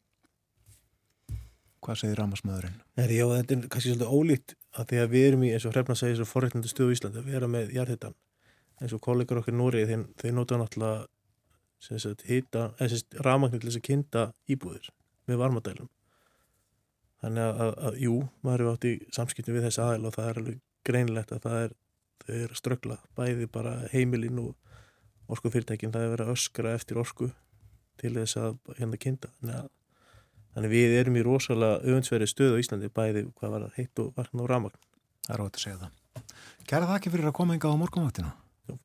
Hvað 1.84 1.98
segir 2.00 2.20
Ramasmaðurinn? 2.22 2.76
Já, 2.96 3.26
þetta 3.28 3.56
er 3.56 3.66
kannski 3.68 3.90
svolítið 3.90 4.14
ólíkt 4.14 4.54
að 4.72 4.86
því 4.90 5.00
að 5.02 5.10
við 5.12 5.26
erum 5.28 5.42
í, 5.44 5.50
eins 5.52 5.66
og 5.68 5.74
hrefna 5.74 5.96
segir, 6.00 6.16
svo 6.16 6.28
forreitnandi 6.30 6.70
stöðu 6.70 6.94
í 6.94 6.96
Íslandi 6.96 7.20
að 7.20 7.28
vera 7.34 7.50
með 7.50 7.74
jarðhittan 7.76 8.16
eins 8.80 8.94
og 8.96 9.02
kollegar 9.04 9.42
okkur 9.42 9.54
Núri 9.54 9.84
þeir, 9.86 10.06
þeir 10.18 10.34
nota 10.34 10.58
náttúrulega 10.58 11.04
sagt, 11.84 12.24
hita, 12.28 12.64
eða 12.82 13.22
ramagnir 13.26 13.62
til 13.62 13.70
þess 13.70 13.80
að 13.80 13.86
kynnta 13.88 14.24
íbúðir 14.50 14.90
með 15.28 15.40
varmadælum 15.42 15.90
þannig 17.24 17.44
að, 17.44 17.62
að, 17.64 17.72
að 17.88 18.00
jú, 18.04 18.16
maður 18.44 18.64
eru 18.64 18.74
átt 18.74 18.88
í 18.88 18.94
samskiptum 19.16 19.56
við 19.56 19.68
þessi 19.68 19.82
aðeil 19.84 20.08
og 20.08 20.16
það 20.16 20.28
er 20.30 20.42
alveg 20.42 20.60
greinlegt 20.84 21.32
að 21.32 21.46
það 21.46 21.60
er, 21.60 21.78
þau 22.24 22.34
eru 22.34 22.50
að 22.50 22.60
ströggla 22.60 22.98
bæði 23.16 23.48
bara 23.52 23.76
heimilinn 23.92 24.42
og 24.42 25.32
orkufyrirtækin, 25.34 25.94
það 25.94 26.04
er 26.04 26.12
verið 26.16 26.28
að 26.28 26.36
öskra 26.36 26.74
eftir 26.76 27.00
orku 27.00 27.30
til 28.00 28.12
þess 28.18 28.40
að 28.40 28.58
hérna 28.76 29.00
kynnta 29.00 29.32
þannig 29.38 29.62
að 29.62 29.72
Þannig 30.54 30.70
við 30.70 30.92
erum 31.00 31.16
í 31.18 31.22
rosalega 31.26 31.80
öfundsverið 31.82 32.30
stöðu 32.30 32.58
á 32.58 32.62
Íslandi 32.62 32.90
bæði 32.94 33.24
hvað 33.40 33.54
var 33.56 33.64
heitt 33.74 34.02
og 34.02 34.12
varkn 34.14 34.42
og 34.44 34.50
ramagn. 34.50 34.76
Það 35.26 35.34
er 35.34 35.42
ótt 35.42 35.58
að 35.58 35.64
segja 35.64 35.78
það. 35.80 36.28
Kæra 36.70 36.88
það 36.90 36.98
ekki 37.00 37.12
fyrir 37.14 37.30
að 37.30 37.34
koma 37.40 37.56
engað 37.56 37.74
á 37.74 37.80
morgunvaktina. 37.80 38.30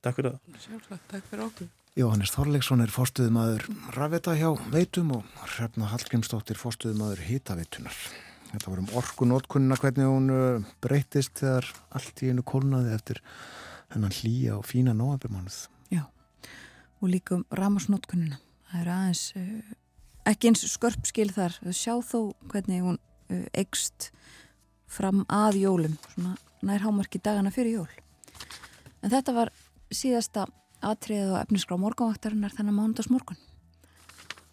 Takk 0.01 0.17
fyrir 0.17 0.33
það. 0.33 0.63
Sjálfsagt, 0.65 1.05
takk 1.11 1.27
fyrir 1.29 1.45
okkur. 1.45 1.69
Jóhannes 1.99 2.31
Þorleiksson 2.31 2.79
er 2.79 2.91
fórstuðumadur 2.93 3.65
Raveta 3.91 4.31
hjá 4.37 4.53
Veitum 4.71 5.09
og 5.17 5.25
Hrefna 5.57 5.89
Hallgrímsdóttir 5.91 6.55
fórstuðumadur 6.55 7.19
Hitaveitunar. 7.27 7.95
Þetta 8.53 8.69
vorum 8.69 8.87
orkunótkunna 9.01 9.75
hvernig 9.81 10.07
hún 10.07 10.31
uh, 10.31 10.69
breytist 10.79 11.41
þegar 11.41 11.67
allt 11.97 12.21
í 12.23 12.29
einu 12.31 12.45
kólnaði 12.47 12.93
eftir 12.95 13.19
hennan 13.91 14.15
hlýja 14.15 14.55
og 14.55 14.63
fína 14.69 14.93
nóabirmánuð. 14.95 15.57
Já, 15.91 16.05
og 17.03 17.11
líka 17.11 17.35
um 17.35 17.43
ramasnótkunnina. 17.59 18.39
Það 18.71 18.85
er 18.85 18.91
aðeins 18.95 19.23
uh, 19.35 19.73
ekki 20.31 20.53
eins 20.53 20.63
skörp 20.71 21.09
skil 21.09 21.27
þar 21.35 21.57
sjá 21.75 21.97
þó 21.99 22.19
hvernig 22.53 22.85
hún 22.85 23.01
eikst 23.51 24.13
fram 24.87 25.25
að 25.27 25.59
jólum 25.65 25.99
svona 26.13 26.37
nær 26.63 26.87
hámarki 26.87 27.19
dagana 27.19 27.51
fyrir 27.51 27.81
jól 27.81 27.91
en 29.03 29.11
þetta 29.11 29.35
var 29.35 29.51
síðasta 29.91 30.47
atriðið 30.85 31.35
og 31.35 31.41
efnisgrá 31.43 31.77
morgunvaktarinnar 31.81 32.55
þennan 32.55 32.77
mánundas 32.77 33.09
morgun 33.11 33.39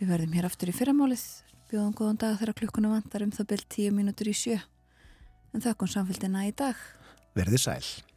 við 0.01 0.11
verðum 0.13 0.35
hér 0.37 0.49
aftur 0.49 0.71
í 0.71 0.77
fyrramálið. 0.77 1.25
Bjóðum 1.71 1.95
góðan 1.99 2.19
dag 2.23 2.37
þegar 2.39 2.59
klukkuna 2.61 2.93
vantar 2.93 3.25
um 3.27 3.33
það 3.35 3.49
byrj 3.53 3.65
tíu 3.75 3.95
mínútur 3.95 4.31
í 4.31 4.37
sjö. 4.37 4.59
En 5.55 5.65
þökkum 5.65 5.91
samfélgina 5.91 6.45
í 6.47 6.53
dag. 6.55 6.77
Verði 7.35 7.59
sæl 7.59 8.16